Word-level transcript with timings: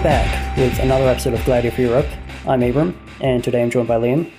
We're 0.00 0.04
back 0.04 0.56
with 0.56 0.78
another 0.78 1.04
episode 1.08 1.34
of 1.34 1.44
Gladiator 1.44 1.76
for 1.76 1.82
Europe. 1.82 2.06
I'm 2.46 2.62
Abram, 2.62 2.98
and 3.20 3.44
today 3.44 3.62
I'm 3.62 3.68
joined 3.68 3.86
by 3.86 3.96
Liam. 3.96 4.30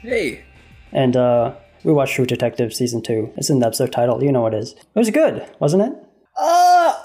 Hey. 0.00 0.44
And 0.90 1.16
uh, 1.16 1.54
we 1.84 1.92
watched 1.92 2.14
True 2.14 2.26
Detective 2.26 2.74
Season 2.74 3.00
2. 3.00 3.34
It's 3.36 3.48
in 3.48 3.60
the 3.60 3.66
episode 3.68 3.92
title. 3.92 4.24
You 4.24 4.32
know 4.32 4.42
what 4.42 4.54
it 4.54 4.58
is. 4.58 4.72
It 4.72 4.96
was 4.96 5.10
good, 5.10 5.48
wasn't 5.60 5.84
it? 5.84 5.92
Uh, 6.36 7.00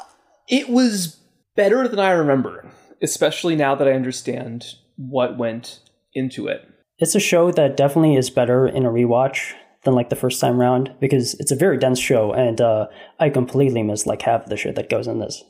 it 0.48 0.70
was 0.70 1.20
better 1.56 1.88
than 1.88 2.00
I 2.00 2.10
remember, 2.10 2.68
especially 3.00 3.56
now 3.56 3.76
that 3.76 3.88
I 3.88 3.92
understand 3.92 4.74
what 4.96 5.38
went 5.38 5.80
into 6.16 6.48
it. 6.48 6.68
It's 6.98 7.14
a 7.14 7.20
show 7.20 7.52
that 7.52 7.78
definitely 7.78 8.16
is 8.16 8.32
better 8.32 8.66
in 8.68 8.88
a 8.88 8.90
rewatch 8.90 9.54
than 9.84 9.94
like 9.94 10.10
the 10.10 10.16
first 10.16 10.42
time 10.42 10.60
round 10.60 10.92
because 11.00 11.36
it's 11.36 11.52
a 11.52 11.56
very 11.56 11.78
dense 11.78 12.00
show 12.00 12.34
and 12.34 12.60
uh, 12.60 12.88
I 13.20 13.30
completely 13.30 13.84
missed 13.84 14.08
like 14.08 14.24
half 14.24 14.46
of 14.46 14.50
the 14.50 14.58
shit 14.58 14.74
that 14.78 14.90
goes 14.90 15.06
in 15.06 15.20
this. 15.20 15.44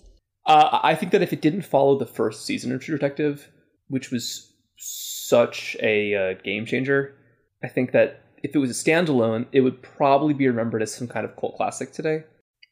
Uh, 0.46 0.80
I 0.84 0.96
think 0.96 1.12
that 1.12 1.22
if 1.22 1.32
it 1.32 1.42
didn't 1.42 1.62
follow 1.62 1.98
the 1.98 2.06
first 2.06 2.46
season 2.46 2.72
of 2.74 2.82
True 2.82 2.98
Detective, 2.98 3.50
which 3.88 4.12
was 4.12 4.54
such 4.78 5.78
a 5.82 6.16
uh, 6.16 6.34
game 6.44 6.66
changer, 6.66 7.16
I 7.64 7.68
think 7.70 7.92
that 7.94 8.22
if 8.44 8.54
it 8.54 8.60
was 8.60 8.70
a 8.70 8.74
standalone, 8.74 9.46
it 9.52 9.62
would 9.62 9.82
probably 9.82 10.34
be 10.34 10.48
remembered 10.48 10.82
as 10.82 10.94
some 10.94 11.08
kind 11.08 11.26
of 11.26 11.36
cult 11.38 11.56
classic 11.56 11.94
today. 11.94 12.24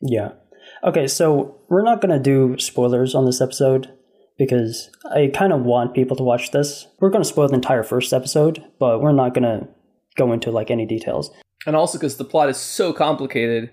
Yeah. 0.02 0.32
Okay, 0.84 1.08
so 1.08 1.60
we're 1.70 1.84
not 1.84 2.02
going 2.02 2.12
to 2.12 2.20
do 2.22 2.60
spoilers 2.60 3.16
on 3.16 3.26
this 3.26 3.42
episode 3.42 3.92
because 4.38 4.90
I 5.16 5.32
kind 5.34 5.54
of 5.54 5.62
want 5.62 5.96
people 5.96 6.18
to 6.18 6.24
watch 6.24 6.52
this. 6.52 6.88
We're 7.00 7.10
going 7.10 7.24
to 7.24 7.30
spoil 7.30 7.48
the 7.48 7.56
entire 7.56 7.84
first 7.84 8.12
episode, 8.12 8.64
but 8.80 9.02
we're 9.02 9.12
not 9.12 9.34
going 9.34 9.44
to 9.44 9.68
go 10.18 10.34
into 10.34 10.52
like 10.52 10.70
any 10.70 10.86
details. 10.86 11.32
And 11.66 11.76
also 11.76 11.98
because 11.98 12.18
the 12.18 12.26
plot 12.26 12.50
is 12.50 12.58
so 12.58 12.92
complicated, 12.92 13.72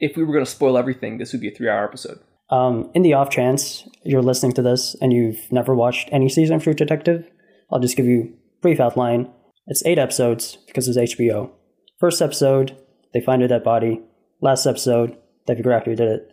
if 0.00 0.16
we 0.16 0.24
were 0.24 0.32
going 0.32 0.44
to 0.44 0.50
spoil 0.50 0.76
everything, 0.76 1.18
this 1.18 1.32
would 1.32 1.40
be 1.40 1.48
a 1.48 1.54
three 1.54 1.68
hour 1.68 1.84
episode. 1.84 2.20
Um, 2.50 2.90
in 2.94 3.02
the 3.02 3.14
off 3.14 3.30
chance 3.30 3.86
you're 4.04 4.22
listening 4.22 4.52
to 4.52 4.62
this 4.62 4.96
and 5.00 5.12
you've 5.12 5.52
never 5.52 5.74
watched 5.74 6.08
any 6.10 6.28
season 6.28 6.56
of 6.56 6.62
True 6.62 6.74
Detective, 6.74 7.28
I'll 7.70 7.80
just 7.80 7.96
give 7.96 8.06
you 8.06 8.22
a 8.22 8.62
brief 8.62 8.80
outline. 8.80 9.30
It's 9.66 9.84
eight 9.84 9.98
episodes 9.98 10.56
because 10.66 10.88
it's 10.88 11.14
HBO. 11.14 11.50
First 12.00 12.22
episode, 12.22 12.76
they 13.12 13.20
find 13.20 13.42
a 13.42 13.48
dead 13.48 13.64
body. 13.64 14.00
Last 14.40 14.66
episode, 14.66 15.16
they 15.46 15.54
figure 15.54 15.72
out 15.72 15.84
who 15.84 15.94
did 15.94 16.08
it. 16.08 16.28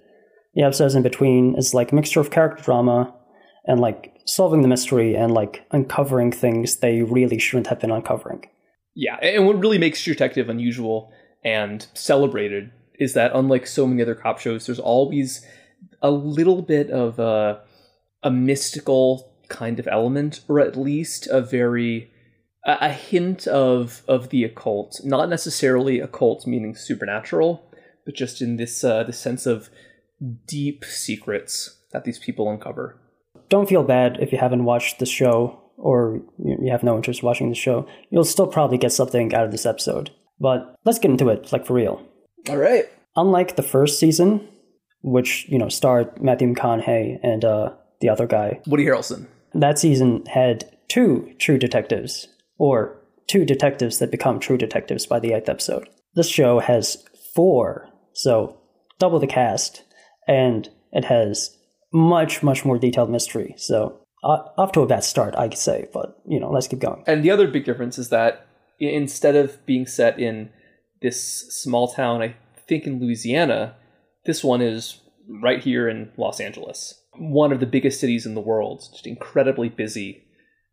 The 0.53 0.63
episodes 0.63 0.95
in 0.95 1.03
between 1.03 1.55
is 1.57 1.73
like 1.73 1.91
a 1.91 1.95
mixture 1.95 2.22
of 2.22 2.31
character 2.31 2.63
drama 2.63 3.13
and 3.66 3.81
like 3.81 4.13
solving 4.25 4.61
the 4.61 4.67
mystery 4.67 5.16
and 5.16 5.33
like 5.33 5.66
uncovering 5.72 6.31
things 6.31 6.77
they 6.77 7.02
really 7.02 7.39
shouldn't 7.39 7.67
have 7.67 7.79
been 7.79 7.91
uncovering. 7.91 8.45
Yeah, 8.95 9.17
and 9.22 9.45
what 9.45 9.59
really 9.59 9.77
makes 9.77 10.02
True 10.02 10.13
Detective 10.13 10.47
unusual 10.47 11.11
and 11.44 11.85
celebrated 11.94 12.72
is 12.97 13.13
that 13.13 13.31
unlike 13.35 13.67
so 13.67 13.85
many 13.85 14.02
other 14.02 14.16
cop 14.16 14.39
shows, 14.39 14.66
there's 14.66 14.79
always 14.79 15.45
a 16.06 16.11
little 16.11 16.61
bit 16.61 16.92
of 16.92 17.17
a, 17.17 17.61
a 18.22 18.30
mystical 18.30 19.34
kind 19.50 19.80
of 19.80 19.88
element, 19.88 20.42
or 20.47 20.59
at 20.59 20.78
least 20.78 21.28
a 21.28 21.42
very 21.42 22.12
a, 22.64 22.78
a 22.81 22.89
hint 22.89 23.47
of 23.47 24.03
of 24.08 24.30
the 24.30 24.44
occult. 24.44 25.02
Not 25.03 25.30
necessarily 25.30 26.00
occult 26.00 26.45
meaning 26.45 26.75
supernatural, 26.75 27.64
but 28.06 28.14
just 28.14 28.39
in 28.39 28.58
this 28.58 28.84
uh, 28.84 29.03
the 29.03 29.14
sense 29.14 29.47
of 29.47 29.70
deep 30.45 30.86
secrets 30.86 31.81
that 31.92 32.03
these 32.03 32.19
people 32.19 32.50
uncover. 32.52 33.02
Don't 33.50 33.67
feel 33.67 33.84
bad 33.84 34.17
if 34.19 34.31
you 34.31 34.38
haven't 34.38 34.66
watched 34.66 35.00
the 35.00 35.06
show 35.08 35.59
or 35.78 36.22
you 36.38 36.72
have 36.72 36.84
no 36.84 36.95
interest 36.95 37.22
in 37.22 37.28
watching 37.28 37.50
the 37.50 37.56
show, 37.56 37.88
you'll 38.09 38.23
still 38.23 38.47
probably 38.47 38.78
get 38.78 38.92
something 38.92 39.34
out 39.34 39.45
of 39.45 39.52
this 39.52 39.66
episode. 39.66 40.12
But 40.40 40.75
let's 40.86 41.00
get 41.00 41.12
into 41.12 41.30
it, 41.30 41.52
like 41.52 41.66
for 41.66 41.74
real. 41.74 42.02
All 42.50 42.58
right. 42.58 42.85
Unlike 43.16 43.56
the 43.56 43.63
first 43.63 44.00
season, 44.00 44.47
which 45.05 45.45
you 45.47 45.57
know 45.57 45.69
starred 45.69 46.21
Matthew 46.21 46.53
McConaughey 46.53 47.19
and 47.21 47.45
uh, 47.45 47.71
the 48.01 48.09
other 48.09 48.25
guy, 48.25 48.59
Woody 48.66 48.85
Harrelson, 48.85 49.27
that 49.53 49.77
season 49.77 50.25
had 50.25 50.69
two 50.88 51.31
true 51.38 51.57
detectives, 51.57 52.27
or 52.57 52.97
two 53.27 53.45
detectives 53.45 53.99
that 53.99 54.11
become 54.11 54.39
true 54.39 54.57
detectives 54.57 55.05
by 55.05 55.19
the 55.19 55.33
eighth 55.33 55.47
episode. 55.47 55.88
This 56.16 56.27
show 56.27 56.59
has 56.59 57.03
four, 57.35 57.88
so 58.13 58.57
double 58.99 59.19
the 59.19 59.27
cast, 59.27 59.83
and 60.27 60.69
it 60.91 61.05
has 61.05 61.55
much, 61.93 62.41
much 62.41 62.66
more 62.66 62.79
detailed 62.79 63.09
mystery. 63.11 63.53
So 63.57 63.99
uh, 64.23 64.43
off 64.57 64.72
to 64.72 64.81
a 64.81 64.87
bad 64.87 65.03
start, 65.03 65.35
I 65.35 65.49
could 65.49 65.59
say, 65.59 65.87
but 65.93 66.17
you 66.27 66.39
know, 66.39 66.49
let's 66.49 66.67
keep 66.67 66.79
going. 66.79 67.03
And 67.05 67.23
the 67.23 67.31
other 67.31 67.47
big 67.47 67.66
difference 67.66 67.99
is 67.99 68.09
that 68.09 68.47
instead 68.79 69.35
of 69.35 69.63
being 69.67 69.85
set 69.85 70.19
in 70.19 70.49
this 71.01 71.22
small 71.61 71.89
town, 71.89 72.23
I 72.23 72.35
think 72.67 72.85
in 72.85 72.99
Louisiana, 72.99 73.75
this 74.25 74.44
one 74.44 74.62
is 74.62 75.02
right 75.28 75.62
here 75.62 75.88
in 75.88 76.12
Los 76.18 76.40
Angeles, 76.40 77.02
one 77.18 77.52
of 77.52 77.59
the 77.59 77.66
biggest 77.66 78.00
cities 78.00 78.25
in 78.25 78.36
the 78.36 78.41
world, 78.41 78.84
just 78.91 79.08
incredibly 79.08 79.69
busy. 79.69 80.24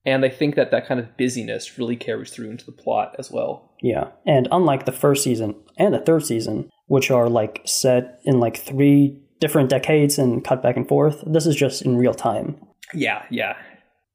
And 0.05 0.25
I 0.25 0.29
think 0.29 0.57
that 0.57 0.71
that 0.73 0.87
kind 0.87 0.99
of 0.99 1.17
busyness 1.17 1.79
really 1.79 1.97
carries 1.97 2.31
through 2.31 2.51
into 2.51 2.67
the 2.67 2.73
plot 2.73 3.15
as 3.19 3.31
well. 3.31 3.73
Yeah. 3.81 4.09
And 4.27 4.49
unlike 4.51 4.85
the 4.85 4.93
first 4.93 5.23
season 5.23 5.55
and 5.79 5.95
the 5.95 6.01
third 6.01 6.27
season, 6.27 6.71
which 6.87 7.11
are 7.11 7.29
like 7.29 7.63
set 7.65 8.21
in 8.25 8.41
like 8.41 8.57
three 8.57 9.21
different 9.41 9.71
decades 9.71 10.19
and 10.19 10.45
cut 10.45 10.63
back 10.63 10.77
and 10.77 10.89
forth, 10.89 11.23
this 11.27 11.47
is 11.47 11.57
just 11.57 11.83
in 11.83 11.97
real 11.97 12.15
time. 12.15 12.57
Yeah, 12.95 13.25
yeah, 13.31 13.57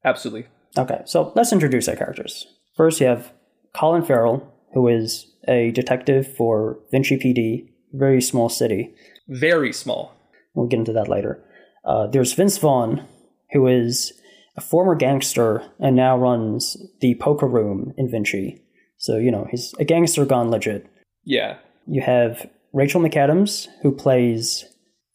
absolutely. 0.04 0.48
Okay, 0.78 1.02
so 1.06 1.32
let's 1.36 1.54
introduce 1.54 1.88
our 1.88 1.96
characters. 1.96 2.46
First, 2.76 3.02
you 3.02 3.08
have 3.08 3.32
Colin 3.74 4.04
Farrell, 4.04 4.54
who 4.74 4.88
is 4.88 5.28
a 5.48 5.72
detective 5.72 6.36
for 6.36 6.80
Vinci 6.92 7.18
PD, 7.18 7.70
very 7.94 8.22
small 8.22 8.50
city. 8.50 8.94
Very 9.28 9.74
small. 9.74 10.14
We'll 10.54 10.68
get 10.68 10.80
into 10.80 10.94
that 10.94 11.08
later. 11.08 11.44
Uh, 11.86 12.08
there's 12.08 12.34
Vince 12.34 12.58
Vaughn, 12.58 13.06
who 13.52 13.68
is 13.68 14.14
a 14.56 14.62
former 14.62 14.96
gangster 14.96 15.64
and 15.80 15.96
now 15.96 16.18
runs 16.18 16.78
the 17.02 17.16
poker 17.16 17.48
room 17.48 17.94
in 17.98 18.10
Vinci. 18.10 18.62
So, 18.98 19.18
you 19.18 19.32
know, 19.32 19.48
he's 19.50 19.74
a 19.80 19.86
gangster 19.86 20.26
gone 20.26 20.50
legit. 20.50 20.88
Yeah. 21.24 21.58
You 21.86 22.02
have 22.02 22.50
Rachel 22.74 23.02
McAdams, 23.02 23.68
who 23.82 23.92
plays 23.92 24.66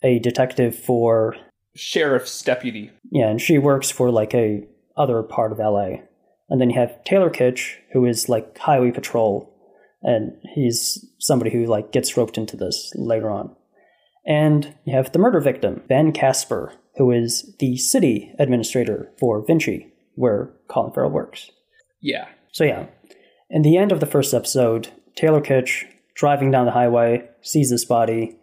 a 0.03 0.19
detective 0.21 0.75
for 0.75 1.37
sheriff's 1.75 2.43
deputy. 2.43 2.91
Yeah, 3.11 3.29
and 3.29 3.41
she 3.41 3.59
works 3.59 3.91
for 3.91 4.11
like 4.11 4.34
a 4.34 4.65
other 4.97 5.23
part 5.23 5.53
of 5.53 5.59
LA. 5.59 6.03
And 6.49 6.61
then 6.61 6.71
you 6.71 6.79
have 6.79 7.03
Taylor 7.05 7.31
Kitsch, 7.31 7.77
who 7.93 8.05
is 8.05 8.29
like 8.29 8.59
highway 8.59 8.91
patrol, 8.91 9.53
and 10.03 10.33
he's 10.55 11.05
somebody 11.19 11.50
who 11.50 11.67
like 11.67 11.93
gets 11.93 12.17
roped 12.17 12.37
into 12.37 12.56
this 12.56 12.93
later 12.94 13.31
on. 13.31 13.55
And 14.27 14.75
you 14.84 14.94
have 14.94 15.12
the 15.12 15.19
murder 15.19 15.41
victim, 15.41 15.83
Ben 15.88 16.12
Casper, 16.12 16.75
who 16.97 17.10
is 17.10 17.55
the 17.59 17.77
city 17.77 18.33
administrator 18.38 19.10
for 19.19 19.44
Vinci, 19.44 19.93
where 20.15 20.53
Colin 20.69 20.93
Farrell 20.93 21.10
works. 21.10 21.50
Yeah. 22.00 22.28
So 22.53 22.65
yeah, 22.65 22.87
in 23.50 23.62
the 23.62 23.77
end 23.77 23.93
of 23.93 24.00
the 24.00 24.06
first 24.06 24.34
episode, 24.34 24.88
Taylor 25.16 25.41
Kitsch 25.41 25.84
driving 26.15 26.50
down 26.50 26.66
the 26.66 26.72
highway 26.72 27.28
sees 27.43 27.71
this 27.71 27.84
body, 27.84 28.37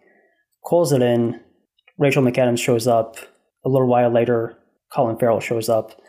calls 0.64 0.92
it 0.92 1.02
in, 1.02 1.40
Rachel 1.98 2.22
McAdams 2.22 2.58
shows 2.58 2.86
up. 2.86 3.16
A 3.64 3.68
little 3.68 3.86
while 3.86 4.10
later, 4.10 4.58
Colin 4.92 5.18
Farrell 5.18 5.40
shows 5.40 5.68
up. 5.68 6.00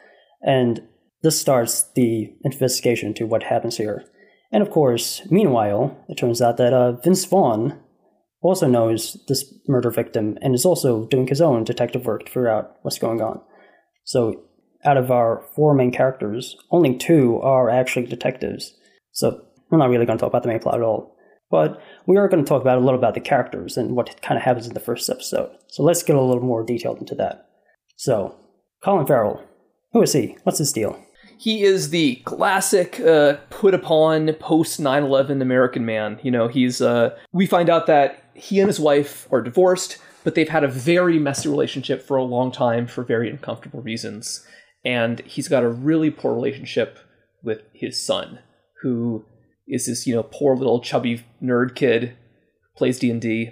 And 0.42 0.81
this 1.22 1.40
starts 1.40 1.84
the 1.96 2.34
investigation 2.44 3.10
into 3.10 3.28
what 3.28 3.44
happens 3.44 3.78
here. 3.78 4.06
And 4.52 4.64
of 4.64 4.72
course, 4.72 5.22
meanwhile, 5.30 5.96
it 6.08 6.18
turns 6.18 6.42
out 6.42 6.58
that 6.58 6.74
uh, 6.74 6.94
Vince 6.94 7.26
Vaughn 7.26 7.78
also 8.41 8.68
knows 8.68 9.18
this 9.28 9.53
murder 9.68 9.91
victim 9.91 10.38
and 10.41 10.56
is 10.56 10.66
also 10.66 11.06
doing 11.06 11.28
his 11.28 11.41
own 11.41 11.63
detective 11.63 12.06
work 12.06 12.25
to 12.25 12.31
figure 12.31 12.50
out 12.50 12.78
what's 12.81 13.00
going 13.00 13.22
on. 13.22 13.41
So, 14.03 14.41
out 14.83 14.98
of 14.98 15.12
our 15.12 15.45
four 15.56 15.75
main 15.75 15.92
characters, 15.92 16.56
only 16.71 16.98
two 16.98 17.39
are 17.42 17.69
actually 17.69 18.07
detectives. 18.07 18.74
So, 19.12 19.45
we're 19.69 19.77
not 19.77 19.89
really 19.89 20.06
going 20.06 20.18
to 20.18 20.21
talk 20.21 20.31
about 20.31 20.44
the 20.44 20.50
main 20.50 20.60
plot 20.60 20.75
at 20.75 20.81
all. 20.81 21.16
But 21.51 21.81
we 22.07 22.18
are 22.18 22.30
going 22.30 22.44
to 22.44 22.48
talk 22.48 22.62
about 22.62 22.77
a 22.77 22.81
little 22.81 22.98
about 22.98 23.13
the 23.13 23.19
characters 23.19 23.77
and 23.77 23.95
what 23.95 24.21
kind 24.21 24.38
of 24.38 24.44
happens 24.44 24.68
in 24.68 24.74
the 24.74 24.80
first 24.80 25.10
episode. 25.10 25.51
So 25.68 25.83
let's 25.83 26.01
get 26.01 26.16
a 26.16 26.21
little 26.21 26.44
more 26.44 26.63
detailed 26.63 27.00
into 27.00 27.13
that. 27.16 27.50
So, 27.98 28.36
Colin 28.83 29.06
Farrell, 29.06 29.44
who 29.92 30.01
is 30.01 30.13
he? 30.13 30.38
What's 30.44 30.60
his 30.60 30.71
deal? 30.71 30.98
He 31.38 31.63
is 31.63 31.89
the 31.89 32.16
classic 32.24 33.00
uh, 33.01 33.38
put 33.50 33.74
upon 33.74 34.31
post 34.33 34.80
9 34.80 35.04
11 35.04 35.42
American 35.42 35.86
man. 35.86 36.19
You 36.24 36.31
know, 36.31 36.48
he's. 36.48 36.81
Uh, 36.81 37.18
we 37.33 37.48
find 37.48 37.69
out 37.69 37.88
that 37.88 38.24
he 38.42 38.60
and 38.60 38.68
his 38.68 38.80
wife 38.80 39.28
are 39.32 39.42
divorced, 39.42 39.98
but 40.24 40.34
they've 40.34 40.50
had 40.50 40.64
a 40.64 40.68
very 40.68 41.20
messy 41.20 41.48
relationship 41.48 42.02
for 42.02 42.18
a 42.18 42.24
long 42.24 42.52
time 42.52 42.88
for 42.88 43.04
very 43.04 43.30
uncomfortable 43.30 43.82
reasons. 43.82 44.44
And 44.84 45.20
he's 45.22 45.48
got 45.48 45.64
a 45.64 45.70
really 45.70 46.10
poor 46.10 46.34
relationship 46.34 46.98
with 47.44 47.62
his 47.72 48.04
son, 48.04 48.40
who 48.82 49.26
is 49.68 49.86
this 49.86 50.08
you 50.08 50.16
know 50.16 50.24
poor 50.24 50.56
little 50.56 50.82
chubby 50.82 51.24
nerd 51.42 51.76
kid 51.76 52.18
plays 52.76 52.98
d&d 52.98 53.52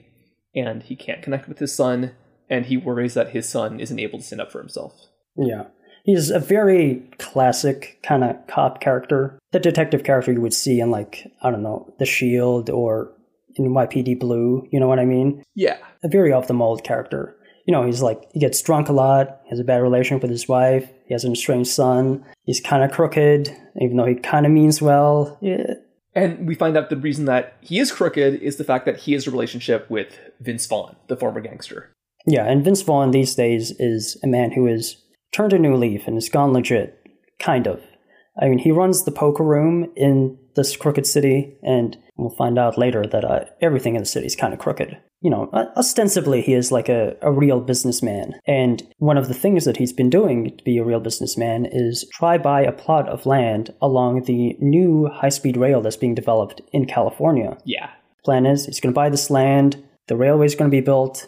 and 0.55 0.83
he 0.83 0.95
can't 0.95 1.21
connect 1.21 1.47
with 1.47 1.59
his 1.59 1.73
son 1.73 2.15
and 2.49 2.65
he 2.65 2.75
worries 2.75 3.13
that 3.13 3.29
his 3.29 3.47
son 3.47 3.79
isn't 3.79 3.99
able 3.99 4.17
to 4.17 4.25
stand 4.25 4.41
up 4.41 4.51
for 4.51 4.59
himself. 4.59 4.93
Yeah. 5.37 5.65
He's 6.03 6.31
a 6.31 6.39
very 6.39 7.07
classic 7.19 7.99
kind 8.01 8.23
of 8.23 8.35
cop 8.47 8.81
character. 8.81 9.37
The 9.51 9.59
detective 9.59 10.03
character 10.03 10.31
you 10.31 10.41
would 10.41 10.53
see 10.53 10.79
in 10.79 10.89
like 10.89 11.27
i 11.43 11.51
don't 11.51 11.61
know 11.61 11.93
the 11.99 12.05
shield 12.05 12.71
or 12.71 13.13
nypd 13.59 14.19
blue 14.19 14.67
you 14.71 14.79
know 14.79 14.87
what 14.87 14.99
i 14.99 15.05
mean 15.05 15.43
yeah 15.55 15.77
a 16.03 16.07
very 16.07 16.31
off 16.31 16.47
the 16.47 16.53
mold 16.53 16.83
character 16.83 17.35
you 17.69 17.73
know, 17.73 17.85
he's 17.85 18.01
like, 18.01 18.27
he 18.33 18.39
gets 18.39 18.59
drunk 18.63 18.89
a 18.89 18.93
lot, 18.93 19.41
he 19.43 19.51
has 19.51 19.59
a 19.59 19.63
bad 19.63 19.83
relationship 19.83 20.23
with 20.23 20.31
his 20.31 20.47
wife, 20.47 20.89
he 21.05 21.13
has 21.13 21.23
an 21.23 21.33
estranged 21.33 21.69
son, 21.69 22.25
he's 22.45 22.59
kind 22.59 22.83
of 22.83 22.89
crooked, 22.89 23.55
even 23.79 23.95
though 23.95 24.07
he 24.07 24.15
kind 24.15 24.47
of 24.47 24.51
means 24.51 24.81
well. 24.81 25.37
Yeah. 25.39 25.75
And 26.15 26.47
we 26.47 26.55
find 26.55 26.75
out 26.75 26.89
the 26.89 26.97
reason 26.97 27.25
that 27.25 27.57
he 27.61 27.77
is 27.77 27.91
crooked 27.91 28.41
is 28.41 28.55
the 28.55 28.63
fact 28.63 28.87
that 28.87 28.97
he 28.97 29.13
has 29.13 29.27
a 29.27 29.31
relationship 29.31 29.87
with 29.87 30.17
Vince 30.39 30.65
Vaughn, 30.65 30.95
the 31.09 31.15
former 31.15 31.41
gangster. 31.41 31.91
Yeah, 32.25 32.45
and 32.45 32.65
Vince 32.65 32.81
Vaughn 32.81 33.11
these 33.11 33.35
days 33.35 33.69
is 33.77 34.17
a 34.23 34.27
man 34.27 34.53
who 34.53 34.65
has 34.65 34.97
turned 35.31 35.53
a 35.53 35.59
new 35.59 35.75
leaf 35.75 36.07
and 36.07 36.15
has 36.15 36.27
gone 36.27 36.53
legit, 36.53 36.99
kind 37.37 37.67
of. 37.67 37.83
I 38.41 38.47
mean, 38.47 38.59
he 38.59 38.71
runs 38.71 39.03
the 39.03 39.11
poker 39.11 39.43
room 39.43 39.91
in 39.95 40.37
this 40.55 40.75
crooked 40.75 41.05
city, 41.05 41.57
and 41.61 41.97
we'll 42.17 42.35
find 42.35 42.57
out 42.57 42.77
later 42.77 43.05
that 43.05 43.25
uh, 43.25 43.45
everything 43.61 43.95
in 43.95 44.01
the 44.01 44.05
city 44.05 44.25
is 44.25 44.35
kind 44.35 44.53
of 44.53 44.59
crooked 44.59 44.97
you 45.21 45.29
know, 45.29 45.49
ostensibly 45.75 46.41
he 46.41 46.53
is 46.53 46.71
like 46.71 46.87
a, 46.87 47.15
a 47.21 47.31
real 47.31 47.59
businessman. 47.59 48.35
And 48.47 48.81
one 48.99 49.17
of 49.17 49.27
the 49.27 49.33
things 49.33 49.65
that 49.65 49.77
he's 49.77 49.91
been 49.91 50.09
doing 50.09 50.55
to 50.57 50.63
be 50.63 50.77
a 50.77 50.83
real 50.83 51.01
businessman 51.01 51.67
is 51.69 52.07
try 52.13 52.37
buy 52.37 52.61
a 52.61 52.71
plot 52.71 53.09
of 53.09 53.25
land 53.25 53.73
along 53.81 54.23
the 54.23 54.55
new 54.59 55.09
high 55.13 55.29
speed 55.29 55.57
rail 55.57 55.81
that's 55.81 55.97
being 55.97 56.15
developed 56.15 56.61
in 56.71 56.85
California. 56.85 57.57
Yeah. 57.65 57.89
Plan 58.23 58.45
is 58.45 58.65
he's 58.65 58.79
going 58.79 58.93
to 58.93 58.97
buy 58.97 59.09
this 59.09 59.29
land, 59.29 59.83
the 60.07 60.15
railway's 60.15 60.55
going 60.55 60.71
to 60.71 60.75
be 60.75 60.81
built, 60.81 61.27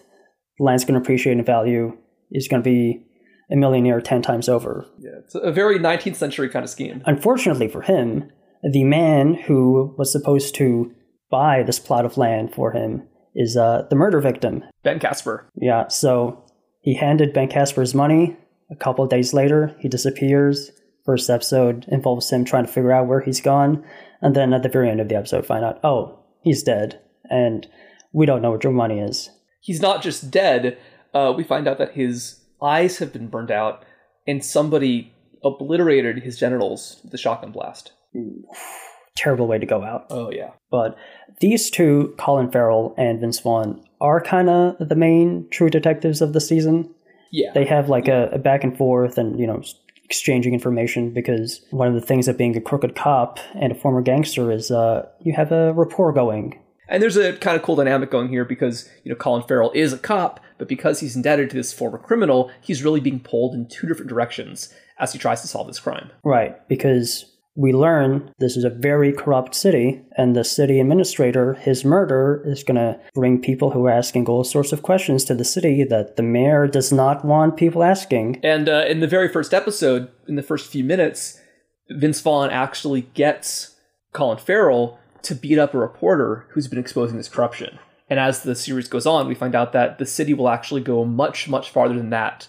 the 0.58 0.64
land's 0.64 0.86
going 0.86 0.96
to 0.96 1.02
appreciate 1.02 1.38
in 1.38 1.44
value, 1.44 1.98
he's 2.30 2.48
going 2.48 2.64
to 2.64 2.70
be 2.70 3.06
a 3.52 3.56
millionaire 3.56 4.02
10 4.02 4.22
times 4.22 4.48
over. 4.48 4.86
Yeah, 5.00 5.12
it's 5.20 5.36
a 5.36 5.52
very 5.52 5.78
19th 5.78 6.16
century 6.16 6.50
kind 6.50 6.64
of 6.64 6.70
scheme. 6.70 7.04
Unfortunately 7.06 7.68
for 7.68 7.82
him, 7.82 8.32
the 8.64 8.84
man 8.84 9.34
who 9.34 9.94
was 9.98 10.12
supposed 10.12 10.56
to 10.56 10.94
buy 11.30 11.64
this 11.64 11.80
plot 11.80 12.06
of 12.06 12.18
land 12.18 12.54
for 12.54 12.72
him 12.72 13.08
is 13.36 13.58
uh, 13.58 13.86
the 13.90 13.96
murder 13.96 14.20
victim. 14.20 14.64
Ben 14.84 15.00
Casper. 15.00 15.50
Yeah, 15.56 15.88
so 15.88 16.44
he 16.82 16.96
handed 16.96 17.34
Ben 17.34 17.48
Casper 17.48 17.82
his 17.82 17.96
money. 17.96 18.38
A 18.70 18.76
couple 18.76 19.06
days 19.08 19.34
later, 19.34 19.76
he 19.80 19.90
disappears. 19.90 20.72
First 21.06 21.30
episode 21.30 21.86
involves 21.88 22.30
him 22.30 22.46
trying 22.46 22.66
to 22.66 22.72
figure 22.72 22.92
out 22.92 23.08
where 23.08 23.22
he's 23.22 23.42
gone. 23.42 23.84
And 24.22 24.36
then 24.36 24.54
at 24.54 24.64
the 24.64 24.70
very 24.70 24.90
end 24.90 25.02
of 25.02 25.10
the 25.10 25.16
episode, 25.16 25.46
find 25.46 25.66
out, 25.66 25.80
oh, 25.84 26.20
he's 26.42 26.64
dead. 26.64 27.02
And 27.30 27.68
we 28.14 28.26
don't 28.26 28.42
know 28.42 28.52
where 28.52 28.60
your 28.62 28.72
money 28.72 29.00
is. 29.00 29.30
He's 29.62 29.82
not 29.82 30.04
just 30.04 30.30
dead. 30.30 30.78
Uh, 31.14 31.34
we 31.36 31.44
find 31.44 31.68
out 31.68 31.78
that 31.80 31.94
his 31.94 32.41
eyes 32.62 32.98
have 33.00 33.14
been 33.14 33.28
burned 33.28 33.52
out 33.52 33.84
and 34.28 34.44
somebody 34.44 35.14
obliterated 35.44 36.24
his 36.24 36.38
genitals 36.38 37.00
with 37.04 37.14
a 37.14 37.18
shotgun 37.18 37.52
blast 37.52 37.92
terrible 39.16 39.48
way 39.48 39.58
to 39.58 39.66
go 39.66 39.84
out. 39.84 40.08
Oh 40.10 40.32
yeah. 40.32 40.52
But 40.70 40.98
these 41.40 41.70
two, 41.70 42.14
Colin 42.18 42.52
Farrell 42.52 42.94
and 42.98 43.20
Vince 43.20 43.40
Vaughn, 43.40 43.84
are 44.00 44.22
kind 44.22 44.50
of 44.50 44.76
the 44.80 44.96
main 44.96 45.48
true 45.52 45.70
detectives 45.70 46.22
of 46.22 46.34
the 46.34 46.42
season. 46.42 46.94
Yeah. 47.32 47.52
They 47.54 47.66
have 47.66 47.90
like 47.90 48.08
a, 48.08 48.30
a, 48.34 48.40
back 48.40 48.64
and 48.64 48.76
forth 48.76 49.18
and, 49.18 49.40
you 49.40 49.48
know, 49.48 49.62
exchanging 50.04 50.54
information 50.54 51.14
because 51.14 51.62
one 51.72 51.88
of 51.88 51.94
the 51.94 52.02
things 52.02 52.28
of 52.28 52.38
being 52.38 52.58
a 52.58 52.62
crooked 52.62 52.96
cop 52.96 53.40
and 53.56 53.72
a 53.72 53.76
former 53.76 54.02
gangster 54.02 54.52
is 54.52 54.72
uh, 54.72 55.08
you 55.22 55.34
have 55.34 55.52
a 55.52 55.72
rapport 55.74 56.12
going. 56.12 56.60
And 56.90 57.02
there's 57.02 57.16
a 57.16 57.34
kind 57.38 57.56
of 57.56 57.64
cool 57.64 57.78
dynamic 57.78 58.12
going 58.12 58.28
here 58.28 58.44
because, 58.44 58.90
you 59.06 59.10
know, 59.10 59.16
Colin 59.16 59.44
Farrell 59.48 59.72
is 59.74 59.94
a 59.94 59.98
cop, 59.98 60.42
but 60.62 60.68
because 60.68 61.00
he's 61.00 61.16
indebted 61.16 61.50
to 61.50 61.56
this 61.56 61.74
former 61.74 61.98
criminal, 61.98 62.52
he's 62.62 62.84
really 62.84 63.00
being 63.00 63.20
pulled 63.20 63.56
in 63.56 63.68
two 63.68 63.88
different 63.88 64.10
directions 64.10 64.72
as 65.00 65.12
he 65.12 65.18
tries 65.18 65.42
to 65.42 65.48
solve 65.48 65.66
this 65.66 65.80
crime. 65.80 66.12
Right, 66.24 66.56
because 66.68 67.26
we 67.56 67.74
learn 67.74 68.32
this 68.38 68.56
is 68.56 68.64
a 68.64 68.70
very 68.70 69.12
corrupt 69.12 69.56
city, 69.56 70.04
and 70.20 70.36
the 70.36 70.44
city 70.44 70.80
administrator, 70.80 71.56
his 71.56 71.84
murder, 71.84 72.44
is 72.46 72.64
going 72.64 72.76
to 72.76 73.00
bring 73.16 73.42
people 73.42 73.72
who 73.72 73.88
are 73.88 73.90
asking 73.90 74.28
all 74.28 74.44
sorts 74.44 74.72
of 74.72 74.84
questions 74.84 75.26
to 75.26 75.34
the 75.34 75.44
city 75.44 75.84
that 75.84 76.16
the 76.16 76.22
mayor 76.22 76.68
does 76.68 76.92
not 76.92 77.26
want 77.26 77.58
people 77.58 77.82
asking. 77.82 78.40
And 78.44 78.70
uh, 78.70 78.86
in 78.88 79.00
the 79.00 79.08
very 79.08 79.30
first 79.30 79.56
episode, 79.56 80.10
in 80.28 80.36
the 80.36 80.44
first 80.44 80.72
few 80.72 80.84
minutes, 80.84 81.42
Vince 81.90 82.22
Vaughn 82.22 82.52
actually 82.52 83.02
gets 83.16 83.78
Colin 84.14 84.38
Farrell 84.38 85.00
to 85.24 85.34
beat 85.34 85.58
up 85.58 85.74
a 85.74 85.80
reporter 85.80 86.46
who's 86.52 86.68
been 86.68 86.78
exposing 86.78 87.18
this 87.18 87.30
corruption. 87.30 87.80
And 88.12 88.20
as 88.20 88.44
the 88.44 88.56
series 88.56 88.90
goes 88.90 89.06
on, 89.06 89.30
we 89.30 89.36
find 89.36 89.56
out 89.56 89.72
that 89.72 89.98
the 89.98 90.06
city 90.06 90.34
will 90.34 90.50
actually 90.50 90.82
go 90.82 91.06
much, 91.06 91.48
much 91.48 91.70
farther 91.70 91.96
than 91.96 92.10
that 92.10 92.46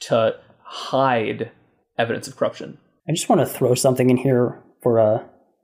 to 0.00 0.36
hide 0.64 1.52
evidence 1.96 2.26
of 2.26 2.36
corruption. 2.36 2.78
I 3.08 3.12
just 3.12 3.28
want 3.28 3.40
to 3.40 3.46
throw 3.46 3.76
something 3.76 4.10
in 4.10 4.16
here 4.16 4.60
for 4.82 4.98
uh, 4.98 5.22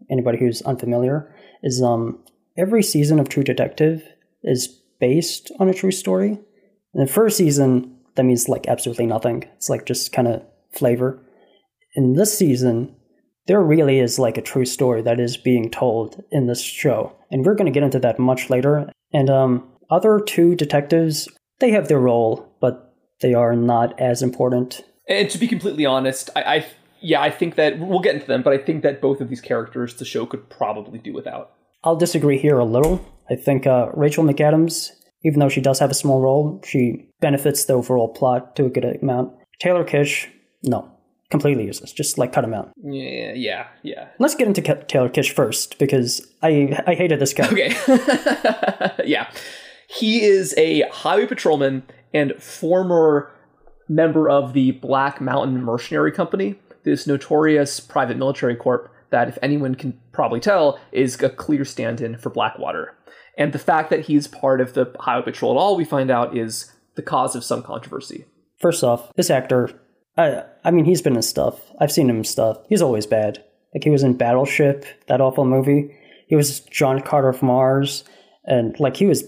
anybody 0.08 0.38
who's 0.38 0.62
unfamiliar. 0.62 1.34
Is 1.64 1.82
um, 1.82 2.20
every 2.56 2.84
season 2.84 3.18
of 3.18 3.28
True 3.28 3.42
Detective 3.42 4.04
is 4.44 4.68
based 5.00 5.50
on 5.58 5.68
a 5.68 5.74
true 5.74 5.90
story. 5.90 6.38
In 6.94 7.00
the 7.04 7.08
first 7.08 7.36
season, 7.36 7.96
that 8.14 8.22
means 8.22 8.48
like 8.48 8.68
absolutely 8.68 9.06
nothing. 9.06 9.48
It's 9.56 9.68
like 9.68 9.84
just 9.84 10.12
kind 10.12 10.28
of 10.28 10.44
flavor. 10.72 11.26
In 11.96 12.12
this 12.12 12.38
season, 12.38 12.94
there 13.48 13.60
really 13.60 13.98
is 13.98 14.16
like 14.16 14.38
a 14.38 14.42
true 14.42 14.64
story 14.64 15.02
that 15.02 15.18
is 15.18 15.36
being 15.36 15.72
told 15.72 16.22
in 16.30 16.46
this 16.46 16.62
show, 16.62 17.16
and 17.32 17.44
we're 17.44 17.56
going 17.56 17.66
to 17.66 17.72
get 17.72 17.82
into 17.82 17.98
that 17.98 18.20
much 18.20 18.48
later. 18.48 18.92
And 19.12 19.28
um, 19.28 19.68
other 19.90 20.20
two 20.20 20.54
detectives, 20.54 21.28
they 21.58 21.70
have 21.70 21.88
their 21.88 22.00
role, 22.00 22.46
but 22.60 22.94
they 23.20 23.34
are 23.34 23.54
not 23.54 23.98
as 24.00 24.22
important. 24.22 24.82
And 25.08 25.28
to 25.30 25.38
be 25.38 25.48
completely 25.48 25.84
honest, 25.84 26.30
I, 26.36 26.42
I 26.42 26.66
yeah, 27.00 27.20
I 27.20 27.30
think 27.30 27.54
that 27.56 27.78
we'll 27.78 28.00
get 28.00 28.14
into 28.14 28.26
them, 28.26 28.42
but 28.42 28.52
I 28.52 28.58
think 28.58 28.82
that 28.82 29.00
both 29.00 29.20
of 29.20 29.28
these 29.28 29.40
characters 29.40 29.94
the 29.94 30.04
show 30.04 30.26
could 30.26 30.48
probably 30.50 30.98
do 30.98 31.12
without. 31.12 31.52
I'll 31.82 31.96
disagree 31.96 32.38
here 32.38 32.58
a 32.58 32.64
little. 32.64 33.04
I 33.30 33.36
think 33.36 33.66
uh, 33.66 33.88
Rachel 33.94 34.24
McAdams, 34.24 34.90
even 35.24 35.40
though 35.40 35.48
she 35.48 35.60
does 35.60 35.78
have 35.78 35.90
a 35.90 35.94
small 35.94 36.20
role, 36.20 36.60
she 36.64 37.08
benefits 37.20 37.64
the 37.64 37.72
overall 37.72 38.08
plot 38.08 38.54
to 38.56 38.66
a 38.66 38.70
good 38.70 38.84
amount. 39.02 39.32
Taylor 39.60 39.84
Kitsch, 39.84 40.26
no, 40.62 40.90
completely 41.30 41.64
useless. 41.64 41.92
Just 41.92 42.18
like 42.18 42.32
cut 42.32 42.44
him 42.44 42.54
out. 42.54 42.72
Yeah, 42.82 43.32
yeah, 43.34 43.68
yeah. 43.82 44.08
Let's 44.18 44.34
get 44.34 44.46
into 44.48 44.62
Ke- 44.62 44.86
Taylor 44.88 45.08
Kitsch 45.08 45.32
first 45.32 45.78
because 45.78 46.26
I 46.42 46.82
I 46.86 46.94
hated 46.94 47.18
this 47.20 47.32
guy. 47.32 47.48
Okay. 47.48 47.74
yeah, 49.04 49.30
he 49.88 50.22
is 50.22 50.54
a 50.56 50.82
highway 50.90 51.26
patrolman 51.26 51.84
and 52.12 52.34
former 52.42 53.30
member 53.88 54.30
of 54.30 54.52
the 54.52 54.72
Black 54.72 55.20
Mountain 55.20 55.62
Mercenary 55.62 56.12
Company 56.12 56.56
this 56.82 57.06
notorious 57.06 57.80
private 57.80 58.16
military 58.16 58.56
corp 58.56 58.92
that, 59.10 59.28
if 59.28 59.38
anyone 59.42 59.74
can 59.74 59.98
probably 60.12 60.40
tell, 60.40 60.78
is 60.92 61.20
a 61.22 61.28
clear 61.28 61.64
stand 61.64 62.00
in 62.00 62.16
for 62.16 62.30
Blackwater. 62.30 62.94
And 63.36 63.52
the 63.52 63.58
fact 63.58 63.90
that 63.90 64.06
he's 64.06 64.28
part 64.28 64.60
of 64.60 64.74
the 64.74 64.94
Highway 65.00 65.24
Patrol 65.24 65.52
at 65.52 65.60
all, 65.60 65.76
we 65.76 65.84
find 65.84 66.10
out, 66.10 66.36
is 66.36 66.72
the 66.94 67.02
cause 67.02 67.34
of 67.34 67.44
some 67.44 67.62
controversy. 67.62 68.24
First 68.58 68.84
off, 68.84 69.12
this 69.16 69.30
actor, 69.30 69.70
I, 70.16 70.44
I 70.64 70.70
mean, 70.70 70.84
he's 70.84 71.02
been 71.02 71.16
in 71.16 71.22
stuff. 71.22 71.60
I've 71.80 71.92
seen 71.92 72.10
him 72.10 72.18
in 72.18 72.24
stuff. 72.24 72.58
He's 72.68 72.82
always 72.82 73.06
bad. 73.06 73.42
Like, 73.74 73.84
he 73.84 73.90
was 73.90 74.02
in 74.02 74.16
Battleship, 74.16 74.84
that 75.06 75.20
awful 75.20 75.44
movie. 75.44 75.96
He 76.26 76.36
was 76.36 76.60
John 76.60 77.00
Carter 77.00 77.28
of 77.28 77.42
Mars. 77.42 78.04
And, 78.44 78.78
like, 78.80 78.96
he 78.96 79.06
was 79.06 79.24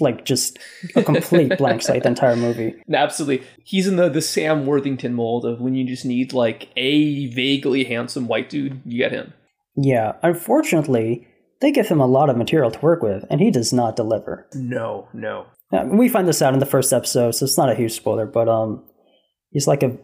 like 0.00 0.24
just 0.24 0.58
a 0.96 1.02
complete 1.02 1.56
blank 1.58 1.82
slate 1.82 2.02
the 2.02 2.08
entire 2.08 2.36
movie. 2.36 2.74
Absolutely. 2.92 3.46
He's 3.64 3.86
in 3.86 3.96
the 3.96 4.08
the 4.08 4.22
Sam 4.22 4.66
Worthington 4.66 5.14
mold 5.14 5.44
of 5.44 5.60
when 5.60 5.74
you 5.74 5.86
just 5.86 6.04
need 6.04 6.32
like 6.32 6.68
a 6.76 7.26
vaguely 7.28 7.84
handsome 7.84 8.26
white 8.26 8.50
dude, 8.50 8.82
you 8.84 8.98
get 8.98 9.12
him. 9.12 9.32
Yeah, 9.76 10.12
unfortunately, 10.22 11.26
they 11.60 11.72
give 11.72 11.88
him 11.88 12.00
a 12.00 12.06
lot 12.06 12.30
of 12.30 12.36
material 12.36 12.70
to 12.70 12.78
work 12.80 13.02
with 13.02 13.24
and 13.30 13.40
he 13.40 13.50
does 13.50 13.72
not 13.72 13.96
deliver. 13.96 14.46
No, 14.54 15.08
no. 15.12 15.46
Now, 15.72 15.86
we 15.86 16.08
find 16.08 16.28
this 16.28 16.42
out 16.42 16.54
in 16.54 16.60
the 16.60 16.66
first 16.66 16.92
episode, 16.92 17.32
so 17.32 17.44
it's 17.44 17.58
not 17.58 17.70
a 17.70 17.74
huge 17.74 17.92
spoiler, 17.92 18.26
but 18.26 18.48
um 18.48 18.84
he's 19.50 19.66
like 19.66 19.82
a 19.82 19.96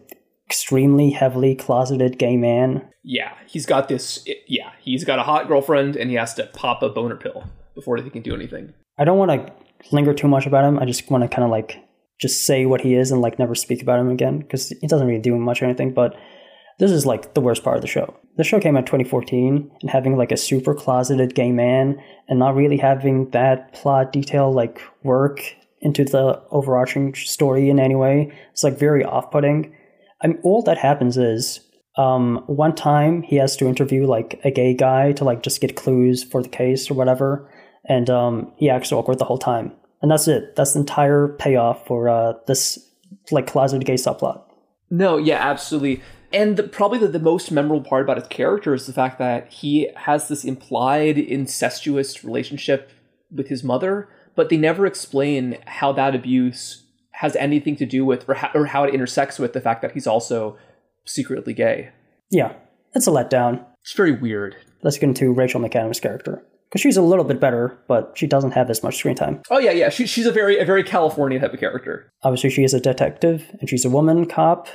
extremely 0.51 1.11
heavily 1.11 1.55
closeted 1.55 2.19
gay 2.19 2.35
man. 2.35 2.85
Yeah, 3.03 3.31
he's 3.47 3.65
got 3.65 3.87
this 3.87 4.27
yeah, 4.47 4.71
he's 4.81 5.05
got 5.05 5.17
a 5.17 5.23
hot 5.23 5.47
girlfriend 5.47 5.95
and 5.95 6.09
he 6.09 6.17
has 6.17 6.33
to 6.33 6.45
pop 6.47 6.83
a 6.83 6.89
boner 6.89 7.15
pill 7.15 7.45
before 7.73 7.95
he 7.95 8.09
can 8.09 8.21
do 8.21 8.35
anything. 8.35 8.73
I 8.99 9.05
don't 9.05 9.17
want 9.17 9.31
to 9.31 9.53
linger 9.93 10.13
too 10.13 10.27
much 10.27 10.45
about 10.45 10.65
him. 10.65 10.77
I 10.77 10.83
just 10.83 11.09
want 11.09 11.23
to 11.23 11.29
kind 11.29 11.45
of 11.45 11.51
like 11.51 11.81
just 12.19 12.45
say 12.45 12.65
what 12.65 12.81
he 12.81 12.95
is 12.95 13.11
and 13.11 13.21
like 13.21 13.39
never 13.39 13.55
speak 13.55 13.81
about 13.81 14.01
him 14.01 14.09
again 14.09 14.39
because 14.39 14.67
he 14.67 14.87
doesn't 14.87 15.07
really 15.07 15.21
do 15.21 15.37
much 15.37 15.61
or 15.61 15.65
anything. 15.65 15.93
But 15.93 16.17
this 16.79 16.91
is 16.91 17.05
like 17.05 17.33
the 17.33 17.41
worst 17.41 17.63
part 17.63 17.77
of 17.77 17.81
the 17.81 17.87
show. 17.87 18.13
The 18.35 18.43
show 18.43 18.59
came 18.59 18.75
out 18.75 18.85
2014 18.85 19.71
and 19.81 19.89
having 19.89 20.17
like 20.17 20.33
a 20.33 20.37
super 20.37 20.75
closeted 20.75 21.33
gay 21.33 21.53
man 21.53 21.97
and 22.27 22.39
not 22.39 22.55
really 22.55 22.77
having 22.77 23.29
that 23.29 23.71
plot 23.71 24.11
detail 24.11 24.51
like 24.51 24.81
work 25.03 25.39
into 25.79 26.03
the 26.03 26.41
overarching 26.51 27.15
story 27.15 27.69
in 27.69 27.79
any 27.79 27.95
way. 27.95 28.37
It's 28.51 28.65
like 28.65 28.77
very 28.77 29.05
off 29.05 29.31
putting. 29.31 29.73
I 30.23 30.27
mean, 30.27 30.39
all 30.43 30.61
that 30.63 30.77
happens 30.77 31.17
is 31.17 31.59
um, 31.97 32.43
one 32.47 32.75
time 32.75 33.21
he 33.21 33.35
has 33.37 33.57
to 33.57 33.67
interview 33.67 34.05
like 34.05 34.39
a 34.43 34.51
gay 34.51 34.73
guy 34.73 35.11
to 35.13 35.23
like 35.23 35.43
just 35.43 35.61
get 35.61 35.75
clues 35.75 36.23
for 36.23 36.41
the 36.41 36.49
case 36.49 36.89
or 36.89 36.93
whatever 36.93 37.49
and 37.85 38.09
um, 38.09 38.53
he 38.57 38.69
acts 38.69 38.91
awkward 38.91 39.19
the 39.19 39.25
whole 39.25 39.37
time. 39.37 39.73
And 40.01 40.09
that's 40.09 40.27
it. 40.27 40.55
That's 40.55 40.73
the 40.73 40.79
entire 40.79 41.27
payoff 41.27 41.85
for 41.85 42.09
uh, 42.09 42.33
this 42.47 42.79
like 43.29 43.47
closeted 43.47 43.85
gay 43.85 43.95
subplot. 43.95 44.43
No, 44.89 45.17
yeah, 45.17 45.37
absolutely. 45.37 46.01
And 46.33 46.57
the, 46.57 46.63
probably 46.63 46.99
the, 46.99 47.07
the 47.07 47.19
most 47.19 47.51
memorable 47.51 47.87
part 47.87 48.03
about 48.03 48.17
his 48.17 48.27
character 48.27 48.73
is 48.73 48.87
the 48.87 48.93
fact 48.93 49.19
that 49.19 49.51
he 49.51 49.89
has 49.95 50.27
this 50.27 50.45
implied 50.45 51.17
incestuous 51.17 52.23
relationship 52.23 52.91
with 53.29 53.47
his 53.47 53.63
mother, 53.63 54.09
but 54.35 54.49
they 54.49 54.57
never 54.57 54.85
explain 54.85 55.57
how 55.65 55.91
that 55.93 56.15
abuse 56.15 56.83
has 57.21 57.35
anything 57.35 57.75
to 57.75 57.85
do 57.85 58.03
with 58.03 58.27
or, 58.27 58.33
ha- 58.33 58.51
or 58.55 58.65
how 58.65 58.83
it 58.83 58.95
intersects 58.95 59.37
with 59.37 59.53
the 59.53 59.61
fact 59.61 59.83
that 59.83 59.91
he's 59.91 60.07
also 60.07 60.57
secretly 61.05 61.53
gay. 61.53 61.91
Yeah, 62.31 62.53
it's 62.95 63.05
a 63.05 63.11
letdown. 63.11 63.63
It's 63.83 63.93
very 63.93 64.11
weird. 64.11 64.55
Let's 64.81 64.97
get 64.97 65.09
into 65.09 65.31
Rachel 65.31 65.61
McAdams' 65.61 66.01
character 66.01 66.43
because 66.67 66.81
she's 66.81 66.97
a 66.97 67.01
little 67.03 67.23
bit 67.23 67.39
better, 67.39 67.77
but 67.87 68.13
she 68.15 68.25
doesn't 68.25 68.53
have 68.53 68.71
as 68.71 68.81
much 68.81 68.97
screen 68.97 69.13
time. 69.13 69.43
Oh 69.51 69.59
yeah, 69.59 69.69
yeah. 69.69 69.89
She, 69.89 70.07
she's 70.07 70.25
a 70.25 70.31
very 70.31 70.57
a 70.57 70.65
very 70.65 70.83
California 70.83 71.39
type 71.39 71.53
of 71.53 71.59
character. 71.59 72.11
Obviously, 72.23 72.49
she 72.49 72.63
is 72.63 72.73
a 72.73 72.79
detective 72.79 73.55
and 73.59 73.69
she's 73.69 73.85
a 73.85 73.89
woman 73.89 74.25
cop. 74.25 74.67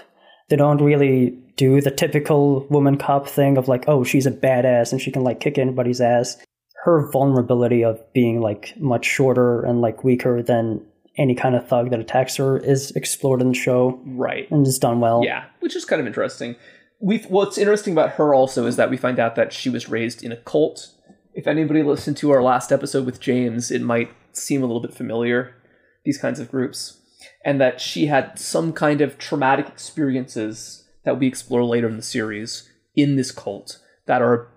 They 0.48 0.54
don't 0.54 0.80
really 0.80 1.30
do 1.56 1.80
the 1.80 1.90
typical 1.90 2.64
woman 2.68 2.96
cop 2.96 3.26
thing 3.26 3.58
of 3.58 3.66
like, 3.66 3.86
oh, 3.88 4.04
she's 4.04 4.26
a 4.26 4.30
badass 4.30 4.92
and 4.92 5.00
she 5.00 5.10
can 5.10 5.24
like 5.24 5.40
kick 5.40 5.58
anybody's 5.58 6.00
ass. 6.00 6.36
Her 6.84 7.10
vulnerability 7.10 7.82
of 7.82 8.00
being 8.12 8.40
like 8.40 8.74
much 8.78 9.04
shorter 9.04 9.64
and 9.64 9.80
like 9.80 10.04
weaker 10.04 10.44
than 10.44 10.86
any 11.18 11.34
kind 11.34 11.54
of 11.54 11.66
thug 11.66 11.90
that 11.90 12.00
attacks 12.00 12.36
her 12.36 12.58
is 12.58 12.90
explored 12.92 13.40
in 13.40 13.48
the 13.48 13.54
show 13.54 14.00
Right. 14.04 14.50
and 14.50 14.66
is 14.66 14.78
done 14.78 15.00
well. 15.00 15.22
Yeah, 15.24 15.44
which 15.60 15.74
is 15.76 15.84
kind 15.84 16.00
of 16.00 16.06
interesting. 16.06 16.56
We 17.00 17.18
what's 17.28 17.58
interesting 17.58 17.92
about 17.92 18.12
her 18.12 18.34
also 18.34 18.66
is 18.66 18.76
that 18.76 18.90
we 18.90 18.96
find 18.96 19.18
out 19.18 19.34
that 19.36 19.52
she 19.52 19.68
was 19.68 19.88
raised 19.88 20.22
in 20.24 20.32
a 20.32 20.36
cult. 20.36 20.88
If 21.34 21.46
anybody 21.46 21.82
listened 21.82 22.16
to 22.18 22.30
our 22.30 22.42
last 22.42 22.72
episode 22.72 23.04
with 23.04 23.20
James, 23.20 23.70
it 23.70 23.82
might 23.82 24.10
seem 24.32 24.62
a 24.62 24.66
little 24.66 24.80
bit 24.80 24.94
familiar. 24.94 25.54
These 26.04 26.18
kinds 26.18 26.38
of 26.40 26.50
groups, 26.50 26.98
and 27.44 27.60
that 27.60 27.80
she 27.80 28.06
had 28.06 28.38
some 28.38 28.72
kind 28.72 29.00
of 29.00 29.18
traumatic 29.18 29.66
experiences 29.68 30.84
that 31.04 31.18
we 31.18 31.26
explore 31.26 31.64
later 31.64 31.88
in 31.88 31.96
the 31.96 32.02
series 32.02 32.68
in 32.94 33.16
this 33.16 33.30
cult 33.32 33.78
that 34.06 34.22
are 34.22 34.48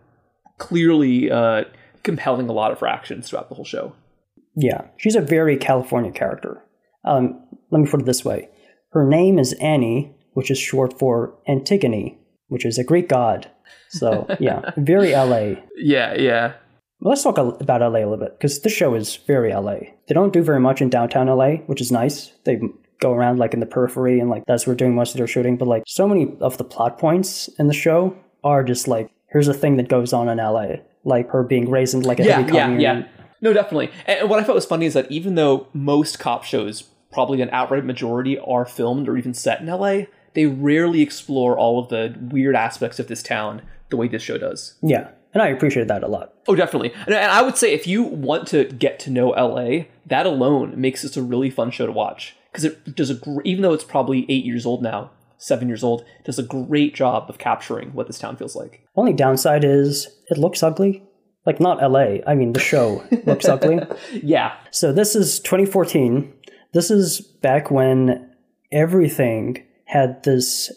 clearly 0.58 1.30
uh, 1.32 1.64
compelling 2.04 2.48
a 2.50 2.54
lot 2.54 2.72
of 2.72 2.80
her 2.80 2.88
actions 2.88 3.30
throughout 3.30 3.50
the 3.50 3.56
whole 3.56 3.66
show. 3.66 3.94
Yeah, 4.60 4.82
she's 4.98 5.16
a 5.16 5.22
very 5.22 5.58
California 5.58 6.12
character. 6.12 6.62
Um, 7.06 7.42
let 7.72 7.80
me 7.80 7.90
put 7.90 8.02
it 8.02 8.06
this 8.06 8.26
way: 8.26 8.50
her 8.92 9.08
name 9.08 9.40
is 9.40 9.54
Annie, 9.54 10.14
which 10.34 10.52
is 10.52 10.58
short 10.58 11.00
for 11.00 11.34
Antigone, 11.48 12.18
which 12.50 12.66
is 12.66 12.78
a 12.78 12.84
Greek 12.84 13.08
god. 13.08 13.50
So 13.90 14.28
yeah, 14.40 14.72
very 14.78 15.14
LA. 15.14 15.62
Yeah, 15.78 16.14
yeah. 16.16 16.54
Let's 17.02 17.24
talk 17.24 17.38
about 17.38 17.80
LA 17.80 18.00
a 18.00 18.04
little 18.04 18.18
bit 18.18 18.38
because 18.38 18.62
this 18.62 18.74
show 18.74 18.94
is 18.94 19.16
very 19.16 19.54
LA. 19.54 19.78
They 20.08 20.14
don't 20.14 20.34
do 20.34 20.44
very 20.44 20.60
much 20.60 20.82
in 20.82 20.90
downtown 20.90 21.28
LA, 21.28 21.52
which 21.68 21.80
is 21.80 21.94
nice. 21.94 22.34
They 22.44 22.60
go 23.00 23.14
around 23.14 23.40
like 23.40 23.54
in 23.54 23.62
the 23.62 23.66
periphery 23.66 24.20
and 24.20 24.30
like 24.30 24.44
that's 24.46 24.68
where 24.68 24.76
they're 24.76 24.86
doing 24.86 24.96
most 24.96 25.12
of 25.12 25.18
their 25.18 25.28
shooting. 25.28 25.56
But 25.56 25.70
like 25.70 25.84
so 25.88 26.06
many 26.06 26.36
of 26.42 26.58
the 26.58 26.66
plot 26.66 27.00
points 27.00 27.48
in 27.58 27.68
the 27.68 27.74
show 27.74 28.18
are 28.44 28.66
just 28.66 28.90
like 28.90 29.10
here's 29.32 29.48
a 29.48 29.54
thing 29.54 29.78
that 29.78 29.88
goes 29.88 30.12
on 30.12 30.28
in 30.28 30.40
LA, 30.40 30.82
like 31.06 31.30
her 31.30 31.44
being 31.44 31.70
raised 31.70 31.94
in 31.94 32.02
like 32.02 32.20
a 32.20 32.26
yeah, 32.26 32.42
heavy 32.42 32.54
yeah, 32.54 32.64
commune. 32.64 32.82
yeah. 32.82 33.08
No, 33.42 33.54
definitely. 33.54 33.92
And 34.06 34.30
what 34.30 34.40
I 34.40 34.44
thought 34.44 34.56
was 34.56 34.66
funny 34.66 34.86
is 34.86 34.94
that 34.94 35.12
even 35.12 35.36
though 35.36 35.68
most 35.74 36.20
cop 36.20 36.44
shows, 36.44 36.84
probably 37.12 37.42
an 37.42 37.50
outright 37.52 37.86
majority, 37.86 38.38
are 38.40 38.66
filmed 38.66 39.08
or 39.08 39.18
even 39.18 39.34
set 39.34 39.62
in 39.62 39.68
LA, 39.68 40.02
they 40.34 40.46
rarely 40.46 41.02
explore 41.02 41.58
all 41.58 41.80
of 41.80 41.90
the 41.90 42.16
weird 42.20 42.56
aspects 42.56 43.00
of 43.00 43.08
this 43.08 43.24
town 43.24 43.62
the 43.90 43.98
way 43.98 44.08
this 44.08 44.22
show 44.22 44.38
does. 44.38 44.76
Yeah, 44.82 45.10
and 45.34 45.42
I 45.44 45.48
appreciate 45.48 45.88
that 45.88 46.04
a 46.04 46.08
lot. 46.08 46.34
Oh, 46.48 46.56
definitely. 46.56 46.94
And 47.06 47.16
I 47.16 47.42
would 47.42 47.58
say 47.58 47.74
if 47.74 47.88
you 47.88 48.04
want 48.04 48.48
to 48.50 48.66
get 48.66 49.00
to 49.00 49.12
know 49.12 49.30
LA, 49.30 49.86
that 50.06 50.26
alone 50.26 50.80
makes 50.80 51.02
this 51.02 51.18
a 51.18 51.24
really 51.24 51.50
fun 51.50 51.72
show 51.72 51.86
to 51.86 51.92
watch 51.92 52.36
because 52.52 52.64
it 52.64 52.96
does 52.96 53.10
a 53.10 53.16
gr- 53.16 53.42
even 53.44 53.62
though 53.62 53.74
it's 53.74 53.84
probably 53.84 54.26
eight 54.30 54.46
years 54.46 54.66
old 54.66 54.82
now, 54.82 55.12
seven 55.38 55.68
years 55.68 55.84
old, 55.84 56.04
does 56.26 56.40
a 56.40 56.44
great 56.44 56.96
job 56.96 57.30
of 57.30 57.38
capturing 57.38 57.94
what 57.94 58.08
this 58.08 58.20
town 58.20 58.36
feels 58.38 58.56
like. 58.56 58.86
Only 58.96 59.14
downside 59.14 59.64
is 59.64 60.08
it 60.30 60.38
looks 60.38 60.64
ugly. 60.64 61.04
Like 61.50 61.60
not 61.60 61.78
LA. 61.82 62.08
I 62.32 62.36
mean 62.36 62.54
the 62.54 62.60
show 62.72 62.88
looks 63.26 63.48
ugly. 63.56 63.80
Yeah, 64.36 64.50
So 64.70 64.86
this 65.00 65.16
is 65.16 65.40
2014. 65.40 66.32
This 66.74 66.92
is 66.92 67.22
back 67.42 67.72
when 67.72 68.30
everything 68.72 69.64
had 69.86 70.22
this 70.24 70.72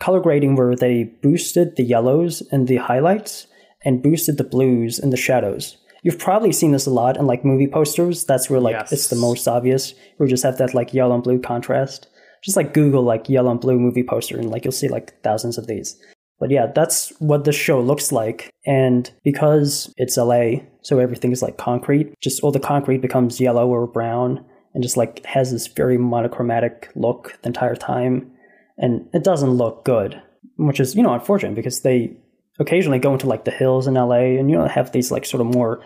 color 0.00 0.20
grading 0.20 0.56
where 0.56 0.74
they 0.74 1.04
boosted 1.26 1.76
the 1.76 1.84
yellows 1.84 2.42
and 2.52 2.66
the 2.66 2.76
highlights 2.90 3.46
and 3.84 4.02
boosted 4.02 4.36
the 4.38 4.44
blues 4.54 4.98
and 4.98 5.12
the 5.12 5.16
shadows. 5.28 5.76
You've 6.02 6.18
probably 6.18 6.52
seen 6.52 6.72
this 6.72 6.86
a 6.86 6.90
lot 7.02 7.16
in 7.16 7.26
like 7.28 7.44
movie 7.44 7.68
posters. 7.68 8.24
That's 8.24 8.50
where 8.50 8.60
like 8.60 8.74
Yes. 8.80 8.92
it's 8.92 9.08
the 9.08 9.16
most 9.28 9.46
obvious. 9.46 9.94
We 10.18 10.26
just 10.26 10.42
have 10.42 10.58
that 10.58 10.74
like 10.74 10.92
yellow 10.92 11.14
and 11.14 11.22
blue 11.22 11.40
contrast. 11.40 12.08
Just 12.44 12.56
like 12.56 12.74
Google 12.74 13.02
like 13.02 13.28
yellow 13.28 13.50
and 13.52 13.60
blue 13.60 13.78
movie 13.78 14.02
poster 14.04 14.36
and 14.36 14.50
like 14.50 14.64
you'll 14.64 14.72
see 14.82 14.88
like 14.88 15.22
thousands 15.22 15.58
of 15.58 15.66
these. 15.68 15.96
But 16.38 16.50
yeah, 16.50 16.66
that's 16.74 17.12
what 17.18 17.44
the 17.44 17.52
show 17.52 17.80
looks 17.80 18.12
like. 18.12 18.50
And 18.66 19.10
because 19.24 19.92
it's 19.96 20.16
LA, 20.16 20.60
so 20.82 20.98
everything 20.98 21.32
is 21.32 21.42
like 21.42 21.56
concrete, 21.56 22.14
just 22.20 22.42
all 22.42 22.52
the 22.52 22.60
concrete 22.60 23.00
becomes 23.00 23.40
yellow 23.40 23.68
or 23.68 23.86
brown 23.86 24.44
and 24.74 24.82
just 24.82 24.96
like 24.96 25.24
has 25.24 25.50
this 25.50 25.66
very 25.66 25.96
monochromatic 25.96 26.90
look 26.94 27.38
the 27.42 27.48
entire 27.48 27.74
time. 27.74 28.30
And 28.76 29.08
it 29.14 29.24
doesn't 29.24 29.50
look 29.50 29.86
good, 29.86 30.20
which 30.58 30.80
is, 30.80 30.94
you 30.94 31.02
know, 31.02 31.14
unfortunate 31.14 31.54
because 31.54 31.80
they 31.80 32.14
occasionally 32.58 32.98
go 32.98 33.14
into 33.14 33.26
like 33.26 33.46
the 33.46 33.50
hills 33.50 33.86
in 33.86 33.94
LA 33.94 34.36
and, 34.36 34.50
you 34.50 34.56
know, 34.56 34.68
have 34.68 34.92
these 34.92 35.10
like 35.10 35.24
sort 35.24 35.40
of 35.40 35.46
more 35.46 35.82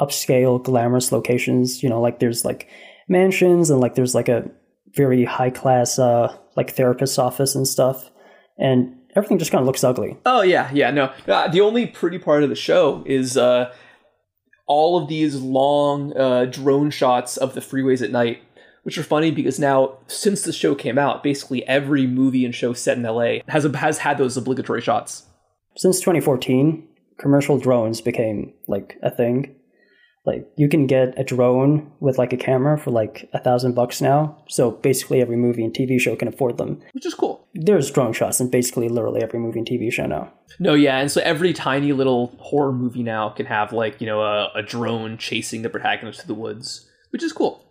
upscale, 0.00 0.62
glamorous 0.62 1.12
locations. 1.12 1.82
You 1.82 1.90
know, 1.90 2.00
like 2.00 2.20
there's 2.20 2.46
like 2.46 2.68
mansions 3.08 3.68
and 3.68 3.80
like 3.80 3.94
there's 3.94 4.14
like 4.14 4.30
a 4.30 4.50
very 4.94 5.24
high 5.24 5.50
class, 5.50 5.98
uh, 5.98 6.34
like 6.56 6.70
therapist's 6.70 7.18
office 7.18 7.54
and 7.54 7.68
stuff. 7.68 8.10
And 8.56 8.96
everything 9.14 9.38
just 9.38 9.50
kind 9.50 9.60
of 9.60 9.66
looks 9.66 9.84
ugly. 9.84 10.16
Oh 10.26 10.42
yeah, 10.42 10.70
yeah. 10.72 10.90
No, 10.90 11.12
uh, 11.26 11.48
the 11.48 11.60
only 11.60 11.86
pretty 11.86 12.18
part 12.18 12.42
of 12.42 12.48
the 12.48 12.56
show 12.56 13.02
is 13.06 13.36
uh, 13.36 13.72
all 14.66 15.00
of 15.00 15.08
these 15.08 15.36
long 15.36 16.16
uh, 16.16 16.46
drone 16.46 16.90
shots 16.90 17.36
of 17.36 17.54
the 17.54 17.60
freeways 17.60 18.02
at 18.02 18.10
night, 18.10 18.42
which 18.82 18.98
are 18.98 19.02
funny 19.02 19.30
because 19.30 19.58
now 19.58 19.98
since 20.06 20.42
the 20.42 20.52
show 20.52 20.74
came 20.74 20.98
out, 20.98 21.22
basically 21.22 21.66
every 21.66 22.06
movie 22.06 22.44
and 22.44 22.54
show 22.54 22.72
set 22.72 22.96
in 22.96 23.02
LA 23.02 23.38
has 23.48 23.64
has 23.64 23.98
had 23.98 24.18
those 24.18 24.36
obligatory 24.36 24.80
shots. 24.80 25.24
Since 25.76 26.00
2014, 26.00 26.86
commercial 27.18 27.58
drones 27.58 28.00
became 28.00 28.52
like 28.68 28.98
a 29.02 29.10
thing. 29.10 29.56
Like 30.26 30.50
you 30.56 30.68
can 30.68 30.86
get 30.86 31.18
a 31.18 31.24
drone 31.24 31.92
with 32.00 32.16
like 32.16 32.32
a 32.32 32.36
camera 32.38 32.78
for 32.78 32.90
like 32.90 33.28
a 33.34 33.38
thousand 33.38 33.74
bucks 33.74 34.00
now. 34.00 34.42
So 34.48 34.70
basically 34.70 35.20
every 35.20 35.36
movie 35.36 35.64
and 35.64 35.74
TV 35.74 36.00
show 36.00 36.16
can 36.16 36.28
afford 36.28 36.56
them. 36.56 36.80
Which 36.92 37.04
is 37.04 37.12
cool. 37.12 37.46
There's 37.54 37.90
drone 37.90 38.14
shots 38.14 38.40
in 38.40 38.50
basically 38.50 38.88
literally 38.88 39.22
every 39.22 39.38
movie 39.38 39.58
and 39.58 39.68
TV 39.68 39.92
show 39.92 40.06
now. 40.06 40.32
No, 40.58 40.72
yeah, 40.74 40.98
and 40.98 41.10
so 41.10 41.20
every 41.22 41.52
tiny 41.52 41.92
little 41.92 42.34
horror 42.38 42.72
movie 42.72 43.02
now 43.02 43.28
can 43.28 43.46
have 43.46 43.72
like 43.72 44.00
you 44.00 44.06
know 44.06 44.22
a, 44.22 44.50
a 44.54 44.62
drone 44.62 45.18
chasing 45.18 45.62
the 45.62 45.68
protagonist 45.68 46.20
through 46.20 46.34
the 46.34 46.40
woods, 46.40 46.88
which 47.10 47.22
is 47.22 47.32
cool. 47.32 47.64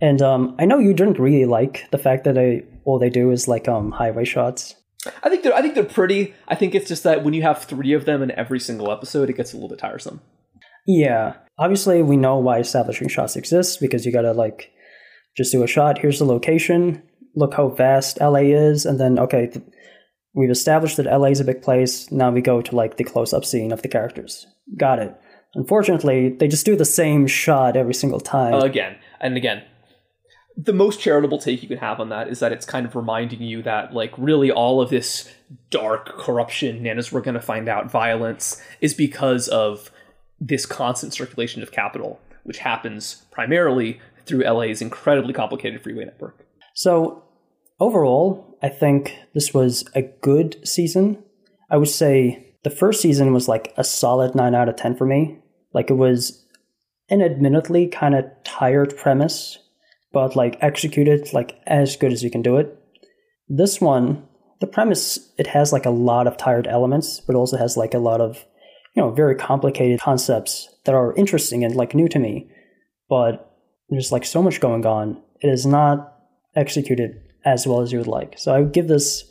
And 0.00 0.22
um, 0.22 0.54
I 0.58 0.64
know 0.64 0.78
you 0.78 0.94
didn't 0.94 1.18
really 1.18 1.44
like 1.44 1.88
the 1.90 1.98
fact 1.98 2.24
that 2.24 2.36
they 2.36 2.64
all 2.84 2.98
they 2.98 3.10
do 3.10 3.30
is 3.30 3.48
like 3.48 3.68
um 3.68 3.90
highway 3.90 4.24
shots. 4.24 4.76
I 5.22 5.28
think 5.28 5.42
they're 5.42 5.54
I 5.54 5.60
think 5.60 5.74
they're 5.74 5.84
pretty. 5.84 6.34
I 6.46 6.54
think 6.54 6.74
it's 6.74 6.88
just 6.88 7.02
that 7.02 7.22
when 7.22 7.34
you 7.34 7.42
have 7.42 7.64
three 7.64 7.92
of 7.92 8.04
them 8.06 8.22
in 8.22 8.30
every 8.30 8.60
single 8.60 8.90
episode, 8.90 9.28
it 9.28 9.36
gets 9.36 9.52
a 9.52 9.56
little 9.56 9.68
bit 9.68 9.78
tiresome. 9.78 10.20
Yeah, 10.88 11.34
obviously 11.58 12.02
we 12.02 12.16
know 12.16 12.38
why 12.38 12.58
establishing 12.58 13.08
shots 13.08 13.36
exists 13.36 13.76
because 13.76 14.06
you 14.06 14.12
gotta 14.12 14.32
like 14.32 14.72
just 15.36 15.52
do 15.52 15.62
a 15.62 15.66
shot. 15.66 15.98
Here's 15.98 16.18
the 16.18 16.24
location. 16.24 17.02
Look 17.36 17.54
how 17.54 17.68
vast 17.68 18.18
LA 18.20 18.48
is, 18.48 18.86
and 18.86 18.98
then 18.98 19.18
okay, 19.18 19.48
th- 19.48 19.64
we've 20.34 20.50
established 20.50 20.96
that 20.96 21.04
LA 21.04 21.28
is 21.28 21.40
a 21.40 21.44
big 21.44 21.62
place. 21.62 22.10
Now 22.10 22.30
we 22.30 22.40
go 22.40 22.62
to 22.62 22.74
like 22.74 22.96
the 22.96 23.04
close-up 23.04 23.44
scene 23.44 23.70
of 23.70 23.82
the 23.82 23.88
characters. 23.88 24.46
Got 24.78 24.98
it. 24.98 25.14
Unfortunately, 25.54 26.30
they 26.30 26.48
just 26.48 26.64
do 26.64 26.74
the 26.74 26.86
same 26.86 27.26
shot 27.26 27.76
every 27.76 27.94
single 27.94 28.20
time. 28.20 28.54
Again 28.54 28.96
and 29.20 29.36
again 29.36 29.62
the 30.60 30.72
most 30.72 30.98
charitable 30.98 31.38
take 31.38 31.62
you 31.62 31.68
can 31.68 31.78
have 31.78 32.00
on 32.00 32.08
that 32.08 32.28
is 32.28 32.40
that 32.40 32.50
it's 32.50 32.66
kind 32.66 32.84
of 32.84 32.96
reminding 32.96 33.40
you 33.40 33.62
that 33.62 33.94
like 33.94 34.12
really 34.18 34.50
all 34.50 34.80
of 34.80 34.90
this 34.90 35.32
dark 35.70 36.18
corruption 36.18 36.84
and 36.84 36.98
as 36.98 37.12
we're 37.12 37.20
going 37.20 37.36
to 37.36 37.40
find 37.40 37.68
out 37.68 37.88
violence 37.88 38.60
is 38.80 38.92
because 38.92 39.46
of 39.46 39.92
this 40.40 40.66
constant 40.66 41.12
circulation 41.12 41.62
of 41.62 41.72
capital 41.72 42.20
which 42.44 42.58
happens 42.58 43.26
primarily 43.30 44.00
through 44.24 44.44
LA's 44.44 44.80
incredibly 44.80 45.32
complicated 45.32 45.82
freeway 45.82 46.04
network 46.04 46.46
So 46.74 47.24
overall, 47.80 48.58
I 48.62 48.68
think 48.68 49.16
this 49.34 49.52
was 49.54 49.84
a 49.94 50.02
good 50.02 50.56
season. 50.66 51.22
I 51.70 51.76
would 51.76 51.88
say 51.88 52.54
the 52.64 52.70
first 52.70 53.00
season 53.00 53.32
was 53.32 53.48
like 53.48 53.72
a 53.76 53.84
solid 53.84 54.34
9 54.34 54.54
out 54.54 54.68
of 54.68 54.76
10 54.76 54.96
for 54.96 55.06
me. 55.06 55.38
Like 55.72 55.90
it 55.90 55.94
was 55.94 56.44
an 57.08 57.22
admittedly 57.22 57.86
kind 57.86 58.14
of 58.14 58.24
tired 58.44 58.96
premise, 58.96 59.58
but 60.12 60.36
like 60.36 60.58
executed 60.60 61.32
like 61.32 61.60
as 61.66 61.96
good 61.96 62.12
as 62.12 62.22
you 62.22 62.30
can 62.30 62.42
do 62.42 62.56
it. 62.56 62.76
This 63.48 63.80
one, 63.80 64.26
the 64.60 64.66
premise, 64.66 65.32
it 65.38 65.48
has 65.48 65.72
like 65.72 65.86
a 65.86 65.90
lot 65.90 66.26
of 66.26 66.36
tired 66.36 66.66
elements, 66.66 67.20
but 67.20 67.36
also 67.36 67.56
has 67.56 67.76
like 67.76 67.94
a 67.94 67.98
lot 67.98 68.20
of, 68.20 68.44
you 68.98 69.04
know, 69.04 69.12
very 69.12 69.36
complicated 69.36 70.00
concepts 70.00 70.68
that 70.84 70.92
are 70.92 71.14
interesting 71.14 71.62
and 71.62 71.76
like 71.76 71.94
new 71.94 72.08
to 72.08 72.18
me. 72.18 72.50
But 73.08 73.56
there's 73.90 74.10
like 74.10 74.24
so 74.24 74.42
much 74.42 74.60
going 74.60 74.84
on. 74.84 75.22
It 75.40 75.46
is 75.46 75.64
not 75.64 76.16
executed 76.56 77.22
as 77.44 77.64
well 77.64 77.80
as 77.80 77.92
you 77.92 77.98
would 77.98 78.08
like. 78.08 78.36
So 78.40 78.52
I 78.52 78.58
would 78.58 78.72
give 78.72 78.88
this, 78.88 79.22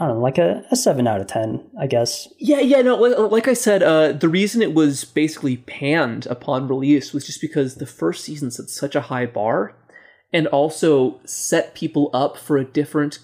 I 0.00 0.06
don't 0.06 0.16
know, 0.16 0.22
like 0.22 0.38
a, 0.38 0.64
a 0.70 0.76
7 0.76 1.06
out 1.06 1.20
of 1.20 1.26
10, 1.26 1.72
I 1.78 1.86
guess. 1.86 2.28
Yeah, 2.38 2.60
yeah, 2.60 2.80
no, 2.80 2.96
like, 2.96 3.30
like 3.30 3.48
I 3.48 3.52
said, 3.52 3.82
uh, 3.82 4.12
the 4.12 4.26
reason 4.30 4.62
it 4.62 4.72
was 4.72 5.04
basically 5.04 5.58
panned 5.58 6.24
upon 6.24 6.66
release 6.66 7.12
was 7.12 7.26
just 7.26 7.42
because 7.42 7.74
the 7.74 7.84
first 7.84 8.24
season 8.24 8.50
set 8.50 8.70
such 8.70 8.96
a 8.96 9.02
high 9.02 9.26
bar, 9.26 9.76
and 10.32 10.46
also 10.46 11.20
set 11.26 11.74
people 11.74 12.08
up 12.14 12.38
for 12.38 12.56
a 12.56 12.64
different 12.64 13.18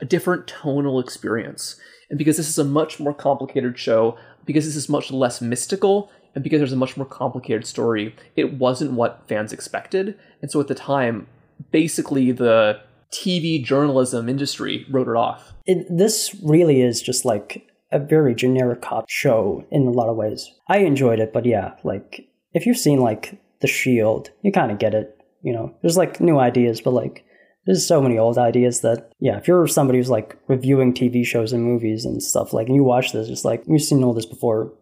a 0.00 0.04
different 0.04 0.46
tonal 0.46 1.00
experience. 1.00 1.78
And 2.08 2.18
because 2.18 2.36
this 2.36 2.48
is 2.48 2.58
a 2.58 2.64
much 2.64 2.98
more 2.98 3.12
complicated 3.12 3.78
show, 3.78 4.16
because 4.46 4.64
this 4.64 4.76
is 4.76 4.88
much 4.88 5.10
less 5.10 5.40
mystical, 5.40 6.10
and 6.34 6.42
because 6.42 6.60
there's 6.60 6.72
a 6.72 6.76
much 6.76 6.96
more 6.96 7.06
complicated 7.06 7.66
story, 7.66 8.14
it 8.36 8.54
wasn't 8.54 8.92
what 8.92 9.26
fans 9.28 9.52
expected. 9.52 10.18
And 10.40 10.50
so 10.50 10.60
at 10.60 10.68
the 10.68 10.74
time, 10.74 11.26
basically 11.70 12.32
the 12.32 12.80
TV 13.12 13.62
journalism 13.62 14.28
industry 14.28 14.86
wrote 14.90 15.08
it 15.08 15.16
off. 15.16 15.54
It, 15.66 15.86
this 15.90 16.34
really 16.42 16.82
is 16.82 17.02
just 17.02 17.24
like 17.24 17.66
a 17.92 17.98
very 17.98 18.34
generic 18.34 18.82
cop 18.82 19.08
show 19.08 19.64
in 19.70 19.86
a 19.86 19.90
lot 19.90 20.08
of 20.08 20.16
ways. 20.16 20.50
I 20.68 20.78
enjoyed 20.78 21.20
it, 21.20 21.32
but 21.32 21.46
yeah, 21.46 21.74
like 21.84 22.28
if 22.52 22.66
you've 22.66 22.78
seen 22.78 23.00
like 23.00 23.40
The 23.60 23.66
Shield, 23.66 24.30
you 24.42 24.52
kind 24.52 24.70
of 24.70 24.78
get 24.78 24.94
it. 24.94 25.18
You 25.42 25.52
know, 25.52 25.74
there's 25.80 25.96
like 25.96 26.20
new 26.20 26.38
ideas, 26.38 26.80
but 26.80 26.92
like 26.92 27.24
there's 27.66 27.86
so 27.86 28.00
many 28.00 28.16
old 28.16 28.38
ideas 28.38 28.80
that 28.80 29.12
yeah, 29.18 29.36
if 29.36 29.48
you're 29.48 29.66
somebody 29.66 29.98
who's 29.98 30.08
like 30.08 30.36
reviewing 30.48 30.94
TV 30.94 31.26
shows 31.26 31.52
and 31.52 31.64
movies 31.64 32.04
and 32.04 32.22
stuff, 32.22 32.52
like 32.52 32.68
and 32.68 32.76
you 32.76 32.84
watch 32.84 33.12
this, 33.12 33.28
just 33.28 33.44
like 33.44 33.62
you've 33.66 33.82
seen 33.82 34.02
all 34.04 34.14
this 34.14 34.26
before, 34.26 34.72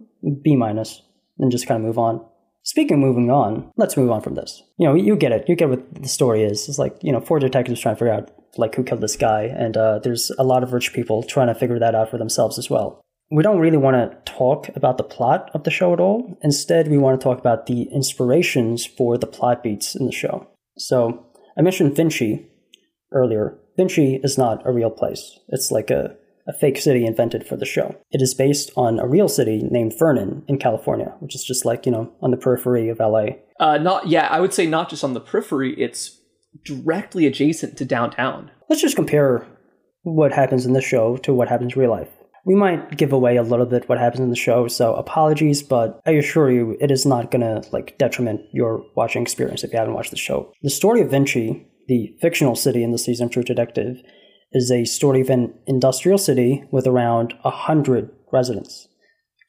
B 0.43 0.55
minus, 0.55 1.03
and 1.39 1.51
just 1.51 1.67
kind 1.67 1.81
of 1.81 1.87
move 1.87 1.99
on. 1.99 2.25
Speaking 2.63 2.95
of 2.95 3.01
moving 3.01 3.31
on, 3.31 3.71
let's 3.77 3.97
move 3.97 4.11
on 4.11 4.23
from 4.23 4.35
this. 4.35 4.63
You 4.79 4.87
know, 4.87 4.95
you 4.95 5.17
get 5.17 5.33
it. 5.33 5.49
You 5.49 5.57
get 5.57 5.69
what 5.69 6.03
the 6.03 6.09
story 6.09 6.45
is. 6.45 6.67
It's 6.69 6.79
like, 6.79 6.97
you 7.03 7.13
know, 7.13 7.21
four 7.21 7.39
detectives 7.39 7.81
trying 7.81 7.95
to 7.95 7.99
figure 7.99 8.15
out 8.15 8.31
like 8.57 8.75
who 8.75 8.85
killed 8.85 9.01
this 9.01 9.17
guy, 9.17 9.45
and 9.45 9.77
uh, 9.77 9.99
there's 9.99 10.31
a 10.39 10.45
lot 10.45 10.63
of 10.63 10.73
rich 10.73 10.93
people 10.93 11.23
trying 11.23 11.49
to 11.49 11.55
figure 11.55 11.79
that 11.79 11.95
out 11.95 12.11
for 12.11 12.19
themselves 12.19 12.59
as 12.59 12.71
well. 12.71 13.01
We 13.31 13.43
don't 13.43 13.59
really 13.59 13.79
want 13.79 13.97
to 13.97 14.33
talk 14.33 14.69
about 14.77 14.99
the 14.99 15.05
plot 15.05 15.51
of 15.55 15.65
the 15.65 15.71
show 15.71 15.93
at 15.95 16.01
all. 16.01 16.39
Instead, 16.43 16.89
we 16.89 16.99
want 16.99 17.19
to 17.19 17.25
talk 17.25 17.39
about 17.39 17.67
the 17.67 17.85
inspirations 17.85 18.85
for 18.85 19.17
the 19.17 19.27
plot 19.27 19.63
beats 19.63 19.95
in 19.95 20.07
the 20.07 20.13
show. 20.13 20.47
So, 20.77 21.27
I 21.57 21.63
mentioned 21.63 21.97
Vinci 21.97 22.47
earlier. 23.15 23.59
Vinci 23.77 24.21
is 24.23 24.39
not 24.39 24.67
a 24.67 24.73
real 24.73 24.91
place. 24.91 25.39
It's 25.49 25.71
like 25.71 25.91
a 25.91 26.17
a 26.47 26.53
fake 26.53 26.79
city 26.79 27.07
invented 27.07 27.47
for 27.47 27.57
the 27.57 27.65
show. 27.65 27.95
It 28.11 28.21
is 28.21 28.35
based 28.35 28.71
on 28.77 28.99
a 28.99 29.07
real 29.07 29.29
city 29.29 29.63
named 29.71 29.99
Vernon 29.99 30.45
in 30.47 30.59
California, 30.59 31.15
which 31.21 31.35
is 31.35 31.43
just 31.45 31.65
like, 31.65 31.87
you 31.87 31.93
know, 31.93 32.13
on 32.21 32.31
the 32.31 32.37
periphery 32.37 32.89
of 32.89 32.99
LA. 32.99 33.27
Uh, 33.59 33.79
not 33.79 34.09
yeah, 34.09 34.29
I 34.31 34.41
would 34.41 34.53
say 34.53 34.67
not 34.67 34.91
just 34.91 35.05
on 35.05 35.15
the 35.15 35.21
periphery, 35.21 35.75
it's 35.81 36.21
directly 36.65 37.27
adjacent 37.27 37.77
to 37.79 37.85
downtown. 37.85 38.51
Let's 38.69 38.83
just 38.83 38.97
compare 38.97 39.47
what 40.03 40.33
happens 40.33 40.67
in 40.67 40.75
the 40.75 40.81
show 40.81 41.17
to 41.19 41.33
what 41.33 41.49
happens 41.49 41.75
in 41.75 41.81
real 41.81 41.91
life. 41.91 42.11
We 42.47 42.55
might 42.55 42.99
give 42.99 43.13
away 43.13 43.37
a 43.37 43.43
little 43.43 43.65
bit 43.65 43.89
what 43.89 43.99
happens 43.99 44.21
in 44.21 44.29
the 44.29 44.37
show, 44.37 44.69
so 44.69 44.95
apologies, 44.95 45.63
but 45.63 45.99
I 46.05 46.11
assure 46.11 46.51
you 46.51 46.77
it 46.79 46.91
is 46.91 47.07
not 47.07 47.31
gonna 47.31 47.63
like 47.73 47.97
detriment 47.97 48.43
your 48.53 48.85
watching 48.95 49.23
experience 49.23 49.65
if 49.65 49.73
you 49.73 49.79
haven't 49.79 49.95
watched 49.95 50.11
the 50.11 50.19
show. 50.19 50.53
The 50.63 50.69
story 50.69 51.01
of 51.01 51.11
Vinci, 51.11 51.67
the 51.89 52.17
fictional 52.21 52.57
city 52.57 52.83
in 52.83 52.93
the 52.93 52.99
season 52.99 53.29
True 53.29 53.43
Detective, 53.43 54.03
is 54.53 54.71
a 54.71 54.85
story 54.85 55.21
of 55.21 55.31
an 55.31 55.53
industrial 55.67 56.19
city 56.19 56.65
with 56.71 56.87
around 56.87 57.35
100 57.43 58.11
residents, 58.33 58.89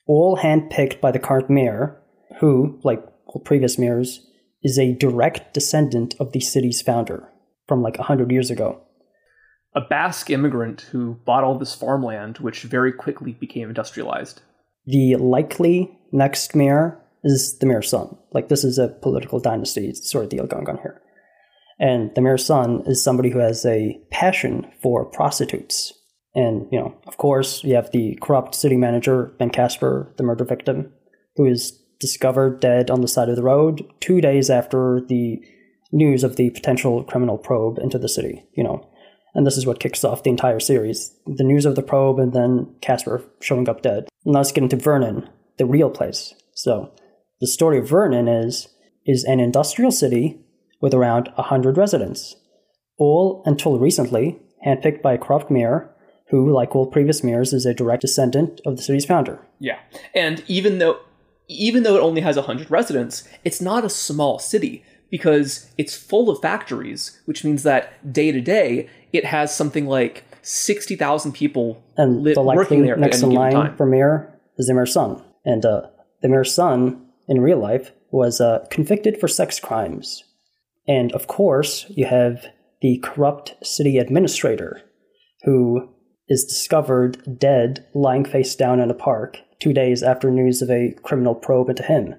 all 0.07 0.37
handpicked 0.37 0.99
by 0.99 1.11
the 1.11 1.19
current 1.19 1.49
mayor, 1.49 2.01
who, 2.39 2.79
like 2.83 3.03
all 3.27 3.41
previous 3.41 3.77
mayors, 3.77 4.27
is 4.63 4.79
a 4.79 4.93
direct 4.93 5.53
descendant 5.53 6.15
of 6.19 6.31
the 6.31 6.39
city's 6.39 6.81
founder 6.81 7.29
from 7.67 7.81
like 7.81 7.97
100 7.97 8.31
years 8.31 8.49
ago. 8.49 8.81
A 9.75 9.81
Basque 9.81 10.29
immigrant 10.29 10.81
who 10.91 11.19
bought 11.25 11.43
all 11.43 11.57
this 11.57 11.75
farmland, 11.75 12.39
which 12.39 12.63
very 12.63 12.91
quickly 12.91 13.33
became 13.33 13.67
industrialized. 13.67 14.41
The 14.85 15.15
likely 15.17 15.97
next 16.11 16.55
mayor 16.55 16.97
is 17.23 17.57
the 17.59 17.65
mayor's 17.65 17.89
son. 17.89 18.17
Like, 18.31 18.47
this 18.49 18.63
is 18.63 18.77
a 18.77 18.87
political 18.87 19.39
dynasty 19.39 19.93
sort 19.93 20.23
of 20.23 20.29
deal 20.29 20.47
going 20.47 20.69
on 20.69 20.77
here. 20.77 21.01
And 21.79 22.13
the 22.15 22.21
mayor's 22.21 22.45
son 22.45 22.83
is 22.85 23.03
somebody 23.03 23.29
who 23.29 23.39
has 23.39 23.65
a 23.65 23.99
passion 24.11 24.71
for 24.81 25.05
prostitutes. 25.05 25.93
And, 26.33 26.67
you 26.71 26.79
know, 26.79 26.95
of 27.07 27.17
course, 27.17 27.63
you 27.63 27.75
have 27.75 27.91
the 27.91 28.17
corrupt 28.21 28.55
city 28.55 28.77
manager, 28.77 29.33
Ben 29.39 29.49
Casper, 29.49 30.13
the 30.17 30.23
murder 30.23 30.45
victim, 30.45 30.91
who 31.35 31.45
is 31.45 31.71
discovered 31.99 32.59
dead 32.59 32.89
on 32.89 33.01
the 33.01 33.07
side 33.07 33.29
of 33.29 33.35
the 33.35 33.43
road 33.43 33.85
two 33.99 34.21
days 34.21 34.49
after 34.49 35.01
the 35.07 35.41
news 35.91 36.23
of 36.23 36.35
the 36.35 36.49
potential 36.49 37.03
criminal 37.03 37.37
probe 37.37 37.77
into 37.79 37.97
the 37.97 38.09
city, 38.09 38.43
you 38.53 38.63
know. 38.63 38.87
And 39.33 39.45
this 39.45 39.57
is 39.57 39.65
what 39.65 39.79
kicks 39.79 40.03
off 40.03 40.23
the 40.23 40.29
entire 40.29 40.59
series 40.59 41.13
the 41.25 41.43
news 41.43 41.65
of 41.65 41.75
the 41.75 41.83
probe 41.83 42.19
and 42.19 42.33
then 42.33 42.73
Casper 42.81 43.23
showing 43.41 43.67
up 43.67 43.81
dead. 43.81 44.07
And 44.25 44.33
let's 44.33 44.51
get 44.51 44.63
into 44.63 44.77
Vernon, 44.77 45.29
the 45.57 45.65
real 45.65 45.89
place. 45.89 46.33
So, 46.53 46.93
the 47.41 47.47
story 47.47 47.79
of 47.79 47.89
Vernon 47.89 48.27
is 48.27 48.69
is 49.05 49.23
an 49.25 49.39
industrial 49.39 49.91
city 49.91 50.44
with 50.81 50.93
around 50.93 51.29
100 51.35 51.77
residents, 51.77 52.35
all 52.97 53.43
until 53.45 53.79
recently 53.79 54.39
handpicked 54.65 55.01
by 55.01 55.13
a 55.13 55.17
corrupt 55.17 55.51
mayor 55.51 55.89
who, 56.29 56.51
like 56.51 56.75
all 56.75 56.87
previous 56.87 57.23
mayors, 57.23 57.53
is 57.53 57.65
a 57.65 57.73
direct 57.73 58.01
descendant 58.01 58.59
of 58.65 58.77
the 58.77 58.81
city's 58.81 59.05
founder. 59.05 59.39
Yeah. 59.59 59.79
And 60.13 60.43
even 60.47 60.79
though 60.79 60.99
even 61.47 61.83
though 61.83 61.95
it 61.95 62.01
only 62.01 62.21
has 62.21 62.35
100 62.35 62.71
residents, 62.71 63.27
it's 63.43 63.61
not 63.61 63.85
a 63.85 63.89
small 63.89 64.39
city 64.39 64.83
because 65.11 65.71
it's 65.77 65.95
full 65.95 66.29
of 66.29 66.41
factories, 66.41 67.21
which 67.25 67.43
means 67.43 67.63
that 67.63 68.11
day 68.11 68.31
to 68.31 68.41
day 68.41 68.89
it 69.13 69.25
has 69.25 69.55
something 69.55 69.85
like 69.85 70.23
60,000 70.41 71.31
people 71.31 71.83
and 71.97 72.21
li- 72.23 72.33
the 72.33 72.41
working 72.41 72.83
there 72.83 72.97
next 72.97 73.21
in 73.21 73.31
line 73.31 73.53
time. 73.53 73.77
for 73.77 73.85
mayor 73.85 74.39
is 74.57 74.67
the 74.67 74.73
mayor's 74.73 74.93
son. 74.93 75.23
And 75.45 75.65
uh, 75.65 75.87
the 76.21 76.27
mayor's 76.27 76.53
son 76.53 77.05
in 77.27 77.41
real 77.41 77.59
life 77.59 77.91
was 78.11 78.41
uh, 78.41 78.65
convicted 78.69 79.19
for 79.19 79.27
sex 79.27 79.59
crimes 79.59 80.23
and 80.87 81.11
of 81.13 81.27
course, 81.27 81.85
you 81.89 82.05
have 82.05 82.45
the 82.81 82.99
corrupt 83.03 83.55
city 83.65 83.97
administrator 83.97 84.81
who 85.43 85.89
is 86.27 86.45
discovered 86.45 87.39
dead, 87.39 87.85
lying 87.93 88.25
face 88.25 88.55
down 88.55 88.79
in 88.79 88.89
a 88.89 88.95
park 88.95 89.37
two 89.59 89.73
days 89.73 90.03
after 90.03 90.29
news 90.29 90.61
of 90.61 90.69
a 90.69 90.93
criminal 91.03 91.35
probe 91.35 91.69
into 91.69 91.83
him. 91.83 92.15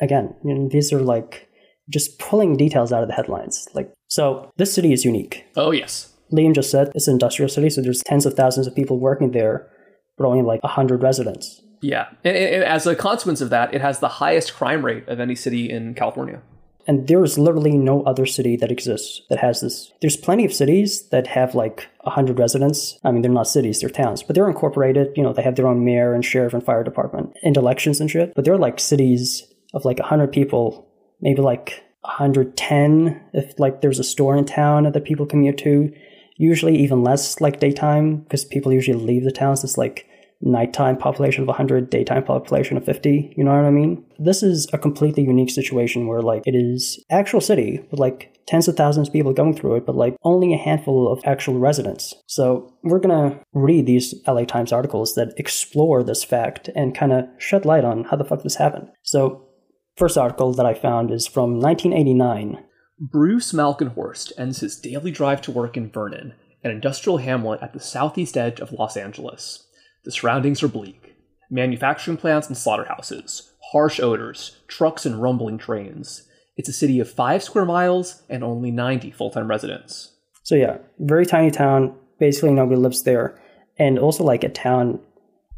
Again, 0.00 0.34
you 0.44 0.54
know, 0.54 0.68
these 0.68 0.92
are 0.92 1.00
like 1.00 1.48
just 1.90 2.18
pulling 2.18 2.56
details 2.56 2.92
out 2.92 3.02
of 3.02 3.08
the 3.08 3.14
headlines. 3.14 3.68
Like, 3.74 3.92
so 4.08 4.50
this 4.56 4.72
city 4.74 4.92
is 4.92 5.04
unique. 5.04 5.44
Oh, 5.56 5.70
yes. 5.70 6.12
Liam 6.32 6.54
just 6.54 6.70
said 6.70 6.90
it's 6.94 7.08
an 7.08 7.12
industrial 7.12 7.48
city, 7.48 7.68
so 7.68 7.82
there's 7.82 8.02
tens 8.06 8.24
of 8.24 8.34
thousands 8.34 8.66
of 8.66 8.74
people 8.74 8.98
working 8.98 9.32
there, 9.32 9.70
but 10.16 10.26
only 10.26 10.42
like 10.42 10.62
100 10.62 11.02
residents. 11.02 11.62
Yeah. 11.82 12.08
And, 12.24 12.36
and 12.36 12.64
as 12.64 12.86
a 12.86 12.96
consequence 12.96 13.40
of 13.40 13.50
that, 13.50 13.74
it 13.74 13.80
has 13.80 13.98
the 13.98 14.08
highest 14.08 14.54
crime 14.54 14.84
rate 14.84 15.06
of 15.08 15.20
any 15.20 15.34
city 15.34 15.70
in 15.70 15.94
California. 15.94 16.40
And 16.86 17.06
there's 17.06 17.38
literally 17.38 17.76
no 17.76 18.02
other 18.02 18.26
city 18.26 18.56
that 18.56 18.72
exists 18.72 19.22
that 19.30 19.38
has 19.38 19.60
this. 19.60 19.92
There's 20.00 20.16
plenty 20.16 20.44
of 20.44 20.52
cities 20.52 21.08
that 21.10 21.28
have 21.28 21.54
like 21.54 21.88
100 22.00 22.38
residents. 22.38 22.98
I 23.04 23.12
mean, 23.12 23.22
they're 23.22 23.30
not 23.30 23.48
cities, 23.48 23.80
they're 23.80 23.90
towns, 23.90 24.22
but 24.22 24.34
they're 24.34 24.48
incorporated. 24.48 25.12
You 25.16 25.22
know, 25.22 25.32
they 25.32 25.42
have 25.42 25.56
their 25.56 25.68
own 25.68 25.84
mayor 25.84 26.14
and 26.14 26.24
sheriff 26.24 26.54
and 26.54 26.64
fire 26.64 26.82
department 26.82 27.36
and 27.42 27.56
elections 27.56 28.00
and 28.00 28.10
shit. 28.10 28.34
But 28.34 28.44
they're 28.44 28.58
like 28.58 28.80
cities 28.80 29.46
of 29.74 29.84
like 29.84 29.98
100 29.98 30.32
people, 30.32 30.88
maybe 31.20 31.40
like 31.40 31.84
110 32.02 33.20
if 33.32 33.58
like 33.58 33.80
there's 33.80 34.00
a 34.00 34.04
store 34.04 34.36
in 34.36 34.44
town 34.44 34.90
that 34.90 35.04
people 35.04 35.26
commute 35.26 35.58
to. 35.58 35.92
Usually 36.36 36.76
even 36.76 37.04
less 37.04 37.40
like 37.40 37.60
daytime 37.60 38.16
because 38.16 38.44
people 38.44 38.72
usually 38.72 38.98
leave 38.98 39.22
the 39.22 39.30
towns. 39.30 39.62
It's 39.62 39.78
like 39.78 40.08
nighttime 40.42 40.96
population 40.96 41.42
of 41.42 41.48
100, 41.48 41.88
daytime 41.88 42.24
population 42.24 42.76
of 42.76 42.84
50. 42.84 43.34
You 43.36 43.44
know 43.44 43.54
what 43.54 43.64
I 43.64 43.70
mean? 43.70 44.04
This 44.18 44.42
is 44.42 44.68
a 44.72 44.78
completely 44.78 45.22
unique 45.22 45.50
situation 45.50 46.06
where, 46.06 46.20
like, 46.20 46.42
it 46.46 46.54
is 46.54 47.02
actual 47.10 47.40
city 47.40 47.80
with 47.90 48.00
like 48.00 48.32
tens 48.46 48.68
of 48.68 48.76
thousands 48.76 49.08
of 49.08 49.12
people 49.12 49.32
going 49.32 49.54
through 49.54 49.76
it, 49.76 49.86
but 49.86 49.96
like 49.96 50.16
only 50.24 50.52
a 50.52 50.58
handful 50.58 51.10
of 51.12 51.22
actual 51.24 51.58
residents. 51.58 52.14
So 52.26 52.74
we're 52.82 52.98
gonna 52.98 53.40
read 53.52 53.86
these 53.86 54.14
LA 54.26 54.44
Times 54.44 54.72
articles 54.72 55.14
that 55.14 55.34
explore 55.36 56.02
this 56.02 56.24
fact 56.24 56.68
and 56.74 56.96
kind 56.96 57.12
of 57.12 57.24
shed 57.38 57.64
light 57.64 57.84
on 57.84 58.04
how 58.04 58.16
the 58.16 58.24
fuck 58.24 58.42
this 58.42 58.56
happened. 58.56 58.88
So, 59.02 59.48
first 59.96 60.18
article 60.18 60.52
that 60.54 60.66
I 60.66 60.74
found 60.74 61.10
is 61.10 61.26
from 61.26 61.60
1989. 61.60 62.58
Bruce 62.98 63.52
Malkenhorst 63.52 64.32
ends 64.38 64.60
his 64.60 64.78
daily 64.78 65.10
drive 65.10 65.40
to 65.42 65.50
work 65.50 65.76
in 65.76 65.90
Vernon, 65.90 66.34
an 66.62 66.70
industrial 66.70 67.18
hamlet 67.18 67.60
at 67.62 67.72
the 67.72 67.80
southeast 67.80 68.36
edge 68.36 68.60
of 68.60 68.72
Los 68.72 68.96
Angeles. 68.96 69.66
The 70.04 70.12
surroundings 70.12 70.62
are 70.62 70.68
bleak 70.68 71.12
manufacturing 71.50 72.16
plants 72.16 72.48
and 72.48 72.56
slaughterhouses, 72.56 73.52
harsh 73.72 74.00
odors, 74.00 74.56
trucks 74.68 75.04
and 75.04 75.20
rumbling 75.20 75.58
trains. 75.58 76.26
It's 76.56 76.68
a 76.68 76.72
city 76.72 76.98
of 76.98 77.10
five 77.10 77.42
square 77.42 77.66
miles 77.66 78.22
and 78.28 78.42
only 78.42 78.70
90 78.70 79.10
full 79.10 79.30
time 79.30 79.48
residents. 79.48 80.12
So, 80.42 80.54
yeah, 80.54 80.78
very 80.98 81.26
tiny 81.26 81.50
town. 81.50 81.94
Basically, 82.18 82.52
nobody 82.52 82.80
lives 82.80 83.02
there. 83.02 83.38
And 83.78 83.98
also, 83.98 84.24
like 84.24 84.44
a 84.44 84.48
town, 84.48 85.00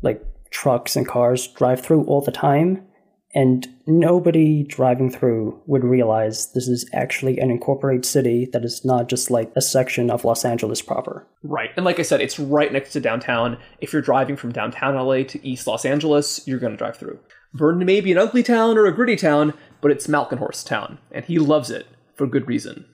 like 0.02 0.22
trucks 0.50 0.96
and 0.96 1.06
cars 1.06 1.46
drive 1.48 1.80
through 1.80 2.04
all 2.04 2.20
the 2.20 2.32
time 2.32 2.86
and 3.34 3.66
nobody 3.86 4.62
driving 4.62 5.10
through 5.10 5.60
would 5.66 5.82
realize 5.82 6.52
this 6.52 6.68
is 6.68 6.88
actually 6.92 7.38
an 7.38 7.50
incorporated 7.50 8.04
city 8.04 8.48
that 8.52 8.64
is 8.64 8.84
not 8.84 9.08
just 9.08 9.30
like 9.30 9.50
a 9.56 9.60
section 9.60 10.10
of 10.10 10.24
Los 10.24 10.44
Angeles 10.44 10.80
proper. 10.80 11.26
Right. 11.42 11.70
And 11.76 11.84
like 11.84 11.98
I 11.98 12.02
said, 12.02 12.20
it's 12.20 12.38
right 12.38 12.72
next 12.72 12.92
to 12.92 13.00
downtown. 13.00 13.58
If 13.80 13.92
you're 13.92 14.02
driving 14.02 14.36
from 14.36 14.52
downtown 14.52 14.94
LA 14.94 15.24
to 15.24 15.46
East 15.46 15.66
Los 15.66 15.84
Angeles, 15.84 16.46
you're 16.46 16.60
going 16.60 16.72
to 16.72 16.78
drive 16.78 16.96
through. 16.96 17.18
Vernon 17.52 17.84
may 17.84 18.00
be 18.00 18.12
an 18.12 18.18
ugly 18.18 18.42
town 18.42 18.78
or 18.78 18.86
a 18.86 18.94
gritty 18.94 19.16
town, 19.16 19.54
but 19.80 19.90
it's 19.90 20.06
Malkenhorst 20.06 20.66
town, 20.66 20.98
and 21.10 21.24
he 21.24 21.38
loves 21.38 21.70
it 21.70 21.86
for 22.14 22.26
good 22.26 22.48
reason. 22.48 22.86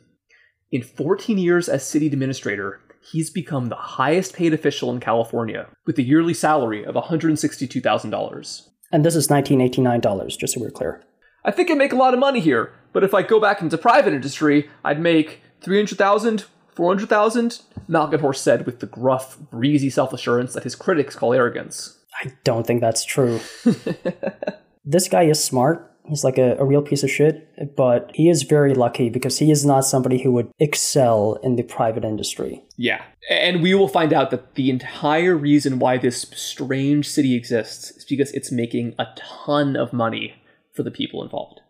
In 0.70 0.82
14 0.82 1.38
years 1.38 1.68
as 1.68 1.86
city 1.86 2.06
administrator, 2.06 2.80
he's 3.12 3.30
become 3.30 3.66
the 3.66 3.74
highest 3.74 4.34
paid 4.34 4.52
official 4.52 4.90
in 4.90 5.00
California, 5.00 5.68
with 5.86 5.98
a 5.98 6.02
yearly 6.02 6.34
salary 6.34 6.84
of 6.84 6.94
$162,000. 6.94 8.69
And 8.92 9.04
this 9.04 9.14
is 9.14 9.28
$1989, 9.28 10.38
just 10.38 10.54
so 10.54 10.60
we're 10.60 10.70
clear. 10.70 11.02
I 11.44 11.50
think 11.50 11.70
I 11.70 11.74
make 11.74 11.92
a 11.92 11.96
lot 11.96 12.12
of 12.12 12.20
money 12.20 12.40
here, 12.40 12.72
but 12.92 13.04
if 13.04 13.14
I 13.14 13.22
go 13.22 13.40
back 13.40 13.62
into 13.62 13.78
private 13.78 14.12
industry, 14.12 14.68
I'd 14.84 15.00
make 15.00 15.40
300,000, 15.62 16.44
400,000, 16.74 17.60
Malkenhorst 17.88 18.36
said 18.36 18.66
with 18.66 18.80
the 18.80 18.86
gruff, 18.86 19.38
breezy 19.50 19.90
self-assurance 19.90 20.52
that 20.54 20.64
his 20.64 20.74
critics 20.74 21.16
call 21.16 21.32
arrogance. 21.32 21.98
I 22.22 22.32
don't 22.44 22.66
think 22.66 22.80
that's 22.80 23.04
true. 23.04 23.40
this 24.84 25.08
guy 25.08 25.22
is 25.22 25.42
smart. 25.42 25.86
He's 26.06 26.24
like 26.24 26.38
a, 26.38 26.56
a 26.56 26.64
real 26.64 26.82
piece 26.82 27.02
of 27.02 27.10
shit, 27.10 27.76
but 27.76 28.10
he 28.14 28.28
is 28.28 28.42
very 28.42 28.74
lucky 28.74 29.08
because 29.08 29.38
he 29.38 29.50
is 29.50 29.64
not 29.64 29.84
somebody 29.84 30.22
who 30.22 30.32
would 30.32 30.50
excel 30.58 31.38
in 31.42 31.56
the 31.56 31.62
private 31.62 32.04
industry. 32.04 32.64
Yeah. 32.80 33.02
And 33.28 33.62
we 33.62 33.74
will 33.74 33.88
find 33.88 34.10
out 34.10 34.30
that 34.30 34.54
the 34.54 34.70
entire 34.70 35.36
reason 35.36 35.78
why 35.78 35.98
this 35.98 36.22
strange 36.34 37.06
city 37.06 37.36
exists 37.36 37.90
is 37.90 38.06
because 38.06 38.30
it's 38.30 38.50
making 38.50 38.94
a 38.98 39.04
ton 39.16 39.76
of 39.76 39.92
money 39.92 40.36
for 40.72 40.82
the 40.82 40.90
people 40.90 41.22
involved. 41.22 41.60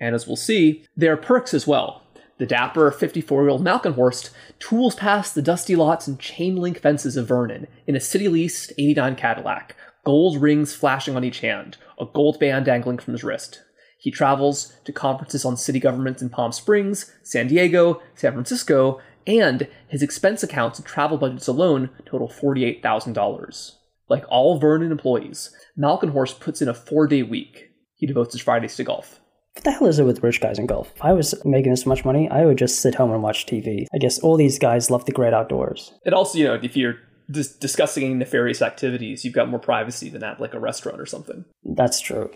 And 0.00 0.14
as 0.14 0.26
we'll 0.26 0.36
see, 0.36 0.86
there 0.96 1.12
are 1.12 1.18
perks 1.18 1.52
as 1.52 1.66
well. 1.66 2.02
The 2.38 2.46
dapper 2.46 2.90
54 2.90 3.42
year 3.42 3.50
old 3.50 3.62
Malkenhorst 3.62 4.30
tools 4.58 4.94
past 4.94 5.34
the 5.34 5.42
dusty 5.42 5.76
lots 5.76 6.08
and 6.08 6.18
chain 6.18 6.56
link 6.56 6.80
fences 6.80 7.18
of 7.18 7.28
Vernon 7.28 7.66
in 7.86 7.94
a 7.94 8.00
city 8.00 8.28
leased 8.28 8.72
89 8.78 9.16
Cadillac, 9.16 9.76
gold 10.06 10.40
rings 10.40 10.74
flashing 10.74 11.14
on 11.14 11.24
each 11.24 11.40
hand, 11.40 11.76
a 12.00 12.06
gold 12.06 12.40
band 12.40 12.64
dangling 12.64 12.96
from 12.96 13.12
his 13.12 13.22
wrist. 13.22 13.62
He 13.98 14.10
travels 14.10 14.74
to 14.84 14.92
conferences 14.92 15.44
on 15.44 15.58
city 15.58 15.78
governments 15.78 16.22
in 16.22 16.30
Palm 16.30 16.52
Springs, 16.52 17.12
San 17.22 17.48
Diego, 17.48 18.02
San 18.14 18.32
Francisco, 18.32 19.00
and 19.26 19.68
his 19.88 20.02
expense 20.02 20.42
accounts 20.42 20.78
and 20.78 20.86
travel 20.86 21.18
budgets 21.18 21.48
alone 21.48 21.90
total 22.04 22.28
$48,000. 22.28 23.72
Like 24.08 24.24
all 24.28 24.58
Vernon 24.58 24.92
employees, 24.92 25.54
Malkenhorst 25.78 26.40
puts 26.40 26.60
in 26.60 26.68
a 26.68 26.74
four 26.74 27.06
day 27.06 27.22
week. 27.22 27.70
He 27.96 28.06
devotes 28.06 28.34
his 28.34 28.42
Fridays 28.42 28.76
to 28.76 28.84
golf. 28.84 29.20
What 29.54 29.64
the 29.64 29.70
hell 29.70 29.86
is 29.86 29.98
it 29.98 30.04
with 30.04 30.22
rich 30.22 30.40
guys 30.40 30.58
in 30.58 30.66
golf? 30.66 30.92
If 30.96 31.04
I 31.04 31.12
was 31.12 31.34
making 31.44 31.70
this 31.70 31.86
much 31.86 32.04
money, 32.04 32.28
I 32.28 32.44
would 32.44 32.58
just 32.58 32.80
sit 32.80 32.96
home 32.96 33.12
and 33.12 33.22
watch 33.22 33.46
TV. 33.46 33.86
I 33.94 33.98
guess 33.98 34.18
all 34.18 34.36
these 34.36 34.58
guys 34.58 34.90
love 34.90 35.04
the 35.04 35.12
great 35.12 35.32
outdoors. 35.32 35.92
And 36.04 36.14
also, 36.14 36.38
you 36.38 36.44
know, 36.44 36.58
if 36.60 36.76
you're 36.76 36.96
dis- 37.30 37.54
discussing 37.56 38.18
nefarious 38.18 38.62
activities, 38.62 39.24
you've 39.24 39.34
got 39.34 39.48
more 39.48 39.60
privacy 39.60 40.10
than 40.10 40.24
at 40.24 40.40
like 40.40 40.54
a 40.54 40.60
restaurant 40.60 41.00
or 41.00 41.06
something. 41.06 41.44
That's 41.64 42.00
true. 42.00 42.30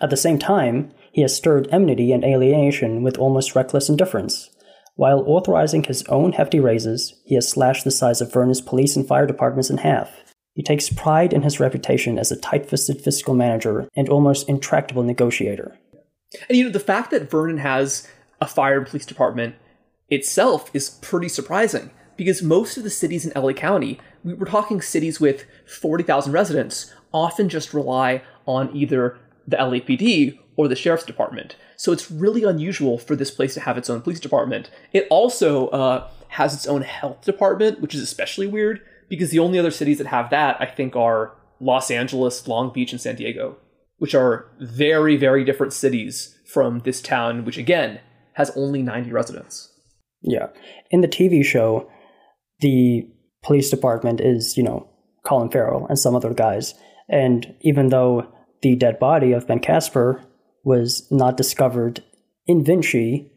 At 0.00 0.10
the 0.10 0.16
same 0.16 0.38
time, 0.38 0.92
he 1.12 1.20
has 1.20 1.36
stirred 1.36 1.68
enmity 1.70 2.10
and 2.10 2.24
alienation 2.24 3.02
with 3.02 3.18
almost 3.18 3.54
reckless 3.54 3.88
indifference. 3.88 4.50
While 4.94 5.24
authorizing 5.26 5.84
his 5.84 6.02
own 6.04 6.32
hefty 6.32 6.60
raises, 6.60 7.14
he 7.24 7.34
has 7.34 7.48
slashed 7.48 7.84
the 7.84 7.90
size 7.90 8.20
of 8.20 8.32
Vernon's 8.32 8.60
police 8.60 8.94
and 8.94 9.06
fire 9.06 9.26
departments 9.26 9.70
in 9.70 9.78
half. 9.78 10.10
He 10.54 10.62
takes 10.62 10.90
pride 10.90 11.32
in 11.32 11.42
his 11.42 11.58
reputation 11.58 12.18
as 12.18 12.30
a 12.30 12.36
tight 12.36 12.68
fisted 12.68 13.00
fiscal 13.00 13.34
manager 13.34 13.88
and 13.96 14.08
almost 14.08 14.48
intractable 14.48 15.02
negotiator. 15.02 15.78
And 16.48 16.58
you 16.58 16.64
know, 16.64 16.70
the 16.70 16.80
fact 16.80 17.10
that 17.10 17.30
Vernon 17.30 17.58
has 17.58 18.06
a 18.40 18.46
fire 18.46 18.78
and 18.78 18.86
police 18.86 19.06
department 19.06 19.54
itself 20.10 20.70
is 20.74 20.90
pretty 20.90 21.28
surprising 21.28 21.90
because 22.16 22.42
most 22.42 22.76
of 22.76 22.84
the 22.84 22.90
cities 22.90 23.24
in 23.24 23.40
LA 23.40 23.52
County, 23.52 23.98
we 24.22 24.34
were 24.34 24.46
talking 24.46 24.82
cities 24.82 25.20
with 25.20 25.46
40,000 25.66 26.32
residents, 26.32 26.92
often 27.14 27.48
just 27.48 27.72
rely 27.72 28.22
on 28.46 28.74
either 28.76 29.18
the 29.46 29.56
LAPD 29.56 30.38
or 30.56 30.68
the 30.68 30.76
sheriff's 30.76 31.04
department. 31.04 31.56
So 31.76 31.92
it's 31.92 32.10
really 32.10 32.44
unusual 32.44 32.98
for 32.98 33.16
this 33.16 33.30
place 33.30 33.54
to 33.54 33.60
have 33.60 33.78
its 33.78 33.90
own 33.90 34.02
police 34.02 34.20
department. 34.20 34.70
It 34.92 35.06
also 35.10 35.68
uh, 35.68 36.08
has 36.28 36.54
its 36.54 36.66
own 36.66 36.82
health 36.82 37.22
department, 37.24 37.80
which 37.80 37.94
is 37.94 38.02
especially 38.02 38.46
weird 38.46 38.80
because 39.08 39.30
the 39.30 39.38
only 39.38 39.58
other 39.58 39.70
cities 39.70 39.98
that 39.98 40.06
have 40.06 40.30
that, 40.30 40.56
I 40.60 40.66
think, 40.66 40.96
are 40.96 41.34
Los 41.60 41.90
Angeles, 41.90 42.46
Long 42.48 42.72
Beach, 42.72 42.92
and 42.92 43.00
San 43.00 43.16
Diego, 43.16 43.56
which 43.98 44.14
are 44.14 44.46
very, 44.60 45.16
very 45.16 45.44
different 45.44 45.72
cities 45.72 46.38
from 46.46 46.80
this 46.80 47.00
town, 47.00 47.44
which 47.44 47.58
again 47.58 48.00
has 48.34 48.50
only 48.56 48.82
90 48.82 49.12
residents. 49.12 49.72
Yeah. 50.22 50.48
In 50.90 51.00
the 51.00 51.08
TV 51.08 51.44
show, 51.44 51.90
the 52.60 53.06
police 53.42 53.70
department 53.70 54.20
is, 54.20 54.56
you 54.56 54.62
know, 54.62 54.88
Colin 55.24 55.50
Farrell 55.50 55.86
and 55.88 55.98
some 55.98 56.14
other 56.14 56.32
guys. 56.32 56.74
And 57.08 57.54
even 57.60 57.88
though 57.88 58.32
the 58.62 58.76
dead 58.76 58.98
body 58.98 59.32
of 59.32 59.46
Ben 59.46 59.58
Casper 59.58 60.22
was 60.64 61.06
not 61.10 61.36
discovered 61.36 62.02
in 62.46 62.64
Vinci, 62.64 63.30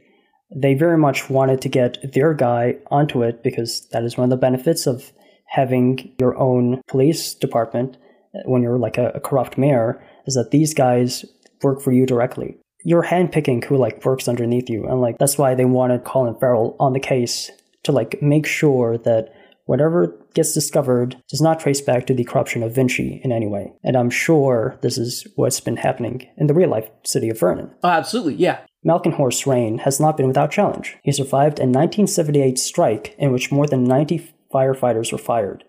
they 0.56 0.74
very 0.74 0.98
much 0.98 1.30
wanted 1.30 1.62
to 1.62 1.70
get 1.70 2.14
their 2.14 2.34
guy 2.34 2.76
onto 2.92 3.24
it 3.24 3.44
because 3.44 3.88
that 3.92 4.04
is 4.04 4.18
one 4.18 4.26
of 4.26 4.30
the 4.30 4.38
benefits 4.38 4.88
of 4.88 5.12
having 5.48 6.14
your 6.20 6.38
own 6.38 6.82
police 6.88 7.34
department 7.34 7.98
when 8.46 8.62
you're 8.62 8.78
like 8.78 8.98
a, 8.98 9.10
a 9.10 9.20
corrupt 9.20 9.58
mayor 9.58 10.04
is 10.26 10.36
that 10.36 10.52
these 10.52 10.74
guys 10.74 11.26
work 11.64 11.82
for 11.82 11.92
you 11.92 12.06
directly. 12.06 12.58
You're 12.84 13.04
handpicking 13.04 13.64
who 13.64 13.78
like 13.78 14.06
works 14.06 14.28
underneath 14.28 14.70
you, 14.70 14.86
and 14.86 15.02
like 15.02 15.18
that's 15.18 15.38
why 15.38 15.56
they 15.56 15.66
wanted 15.66 16.04
Colin 16.04 16.36
Farrell 16.40 16.76
on 16.80 16.94
the 16.94 17.00
case 17.00 17.50
to 17.84 17.92
like 17.92 18.22
make 18.22 18.46
sure 18.46 18.98
that 19.00 19.34
whatever 19.66 20.16
gets 20.36 20.54
discovered 20.54 21.18
does 21.30 21.42
not 21.42 21.60
trace 21.60 21.82
back 21.82 22.06
to 22.06 22.14
the 22.14 22.24
corruption 22.24 22.62
of 22.62 22.76
Vinci 22.76 23.22
in 23.24 23.32
any 23.32 23.48
way. 23.48 23.74
And 23.84 23.96
I'm 23.96 24.10
sure 24.10 24.78
this 24.82 24.98
is 24.98 25.28
what's 25.36 25.60
been 25.60 25.78
happening 25.78 26.30
in 26.38 26.48
the 26.48 26.54
real 26.54 26.70
life 26.70 26.90
city 27.04 27.30
of 27.30 27.40
Vernon. 27.40 27.72
Oh, 27.84 27.90
absolutely, 27.90 28.36
yeah. 28.36 28.60
Malkenhorst's 28.86 29.48
reign 29.48 29.80
has 29.80 30.00
not 30.00 30.16
been 30.16 30.28
without 30.28 30.52
challenge. 30.52 30.98
He 31.04 31.12
survived 31.12 31.58
a 31.58 31.64
1978 31.64 32.60
strike 32.60 33.16
in 33.18 33.32
which 33.32 33.52
more 33.52 33.66
than 33.66 33.84
90 33.84 34.32
firefighters 34.54 35.12
were 35.12 35.18
fired, 35.18 35.64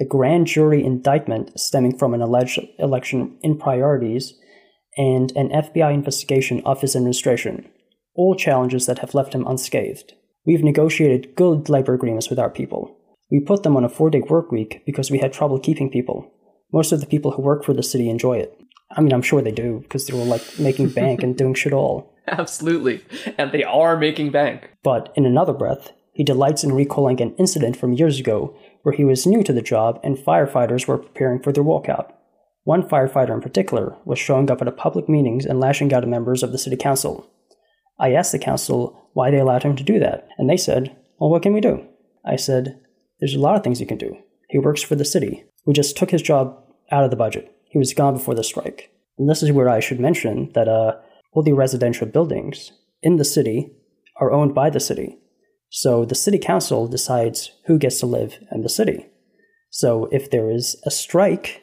a 0.00 0.06
grand 0.06 0.46
jury 0.46 0.82
indictment 0.82 1.60
stemming 1.60 1.98
from 1.98 2.14
an 2.14 2.22
alleged 2.22 2.60
election 2.78 3.36
impriorities, 3.42 4.32
and 4.96 5.32
an 5.32 5.48
FBI 5.50 5.92
investigation 5.92 6.62
of 6.64 6.80
his 6.80 6.96
administration. 6.96 7.68
All 8.14 8.34
challenges 8.34 8.86
that 8.86 8.98
have 9.00 9.14
left 9.14 9.34
him 9.34 9.46
unscathed. 9.46 10.14
We've 10.46 10.64
negotiated 10.64 11.34
good 11.34 11.68
labor 11.68 11.94
agreements 11.94 12.28
with 12.28 12.38
our 12.38 12.50
people. 12.50 12.96
We 13.32 13.40
put 13.40 13.62
them 13.62 13.78
on 13.78 13.84
a 13.84 13.88
four 13.88 14.10
day 14.10 14.20
work 14.20 14.52
week 14.52 14.82
because 14.84 15.10
we 15.10 15.18
had 15.18 15.32
trouble 15.32 15.58
keeping 15.58 15.90
people. 15.90 16.30
Most 16.70 16.92
of 16.92 17.00
the 17.00 17.06
people 17.06 17.30
who 17.30 17.40
work 17.40 17.64
for 17.64 17.72
the 17.72 17.82
city 17.82 18.10
enjoy 18.10 18.36
it. 18.36 18.60
I 18.94 19.00
mean, 19.00 19.14
I'm 19.14 19.22
sure 19.22 19.40
they 19.40 19.50
do 19.50 19.80
because 19.80 20.06
they're 20.06 20.22
like 20.22 20.42
making 20.58 20.90
bank 21.00 21.22
and 21.22 21.34
doing 21.36 21.54
shit 21.54 21.72
all. 21.72 22.14
Absolutely. 22.28 23.02
And 23.38 23.50
they 23.50 23.64
are 23.64 23.96
making 23.96 24.32
bank. 24.32 24.70
But 24.84 25.14
in 25.16 25.24
another 25.24 25.54
breath, 25.54 25.92
he 26.12 26.22
delights 26.22 26.62
in 26.62 26.74
recalling 26.74 27.22
an 27.22 27.34
incident 27.36 27.74
from 27.74 27.94
years 27.94 28.20
ago 28.20 28.54
where 28.82 28.94
he 28.94 29.02
was 29.04 29.26
new 29.26 29.42
to 29.44 29.52
the 29.52 29.62
job 29.62 29.98
and 30.04 30.18
firefighters 30.18 30.86
were 30.86 30.98
preparing 30.98 31.42
for 31.42 31.52
their 31.52 31.64
walkout. 31.64 32.12
One 32.64 32.86
firefighter 32.86 33.32
in 33.32 33.40
particular 33.40 33.96
was 34.04 34.18
showing 34.18 34.50
up 34.50 34.60
at 34.60 34.68
a 34.68 34.72
public 34.72 35.08
meetings 35.08 35.46
and 35.46 35.58
lashing 35.58 35.92
out 35.94 36.02
at 36.02 36.08
members 36.08 36.42
of 36.42 36.52
the 36.52 36.58
city 36.58 36.76
council. 36.76 37.30
I 37.98 38.12
asked 38.12 38.32
the 38.32 38.38
council 38.38 39.10
why 39.14 39.30
they 39.30 39.38
allowed 39.38 39.62
him 39.62 39.74
to 39.76 39.82
do 39.82 39.98
that, 40.00 40.28
and 40.36 40.50
they 40.50 40.56
said, 40.58 40.94
Well, 41.18 41.30
what 41.30 41.42
can 41.42 41.54
we 41.54 41.60
do? 41.60 41.86
I 42.24 42.36
said, 42.36 42.81
There's 43.22 43.36
a 43.36 43.40
lot 43.40 43.54
of 43.54 43.62
things 43.62 43.80
you 43.80 43.86
can 43.86 43.98
do. 43.98 44.16
He 44.48 44.58
works 44.58 44.82
for 44.82 44.96
the 44.96 45.04
city. 45.04 45.44
We 45.64 45.74
just 45.74 45.96
took 45.96 46.10
his 46.10 46.22
job 46.22 46.58
out 46.90 47.04
of 47.04 47.10
the 47.10 47.16
budget. 47.16 47.54
He 47.70 47.78
was 47.78 47.94
gone 47.94 48.14
before 48.14 48.34
the 48.34 48.42
strike. 48.42 48.90
And 49.16 49.30
this 49.30 49.44
is 49.44 49.52
where 49.52 49.68
I 49.68 49.78
should 49.78 50.00
mention 50.00 50.50
that 50.56 50.66
uh, 50.66 50.96
all 51.30 51.44
the 51.44 51.52
residential 51.52 52.08
buildings 52.08 52.72
in 53.00 53.18
the 53.18 53.24
city 53.24 53.70
are 54.20 54.32
owned 54.32 54.56
by 54.56 54.70
the 54.70 54.80
city. 54.80 55.18
So 55.70 56.04
the 56.04 56.16
city 56.16 56.36
council 56.36 56.88
decides 56.88 57.52
who 57.66 57.78
gets 57.78 58.00
to 58.00 58.06
live 58.06 58.40
in 58.50 58.62
the 58.62 58.68
city. 58.68 59.06
So 59.70 60.08
if 60.10 60.28
there 60.28 60.50
is 60.50 60.74
a 60.84 60.90
strike, 60.90 61.62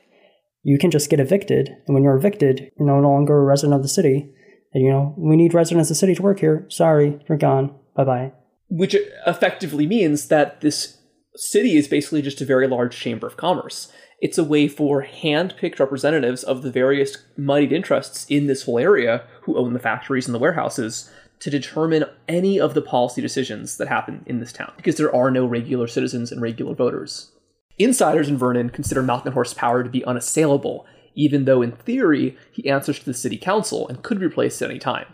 you 0.63 0.79
can 0.79 0.91
just 0.91 1.09
get 1.09 1.19
evicted. 1.19 1.75
And 1.85 1.93
when 1.93 2.03
you're 2.03 2.15
evicted, 2.15 2.71
you're 2.79 2.87
no 2.87 3.01
longer 3.01 3.37
a 3.37 3.43
resident 3.43 3.75
of 3.75 3.81
the 3.81 3.89
city. 3.89 4.33
And 4.73 4.85
you 4.85 4.91
know, 4.91 5.13
we 5.17 5.35
need 5.35 5.53
residents 5.53 5.89
of 5.89 5.95
the 5.95 5.99
city 5.99 6.15
to 6.15 6.21
work 6.21 6.39
here. 6.39 6.65
Sorry, 6.69 7.19
you're 7.27 7.37
gone. 7.37 7.75
Bye 7.97 8.05
bye. 8.05 8.31
Which 8.69 8.95
effectively 9.27 9.85
means 9.85 10.29
that 10.29 10.61
this 10.61 10.98
city 11.35 11.77
is 11.77 11.87
basically 11.87 12.21
just 12.21 12.41
a 12.41 12.45
very 12.45 12.67
large 12.67 12.97
chamber 12.97 13.27
of 13.27 13.37
commerce. 13.37 13.91
It's 14.21 14.37
a 14.37 14.43
way 14.43 14.67
for 14.67 15.01
hand 15.01 15.55
picked 15.57 15.79
representatives 15.79 16.43
of 16.43 16.61
the 16.61 16.71
various 16.71 17.17
muddied 17.37 17.71
interests 17.71 18.25
in 18.29 18.47
this 18.47 18.63
whole 18.63 18.79
area 18.79 19.23
who 19.43 19.57
own 19.57 19.73
the 19.73 19.79
factories 19.79 20.27
and 20.27 20.35
the 20.35 20.39
warehouses 20.39 21.09
to 21.39 21.49
determine 21.49 22.03
any 22.27 22.59
of 22.59 22.73
the 22.73 22.81
policy 22.81 23.21
decisions 23.21 23.77
that 23.77 23.87
happen 23.87 24.23
in 24.25 24.39
this 24.39 24.51
town, 24.51 24.73
because 24.75 24.97
there 24.97 25.15
are 25.15 25.31
no 25.31 25.45
regular 25.45 25.87
citizens 25.87 26.31
and 26.31 26.41
regular 26.41 26.75
voters. 26.75 27.31
Insiders 27.77 28.27
in 28.27 28.37
Vernon 28.37 28.69
consider 28.69 29.01
Malkenhorst's 29.01 29.53
power 29.53 29.83
to 29.83 29.89
be 29.89 30.03
unassailable, 30.03 30.85
even 31.15 31.45
though 31.45 31.61
in 31.61 31.71
theory 31.71 32.37
he 32.51 32.69
answers 32.69 32.99
to 32.99 33.05
the 33.05 33.13
city 33.13 33.37
council 33.37 33.87
and 33.87 34.03
could 34.03 34.19
be 34.19 34.25
replaced 34.25 34.61
at 34.61 34.69
any 34.69 34.79
time. 34.79 35.05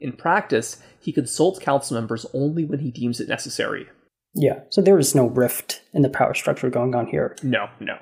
In 0.00 0.12
practice, 0.12 0.82
he 0.98 1.12
consults 1.12 1.58
council 1.58 1.96
members 1.96 2.26
only 2.34 2.64
when 2.64 2.80
he 2.80 2.90
deems 2.90 3.20
it 3.20 3.28
necessary. 3.28 3.88
Yeah, 4.34 4.60
so 4.68 4.80
there 4.80 4.98
is 4.98 5.14
no 5.14 5.26
rift 5.26 5.82
in 5.92 6.02
the 6.02 6.08
power 6.08 6.34
structure 6.34 6.70
going 6.70 6.94
on 6.94 7.06
here. 7.06 7.36
No, 7.42 7.68
no. 7.80 7.98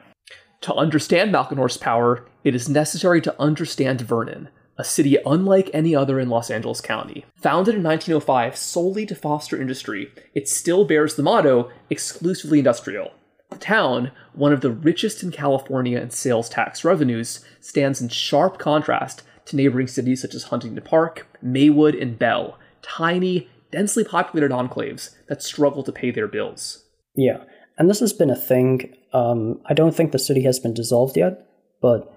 To 0.63 0.75
understand 0.75 1.33
Malkenhorst's 1.33 1.79
power, 1.79 2.27
it 2.45 2.55
is 2.55 2.69
necessary 2.69 3.21
to 3.23 3.41
understand 3.41 4.01
Vernon, 4.01 4.49
a 4.77 4.85
city 4.85 5.17
unlike 5.25 5.71
any 5.73 5.95
other 5.95 6.21
in 6.21 6.29
Los 6.29 6.51
Angeles 6.51 6.81
County. 6.81 7.25
Founded 7.37 7.77
in 7.77 7.83
1905 7.83 8.57
solely 8.57 9.07
to 9.07 9.15
foster 9.15 9.61
industry, 9.61 10.13
it 10.35 10.49
still 10.49 10.85
bears 10.85 11.15
the 11.15 11.23
motto 11.23 11.71
exclusively 11.91 12.59
industrial. 12.59 13.13
The 13.51 13.59
town, 13.59 14.11
one 14.35 14.53
of 14.53 14.61
the 14.61 14.71
richest 14.71 15.23
in 15.23 15.31
California 15.31 15.99
in 15.99 16.11
sales 16.11 16.49
tax 16.49 16.85
revenues, 16.85 17.45
stands 17.61 18.01
in 18.01 18.09
sharp 18.09 18.59
contrast 18.59 19.23
to 19.47 19.57
neighboring 19.57 19.87
cities 19.87 20.21
such 20.21 20.35
as 20.35 20.45
Huntington 20.45 20.85
Park, 20.85 21.27
Maywood, 21.41 21.95
and 21.95 22.19
Bell, 22.19 22.59
tiny, 22.83 23.49
densely 23.71 24.05
populated 24.05 24.51
enclaves 24.51 25.15
that 25.29 25.43
struggle 25.43 25.83
to 25.83 25.93
pay 25.93 26.11
their 26.11 26.29
bills. 26.29 26.85
Yeah, 27.15 27.45
and 27.77 27.89
this 27.89 28.01
has 28.01 28.13
been 28.13 28.31
a 28.31 28.37
thing. 28.37 28.95
Um, 29.13 29.61
I 29.67 29.75
don't 29.75 29.95
think 29.95 30.13
the 30.13 30.19
city 30.19 30.43
has 30.43 30.59
been 30.59 30.75
dissolved 30.75 31.17
yet, 31.17 31.47
but 31.81 32.13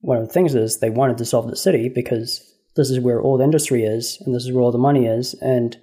one 0.00 0.18
of 0.18 0.26
the 0.26 0.32
things 0.32 0.54
is 0.54 0.78
they 0.78 0.90
want 0.90 1.16
to 1.16 1.22
dissolve 1.22 1.48
the 1.48 1.56
city 1.56 1.88
because 1.88 2.44
this 2.76 2.90
is 2.90 3.00
where 3.00 3.20
all 3.20 3.38
the 3.38 3.44
industry 3.44 3.84
is, 3.84 4.22
and 4.24 4.34
this 4.34 4.44
is 4.44 4.52
where 4.52 4.62
all 4.62 4.72
the 4.72 4.78
money 4.78 5.06
is, 5.06 5.34
and 5.40 5.76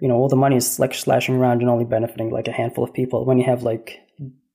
you 0.00 0.08
know 0.08 0.16
all 0.16 0.28
the 0.28 0.36
money 0.36 0.56
is 0.56 0.78
like 0.78 0.94
slashing 0.94 1.36
around 1.36 1.60
and 1.60 1.70
only 1.70 1.84
benefiting 1.84 2.30
like 2.30 2.48
a 2.48 2.52
handful 2.52 2.84
of 2.84 2.94
people. 2.94 3.24
When 3.24 3.38
you 3.38 3.44
have 3.44 3.62
like 3.62 3.98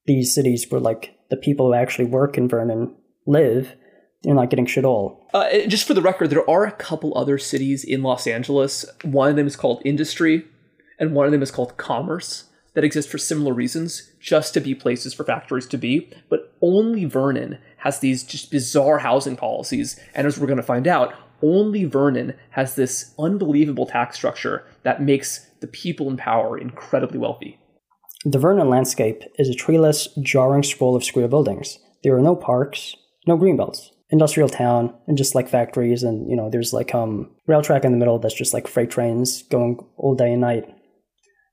these 0.06 0.34
cities 0.34 0.66
where 0.70 0.82
like 0.82 1.16
the 1.30 1.38
people 1.38 1.68
who 1.68 1.74
actually 1.74 2.06
work 2.06 2.38
in 2.38 2.48
Vernon 2.48 2.96
live, 3.28 3.76
you're 4.22 4.36
not 4.36 4.50
getting 4.50 4.66
shit 4.66 4.86
all. 4.86 5.28
Uh, 5.34 5.50
just 5.68 5.88
for 5.88 5.94
the 5.94 6.02
record, 6.02 6.30
there 6.30 6.50
are 6.50 6.66
a 6.66 6.72
couple 6.72 7.18
other 7.18 7.38
cities 7.38 7.84
in 7.84 8.04
Los 8.04 8.28
Angeles. 8.28 8.86
One 9.04 9.30
of 9.30 9.36
them 9.36 9.48
is 9.48 9.56
called 9.56 9.82
Industry, 9.86 10.46
and 11.00 11.14
one 11.14 11.26
of 11.26 11.32
them 11.32 11.42
is 11.42 11.52
called 11.52 11.78
Commerce 11.78 12.46
that 12.74 12.84
exist 12.84 13.10
for 13.10 13.18
similar 13.18 13.54
reasons, 13.54 14.12
just 14.20 14.54
to 14.54 14.60
be 14.60 14.76
places 14.76 15.14
for 15.14 15.24
factories 15.24 15.68
to 15.68 15.78
be. 15.78 16.12
But 16.30 16.54
only 16.62 17.06
Vernon 17.06 17.58
has 17.78 18.00
these 18.00 18.24
just 18.24 18.52
bizarre 18.52 19.00
housing 19.00 19.36
policies. 19.36 20.00
And 20.14 20.28
as 20.28 20.38
we're 20.38 20.48
going 20.48 20.58
to 20.58 20.64
find 20.64 20.88
out, 20.88 21.14
only 21.42 21.86
Vernon 21.86 22.34
has 22.52 22.76
this 22.76 23.14
unbelievable 23.18 23.86
tax 23.86 24.18
structure 24.18 24.66
that 24.84 25.02
makes 25.02 25.48
the 25.62 25.68
people 25.68 26.10
in 26.10 26.18
power 26.18 26.58
incredibly 26.58 27.18
wealthy. 27.18 27.60
The 28.26 28.40
Vernon 28.40 28.70
landscape 28.70 29.24
is 29.38 29.50
a 29.50 29.54
treeless, 29.54 30.10
jarring 30.22 30.64
sprawl 30.64 30.96
of 30.96 31.04
square 31.04 31.28
buildings. 31.28 31.80
There 32.04 32.16
are 32.16 32.22
no 32.22 32.36
parks, 32.36 32.96
no 33.26 33.38
greenbelts. 33.38 33.90
Industrial 34.12 34.50
town, 34.50 34.94
and 35.08 35.18
just 35.18 35.36
like 35.36 35.48
factories, 35.48 36.04
and 36.04 36.30
you 36.30 36.36
know, 36.36 36.50
there's 36.50 36.74
like 36.74 36.96
um 36.96 37.30
rail 37.48 37.62
track 37.62 37.86
in 37.86 37.92
the 37.92 37.98
middle 37.98 38.18
that's 38.20 38.34
just 38.34 38.54
like 38.54 38.68
freight 38.68 38.90
trains 38.90 39.44
going 39.44 39.80
all 39.98 40.16
day 40.16 40.32
and 40.32 40.42
night. 40.42 40.66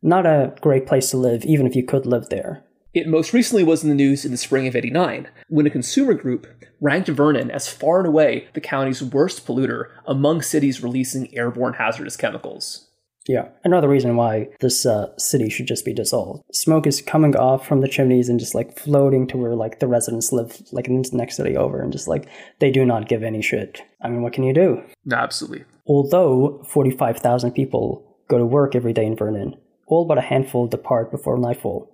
Not 0.03 0.27
a 0.27 0.55
great 0.61 0.87
place 0.87 1.11
to 1.11 1.17
live, 1.17 1.45
even 1.45 1.67
if 1.67 1.77
you 1.77 1.85
could 1.85 2.07
live 2.07 2.29
there. 2.29 2.65
It 2.95 3.09
most 3.09 3.35
recently 3.35 3.63
was 3.63 3.83
in 3.83 3.91
the 3.91 3.95
news 3.95 4.25
in 4.25 4.31
the 4.31 4.39
spring 4.39 4.67
of 4.67 4.75
89, 4.75 5.29
when 5.49 5.67
a 5.67 5.71
consumer 5.71 6.15
group 6.15 6.47
ranked 6.81 7.09
Vernon 7.09 7.51
as 7.51 7.69
far 7.69 7.99
and 7.99 8.09
away 8.09 8.49
the 8.55 8.61
county's 8.61 9.03
worst 9.03 9.47
polluter 9.47 9.91
among 10.07 10.41
cities 10.41 10.83
releasing 10.83 11.37
airborne 11.37 11.75
hazardous 11.75 12.17
chemicals. 12.17 12.86
Yeah, 13.29 13.49
another 13.65 13.89
reason 13.89 14.17
why 14.17 14.49
this 14.61 14.87
uh, 14.87 15.17
city 15.19 15.51
should 15.51 15.67
just 15.67 15.85
be 15.85 15.93
dissolved. 15.93 16.45
Smoke 16.53 16.87
is 16.87 17.03
coming 17.03 17.35
off 17.37 17.67
from 17.67 17.81
the 17.81 17.89
chimneys 17.89 18.29
and 18.29 18.39
just 18.39 18.55
like 18.55 18.79
floating 18.79 19.27
to 19.29 19.37
where 19.37 19.57
like 19.57 19.81
the 19.81 19.89
residents 19.89 20.33
live, 20.33 20.63
like 20.71 20.87
in 20.87 21.03
the 21.03 21.11
next 21.13 21.37
city 21.37 21.57
over, 21.57 21.83
and 21.83 21.93
just 21.93 22.07
like 22.07 22.29
they 22.61 22.71
do 22.71 22.85
not 22.85 23.09
give 23.09 23.23
any 23.23 23.43
shit. 23.43 23.81
I 24.01 24.09
mean, 24.09 24.23
what 24.23 24.33
can 24.33 24.45
you 24.45 24.55
do? 24.55 24.83
Absolutely. 25.11 25.65
Although 25.87 26.63
45,000 26.69 27.53
people 27.53 28.17
go 28.29 28.39
to 28.39 28.47
work 28.47 28.75
every 28.75 28.93
day 28.93 29.07
in 29.07 29.17
Vernon, 29.17 29.57
all 29.89 30.05
but 30.05 30.19
a 30.19 30.23
handful 30.23 30.67
depart 30.67 31.11
before 31.11 31.39
nightfall. 31.39 31.91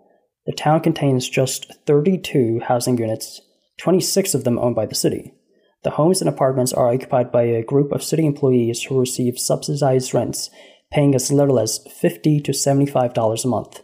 The 0.47 0.53
town 0.53 0.81
contains 0.81 1.29
just 1.29 1.73
32 1.87 2.62
housing 2.66 2.99
units, 2.99 3.40
26 3.79 4.35
of 4.35 4.45
them 4.45 4.59
owned 4.59 4.75
by 4.75 4.87
the 4.87 4.95
city. 4.95 5.35
The 5.85 5.90
homes 5.90 6.21
and 6.21 6.29
apartments 6.29 6.73
are 6.73 6.92
occupied 6.92 7.33
by 7.33 7.42
a 7.42 7.62
group 7.62 7.92
of 7.92 8.03
city 8.03 8.25
employees 8.25 8.83
who 8.83 8.99
receive 8.99 9.38
subsidized 9.38 10.14
rents 10.14 10.51
paying 10.93 11.15
as 11.15 11.33
little 11.33 11.59
as 11.59 11.79
50 12.01 12.41
to 12.41 12.53
$75 12.53 13.45
a 13.45 13.49
month 13.49 13.81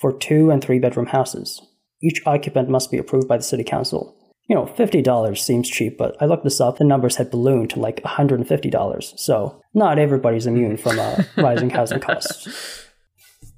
for 0.00 0.16
two 0.16 0.50
and 0.50 0.62
three 0.62 0.78
bedroom 0.78 1.06
houses. 1.06 1.62
Each 2.02 2.20
occupant 2.26 2.68
must 2.68 2.90
be 2.90 2.98
approved 2.98 3.28
by 3.28 3.36
the 3.36 3.42
city 3.42 3.64
council. 3.64 4.14
You 4.48 4.56
know, 4.56 4.64
$50 4.64 5.38
seems 5.38 5.68
cheap, 5.68 5.98
but 5.98 6.16
I 6.20 6.24
looked 6.24 6.44
this 6.44 6.60
up. 6.60 6.78
The 6.78 6.84
numbers 6.84 7.16
had 7.16 7.30
ballooned 7.30 7.70
to 7.70 7.80
like 7.80 8.02
$150. 8.02 9.18
So, 9.18 9.60
not 9.74 9.98
everybody's 9.98 10.46
immune 10.46 10.78
from 10.78 10.98
uh, 10.98 11.22
rising 11.36 11.70
housing 11.70 12.00
costs. 12.00 12.86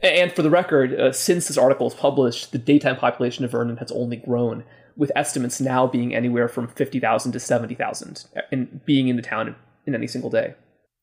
And 0.03 0.33
for 0.33 0.43
the 0.43 0.51
record, 0.51 0.99
uh, 0.99 1.13
since 1.13 1.47
this 1.47 1.59
article 1.59 1.87
was 1.87 1.95
published, 1.95 2.53
the 2.53 2.59
daytime 2.59 2.97
population 2.97 3.45
of 3.45 3.53
Vernon 3.53 3.77
has 3.77 3.93
only 3.93 4.17
grown, 4.17 4.65
with 4.97 5.13
estimates 5.15 5.61
now 5.61 5.87
being 5.87 6.15
anywhere 6.15 6.49
from 6.49 6.67
50,000 6.69 7.33
to 7.33 7.41
70,000 7.41 8.25
in 8.51 8.81
being 8.85 9.09
in 9.09 9.17
the 9.17 9.23
town 9.23 9.55
in 9.87 9.95
any 9.95 10.07
single 10.07 10.31
day. 10.31 10.55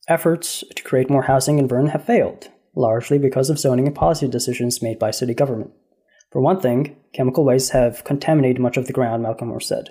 Efforts 0.08 0.64
to 0.74 0.82
create 0.82 1.10
more 1.10 1.22
housing 1.22 1.58
in 1.58 1.68
Vernon 1.68 1.90
have 1.90 2.04
failed, 2.04 2.48
largely 2.74 3.18
because 3.18 3.50
of 3.50 3.58
zoning 3.58 3.86
and 3.86 3.94
policy 3.94 4.26
decisions 4.26 4.82
made 4.82 4.98
by 4.98 5.10
city 5.10 5.34
government. 5.34 5.72
For 6.32 6.40
one 6.40 6.60
thing, 6.60 6.96
chemical 7.12 7.44
wastes 7.44 7.70
have 7.70 8.04
contaminated 8.04 8.60
much 8.60 8.76
of 8.76 8.86
the 8.86 8.92
ground, 8.92 9.22
Malcolm 9.22 9.48
Moore 9.48 9.60
said. 9.60 9.90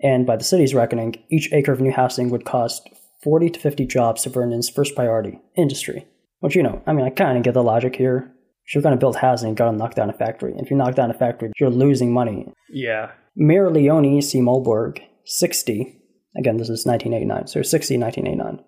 And 0.00 0.26
by 0.26 0.36
the 0.36 0.44
city's 0.44 0.74
reckoning, 0.74 1.16
each 1.30 1.52
acre 1.52 1.72
of 1.72 1.80
new 1.80 1.92
housing 1.92 2.30
would 2.30 2.44
cost 2.44 2.88
40 3.22 3.50
to 3.50 3.60
50 3.60 3.86
jobs 3.86 4.22
to 4.22 4.30
Vernon's 4.30 4.68
first 4.68 4.94
priority, 4.94 5.40
industry. 5.56 6.06
Which, 6.40 6.54
you 6.54 6.62
know, 6.62 6.82
I 6.86 6.92
mean, 6.92 7.04
I 7.04 7.10
kind 7.10 7.36
of 7.36 7.42
get 7.42 7.54
the 7.54 7.62
logic 7.62 7.96
here. 7.96 8.32
If 8.66 8.74
you're 8.74 8.82
going 8.82 8.94
to 8.94 9.00
build 9.00 9.16
housing, 9.16 9.50
you 9.50 9.54
got 9.54 9.70
to 9.70 9.76
knock 9.76 9.94
down 9.94 10.10
a 10.10 10.12
factory. 10.12 10.54
If 10.58 10.70
you 10.70 10.76
knock 10.76 10.94
down 10.94 11.10
a 11.10 11.14
factory, 11.14 11.52
you're 11.58 11.70
losing 11.70 12.12
money. 12.12 12.52
Yeah. 12.70 13.12
Mayor 13.34 13.70
Leonis 13.70 14.30
C. 14.30 14.40
Malburg, 14.40 15.00
60, 15.24 16.00
again, 16.36 16.58
this 16.58 16.68
is 16.68 16.86
1989, 16.86 17.46
so 17.46 17.62
60 17.62 17.98
1989, 17.98 18.64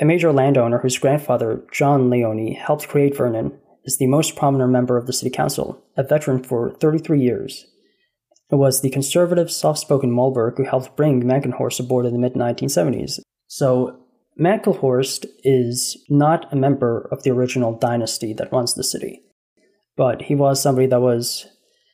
a 0.00 0.04
major 0.04 0.32
landowner 0.32 0.78
whose 0.78 0.98
grandfather, 0.98 1.64
John 1.72 2.08
Leonis, 2.10 2.56
helped 2.58 2.88
create 2.88 3.16
Vernon, 3.16 3.58
is 3.84 3.98
the 3.98 4.06
most 4.06 4.36
prominent 4.36 4.70
member 4.70 4.96
of 4.96 5.06
the 5.06 5.12
city 5.12 5.30
council, 5.30 5.82
a 5.96 6.02
veteran 6.02 6.42
for 6.42 6.74
33 6.80 7.20
years. 7.20 7.66
It 8.50 8.56
was 8.56 8.82
the 8.82 8.90
conservative, 8.90 9.50
soft 9.50 9.78
spoken 9.78 10.10
Malburg 10.10 10.56
who 10.56 10.64
helped 10.64 10.96
bring 10.96 11.22
Malkenhorst 11.22 11.80
aboard 11.80 12.06
in 12.06 12.12
the 12.12 12.18
mid 12.18 12.34
1970s. 12.34 13.20
So, 13.46 13.98
Malkenhorst 14.40 15.26
is 15.42 16.02
not 16.08 16.50
a 16.52 16.56
member 16.56 17.08
of 17.10 17.22
the 17.22 17.30
original 17.30 17.76
dynasty 17.76 18.32
that 18.34 18.52
runs 18.52 18.74
the 18.74 18.84
city, 18.84 19.22
but 19.96 20.22
he 20.22 20.34
was 20.34 20.62
somebody 20.62 20.86
that 20.86 21.00
was 21.00 21.46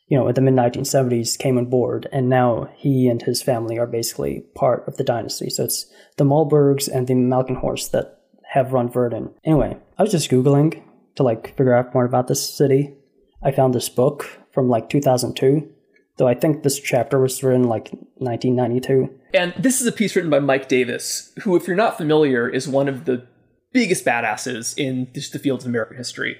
you 0.08 0.16
know, 0.16 0.26
in 0.26 0.34
the 0.34 0.40
mid 0.40 0.54
1970s 0.54 1.38
came 1.38 1.58
on 1.58 1.66
board, 1.66 2.08
and 2.12 2.28
now 2.28 2.68
he 2.74 3.08
and 3.08 3.22
his 3.22 3.42
family 3.42 3.78
are 3.78 3.86
basically 3.86 4.40
part 4.54 4.86
of 4.88 4.96
the 4.96 5.04
dynasty. 5.04 5.50
So 5.50 5.64
it's 5.64 5.86
the 6.16 6.24
Malburgs 6.24 6.88
and 6.88 7.06
the 7.06 7.14
Malkenhorst 7.14 7.90
that 7.92 8.18
have 8.50 8.72
run 8.72 8.90
Vernon. 8.90 9.30
Anyway, 9.44 9.76
I 9.98 10.02
was 10.02 10.12
just 10.12 10.30
Googling 10.30 10.82
to 11.16 11.22
like 11.22 11.56
figure 11.56 11.74
out 11.74 11.94
more 11.94 12.06
about 12.06 12.26
this 12.26 12.56
city. 12.56 12.94
I 13.42 13.52
found 13.52 13.74
this 13.74 13.88
book 13.88 14.40
from 14.52 14.68
like 14.68 14.88
2002, 14.88 15.68
though 16.16 16.26
I 16.26 16.34
think 16.34 16.62
this 16.62 16.80
chapter 16.80 17.20
was 17.20 17.42
written 17.42 17.64
like 17.64 17.90
1992. 18.16 19.10
And 19.34 19.52
this 19.58 19.80
is 19.80 19.86
a 19.86 19.92
piece 19.92 20.16
written 20.16 20.30
by 20.30 20.40
Mike 20.40 20.68
Davis, 20.68 21.32
who, 21.42 21.54
if 21.54 21.66
you're 21.66 21.76
not 21.76 21.98
familiar, 21.98 22.48
is 22.48 22.66
one 22.66 22.88
of 22.88 23.04
the 23.04 23.26
biggest 23.72 24.04
badasses 24.04 24.76
in 24.76 25.08
just 25.14 25.32
the 25.32 25.38
fields 25.38 25.64
of 25.64 25.68
American 25.68 25.96
history. 25.96 26.38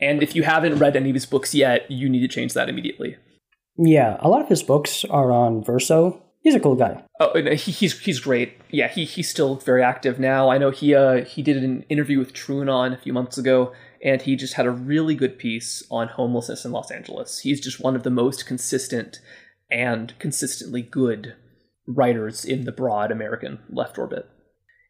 And 0.00 0.22
if 0.22 0.34
you 0.34 0.42
haven't 0.42 0.78
read 0.78 0.96
any 0.96 1.10
of 1.10 1.14
his 1.14 1.26
books 1.26 1.54
yet, 1.54 1.90
you 1.90 2.08
need 2.08 2.20
to 2.20 2.28
change 2.28 2.54
that 2.54 2.68
immediately. 2.68 3.16
Yeah, 3.76 4.16
a 4.20 4.28
lot 4.28 4.42
of 4.42 4.48
his 4.48 4.62
books 4.62 5.04
are 5.04 5.30
on 5.30 5.64
Verso. 5.64 6.22
He's 6.42 6.56
a 6.56 6.60
cool 6.60 6.74
guy. 6.74 7.04
Oh, 7.20 7.40
he's 7.54 8.00
he's 8.00 8.20
great. 8.20 8.58
Yeah, 8.68 8.88
he 8.88 9.04
he's 9.04 9.30
still 9.30 9.56
very 9.56 9.82
active 9.82 10.18
now. 10.18 10.50
I 10.50 10.58
know 10.58 10.70
he 10.70 10.94
uh 10.94 11.24
he 11.24 11.40
did 11.40 11.62
an 11.62 11.84
interview 11.88 12.18
with 12.18 12.34
TrueAnon 12.34 12.92
a 12.92 13.00
few 13.00 13.12
months 13.12 13.38
ago, 13.38 13.72
and 14.04 14.20
he 14.20 14.34
just 14.34 14.54
had 14.54 14.66
a 14.66 14.72
really 14.72 15.14
good 15.14 15.38
piece 15.38 15.84
on 15.88 16.08
homelessness 16.08 16.64
in 16.64 16.72
Los 16.72 16.90
Angeles. 16.90 17.40
He's 17.40 17.60
just 17.60 17.80
one 17.80 17.94
of 17.94 18.02
the 18.02 18.10
most 18.10 18.44
consistent 18.44 19.20
and 19.70 20.18
consistently 20.18 20.82
good 20.82 21.36
writers 21.86 22.44
in 22.44 22.64
the 22.64 22.72
broad 22.72 23.12
American 23.12 23.60
left 23.70 23.96
orbit. 23.96 24.28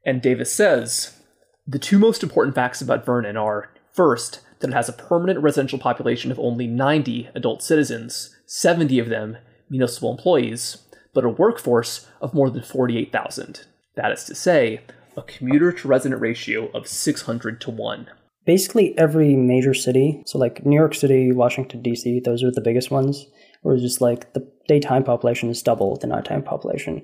And 0.06 0.22
Davis 0.22 0.54
says 0.54 1.21
the 1.66 1.78
two 1.78 1.98
most 1.98 2.22
important 2.22 2.54
facts 2.54 2.80
about 2.80 3.06
Vernon 3.06 3.36
are 3.36 3.70
first, 3.92 4.40
that 4.60 4.70
it 4.70 4.74
has 4.74 4.88
a 4.88 4.94
permanent 4.94 5.40
residential 5.40 5.78
population 5.78 6.30
of 6.30 6.38
only 6.38 6.66
90 6.66 7.30
adult 7.34 7.62
citizens, 7.62 8.34
70 8.46 8.98
of 8.98 9.08
them 9.08 9.36
municipal 9.68 10.10
employees, 10.10 10.78
but 11.14 11.24
a 11.24 11.28
workforce 11.28 12.06
of 12.20 12.34
more 12.34 12.50
than 12.50 12.62
48,000. 12.62 13.64
That 13.96 14.12
is 14.12 14.24
to 14.24 14.34
say, 14.34 14.82
a 15.16 15.22
commuter 15.22 15.72
to 15.72 15.88
resident 15.88 16.20
ratio 16.20 16.70
of 16.72 16.86
600 16.86 17.60
to 17.62 17.70
1. 17.70 18.08
Basically, 18.44 18.96
every 18.98 19.36
major 19.36 19.72
city, 19.72 20.22
so 20.26 20.38
like 20.38 20.66
New 20.66 20.76
York 20.76 20.94
City, 20.94 21.32
Washington, 21.32 21.80
D.C., 21.80 22.20
those 22.20 22.42
are 22.42 22.50
the 22.50 22.60
biggest 22.60 22.90
ones, 22.90 23.26
where 23.62 23.74
it's 23.74 23.82
just 23.82 24.00
like 24.00 24.32
the 24.32 24.46
daytime 24.68 25.04
population 25.04 25.48
is 25.48 25.62
double 25.62 25.96
the 25.96 26.06
nighttime 26.06 26.42
population. 26.42 27.02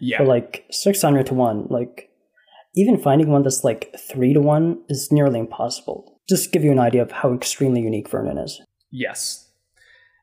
Yeah. 0.00 0.18
For 0.18 0.24
like 0.24 0.64
600 0.70 1.26
to 1.26 1.34
1, 1.34 1.66
like 1.70 2.09
even 2.74 2.98
finding 2.98 3.28
one 3.28 3.42
that's 3.42 3.64
like 3.64 3.94
three 3.98 4.32
to 4.32 4.40
one 4.40 4.80
is 4.88 5.10
nearly 5.10 5.40
impossible. 5.40 6.20
Just 6.28 6.52
give 6.52 6.62
you 6.62 6.72
an 6.72 6.78
idea 6.78 7.02
of 7.02 7.10
how 7.10 7.34
extremely 7.34 7.80
unique 7.80 8.08
Vernon 8.08 8.38
is. 8.38 8.60
Yes. 8.90 9.50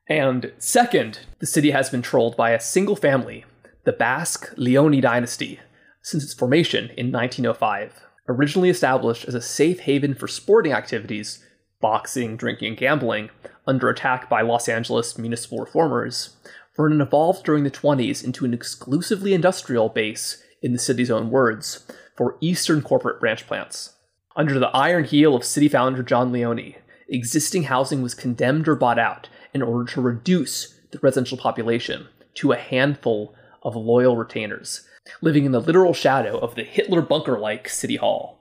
And 0.10 0.54
second, 0.58 1.20
the 1.40 1.46
city 1.46 1.72
has 1.72 1.90
been 1.90 2.02
trolled 2.02 2.38
by 2.38 2.52
a 2.52 2.60
single 2.60 2.96
family, 2.96 3.44
the 3.84 3.92
Basque 3.92 4.54
Leonis 4.56 5.02
dynasty, 5.02 5.60
since 6.02 6.24
its 6.24 6.34
formation 6.34 6.92
in 6.98 7.12
1905. 7.12 8.02
Originally 8.30 8.70
established 8.70 9.26
as 9.26 9.36
a 9.36 9.42
safe 9.42 9.82
haven 9.82 10.14
for 10.14 10.28
sporting 10.28 10.72
activities, 10.72 11.46
boxing, 11.82 12.38
drinking, 12.38 12.70
and 12.70 12.78
gambling, 12.78 13.30
under 13.66 13.90
attack 13.90 14.30
by 14.30 14.42
Los 14.42 14.70
Angeles 14.70 15.18
municipal 15.18 15.60
reformers, 15.60 16.38
Vernon 16.76 17.02
evolved 17.02 17.44
during 17.44 17.64
the 17.64 17.72
20s 17.72 18.24
into 18.24 18.46
an 18.46 18.54
exclusively 18.54 19.34
industrial 19.34 19.90
base, 19.90 20.42
in 20.62 20.74
the 20.74 20.80
city's 20.80 21.12
own 21.12 21.30
words, 21.30 21.86
for 22.18 22.38
Eastern 22.42 22.82
corporate 22.82 23.20
branch 23.20 23.48
plants. 23.48 23.94
Under 24.36 24.60
the 24.60 24.76
iron 24.76 25.06
heel 25.06 25.36
of 25.36 25.46
city 25.46 25.70
founder 25.70 26.04
John 26.04 26.32
Leonis, 26.32 26.76
existing 27.08 27.64
housing 27.64 28.02
was 28.02 28.14
condemned 28.14 28.68
or 28.68 28.76
bought 28.76 29.00
out 29.00 29.30
in 29.54 29.62
order 29.62 29.90
to 29.94 30.02
reduce 30.02 30.76
the 30.92 31.00
residential 31.00 31.38
population 31.38 32.08
to 32.36 32.52
a 32.52 32.58
handful 32.58 33.34
of 33.64 33.76
loyal 33.76 34.16
retainers, 34.16 34.88
living 35.22 35.46
in 35.46 35.52
the 35.52 35.62
literal 35.62 35.94
shadow 35.94 36.38
of 36.38 36.56
the 36.56 36.64
Hitler 36.64 37.02
bunker 37.02 37.40
like 37.40 37.70
City 37.70 37.96
Hall. 37.96 38.40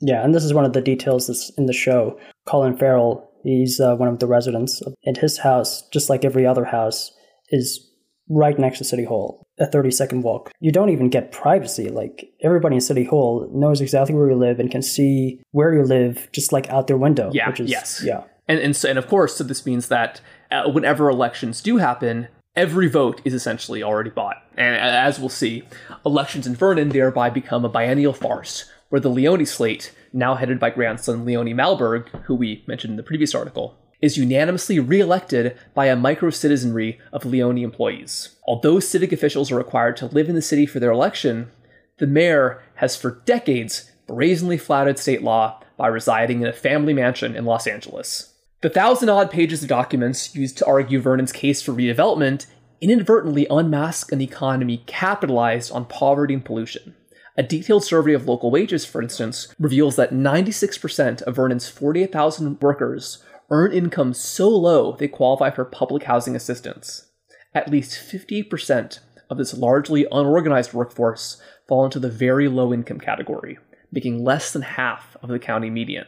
Yeah, 0.00 0.24
and 0.24 0.34
this 0.34 0.44
is 0.44 0.54
one 0.54 0.64
of 0.64 0.72
the 0.72 0.80
details 0.80 1.26
that's 1.26 1.50
in 1.50 1.66
the 1.66 1.72
show. 1.72 2.18
Colin 2.46 2.76
Farrell, 2.76 3.30
he's 3.44 3.80
uh, 3.80 3.94
one 3.94 4.08
of 4.08 4.18
the 4.18 4.26
residents, 4.26 4.82
and 5.04 5.16
his 5.16 5.38
house, 5.38 5.88
just 5.90 6.10
like 6.10 6.24
every 6.24 6.46
other 6.46 6.64
house, 6.64 7.12
is 7.50 7.88
right 8.32 8.58
next 8.58 8.78
to 8.78 8.84
City 8.84 9.04
Hall, 9.04 9.46
a 9.58 9.66
30 9.66 9.90
second 9.90 10.22
walk. 10.22 10.50
You 10.60 10.72
don't 10.72 10.90
even 10.90 11.08
get 11.08 11.32
privacy. 11.32 11.88
Like, 11.90 12.32
everybody 12.40 12.76
in 12.76 12.80
City 12.80 13.04
Hall 13.04 13.48
knows 13.52 13.80
exactly 13.80 14.14
where 14.14 14.30
you 14.30 14.36
live 14.36 14.58
and 14.58 14.70
can 14.70 14.82
see 14.82 15.40
where 15.50 15.74
you 15.74 15.82
live 15.82 16.28
just 16.32 16.52
like 16.52 16.68
out 16.70 16.86
their 16.86 16.96
window. 16.96 17.30
Yeah, 17.32 17.48
which 17.48 17.60
is, 17.60 17.70
yes. 17.70 18.02
Yeah. 18.04 18.24
And, 18.48 18.58
and, 18.58 18.76
so, 18.76 18.88
and 18.88 18.98
of 18.98 19.06
course, 19.06 19.36
so 19.36 19.44
this 19.44 19.64
means 19.64 19.88
that 19.88 20.20
uh, 20.50 20.68
whenever 20.70 21.08
elections 21.08 21.60
do 21.60 21.76
happen, 21.76 22.28
every 22.56 22.88
vote 22.88 23.20
is 23.24 23.34
essentially 23.34 23.82
already 23.82 24.10
bought. 24.10 24.36
And 24.56 24.76
as 24.76 25.18
we'll 25.18 25.28
see, 25.28 25.64
elections 26.04 26.46
in 26.46 26.54
Vernon 26.54 26.90
thereby 26.90 27.30
become 27.30 27.64
a 27.64 27.68
biennial 27.68 28.12
farce, 28.12 28.70
where 28.88 29.00
the 29.00 29.10
Leonis 29.10 29.52
slate, 29.52 29.92
now 30.12 30.34
headed 30.34 30.58
by 30.58 30.70
grandson 30.70 31.24
Leonis 31.24 31.54
Malburg, 31.54 32.08
who 32.24 32.34
we 32.34 32.64
mentioned 32.66 32.92
in 32.92 32.96
the 32.96 33.02
previous 33.02 33.34
article, 33.34 33.76
is 34.02 34.18
unanimously 34.18 34.80
re-elected 34.80 35.56
by 35.72 35.86
a 35.86 35.96
micro-citizenry 35.96 37.00
of 37.12 37.22
Leonis 37.22 37.64
employees. 37.64 38.36
Although 38.46 38.80
civic 38.80 39.12
officials 39.12 39.50
are 39.50 39.56
required 39.56 39.96
to 39.98 40.06
live 40.06 40.28
in 40.28 40.34
the 40.34 40.42
city 40.42 40.66
for 40.66 40.80
their 40.80 40.90
election, 40.90 41.50
the 41.98 42.06
mayor 42.06 42.60
has 42.74 42.96
for 42.96 43.22
decades 43.24 43.90
brazenly 44.08 44.58
flouted 44.58 44.98
state 44.98 45.22
law 45.22 45.62
by 45.76 45.86
residing 45.86 46.42
in 46.42 46.48
a 46.48 46.52
family 46.52 46.92
mansion 46.92 47.36
in 47.36 47.44
Los 47.44 47.66
Angeles. 47.66 48.34
The 48.60 48.70
thousand 48.70 49.08
odd 49.08 49.30
pages 49.30 49.62
of 49.62 49.68
documents 49.68 50.34
used 50.34 50.58
to 50.58 50.66
argue 50.66 51.00
Vernon's 51.00 51.32
case 51.32 51.62
for 51.62 51.72
redevelopment 51.72 52.46
inadvertently 52.80 53.46
unmask 53.48 54.10
an 54.10 54.20
economy 54.20 54.82
capitalized 54.86 55.70
on 55.72 55.84
poverty 55.84 56.34
and 56.34 56.44
pollution. 56.44 56.94
A 57.36 57.42
detailed 57.42 57.84
survey 57.84 58.12
of 58.12 58.26
local 58.26 58.50
wages, 58.50 58.84
for 58.84 59.00
instance, 59.00 59.54
reveals 59.58 59.96
that 59.96 60.12
96% 60.12 61.22
of 61.22 61.36
Vernon's 61.36 61.68
48,000 61.68 62.60
workers 62.60 63.24
earn 63.52 63.70
income 63.72 64.14
so 64.14 64.48
low 64.48 64.96
they 64.96 65.06
qualify 65.06 65.50
for 65.50 65.64
public 65.64 66.04
housing 66.04 66.34
assistance. 66.34 67.06
At 67.54 67.70
least 67.70 67.92
50% 67.92 68.98
of 69.30 69.38
this 69.38 69.54
largely 69.54 70.06
unorganized 70.10 70.72
workforce 70.72 71.40
fall 71.68 71.84
into 71.84 72.00
the 72.00 72.10
very 72.10 72.48
low 72.48 72.72
income 72.72 72.98
category, 72.98 73.58
making 73.92 74.24
less 74.24 74.52
than 74.52 74.62
half 74.62 75.16
of 75.22 75.28
the 75.28 75.38
county 75.38 75.70
median, 75.70 76.06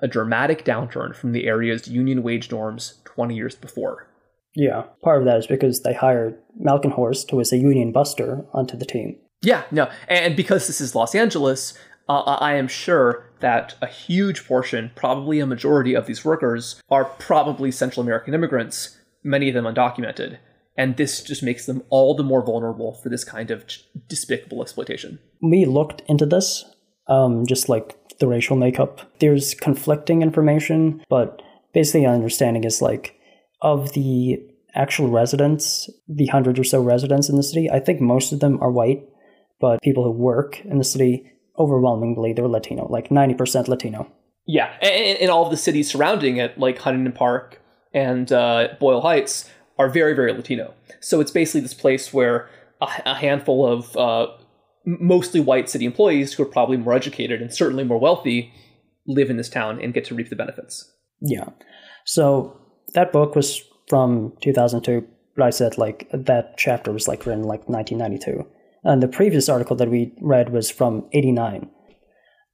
a 0.00 0.08
dramatic 0.08 0.64
downturn 0.64 1.14
from 1.14 1.32
the 1.32 1.46
area's 1.46 1.88
union 1.88 2.22
wage 2.22 2.50
norms 2.50 3.00
20 3.04 3.34
years 3.34 3.54
before. 3.54 4.08
Yeah, 4.54 4.82
part 5.02 5.20
of 5.20 5.24
that 5.24 5.38
is 5.38 5.46
because 5.46 5.82
they 5.82 5.94
hired 5.94 6.36
Malkenhorst, 6.60 7.30
who 7.30 7.38
was 7.38 7.52
a 7.52 7.56
union 7.56 7.90
buster, 7.90 8.44
onto 8.52 8.76
the 8.76 8.84
team. 8.84 9.16
Yeah, 9.40 9.62
no, 9.70 9.88
and 10.08 10.36
because 10.36 10.66
this 10.66 10.80
is 10.80 10.94
Los 10.94 11.14
Angeles, 11.14 11.78
uh, 12.08 12.20
I 12.22 12.54
am 12.54 12.68
sure 12.68 13.31
that 13.42 13.74
a 13.82 13.86
huge 13.86 14.46
portion, 14.46 14.90
probably 14.94 15.38
a 15.38 15.46
majority 15.46 15.94
of 15.94 16.06
these 16.06 16.24
workers, 16.24 16.80
are 16.88 17.04
probably 17.04 17.70
Central 17.70 18.02
American 18.02 18.34
immigrants, 18.34 18.98
many 19.22 19.48
of 19.48 19.54
them 19.54 19.64
undocumented. 19.64 20.38
And 20.76 20.96
this 20.96 21.22
just 21.22 21.42
makes 21.42 21.66
them 21.66 21.82
all 21.90 22.14
the 22.14 22.22
more 22.22 22.44
vulnerable 22.44 22.94
for 22.94 23.10
this 23.10 23.24
kind 23.24 23.50
of 23.50 23.64
despicable 24.08 24.62
exploitation. 24.62 25.18
We 25.42 25.66
looked 25.66 26.02
into 26.08 26.24
this, 26.24 26.64
um, 27.08 27.44
just 27.46 27.68
like 27.68 27.98
the 28.18 28.26
racial 28.26 28.56
makeup. 28.56 29.00
There's 29.18 29.54
conflicting 29.54 30.22
information, 30.22 31.02
but 31.10 31.42
basically, 31.74 32.06
understanding 32.06 32.64
is 32.64 32.80
like 32.80 33.18
of 33.60 33.92
the 33.92 34.40
actual 34.74 35.08
residents, 35.08 35.90
the 36.08 36.26
hundred 36.26 36.58
or 36.58 36.64
so 36.64 36.80
residents 36.80 37.28
in 37.28 37.36
the 37.36 37.42
city, 37.42 37.70
I 37.70 37.80
think 37.80 38.00
most 38.00 38.32
of 38.32 38.40
them 38.40 38.58
are 38.62 38.70
white, 38.70 39.06
but 39.60 39.82
people 39.82 40.04
who 40.04 40.10
work 40.10 40.60
in 40.64 40.78
the 40.78 40.84
city, 40.84 41.31
overwhelmingly, 41.58 42.32
they're 42.32 42.48
Latino, 42.48 42.86
like 42.88 43.08
90% 43.08 43.68
Latino. 43.68 44.10
Yeah, 44.46 44.72
and, 44.80 45.18
and 45.18 45.30
all 45.30 45.44
of 45.44 45.50
the 45.50 45.56
cities 45.56 45.90
surrounding 45.90 46.36
it, 46.36 46.58
like 46.58 46.78
Huntington 46.78 47.12
Park 47.12 47.60
and 47.94 48.30
uh, 48.32 48.68
Boyle 48.80 49.00
Heights, 49.00 49.48
are 49.78 49.88
very, 49.88 50.14
very 50.14 50.32
Latino. 50.32 50.74
So 51.00 51.20
it's 51.20 51.30
basically 51.30 51.60
this 51.60 51.74
place 51.74 52.12
where 52.12 52.48
a, 52.80 52.88
a 53.06 53.14
handful 53.14 53.66
of 53.66 53.96
uh, 53.96 54.28
mostly 54.84 55.40
white 55.40 55.68
city 55.68 55.84
employees 55.84 56.32
who 56.32 56.42
are 56.42 56.46
probably 56.46 56.76
more 56.76 56.94
educated 56.94 57.40
and 57.40 57.52
certainly 57.52 57.84
more 57.84 57.98
wealthy 57.98 58.52
live 59.06 59.30
in 59.30 59.36
this 59.36 59.48
town 59.48 59.80
and 59.80 59.94
get 59.94 60.04
to 60.06 60.14
reap 60.14 60.28
the 60.28 60.36
benefits. 60.36 60.90
Yeah. 61.20 61.48
So 62.04 62.58
that 62.94 63.12
book 63.12 63.34
was 63.34 63.62
from 63.88 64.32
2002, 64.42 65.06
but 65.36 65.44
I 65.44 65.50
said 65.50 65.78
like 65.78 66.08
that 66.12 66.56
chapter 66.56 66.92
was 66.92 67.08
like 67.08 67.26
written 67.26 67.44
like 67.44 67.68
1992. 67.68 68.46
And 68.84 69.02
the 69.02 69.08
previous 69.08 69.48
article 69.48 69.76
that 69.76 69.90
we 69.90 70.14
read 70.20 70.50
was 70.50 70.70
from 70.70 71.08
89. 71.12 71.70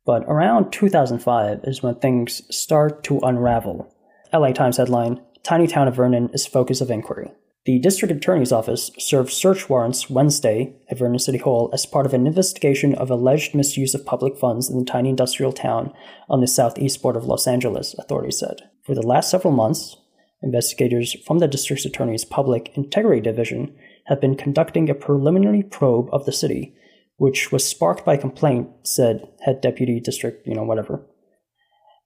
But 0.04 0.24
around 0.24 0.72
2005 0.72 1.60
is 1.64 1.82
when 1.82 1.96
things 1.96 2.42
start 2.54 3.02
to 3.04 3.20
unravel. 3.20 3.94
LA 4.32 4.52
Times 4.52 4.76
headline 4.76 5.20
Tiny 5.42 5.66
town 5.66 5.88
of 5.88 5.96
Vernon 5.96 6.28
is 6.34 6.46
focus 6.46 6.80
of 6.80 6.90
inquiry. 6.90 7.30
The 7.64 7.78
district 7.78 8.14
attorney's 8.14 8.52
office 8.52 8.90
served 8.98 9.30
search 9.32 9.68
warrants 9.68 10.10
Wednesday 10.10 10.74
at 10.90 10.98
Vernon 10.98 11.18
City 11.18 11.38
Hall 11.38 11.70
as 11.72 11.86
part 11.86 12.06
of 12.06 12.14
an 12.14 12.26
investigation 12.26 12.94
of 12.94 13.10
alleged 13.10 13.54
misuse 13.54 13.94
of 13.94 14.06
public 14.06 14.36
funds 14.36 14.70
in 14.70 14.78
the 14.78 14.84
tiny 14.84 15.10
industrial 15.10 15.52
town 15.52 15.92
on 16.28 16.40
the 16.40 16.46
southeast 16.46 17.00
border 17.02 17.18
of 17.18 17.26
Los 17.26 17.46
Angeles, 17.46 17.94
authorities 17.98 18.38
said. 18.38 18.62
For 18.84 18.94
the 18.94 19.06
last 19.06 19.30
several 19.30 19.52
months, 19.52 19.96
investigators 20.42 21.16
from 21.26 21.38
the 21.38 21.48
district 21.48 21.84
attorney's 21.84 22.24
public 22.24 22.70
integrity 22.74 23.20
division 23.20 23.74
have 24.08 24.20
been 24.20 24.36
conducting 24.36 24.88
a 24.88 24.94
preliminary 24.94 25.62
probe 25.62 26.08
of 26.12 26.24
the 26.24 26.32
city, 26.32 26.74
which 27.16 27.52
was 27.52 27.68
sparked 27.68 28.04
by 28.04 28.14
a 28.14 28.18
complaint, 28.18 28.68
said 28.82 29.28
head 29.44 29.60
deputy 29.60 30.00
district, 30.00 30.46
you 30.46 30.54
know, 30.54 30.64
whatever. 30.64 31.06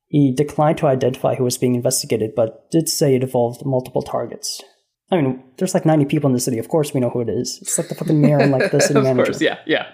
He 0.09 0.35
declined 0.35 0.79
to 0.79 0.87
identify 0.87 1.37
who 1.37 1.45
was 1.45 1.57
being 1.57 1.75
investigated, 1.75 2.35
but 2.35 2.71
did 2.71 2.89
say 2.89 3.15
it 3.15 3.23
involved 3.23 3.65
multiple 3.65 4.03
targets. 4.03 4.61
I 5.11 5.21
mean, 5.21 5.43
there's 5.59 5.75
like 5.75 5.87
90 5.87 6.07
people 6.07 6.29
in 6.29 6.35
the 6.35 6.41
city. 6.41 6.59
Of 6.59 6.69
course, 6.69 6.93
we 6.93 7.01
know 7.01 7.11
who 7.11 7.21
it 7.21 7.29
is. 7.29 7.59
It's 7.63 7.79
like 7.79 7.89
the 7.89 7.95
fucking 7.95 8.21
mayor 8.21 8.39
and 8.39 8.51
like 8.51 8.73
the 8.73 8.81
city 8.81 8.99
of 8.99 9.05
manager. 9.05 9.33
Course, 9.33 9.41
yeah, 9.41 9.59
yeah. 9.67 9.87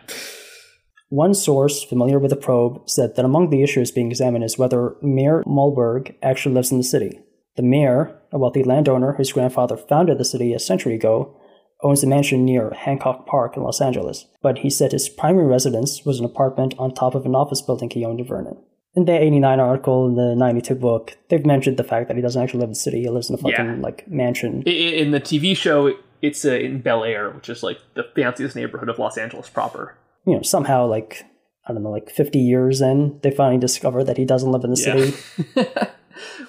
One 1.10 1.34
source 1.34 1.82
familiar 1.82 2.18
with 2.18 2.30
the 2.30 2.36
probe 2.36 2.88
said 2.88 3.16
that 3.16 3.24
among 3.24 3.50
the 3.50 3.62
issues 3.62 3.90
being 3.90 4.10
examined 4.10 4.44
is 4.44 4.58
whether 4.58 4.96
Mayor 5.02 5.42
Malburg 5.46 6.14
actually 6.22 6.54
lives 6.54 6.70
in 6.70 6.78
the 6.78 6.84
city. 6.84 7.20
The 7.56 7.62
mayor, 7.62 8.20
a 8.30 8.38
wealthy 8.38 8.62
landowner 8.62 9.14
whose 9.14 9.32
grandfather 9.32 9.76
founded 9.76 10.18
the 10.18 10.24
city 10.24 10.52
a 10.52 10.58
century 10.58 10.94
ago, 10.94 11.36
owns 11.82 12.02
a 12.02 12.06
mansion 12.06 12.44
near 12.44 12.70
Hancock 12.70 13.26
Park 13.26 13.56
in 13.56 13.62
Los 13.62 13.80
Angeles, 13.80 14.26
but 14.42 14.58
he 14.58 14.70
said 14.70 14.92
his 14.92 15.08
primary 15.08 15.46
residence 15.46 16.04
was 16.04 16.18
an 16.18 16.24
apartment 16.24 16.74
on 16.78 16.92
top 16.92 17.14
of 17.14 17.24
an 17.26 17.34
office 17.34 17.62
building 17.62 17.90
he 17.90 18.04
owned 18.04 18.20
in 18.20 18.26
Vernon. 18.26 18.56
In 18.96 19.04
the 19.04 19.12
89 19.16 19.60
article, 19.60 20.06
in 20.08 20.14
the 20.16 20.34
92 20.34 20.74
book, 20.74 21.16
they've 21.28 21.46
mentioned 21.46 21.76
the 21.76 21.84
fact 21.84 22.08
that 22.08 22.16
he 22.16 22.22
doesn't 22.22 22.42
actually 22.42 22.60
live 22.60 22.68
in 22.68 22.72
the 22.72 22.76
city. 22.76 23.02
He 23.02 23.08
lives 23.08 23.28
in 23.28 23.34
a 23.34 23.38
fucking, 23.38 23.52
Yeah. 23.66 23.76
like, 23.80 24.08
mansion. 24.08 24.62
In 24.62 25.12
the 25.12 25.20
TV 25.20 25.56
show, 25.56 25.94
it's 26.20 26.44
uh, 26.44 26.52
in 26.54 26.80
Bel 26.80 27.04
Air, 27.04 27.30
which 27.30 27.48
is 27.48 27.62
like 27.62 27.78
the 27.94 28.02
fanciest 28.16 28.56
neighborhood 28.56 28.88
of 28.88 28.98
Los 28.98 29.16
Angeles 29.16 29.48
proper. 29.48 29.94
You 30.26 30.34
know, 30.36 30.42
somehow, 30.42 30.86
like, 30.86 31.22
I 31.68 31.72
don't 31.72 31.82
know, 31.84 31.90
like 31.90 32.10
50 32.10 32.40
years 32.40 32.80
in, 32.80 33.20
they 33.22 33.30
finally 33.30 33.60
discover 33.60 34.02
that 34.02 34.16
he 34.16 34.24
doesn't 34.24 34.50
live 34.50 34.64
in 34.64 34.70
the 34.72 34.80
Yeah. 34.84 35.54
city. 35.54 35.90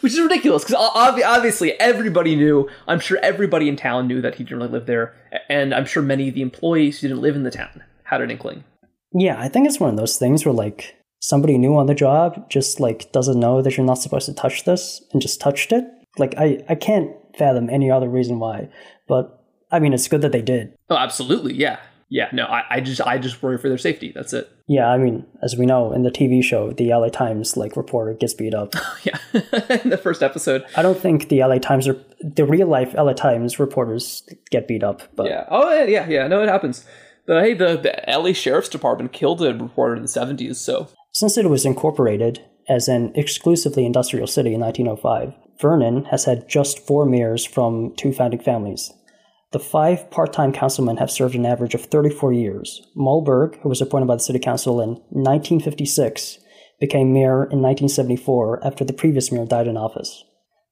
Which 0.01 0.13
is 0.13 0.19
ridiculous 0.19 0.63
because 0.63 0.91
obviously 0.95 1.73
everybody 1.79 2.35
knew. 2.35 2.69
I'm 2.87 2.99
sure 2.99 3.17
everybody 3.21 3.67
in 3.67 3.75
town 3.75 4.07
knew 4.07 4.21
that 4.21 4.35
he 4.35 4.43
didn't 4.43 4.59
really 4.59 4.71
live 4.71 4.85
there, 4.85 5.15
and 5.49 5.73
I'm 5.73 5.85
sure 5.85 6.01
many 6.01 6.29
of 6.29 6.35
the 6.35 6.41
employees 6.41 6.99
who 6.99 7.07
didn't 7.07 7.21
live 7.21 7.35
in 7.35 7.43
the 7.43 7.51
town 7.51 7.83
had 8.03 8.21
an 8.21 8.31
inkling. 8.31 8.63
Yeah, 9.13 9.39
I 9.39 9.49
think 9.49 9.67
it's 9.67 9.79
one 9.79 9.89
of 9.89 9.97
those 9.97 10.17
things 10.17 10.45
where 10.45 10.53
like 10.53 10.95
somebody 11.19 11.57
new 11.57 11.75
on 11.75 11.87
the 11.87 11.95
job 11.95 12.49
just 12.49 12.79
like 12.79 13.11
doesn't 13.11 13.39
know 13.39 13.61
that 13.61 13.75
you're 13.75 13.85
not 13.85 13.95
supposed 13.95 14.25
to 14.27 14.33
touch 14.33 14.65
this 14.65 15.03
and 15.11 15.21
just 15.21 15.41
touched 15.41 15.71
it. 15.71 15.85
Like 16.17 16.35
I 16.37 16.63
I 16.69 16.75
can't 16.75 17.11
fathom 17.37 17.69
any 17.69 17.91
other 17.91 18.09
reason 18.09 18.39
why. 18.39 18.69
But 19.07 19.43
I 19.71 19.79
mean 19.79 19.93
it's 19.93 20.07
good 20.07 20.21
that 20.21 20.31
they 20.31 20.41
did. 20.41 20.73
Oh, 20.89 20.97
absolutely, 20.97 21.53
yeah, 21.53 21.79
yeah. 22.09 22.29
No, 22.31 22.45
I, 22.45 22.63
I 22.69 22.79
just 22.81 23.01
I 23.01 23.17
just 23.17 23.41
worry 23.41 23.57
for 23.57 23.69
their 23.69 23.77
safety. 23.77 24.11
That's 24.13 24.33
it. 24.33 24.49
Yeah, 24.70 24.88
I 24.88 24.99
mean, 24.99 25.26
as 25.41 25.57
we 25.57 25.65
know 25.65 25.91
in 25.91 26.03
the 26.03 26.11
TV 26.11 26.43
show, 26.43 26.72
the 26.72 26.89
LA 26.93 27.09
Times 27.09 27.57
like 27.57 27.76
reporter 27.76 28.13
gets 28.13 28.36
beat 28.36 28.53
up. 28.53 28.76
Yeah, 29.03 29.17
in 29.84 29.89
the 29.89 29.99
first 30.01 30.22
episode. 30.22 30.63
I 30.76 30.82
don't 30.82 30.99
think 30.99 31.30
the 31.30 31.39
LA 31.39 31.57
Times 31.57 31.88
or 31.88 31.97
the 32.22 32.45
real 32.45 32.67
life 32.67 32.93
LA 32.93 33.13
Times 33.13 33.57
reporters 33.57 34.24
get 34.51 34.67
beat 34.67 34.84
up, 34.84 35.01
but 35.15 35.26
Yeah. 35.26 35.45
Oh, 35.49 35.84
yeah, 35.86 36.07
yeah. 36.07 36.28
No, 36.28 36.43
it 36.43 36.49
happens. 36.49 36.86
But 37.26 37.43
hey, 37.43 37.53
the, 37.53 37.78
the 37.78 38.03
LA 38.07 38.34
Sheriff's 38.34 38.70
Department 38.70 39.11
killed 39.13 39.41
a 39.41 39.53
reporter 39.53 39.95
in 39.95 40.01
the 40.03 40.07
70s, 40.07 40.57
so. 40.57 40.89
Since 41.13 41.38
it 41.38 41.49
was 41.49 41.65
incorporated 41.65 42.45
as 42.67 42.88
an 42.88 43.11
exclusively 43.15 43.86
industrial 43.86 44.28
city 44.28 44.53
in 44.53 44.59
1905, 44.59 45.34
Vernon 45.59 46.05
has 46.05 46.26
had 46.26 46.47
just 46.47 46.86
four 46.86 47.05
mayors 47.05 47.45
from 47.45 47.93
two 47.95 48.13
founding 48.13 48.41
families. 48.41 48.91
The 49.51 49.59
five 49.59 50.11
part 50.11 50.31
time 50.31 50.53
councilmen 50.53 50.97
have 50.97 51.09
served 51.09 51.35
an 51.35 51.45
average 51.45 51.73
of 51.73 51.85
34 51.85 52.33
years. 52.33 52.81
Malburg, 52.95 53.59
who 53.61 53.69
was 53.69 53.81
appointed 53.81 54.07
by 54.07 54.15
the 54.15 54.21
city 54.21 54.39
council 54.39 54.79
in 54.79 54.89
1956, 55.09 56.39
became 56.79 57.13
mayor 57.13 57.43
in 57.43 57.61
1974 57.61 58.65
after 58.65 58.85
the 58.85 58.93
previous 58.93 59.31
mayor 59.31 59.45
died 59.45 59.67
in 59.67 59.75
office. 59.75 60.23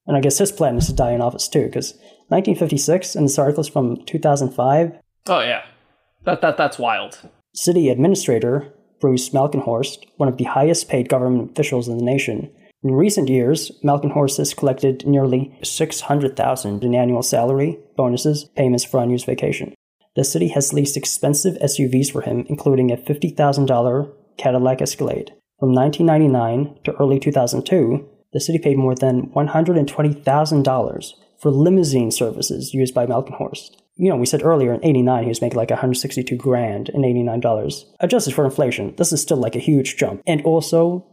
And 0.05 0.15
I 0.15 0.21
guess 0.21 0.37
his 0.37 0.51
plan 0.51 0.77
is 0.77 0.85
to 0.87 0.93
die 0.93 1.11
in 1.11 1.21
office 1.21 1.47
too, 1.47 1.65
because 1.65 1.93
1956, 2.29 3.15
and 3.15 3.25
this 3.25 3.39
article 3.39 3.61
is 3.61 3.67
from 3.67 4.03
2005. 4.05 4.91
Oh, 5.27 5.39
yeah. 5.41 5.65
That, 6.23 6.41
that, 6.41 6.57
that's 6.57 6.79
wild. 6.79 7.19
City 7.53 7.89
administrator 7.89 8.73
Bruce 8.99 9.29
Malkenhorst, 9.29 10.05
one 10.17 10.29
of 10.29 10.37
the 10.37 10.45
highest 10.45 10.89
paid 10.89 11.09
government 11.09 11.51
officials 11.51 11.87
in 11.87 11.97
the 11.97 12.03
nation. 12.03 12.51
In 12.83 12.91
recent 12.93 13.27
years, 13.27 13.71
Malkenhorst 13.83 14.37
has 14.37 14.53
collected 14.53 15.05
nearly 15.07 15.57
600,000 15.63 16.83
in 16.83 16.93
annual 16.93 17.23
salary, 17.23 17.79
bonuses, 17.95 18.45
payments 18.55 18.85
for 18.85 19.01
unused 19.01 19.25
vacation. 19.25 19.73
The 20.15 20.23
city 20.23 20.49
has 20.49 20.73
leased 20.73 20.95
expensive 20.95 21.55
SUVs 21.55 22.11
for 22.11 22.21
him, 22.21 22.45
including 22.49 22.91
a 22.91 22.97
$50,000 22.97 24.13
Cadillac 24.37 24.81
Escalade. 24.81 25.33
From 25.59 25.73
1999 25.73 26.79
to 26.83 26.93
early 26.93 27.19
2002, 27.19 28.07
the 28.33 28.39
city 28.39 28.59
paid 28.59 28.77
more 28.77 28.95
than 28.95 29.31
$120,000 29.31 31.13
for 31.41 31.51
limousine 31.51 32.11
services 32.11 32.73
used 32.73 32.93
by 32.93 33.05
Malkenhorst 33.05 33.77
you 33.97 34.09
know, 34.09 34.15
we 34.15 34.25
said 34.25 34.43
earlier 34.43 34.73
in 34.73 34.85
89 34.85 35.23
he 35.23 35.29
was 35.29 35.41
making 35.41 35.57
like 35.57 35.69
162 35.69 36.35
grand 36.35 36.89
in 36.89 37.01
$89. 37.01 37.83
Adjusted 37.99 38.33
for 38.33 38.45
inflation, 38.45 38.95
this 38.97 39.11
is 39.11 39.21
still 39.21 39.37
like 39.37 39.55
a 39.55 39.59
huge 39.59 39.97
jump. 39.97 40.21
And 40.27 40.41
also, 40.43 41.05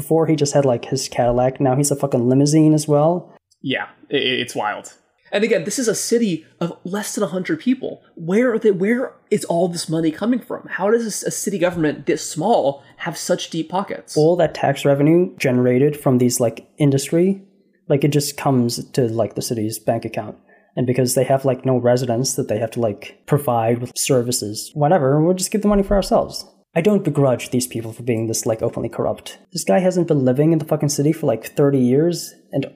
before 0.00 0.26
he 0.26 0.34
just 0.34 0.54
had 0.54 0.64
like 0.64 0.86
his 0.86 1.08
Cadillac, 1.08 1.60
now 1.60 1.76
he's 1.76 1.90
a 1.90 1.96
fucking 1.96 2.26
limousine 2.26 2.72
as 2.72 2.88
well. 2.88 3.36
Yeah, 3.60 3.88
it's 4.08 4.54
wild. 4.54 4.94
And 5.30 5.44
again, 5.44 5.64
this 5.64 5.78
is 5.78 5.88
a 5.88 5.94
city 5.94 6.46
of 6.58 6.76
less 6.84 7.14
than 7.14 7.22
100 7.22 7.60
people. 7.60 8.02
Where 8.14 8.52
are 8.54 8.58
they, 8.58 8.70
where 8.70 9.12
is 9.30 9.44
all 9.44 9.68
this 9.68 9.88
money 9.88 10.10
coming 10.10 10.40
from? 10.40 10.66
How 10.68 10.90
does 10.90 11.22
a 11.22 11.30
city 11.30 11.58
government 11.58 12.06
this 12.06 12.28
small 12.28 12.82
have 12.96 13.16
such 13.16 13.50
deep 13.50 13.68
pockets? 13.68 14.16
All 14.16 14.36
that 14.36 14.54
tax 14.54 14.86
revenue 14.86 15.36
generated 15.36 16.00
from 16.00 16.16
these 16.16 16.40
like 16.40 16.66
industry, 16.78 17.42
like 17.88 18.02
it 18.02 18.12
just 18.12 18.38
comes 18.38 18.82
to 18.92 19.02
like 19.08 19.34
the 19.34 19.42
city's 19.42 19.78
bank 19.78 20.06
account 20.06 20.36
and 20.76 20.86
because 20.86 21.14
they 21.14 21.24
have 21.24 21.44
like 21.44 21.64
no 21.64 21.76
residents 21.76 22.34
that 22.34 22.48
they 22.48 22.58
have 22.58 22.70
to 22.72 22.80
like 22.80 23.22
provide 23.26 23.78
with 23.80 23.92
services, 23.96 24.70
whatever, 24.74 25.22
we'll 25.22 25.34
just 25.34 25.50
give 25.50 25.62
the 25.62 25.68
money 25.68 25.82
for 25.82 25.94
ourselves. 25.94 26.44
I 26.72 26.80
don't 26.80 27.02
begrudge 27.02 27.50
these 27.50 27.66
people 27.66 27.92
for 27.92 28.04
being 28.04 28.28
this 28.28 28.46
like 28.46 28.62
openly 28.62 28.88
corrupt. 28.88 29.38
This 29.52 29.64
guy 29.64 29.80
hasn't 29.80 30.06
been 30.06 30.24
living 30.24 30.52
in 30.52 30.60
the 30.60 30.64
fucking 30.64 30.90
city 30.90 31.12
for 31.12 31.26
like 31.26 31.44
30 31.44 31.78
years, 31.78 32.32
and 32.52 32.66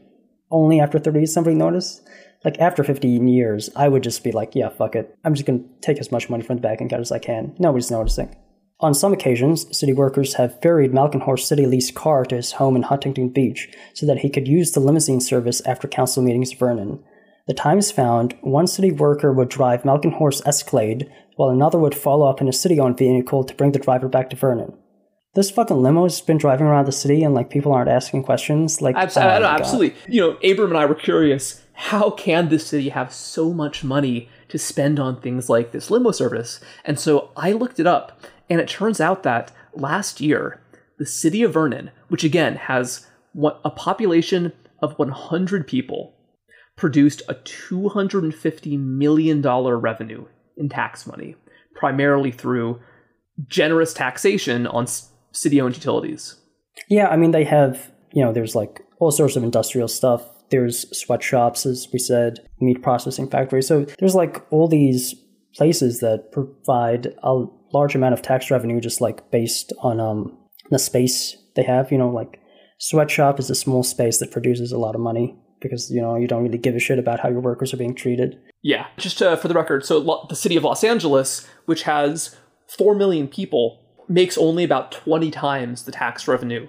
only 0.50 0.80
after 0.80 0.98
30 0.98 1.20
years 1.20 1.32
somebody 1.32 1.54
noticed. 1.54 2.02
Like 2.44 2.58
after 2.58 2.82
15 2.82 3.28
years, 3.28 3.70
I 3.76 3.88
would 3.88 4.02
just 4.02 4.24
be 4.24 4.32
like, 4.32 4.54
yeah, 4.54 4.68
fuck 4.68 4.96
it. 4.96 5.16
I'm 5.24 5.34
just 5.34 5.46
gonna 5.46 5.62
take 5.80 5.98
as 5.98 6.10
much 6.10 6.28
money 6.28 6.42
from 6.42 6.56
the 6.56 6.62
bank 6.62 6.80
account 6.80 7.00
as 7.00 7.12
I 7.12 7.20
can. 7.20 7.54
Nobody's 7.58 7.90
noticing. 7.90 8.36
On 8.80 8.92
some 8.92 9.12
occasions, 9.12 9.76
city 9.76 9.92
workers 9.92 10.34
have 10.34 10.60
ferried 10.60 10.92
Malkenhorst's 10.92 11.48
city 11.48 11.64
leased 11.64 11.94
car 11.94 12.24
to 12.24 12.34
his 12.36 12.52
home 12.52 12.74
in 12.74 12.82
Huntington 12.82 13.28
Beach 13.28 13.68
so 13.94 14.04
that 14.06 14.18
he 14.18 14.28
could 14.28 14.48
use 14.48 14.72
the 14.72 14.80
limousine 14.80 15.20
service 15.20 15.60
after 15.62 15.86
council 15.86 16.22
meetings 16.22 16.50
in 16.50 16.58
Vernon. 16.58 17.02
The 17.46 17.54
Times 17.54 17.90
found 17.90 18.34
one 18.40 18.66
city 18.66 18.90
worker 18.90 19.30
would 19.32 19.50
drive 19.50 19.82
Malkenhorst 19.82 20.46
Escalade, 20.46 21.12
while 21.36 21.50
another 21.50 21.78
would 21.78 21.94
follow 21.94 22.26
up 22.26 22.40
in 22.40 22.48
a 22.48 22.52
city 22.52 22.80
owned 22.80 22.96
vehicle 22.96 23.44
to 23.44 23.54
bring 23.54 23.72
the 23.72 23.78
driver 23.78 24.08
back 24.08 24.30
to 24.30 24.36
Vernon. 24.36 24.72
This 25.34 25.50
fucking 25.50 25.82
limo 25.82 26.04
has 26.04 26.20
been 26.20 26.38
driving 26.38 26.66
around 26.66 26.86
the 26.86 26.92
city 26.92 27.22
and 27.22 27.34
like 27.34 27.50
people 27.50 27.72
aren't 27.72 27.90
asking 27.90 28.22
questions. 28.22 28.80
Like, 28.80 28.96
absolutely, 28.96 29.44
oh 29.44 29.48
absolutely. 29.48 29.94
You 30.08 30.20
know, 30.20 30.50
Abram 30.50 30.70
and 30.70 30.78
I 30.78 30.86
were 30.86 30.94
curious 30.94 31.60
how 31.74 32.10
can 32.10 32.48
this 32.48 32.68
city 32.68 32.88
have 32.90 33.12
so 33.12 33.52
much 33.52 33.84
money 33.84 34.28
to 34.48 34.58
spend 34.58 35.00
on 35.00 35.20
things 35.20 35.50
like 35.50 35.72
this 35.72 35.90
limo 35.90 36.12
service? 36.12 36.60
And 36.84 36.98
so 36.98 37.30
I 37.36 37.52
looked 37.52 37.80
it 37.80 37.86
up, 37.86 38.20
and 38.48 38.60
it 38.60 38.68
turns 38.68 39.00
out 39.00 39.22
that 39.24 39.50
last 39.74 40.20
year, 40.20 40.62
the 40.98 41.06
city 41.06 41.42
of 41.42 41.52
Vernon, 41.52 41.90
which 42.08 42.24
again 42.24 42.54
has 42.54 43.06
what 43.32 43.60
a 43.64 43.70
population 43.70 44.52
of 44.80 44.96
100 44.98 45.66
people, 45.66 46.14
produced 46.76 47.22
a 47.28 47.34
$250 47.34 48.78
million 48.78 49.42
revenue 49.42 50.26
in 50.56 50.68
tax 50.68 51.06
money, 51.06 51.36
primarily 51.74 52.30
through 52.30 52.80
generous 53.46 53.92
taxation 53.92 54.66
on 54.66 54.86
city 55.32 55.60
owned 55.60 55.76
utilities. 55.76 56.36
Yeah, 56.88 57.08
I 57.08 57.16
mean, 57.16 57.30
they 57.30 57.44
have, 57.44 57.90
you 58.12 58.24
know, 58.24 58.32
there's 58.32 58.54
like 58.54 58.80
all 58.98 59.10
sorts 59.10 59.36
of 59.36 59.44
industrial 59.44 59.88
stuff. 59.88 60.22
There's 60.50 60.86
sweatshops, 60.96 61.66
as 61.66 61.88
we 61.92 61.98
said, 61.98 62.40
meat 62.60 62.82
processing 62.82 63.28
factories. 63.28 63.66
So 63.66 63.86
there's 63.98 64.14
like 64.14 64.44
all 64.50 64.68
these 64.68 65.14
places 65.54 66.00
that 66.00 66.32
provide 66.32 67.14
a 67.22 67.44
large 67.72 67.94
amount 67.94 68.14
of 68.14 68.22
tax 68.22 68.50
revenue 68.50 68.80
just 68.80 69.00
like 69.00 69.30
based 69.30 69.72
on 69.80 70.00
um, 70.00 70.36
the 70.70 70.78
space 70.78 71.36
they 71.54 71.62
have. 71.62 71.90
You 71.90 71.98
know, 71.98 72.10
like 72.10 72.40
sweatshop 72.78 73.38
is 73.38 73.50
a 73.50 73.54
small 73.54 73.82
space 73.82 74.18
that 74.18 74.30
produces 74.30 74.72
a 74.72 74.78
lot 74.78 74.94
of 74.94 75.00
money 75.00 75.36
because 75.64 75.90
you 75.90 76.00
know 76.00 76.14
you 76.14 76.28
don't 76.28 76.44
really 76.44 76.58
give 76.58 76.76
a 76.76 76.78
shit 76.78 77.00
about 77.00 77.18
how 77.18 77.28
your 77.28 77.40
workers 77.40 77.74
are 77.74 77.76
being 77.76 77.94
treated. 77.94 78.38
Yeah, 78.62 78.86
just 78.96 79.20
uh, 79.20 79.34
for 79.34 79.48
the 79.48 79.54
record, 79.54 79.84
so 79.84 79.98
lo- 79.98 80.26
the 80.28 80.36
city 80.36 80.56
of 80.56 80.62
Los 80.62 80.84
Angeles, 80.84 81.48
which 81.64 81.82
has 81.82 82.36
four 82.68 82.94
million 82.94 83.26
people, 83.26 83.80
makes 84.08 84.38
only 84.38 84.62
about 84.62 84.92
twenty 84.92 85.32
times 85.32 85.84
the 85.84 85.92
tax 85.92 86.28
revenue 86.28 86.68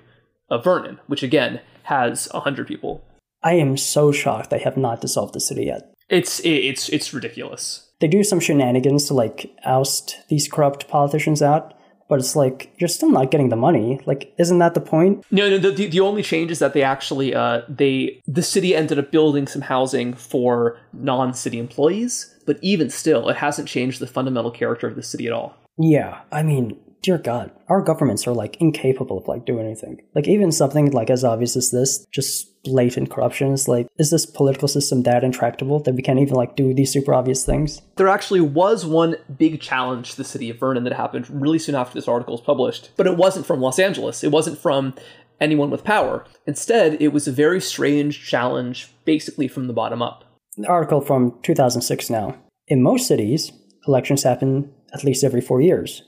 of 0.49 0.63
Vernon, 0.63 0.99
which 1.05 1.21
again 1.21 1.61
has 1.83 2.27
hundred 2.33 2.67
people. 2.67 3.03
I 3.43 3.53
am 3.53 3.77
so 3.77 4.11
shocked 4.11 4.49
they 4.49 4.59
have 4.59 4.77
not 4.77 5.01
dissolved 5.01 5.35
the 5.35 5.39
city 5.39 5.65
yet. 5.65 5.93
It's 6.09 6.41
it's 6.43 6.89
it's 6.89 7.13
ridiculous. 7.13 7.91
They 7.99 8.07
do 8.07 8.23
some 8.23 8.39
shenanigans 8.39 9.05
to 9.05 9.13
like 9.13 9.55
oust 9.63 10.17
these 10.29 10.47
corrupt 10.47 10.87
politicians 10.87 11.41
out, 11.41 11.74
but 12.07 12.19
it's 12.19 12.35
like 12.35 12.73
you're 12.77 12.87
still 12.87 13.09
not 13.09 13.31
getting 13.31 13.49
the 13.49 13.55
money. 13.55 13.99
Like 14.05 14.33
isn't 14.37 14.59
that 14.59 14.73
the 14.73 14.81
point? 14.81 15.25
No 15.31 15.49
no 15.49 15.57
the, 15.57 15.87
the 15.87 15.99
only 15.99 16.23
change 16.23 16.51
is 16.51 16.59
that 16.59 16.73
they 16.73 16.83
actually 16.83 17.33
uh 17.33 17.61
they 17.67 18.21
the 18.27 18.43
city 18.43 18.75
ended 18.75 18.99
up 18.99 19.11
building 19.11 19.47
some 19.47 19.61
housing 19.61 20.13
for 20.13 20.77
non-city 20.93 21.59
employees 21.59 22.31
but 22.45 22.59
even 22.61 22.89
still 22.89 23.27
it 23.29 23.37
hasn't 23.37 23.67
changed 23.67 23.99
the 23.99 24.07
fundamental 24.07 24.51
character 24.51 24.87
of 24.87 24.95
the 24.95 25.03
city 25.03 25.27
at 25.27 25.33
all. 25.33 25.55
Yeah 25.77 26.21
i 26.31 26.41
mean 26.43 26.77
dear 27.01 27.17
God, 27.17 27.51
our 27.69 27.81
governments 27.81 28.27
are 28.27 28.33
like 28.33 28.57
incapable 28.59 29.17
of 29.17 29.27
like 29.27 29.45
doing 29.45 29.65
anything. 29.65 30.01
Like 30.13 30.27
even 30.27 30.51
something 30.51 30.91
like 30.91 31.09
as 31.09 31.23
obvious 31.23 31.55
as 31.55 31.71
this, 31.71 32.05
just 32.11 32.51
blatant 32.63 33.11
corruption 33.11 33.53
is 33.53 33.67
like, 33.67 33.87
is 33.97 34.09
this 34.09 34.25
political 34.25 34.67
system 34.67 35.03
that 35.03 35.23
intractable 35.23 35.79
that 35.83 35.93
we 35.93 36.01
can't 36.01 36.19
even 36.19 36.33
like 36.33 36.55
do 36.55 36.73
these 36.73 36.91
super 36.91 37.13
obvious 37.13 37.45
things? 37.45 37.81
There 37.95 38.07
actually 38.07 38.41
was 38.41 38.85
one 38.85 39.15
big 39.37 39.61
challenge 39.61 40.11
to 40.11 40.17
the 40.17 40.23
city 40.23 40.49
of 40.49 40.59
Vernon 40.59 40.83
that 40.83 40.93
happened 40.93 41.29
really 41.29 41.59
soon 41.59 41.75
after 41.75 41.93
this 41.93 42.07
article 42.07 42.33
was 42.33 42.41
published, 42.41 42.89
but 42.97 43.07
it 43.07 43.17
wasn't 43.17 43.45
from 43.45 43.61
Los 43.61 43.79
Angeles. 43.79 44.23
It 44.23 44.31
wasn't 44.31 44.57
from 44.57 44.95
anyone 45.39 45.69
with 45.69 45.83
power. 45.83 46.25
Instead, 46.47 47.01
it 47.01 47.09
was 47.09 47.27
a 47.27 47.31
very 47.31 47.61
strange 47.61 48.25
challenge, 48.25 48.89
basically 49.05 49.47
from 49.47 49.67
the 49.67 49.73
bottom 49.73 50.01
up. 50.01 50.23
Article 50.67 51.01
from 51.01 51.37
2006 51.43 52.09
now. 52.09 52.35
In 52.67 52.81
most 52.81 53.07
cities, 53.07 53.51
elections 53.87 54.23
happen 54.23 54.71
at 54.93 55.03
least 55.03 55.23
every 55.23 55.41
four 55.41 55.61
years. 55.61 56.01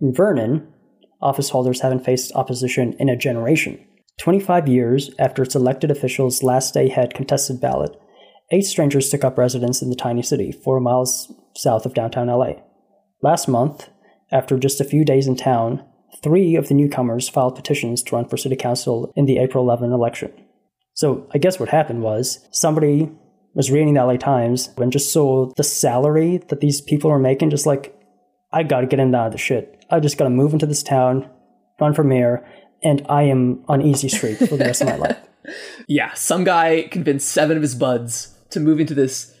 In 0.00 0.14
Vernon, 0.14 0.66
office 1.20 1.50
holders 1.50 1.82
haven't 1.82 2.04
faced 2.04 2.32
opposition 2.34 2.94
in 2.98 3.10
a 3.10 3.16
generation. 3.16 3.84
25 4.18 4.66
years 4.66 5.10
after 5.18 5.42
its 5.42 5.54
elected 5.54 5.90
officials' 5.90 6.42
last 6.42 6.72
day 6.72 6.88
had 6.88 7.14
contested 7.14 7.60
ballot, 7.60 7.98
eight 8.50 8.64
strangers 8.64 9.10
took 9.10 9.24
up 9.24 9.36
residence 9.36 9.82
in 9.82 9.90
the 9.90 9.96
tiny 9.96 10.22
city, 10.22 10.52
four 10.52 10.80
miles 10.80 11.32
south 11.54 11.84
of 11.84 11.94
downtown 11.94 12.28
LA. 12.28 12.52
Last 13.22 13.46
month, 13.46 13.90
after 14.32 14.58
just 14.58 14.80
a 14.80 14.84
few 14.84 15.04
days 15.04 15.26
in 15.26 15.36
town, 15.36 15.84
three 16.22 16.56
of 16.56 16.68
the 16.68 16.74
newcomers 16.74 17.28
filed 17.28 17.56
petitions 17.56 18.02
to 18.04 18.16
run 18.16 18.26
for 18.26 18.36
city 18.36 18.56
council 18.56 19.12
in 19.16 19.26
the 19.26 19.38
April 19.38 19.64
11 19.64 19.92
election. 19.92 20.32
So 20.94 21.28
I 21.34 21.38
guess 21.38 21.60
what 21.60 21.68
happened 21.68 22.02
was 22.02 22.46
somebody 22.52 23.10
was 23.54 23.70
reading 23.70 23.94
the 23.94 24.04
LA 24.04 24.16
Times 24.16 24.70
and 24.78 24.92
just 24.92 25.12
saw 25.12 25.52
the 25.56 25.64
salary 25.64 26.38
that 26.48 26.60
these 26.60 26.80
people 26.80 27.10
were 27.10 27.18
making, 27.18 27.50
just 27.50 27.66
like, 27.66 27.94
I 28.52 28.62
gotta 28.62 28.86
get 28.86 29.00
in 29.00 29.14
out 29.14 29.26
of 29.26 29.32
the 29.32 29.38
shit. 29.38 29.79
I 29.90 30.00
just 30.00 30.18
got 30.18 30.24
to 30.24 30.30
move 30.30 30.52
into 30.52 30.66
this 30.66 30.82
town, 30.82 31.28
run 31.80 31.94
for 31.94 32.04
mayor, 32.04 32.46
and 32.82 33.04
I 33.08 33.22
am 33.22 33.64
on 33.68 33.82
easy 33.82 34.08
street 34.08 34.38
for 34.38 34.56
the 34.56 34.64
rest 34.64 34.82
of 34.82 34.88
my 34.88 34.96
life. 34.96 35.18
Yeah, 35.88 36.12
some 36.12 36.44
guy 36.44 36.82
convinced 36.82 37.30
seven 37.30 37.56
of 37.56 37.62
his 37.62 37.74
buds 37.74 38.38
to 38.50 38.60
move 38.60 38.78
into 38.78 38.94
this 38.94 39.34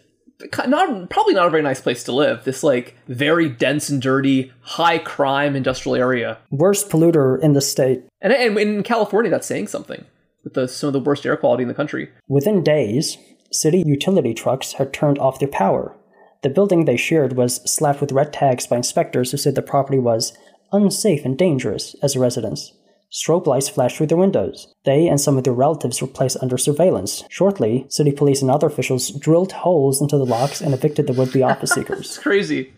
not 0.66 1.10
probably 1.10 1.34
not 1.34 1.46
a 1.46 1.50
very 1.50 1.62
nice 1.62 1.80
place 1.80 2.02
to 2.04 2.12
live. 2.12 2.44
This 2.44 2.62
like 2.62 2.96
very 3.08 3.48
dense 3.48 3.88
and 3.88 4.00
dirty, 4.00 4.52
high 4.60 4.98
crime 4.98 5.56
industrial 5.56 5.96
area. 5.96 6.38
Worst 6.50 6.88
polluter 6.88 7.40
in 7.40 7.52
the 7.52 7.60
state. 7.60 8.04
And, 8.20 8.32
and 8.32 8.58
in 8.58 8.82
California, 8.82 9.30
that's 9.30 9.46
saying 9.46 9.68
something 9.68 10.04
with 10.44 10.54
the, 10.54 10.68
some 10.68 10.88
of 10.88 10.92
the 10.92 11.00
worst 11.00 11.26
air 11.26 11.36
quality 11.36 11.62
in 11.62 11.68
the 11.68 11.74
country. 11.74 12.10
Within 12.28 12.62
days, 12.62 13.18
city 13.52 13.82
utility 13.86 14.34
trucks 14.34 14.74
had 14.74 14.92
turned 14.92 15.18
off 15.18 15.38
their 15.38 15.48
power. 15.48 15.96
The 16.42 16.50
building 16.50 16.84
they 16.84 16.96
shared 16.96 17.36
was 17.36 17.56
slapped 17.70 18.00
with 18.00 18.12
red 18.12 18.32
tags 18.32 18.66
by 18.66 18.76
inspectors 18.76 19.30
who 19.30 19.36
said 19.36 19.54
the 19.54 19.62
property 19.62 19.98
was 19.98 20.32
unsafe 20.72 21.24
and 21.24 21.36
dangerous 21.36 21.94
as 22.02 22.16
a 22.16 22.20
residence. 22.20 22.72
Strobe 23.12 23.46
lights 23.46 23.68
flashed 23.68 23.96
through 23.96 24.06
their 24.06 24.16
windows. 24.16 24.72
They 24.84 25.08
and 25.08 25.20
some 25.20 25.36
of 25.36 25.44
their 25.44 25.52
relatives 25.52 26.00
were 26.00 26.06
placed 26.06 26.36
under 26.40 26.56
surveillance. 26.56 27.24
Shortly, 27.28 27.86
city 27.88 28.12
police 28.12 28.40
and 28.40 28.50
other 28.50 28.68
officials 28.68 29.10
drilled 29.10 29.52
holes 29.52 30.00
into 30.00 30.16
the 30.16 30.24
locks 30.24 30.60
and 30.60 30.72
evicted 30.72 31.08
the 31.08 31.12
would 31.12 31.32
be 31.32 31.42
office 31.42 31.70
seekers. 31.74 32.06
It's 32.06 32.18
crazy. 32.18 32.72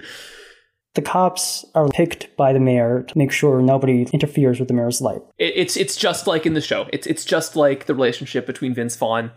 The 0.95 1.03
cops 1.03 1.65
are 1.75 1.89
picked 1.89 2.35
by 2.37 2.53
the 2.53 2.61
mayor 2.61 3.03
to 3.03 3.19
make 3.19 3.33
sure 3.33 3.63
nobody 3.63 4.07
interferes 4.13 4.59
with 4.59 4.69
the 4.69 4.75
mayor's 4.75 5.01
life. 5.01 5.23
It's 5.39 5.77
it's 5.77 5.97
just 5.97 6.27
like 6.27 6.45
in 6.45 6.55
the 6.55 6.61
show. 6.61 6.87
It's 6.93 7.07
it's 7.07 7.25
just 7.25 7.57
like 7.57 7.87
the 7.87 7.95
relationship 7.95 8.47
between 8.47 8.75
Vince 8.75 8.97
Vaughn 8.97 9.33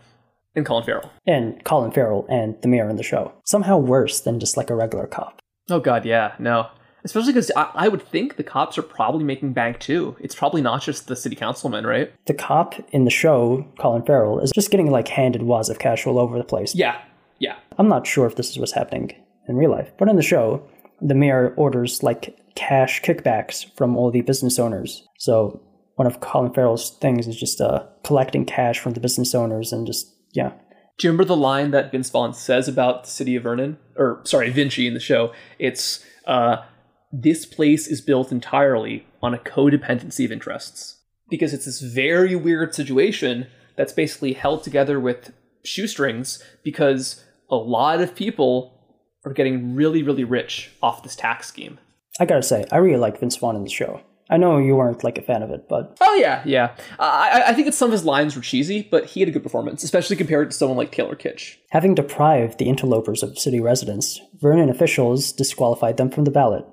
and 0.56 0.66
Colin 0.66 0.84
Farrell. 0.84 1.12
And 1.26 1.62
Colin 1.64 1.92
Farrell 1.92 2.26
and 2.28 2.60
the 2.62 2.68
mayor 2.68 2.88
in 2.88 2.96
the 2.96 3.02
show. 3.02 3.32
Somehow 3.44 3.78
worse 3.78 4.20
than 4.20 4.40
just 4.40 4.56
like 4.56 4.70
a 4.70 4.74
regular 4.74 5.06
cop. 5.06 5.40
Oh 5.70 5.80
God, 5.80 6.04
yeah, 6.04 6.34
no. 6.38 6.68
Especially 7.04 7.32
because 7.32 7.52
I, 7.54 7.70
I 7.74 7.88
would 7.88 8.02
think 8.02 8.36
the 8.36 8.42
cops 8.42 8.76
are 8.78 8.82
probably 8.82 9.22
making 9.22 9.52
bank 9.52 9.78
too. 9.78 10.16
It's 10.18 10.34
probably 10.34 10.62
not 10.62 10.82
just 10.82 11.06
the 11.06 11.14
city 11.14 11.36
councilman, 11.36 11.86
right? 11.86 12.12
The 12.26 12.34
cop 12.34 12.74
in 12.90 13.04
the 13.04 13.10
show, 13.10 13.64
Colin 13.78 14.02
Farrell, 14.02 14.40
is 14.40 14.50
just 14.52 14.72
getting 14.72 14.90
like 14.90 15.06
handed 15.06 15.42
wads 15.42 15.68
of 15.68 15.78
cash 15.78 16.06
all 16.06 16.18
over 16.18 16.36
the 16.36 16.44
place. 16.44 16.74
Yeah, 16.74 17.00
yeah. 17.38 17.56
I'm 17.78 17.88
not 17.88 18.06
sure 18.06 18.26
if 18.26 18.34
this 18.34 18.50
is 18.50 18.58
what's 18.58 18.72
happening 18.72 19.12
in 19.48 19.56
real 19.56 19.70
life, 19.70 19.92
but 19.98 20.08
in 20.08 20.16
the 20.16 20.22
show, 20.22 20.68
the 21.00 21.14
mayor 21.14 21.54
orders 21.56 22.02
like 22.02 22.36
cash 22.56 23.02
kickbacks 23.02 23.66
from 23.76 23.96
all 23.96 24.10
the 24.10 24.22
business 24.22 24.58
owners. 24.58 25.06
So 25.18 25.60
one 25.96 26.06
of 26.06 26.20
Colin 26.20 26.52
Farrell's 26.52 26.90
things 26.98 27.26
is 27.26 27.36
just 27.36 27.60
uh, 27.60 27.84
collecting 28.02 28.44
cash 28.44 28.80
from 28.80 28.94
the 28.94 29.00
business 29.00 29.34
owners 29.34 29.72
and 29.72 29.86
just 29.86 30.15
yeah. 30.36 30.52
Do 30.98 31.06
you 31.06 31.10
remember 31.10 31.24
the 31.24 31.36
line 31.36 31.72
that 31.72 31.90
Vince 31.90 32.10
Vaughn 32.10 32.32
says 32.34 32.68
about 32.68 33.04
the 33.04 33.10
city 33.10 33.36
of 33.36 33.42
Vernon? 33.42 33.78
Or 33.96 34.20
sorry, 34.24 34.50
Vinci 34.50 34.86
in 34.86 34.94
the 34.94 35.00
show. 35.00 35.32
It's 35.58 36.04
uh, 36.26 36.58
this 37.12 37.46
place 37.46 37.86
is 37.86 38.00
built 38.00 38.30
entirely 38.30 39.06
on 39.22 39.34
a 39.34 39.38
codependency 39.38 40.24
of 40.24 40.32
interests. 40.32 41.00
Because 41.28 41.52
it's 41.52 41.64
this 41.64 41.80
very 41.80 42.36
weird 42.36 42.74
situation 42.74 43.48
that's 43.76 43.92
basically 43.92 44.34
held 44.34 44.62
together 44.62 45.00
with 45.00 45.32
shoestrings 45.64 46.42
because 46.62 47.24
a 47.50 47.56
lot 47.56 48.00
of 48.00 48.14
people 48.14 48.72
are 49.24 49.32
getting 49.32 49.74
really, 49.74 50.02
really 50.02 50.24
rich 50.24 50.70
off 50.82 51.02
this 51.02 51.16
tax 51.16 51.48
scheme. 51.48 51.78
I 52.20 52.26
gotta 52.26 52.42
say, 52.42 52.64
I 52.70 52.76
really 52.76 52.98
like 52.98 53.18
Vince 53.18 53.36
Vaughn 53.36 53.56
in 53.56 53.64
the 53.64 53.70
show. 53.70 54.00
I 54.28 54.36
know 54.36 54.58
you 54.58 54.74
weren't 54.76 55.04
like 55.04 55.18
a 55.18 55.22
fan 55.22 55.42
of 55.42 55.50
it, 55.50 55.68
but 55.68 55.96
Oh 56.00 56.14
yeah, 56.14 56.42
yeah. 56.44 56.74
I, 56.98 57.44
I 57.48 57.52
think 57.54 57.66
that 57.66 57.74
some 57.74 57.88
of 57.88 57.92
his 57.92 58.04
lines 58.04 58.34
were 58.34 58.42
cheesy, 58.42 58.86
but 58.90 59.06
he 59.06 59.20
had 59.20 59.28
a 59.28 59.32
good 59.32 59.42
performance, 59.42 59.84
especially 59.84 60.16
compared 60.16 60.50
to 60.50 60.56
someone 60.56 60.76
like 60.76 60.92
Taylor 60.92 61.16
Kitsch. 61.16 61.56
having 61.70 61.94
deprived 61.94 62.58
the 62.58 62.68
interlopers 62.68 63.22
of 63.22 63.38
city 63.38 63.60
residence, 63.60 64.20
Vernon 64.34 64.68
officials 64.68 65.32
disqualified 65.32 65.96
them 65.96 66.10
from 66.10 66.24
the 66.24 66.30
ballot. 66.30 66.64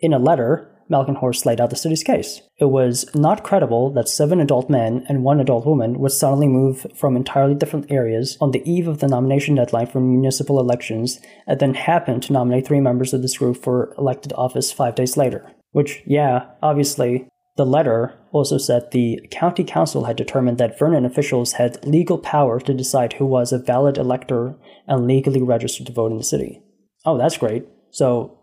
In 0.00 0.12
a 0.12 0.18
letter, 0.18 0.68
Malkenhorst 0.90 1.46
laid 1.46 1.60
out 1.60 1.70
the 1.70 1.76
city's 1.76 2.02
case. 2.02 2.42
It 2.58 2.66
was 2.66 3.06
not 3.14 3.44
credible 3.44 3.90
that 3.92 4.08
seven 4.08 4.40
adult 4.40 4.68
men 4.68 5.06
and 5.08 5.24
one 5.24 5.40
adult 5.40 5.64
woman 5.64 5.98
would 6.00 6.12
suddenly 6.12 6.48
move 6.48 6.86
from 6.94 7.16
entirely 7.16 7.54
different 7.54 7.90
areas 7.90 8.36
on 8.40 8.50
the 8.50 8.68
eve 8.70 8.88
of 8.88 8.98
the 8.98 9.08
nomination 9.08 9.54
deadline 9.54 9.86
for 9.86 10.00
municipal 10.00 10.60
elections 10.60 11.20
and 11.46 11.60
then 11.60 11.74
happen 11.74 12.20
to 12.20 12.32
nominate 12.32 12.66
three 12.66 12.80
members 12.80 13.14
of 13.14 13.22
this 13.22 13.38
group 13.38 13.62
for 13.62 13.94
elected 13.96 14.32
office 14.34 14.70
five 14.70 14.94
days 14.94 15.16
later. 15.16 15.50
Which, 15.72 16.02
yeah, 16.06 16.46
obviously, 16.62 17.28
the 17.56 17.66
letter 17.66 18.14
also 18.30 18.56
said 18.58 18.90
the 18.90 19.20
county 19.30 19.64
council 19.64 20.04
had 20.04 20.16
determined 20.16 20.58
that 20.58 20.78
Vernon 20.78 21.04
officials 21.04 21.52
had 21.54 21.84
legal 21.86 22.18
power 22.18 22.60
to 22.60 22.72
decide 22.74 23.14
who 23.14 23.26
was 23.26 23.52
a 23.52 23.58
valid 23.58 23.98
elector 23.98 24.54
and 24.86 25.06
legally 25.06 25.42
registered 25.42 25.86
to 25.86 25.92
vote 25.92 26.12
in 26.12 26.18
the 26.18 26.24
city. 26.24 26.62
Oh, 27.04 27.18
that's 27.18 27.36
great. 27.36 27.66
So 27.90 28.38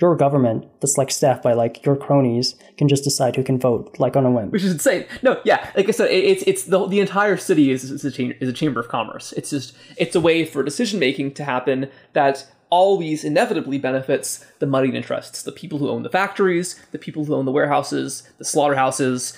your 0.00 0.16
government, 0.16 0.64
that's 0.80 0.96
like 0.96 1.10
staffed 1.10 1.42
by 1.42 1.52
like 1.52 1.84
your 1.84 1.94
cronies, 1.96 2.54
can 2.78 2.88
just 2.88 3.04
decide 3.04 3.36
who 3.36 3.42
can 3.42 3.58
vote, 3.58 3.96
like 3.98 4.16
on 4.16 4.24
a 4.24 4.30
whim. 4.30 4.50
which 4.50 4.62
is 4.64 4.72
insane. 4.72 5.04
No, 5.22 5.40
yeah, 5.44 5.70
like 5.76 5.88
I 5.88 5.90
said, 5.92 6.10
it- 6.10 6.24
it's 6.24 6.42
it's 6.46 6.64
the 6.64 6.86
the 6.86 7.00
entire 7.00 7.36
city 7.36 7.70
is 7.70 7.90
is 7.90 8.04
a, 8.04 8.10
cham- 8.10 8.32
is 8.40 8.48
a 8.48 8.52
chamber 8.52 8.80
of 8.80 8.88
commerce. 8.88 9.32
It's 9.32 9.50
just 9.50 9.76
it's 9.98 10.14
a 10.16 10.20
way 10.20 10.44
for 10.46 10.62
decision 10.62 10.98
making 11.00 11.34
to 11.34 11.44
happen 11.44 11.90
that 12.14 12.46
always 12.70 13.24
inevitably 13.24 13.78
benefits 13.78 14.44
the 14.58 14.66
moneyed 14.66 14.94
interests, 14.94 15.42
the 15.42 15.52
people 15.52 15.78
who 15.78 15.88
own 15.88 16.02
the 16.02 16.08
factories, 16.08 16.80
the 16.92 16.98
people 16.98 17.24
who 17.24 17.34
own 17.34 17.44
the 17.44 17.52
warehouses, 17.52 18.22
the 18.38 18.44
slaughterhouses, 18.44 19.36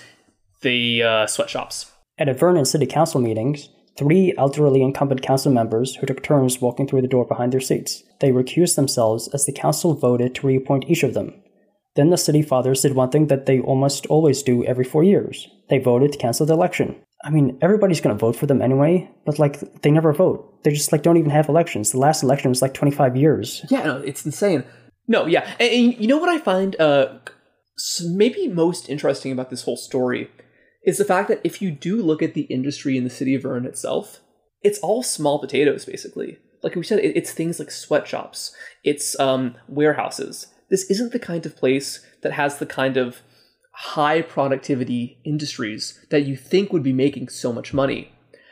the 0.61 1.03
uh, 1.03 1.27
sweatshops. 1.27 1.91
At 2.17 2.29
a 2.29 2.33
Vernon 2.33 2.65
City 2.65 2.85
Council 2.85 3.19
meetings, 3.19 3.69
three 3.97 4.33
elderly 4.37 4.81
incumbent 4.81 5.21
council 5.21 5.51
members 5.51 5.95
who 5.95 6.05
took 6.05 6.23
turns 6.23 6.61
walking 6.61 6.87
through 6.87 7.01
the 7.01 7.07
door 7.07 7.25
behind 7.25 7.51
their 7.51 7.59
seats. 7.59 8.03
They 8.19 8.31
recused 8.31 8.75
themselves 8.75 9.27
as 9.29 9.45
the 9.45 9.51
council 9.51 9.93
voted 9.93 10.35
to 10.35 10.47
reappoint 10.47 10.85
each 10.87 11.03
of 11.03 11.13
them. 11.13 11.33
Then 11.95 12.09
the 12.09 12.17
city 12.17 12.41
fathers 12.41 12.81
did 12.81 12.95
one 12.95 13.11
thing 13.11 13.27
that 13.27 13.45
they 13.45 13.59
almost 13.59 14.07
always 14.07 14.41
do 14.41 14.63
every 14.65 14.83
four 14.83 15.03
years. 15.03 15.47
They 15.69 15.77
voted 15.77 16.13
to 16.13 16.17
cancel 16.17 16.45
the 16.45 16.53
election. 16.53 16.95
I 17.23 17.29
mean, 17.29 17.57
everybody's 17.61 18.01
gonna 18.01 18.15
vote 18.15 18.35
for 18.35 18.45
them 18.45 18.61
anyway, 18.61 19.09
but 19.25 19.39
like, 19.39 19.81
they 19.81 19.91
never 19.91 20.13
vote. 20.13 20.63
They 20.63 20.71
just 20.71 20.91
like 20.91 21.03
don't 21.03 21.17
even 21.17 21.31
have 21.31 21.49
elections. 21.49 21.91
The 21.91 21.99
last 21.99 22.23
election 22.23 22.49
was 22.49 22.61
like 22.61 22.73
25 22.73 23.15
years. 23.15 23.65
Yeah, 23.69 23.83
no, 23.83 23.97
it's 23.97 24.25
insane. 24.25 24.63
No, 25.07 25.25
yeah, 25.25 25.55
and, 25.59 25.71
and 25.71 25.97
you 25.99 26.07
know 26.07 26.17
what 26.17 26.29
I 26.29 26.37
find 26.37 26.79
uh, 26.79 27.19
maybe 28.05 28.47
most 28.47 28.89
interesting 28.89 29.31
about 29.31 29.49
this 29.49 29.63
whole 29.63 29.77
story 29.77 30.29
is 30.85 30.97
the 30.97 31.05
fact 31.05 31.29
that 31.29 31.41
if 31.43 31.61
you 31.61 31.71
do 31.71 32.01
look 32.01 32.21
at 32.21 32.33
the 32.33 32.41
industry 32.43 32.97
in 32.97 33.03
the 33.03 33.09
city 33.09 33.35
of 33.35 33.43
Vern 33.43 33.65
itself, 33.65 34.19
it's 34.61 34.79
all 34.79 35.03
small 35.03 35.39
potatoes 35.39 35.85
basically. 35.85 36.37
Like 36.61 36.75
we 36.75 36.83
said, 36.83 36.99
it, 36.99 37.17
it's 37.17 37.31
things 37.31 37.59
like 37.59 37.71
sweatshops, 37.71 38.55
it's 38.83 39.19
um, 39.19 39.55
warehouses. 39.67 40.47
This 40.69 40.89
isn't 40.89 41.11
the 41.11 41.19
kind 41.19 41.45
of 41.45 41.57
place 41.57 42.05
that 42.21 42.33
has 42.33 42.57
the 42.57 42.65
kind 42.65 42.97
of 42.97 43.21
high 43.73 44.21
productivity 44.21 45.19
industries 45.25 46.05
that 46.09 46.25
you 46.25 46.35
think 46.37 46.71
would 46.71 46.83
be 46.83 46.93
making 46.93 47.29
so 47.29 47.51
much 47.51 47.73
money. 47.73 48.11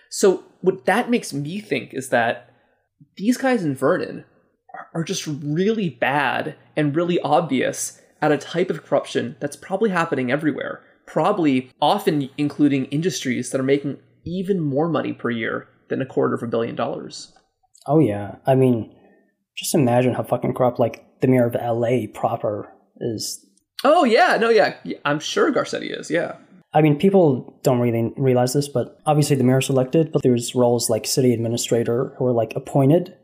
So 0.09 0.43
what 0.61 0.85
that 0.85 1.09
makes 1.09 1.33
me 1.33 1.59
think 1.59 1.93
is 1.93 2.09
that 2.09 2.53
these 3.17 3.37
guys 3.37 3.63
in 3.63 3.75
Vernon 3.75 4.25
are- 4.93 5.03
just 5.03 5.27
really 5.27 5.89
bad 5.89 6.55
and 6.75 6.95
really 6.95 7.19
obvious 7.21 8.01
at 8.21 8.31
a 8.31 8.37
type 8.37 8.69
of 8.69 8.83
corruption 8.83 9.35
that's 9.39 9.55
probably 9.55 9.89
happening 9.89 10.31
everywhere. 10.31 10.81
Probably 11.05 11.71
often 11.81 12.29
including 12.37 12.85
industries 12.85 13.49
that 13.51 13.59
are 13.59 13.63
making 13.63 13.97
even 14.25 14.59
more 14.59 14.87
money 14.87 15.13
per 15.13 15.29
year 15.29 15.67
than 15.89 16.01
a 16.01 16.05
quarter 16.05 16.35
of 16.35 16.43
a 16.43 16.47
billion 16.47 16.75
dollars. 16.75 17.33
Oh 17.87 17.99
yeah, 17.99 18.35
I 18.45 18.55
mean, 18.55 18.95
just 19.57 19.75
imagine 19.75 20.13
how 20.13 20.23
fucking 20.23 20.53
corrupt 20.53 20.79
like 20.79 21.03
the 21.21 21.27
mayor 21.27 21.47
of 21.47 21.55
LA 21.55 22.07
proper 22.13 22.71
is. 22.99 23.45
Oh 23.83 24.03
yeah, 24.03 24.37
no, 24.37 24.49
yeah, 24.49 24.75
I'm 25.05 25.19
sure 25.19 25.51
Garcetti 25.51 25.97
is. 25.97 26.11
Yeah, 26.11 26.35
I 26.73 26.81
mean, 26.81 26.97
people 26.97 27.59
don't 27.63 27.79
really 27.79 28.13
realize 28.15 28.53
this, 28.53 28.69
but 28.69 28.99
obviously 29.05 29.35
the 29.35 29.43
mayor's 29.43 29.69
elected, 29.69 30.11
but 30.11 30.23
there's 30.23 30.55
roles 30.55 30.89
like 30.89 31.05
city 31.05 31.33
administrator 31.33 32.13
who 32.17 32.25
are 32.25 32.33
like 32.33 32.53
appointed. 32.55 33.15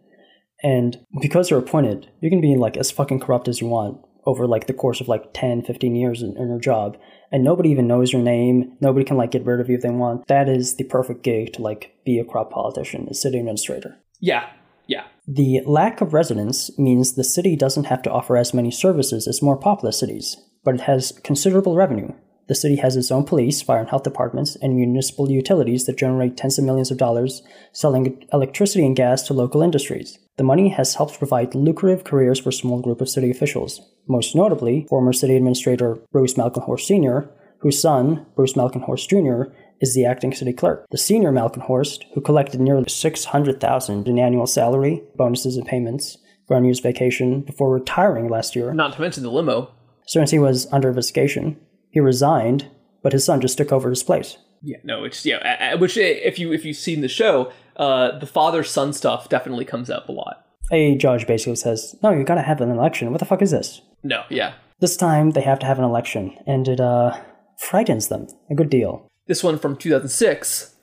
And 0.64 1.00
because 1.22 1.50
they're 1.50 1.58
appointed, 1.58 2.10
you 2.20 2.30
can 2.30 2.42
be 2.42 2.56
like 2.56 2.78
as 2.78 2.92
fucking 2.92 3.20
corrupt 3.20 3.48
as 3.48 3.62
you 3.62 3.68
want 3.68 4.02
over 4.26 4.46
like 4.46 4.68
the 4.68 4.74
course 4.74 5.00
of 5.00 5.08
like 5.08 5.34
10, 5.34 5.62
15 5.62 5.96
years 5.96 6.22
in, 6.22 6.36
in 6.36 6.50
your 6.50 6.60
job. 6.60 6.98
And 7.32 7.44
nobody 7.44 7.70
even 7.70 7.88
knows 7.88 8.12
your 8.12 8.22
name. 8.22 8.76
Nobody 8.82 9.06
can 9.06 9.18
like 9.18 9.32
get 9.32 9.46
rid 9.46 9.62
of 9.62 9.70
you 9.70 9.76
if 9.76 9.82
they 9.82 9.90
want. 9.90 10.28
That 10.28 10.50
is 10.50 10.76
the 10.76 10.84
perfect 10.86 11.24
gig 11.24 11.54
to 11.54 11.62
like 11.62 11.94
be 12.06 12.20
a 12.20 12.26
corrupt 12.26 12.52
politician, 12.52 13.08
a 13.10 13.14
city 13.14 13.40
administrator. 13.40 13.98
yeah, 14.20 14.50
yeah. 14.88 15.06
The 15.28 15.62
lack 15.66 16.02
of 16.02 16.14
residents 16.14 16.78
means 16.80 17.14
the 17.14 17.24
city 17.24 17.56
doesn't 17.56 17.86
have 17.86 18.02
to 18.04 18.12
offer 18.12 18.38
as 18.38 18.54
many 18.54 18.72
services 18.72 19.28
as 19.28 19.42
more 19.42 19.58
populous 19.58 20.00
cities, 20.00 20.38
but 20.68 20.76
it 20.76 20.82
has 20.82 21.14
considerable 21.24 21.78
revenue. 21.78 22.12
The 22.50 22.56
city 22.56 22.76
has 22.76 22.98
its 22.98 23.10
own 23.10 23.24
police, 23.24 23.62
fire 23.62 23.80
and 23.80 23.88
health 23.90 24.04
departments, 24.04 24.58
and 24.58 24.76
municipal 24.76 25.32
utilities 25.32 25.86
that 25.86 25.98
generate 25.98 26.36
tens 26.36 26.60
of 26.60 26.66
millions 26.66 26.92
of 26.92 26.98
dollars 26.98 27.42
selling 27.72 28.28
electricity 28.34 28.86
and 28.86 28.94
gas 28.94 29.24
to 29.24 29.34
local 29.34 29.62
industries. 29.62 30.20
The 30.36 30.44
money 30.44 30.68
has 30.68 30.96
helped 30.96 31.20
provide 31.20 31.56
lucrative 31.56 32.04
careers 32.04 32.42
for 32.42 32.50
a 32.50 32.52
small 32.52 32.82
group 32.82 33.00
of 33.00 33.08
city 33.08 33.32
officials, 33.32 33.80
most 34.10 34.36
notably 34.36 34.86
former 34.90 35.14
city 35.14 35.38
administrator 35.38 36.00
Bruce 36.12 36.34
Malkenhorst 36.34 36.86
Sr., 36.86 37.30
whose 37.60 37.82
son, 37.82 38.26
Bruce 38.36 38.56
Malkenhorst 38.56 39.08
Jr., 39.08 39.54
is 39.80 39.96
the 39.96 40.04
acting 40.04 40.34
city 40.34 40.52
clerk. 40.52 40.86
The 40.92 40.98
senior 40.98 41.32
Malkenhorst, 41.32 42.04
who 42.14 42.20
collected 42.20 42.60
nearly 42.60 42.90
600000 42.90 44.06
in 44.06 44.20
annual 44.20 44.48
salary, 44.48 45.02
bonuses 45.16 45.56
and 45.56 45.66
payments 45.66 46.18
for 46.46 46.58
unused 46.58 46.84
vacation 46.84 47.40
before 47.40 47.72
retiring 47.72 48.28
last 48.28 48.54
year, 48.54 48.74
Not 48.74 48.96
to 48.96 49.02
mention 49.02 49.24
the 49.24 49.32
limo. 49.32 49.72
Since 50.08 50.32
he 50.32 50.40
was 50.40 50.68
under 50.72 50.90
investigation, 50.90 51.60
he 51.92 52.00
resigned, 52.00 52.68
but 53.04 53.14
his 53.14 53.26
son 53.26 53.42
just 53.42 53.58
took 53.58 53.72
over 53.72 53.90
his 53.90 54.04
place. 54.04 54.38
Yeah, 54.64 54.78
no, 54.84 55.04
it's 55.04 55.26
yeah. 55.26 55.76
Which 55.76 55.98
uh, 55.98 56.02
if 56.02 56.40
you 56.40 56.52
if 56.52 56.66
you've 56.66 56.78
seen 56.78 57.02
the 57.02 57.08
show, 57.08 57.52
uh, 57.76 58.18
the 58.18 58.26
father 58.26 58.64
son 58.64 58.94
stuff 58.94 59.30
definitely 59.30 59.66
comes 59.66 59.90
up 59.90 60.10
a 60.10 60.12
lot. 60.12 60.46
A 60.72 60.96
judge 60.98 61.28
basically 61.28 61.56
says, 61.56 61.96
No, 62.02 62.12
you 62.12 62.24
gotta 62.24 62.42
have 62.42 62.60
an 62.62 62.72
election. 62.72 63.12
What 63.12 63.20
the 63.20 63.26
fuck 63.26 63.42
is 63.42 63.52
this? 63.52 63.82
No, 64.04 64.24
yeah. 64.30 64.54
This 64.80 64.98
time 64.98 65.32
they 65.32 65.42
have 65.42 65.60
to 65.60 65.66
have 65.66 65.80
an 65.80 65.86
election, 65.86 66.38
and 66.46 66.68
it, 66.68 66.80
uh, 66.80 67.18
frightens 67.58 68.08
them 68.08 68.28
a 68.50 68.56
good 68.56 68.70
deal. 68.70 69.08
This 69.28 69.44
one 69.44 69.58
from 69.60 69.76
2006. 69.76 70.76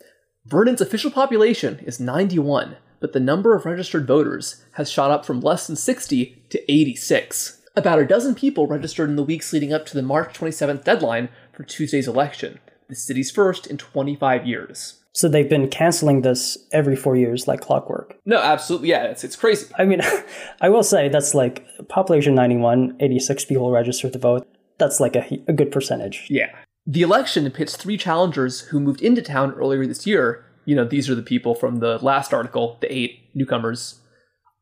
Vernon's 0.46 0.80
official 0.80 1.10
population 1.10 1.78
is 1.80 1.98
91, 1.98 2.76
but 3.00 3.12
the 3.12 3.20
number 3.20 3.54
of 3.54 3.64
registered 3.64 4.06
voters 4.06 4.64
has 4.72 4.90
shot 4.90 5.10
up 5.10 5.24
from 5.24 5.40
less 5.40 5.66
than 5.66 5.76
60 5.76 6.44
to 6.50 6.72
86. 6.72 7.62
About 7.76 7.98
a 7.98 8.06
dozen 8.06 8.36
people 8.36 8.68
registered 8.68 9.10
in 9.10 9.16
the 9.16 9.24
weeks 9.24 9.52
leading 9.52 9.72
up 9.72 9.84
to 9.86 9.94
the 9.94 10.02
March 10.02 10.38
27th 10.38 10.84
deadline 10.84 11.28
for 11.52 11.64
Tuesday's 11.64 12.06
election, 12.06 12.60
the 12.88 12.94
city's 12.94 13.32
first 13.32 13.66
in 13.66 13.78
25 13.78 14.46
years. 14.46 15.02
So 15.12 15.28
they've 15.28 15.48
been 15.48 15.68
canceling 15.68 16.22
this 16.22 16.56
every 16.72 16.94
four 16.94 17.16
years 17.16 17.48
like 17.48 17.60
clockwork. 17.60 18.16
No, 18.24 18.38
absolutely. 18.38 18.90
Yeah, 18.90 19.04
it's, 19.04 19.24
it's 19.24 19.34
crazy. 19.34 19.66
I 19.76 19.86
mean, 19.86 20.02
I 20.60 20.68
will 20.68 20.84
say 20.84 21.08
that's 21.08 21.34
like 21.34 21.66
population 21.88 22.36
91, 22.36 22.96
86 23.00 23.44
people 23.46 23.72
registered 23.72 24.12
to 24.12 24.18
vote. 24.20 24.46
That's 24.78 25.00
like 25.00 25.16
a, 25.16 25.26
a 25.48 25.52
good 25.52 25.72
percentage. 25.72 26.26
Yeah. 26.30 26.54
The 26.86 27.02
election 27.02 27.50
pits 27.50 27.76
three 27.76 27.96
challengers 27.96 28.60
who 28.60 28.78
moved 28.78 29.02
into 29.02 29.22
town 29.22 29.52
earlier 29.54 29.84
this 29.84 30.06
year. 30.06 30.44
You 30.64 30.76
know, 30.76 30.84
these 30.84 31.10
are 31.10 31.14
the 31.16 31.22
people 31.22 31.56
from 31.56 31.80
the 31.80 31.98
last 31.98 32.32
article, 32.32 32.78
the 32.80 32.92
eight 32.92 33.30
newcomers, 33.34 34.00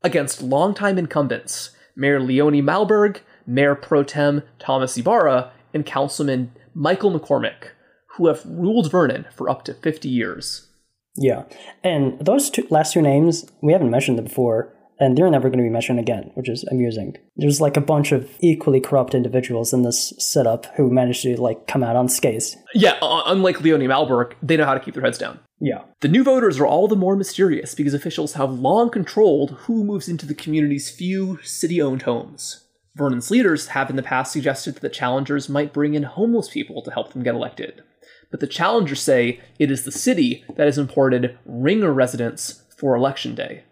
against 0.02 0.40
longtime 0.40 0.98
incumbents 0.98 1.72
Mayor 1.97 2.20
Leonis 2.20 2.62
Malburg, 2.62 3.20
Mayor 3.47 3.74
Pro 3.74 4.03
Tem 4.03 4.43
Thomas 4.59 4.97
Ibarra, 4.97 5.53
and 5.74 5.86
Councilman 5.86 6.53
Michael 6.74 7.18
McCormick, 7.18 7.70
who 8.16 8.26
have 8.26 8.45
ruled 8.47 8.90
Vernon 8.90 9.26
for 9.34 9.49
up 9.49 9.64
to 9.64 9.74
50 9.74 10.09
years. 10.09 10.68
Yeah. 11.16 11.45
And 11.84 12.18
those 12.20 12.51
two, 12.51 12.66
last 12.70 12.95
two 12.95 13.03
names, 13.03 13.51
we 13.61 13.72
haven't 13.72 13.90
mentioned 13.90 14.18
them 14.18 14.24
before, 14.24 14.71
and 14.99 15.16
they're 15.16 15.30
never 15.30 15.49
going 15.49 15.59
to 15.59 15.64
be 15.64 15.70
mentioned 15.70 15.99
again, 15.99 16.30
which 16.34 16.49
is 16.49 16.64
amusing. 16.64 17.16
There's 17.36 17.61
like 17.61 17.76
a 17.76 17.80
bunch 17.80 18.12
of 18.12 18.30
equally 18.40 18.80
corrupt 18.80 19.14
individuals 19.14 19.72
in 19.72 19.82
this 19.82 20.12
setup 20.18 20.66
who 20.76 20.90
managed 20.90 21.22
to 21.22 21.40
like 21.40 21.66
come 21.66 21.82
out 21.82 21.97
unscathed. 21.97 22.57
Yeah, 22.74 22.99
unlike 23.03 23.61
Leonis 23.61 23.88
Malburg, 23.88 24.36
they 24.43 24.57
know 24.57 24.64
how 24.64 24.74
to 24.74 24.80
keep 24.80 24.95
their 24.95 25.03
heads 25.03 25.18
down. 25.18 25.40
Yeah. 25.61 25.82
The 26.01 26.09
new 26.09 26.24
voters 26.24 26.59
are 26.59 26.66
all 26.66 26.88
the 26.88 26.97
more 26.97 27.16
mysterious 27.16 27.74
because 27.74 27.95
officials 27.95 28.34
have 28.34 28.51
long 28.51 28.90
controlled 28.90 29.53
who 29.62 29.84
moves 29.84 30.09
into 30.09 30.26
the 30.26 30.34
community's 30.34 30.90
few 30.90 31.38
city 31.43 31.80
owned 31.80 32.03
homes. 32.03 32.64
Vernon's 32.95 33.30
leaders 33.30 33.68
have 33.68 33.88
in 33.88 33.97
the 33.97 34.03
past 34.03 34.32
suggested 34.32 34.74
that 34.74 34.80
the 34.80 34.88
challengers 34.88 35.49
might 35.49 35.72
bring 35.72 35.95
in 35.95 36.03
homeless 36.03 36.49
people 36.49 36.82
to 36.82 36.90
help 36.90 37.12
them 37.12 37.22
get 37.22 37.34
elected. 37.34 37.82
But 38.30 38.40
the 38.40 38.47
challengers 38.47 39.01
say 39.01 39.40
it 39.59 39.70
is 39.70 39.84
the 39.84 39.93
city 39.93 40.45
that 40.57 40.66
has 40.66 40.78
imported 40.78 41.38
ringer 41.45 41.93
residents 41.93 42.64
for 42.76 42.97
election 42.97 43.34
day. 43.34 43.62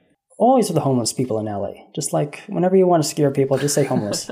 Always 0.40 0.68
with 0.68 0.74
the 0.74 0.80
homeless 0.80 1.12
people 1.12 1.38
in 1.38 1.44
LA. 1.44 1.72
Just 1.94 2.14
like 2.14 2.42
whenever 2.46 2.74
you 2.74 2.86
want 2.86 3.02
to 3.02 3.08
scare 3.08 3.30
people, 3.30 3.58
just 3.58 3.74
say 3.74 3.84
homeless. 3.84 4.30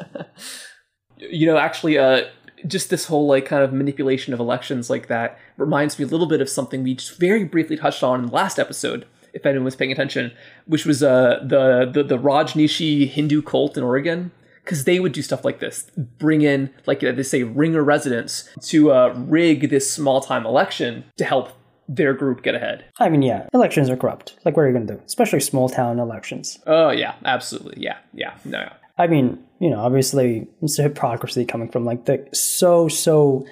you 1.19 1.47
know, 1.47 1.59
actually, 1.59 1.99
uh, 1.99 2.23
just 2.67 2.89
this 2.89 3.05
whole 3.05 3.27
like 3.27 3.45
kind 3.45 3.63
of 3.63 3.75
manipulation 3.75 4.33
of 4.33 4.41
elections 4.41 4.89
like 4.89 5.09
that 5.09 5.39
reminds 5.59 5.99
me 5.99 6.07
a 6.07 6.09
little 6.09 6.27
bit 6.27 6.41
of 6.41 6.49
something 6.49 6.83
we 6.83 6.95
just 6.95 7.21
very 7.21 7.45
briefly 7.45 7.77
touched 7.77 8.03
on 8.03 8.21
in 8.21 8.27
the 8.29 8.33
last 8.33 8.59
episode, 8.59 9.07
if 9.35 9.45
anyone 9.45 9.67
was 9.67 9.77
paying 9.77 9.93
attention, 9.93 10.33
which 10.65 10.87
was 10.87 11.03
uh, 11.03 11.41
the 11.43 11.91
the 11.93 12.03
the 12.03 12.19
Rajneeshi 12.19 13.07
Hindu 13.07 13.43
cult 13.43 13.77
in 13.77 13.85
Oregon. 13.85 14.33
Because 14.65 14.85
they 14.85 15.01
would 15.01 15.13
do 15.13 15.23
stuff 15.23 15.47
like 15.47 15.61
this, 15.61 15.91
bring 15.97 16.43
in, 16.43 16.69
like 16.85 17.01
they 17.01 17.23
say, 17.23 17.43
ringer 17.43 17.83
residents 17.83 18.51
to 18.65 18.93
uh, 18.93 19.15
rig 19.17 19.71
this 19.71 19.91
small 19.91 20.21
time 20.21 20.45
election 20.45 21.05
to 21.17 21.25
help 21.25 21.55
their 21.89 22.13
group 22.13 22.43
get 22.43 22.55
ahead. 22.55 22.85
I 22.99 23.09
mean, 23.09 23.23
yeah, 23.23 23.49
elections 23.55 23.89
are 23.89 23.97
corrupt. 23.97 24.37
Like, 24.45 24.57
what 24.57 24.65
are 24.65 24.67
you 24.67 24.75
going 24.75 24.87
to 24.87 24.95
do? 24.95 25.03
Especially 25.07 25.41
small 25.41 25.69
town 25.69 25.99
elections. 25.99 26.59
Oh, 26.67 26.91
yeah, 26.91 27.15
absolutely. 27.25 27.83
Yeah, 27.83 27.97
yeah, 28.13 28.37
no. 28.45 28.71
I 28.99 29.07
mean, 29.07 29.43
you 29.61 29.71
know, 29.71 29.81
obviously, 29.81 30.47
it's 30.61 30.79
a 30.79 30.83
hypocrisy 30.83 31.45
coming 31.45 31.71
from 31.71 31.85
like 31.85 32.05
the 32.05 32.29
so, 32.33 32.89
so 32.89 33.47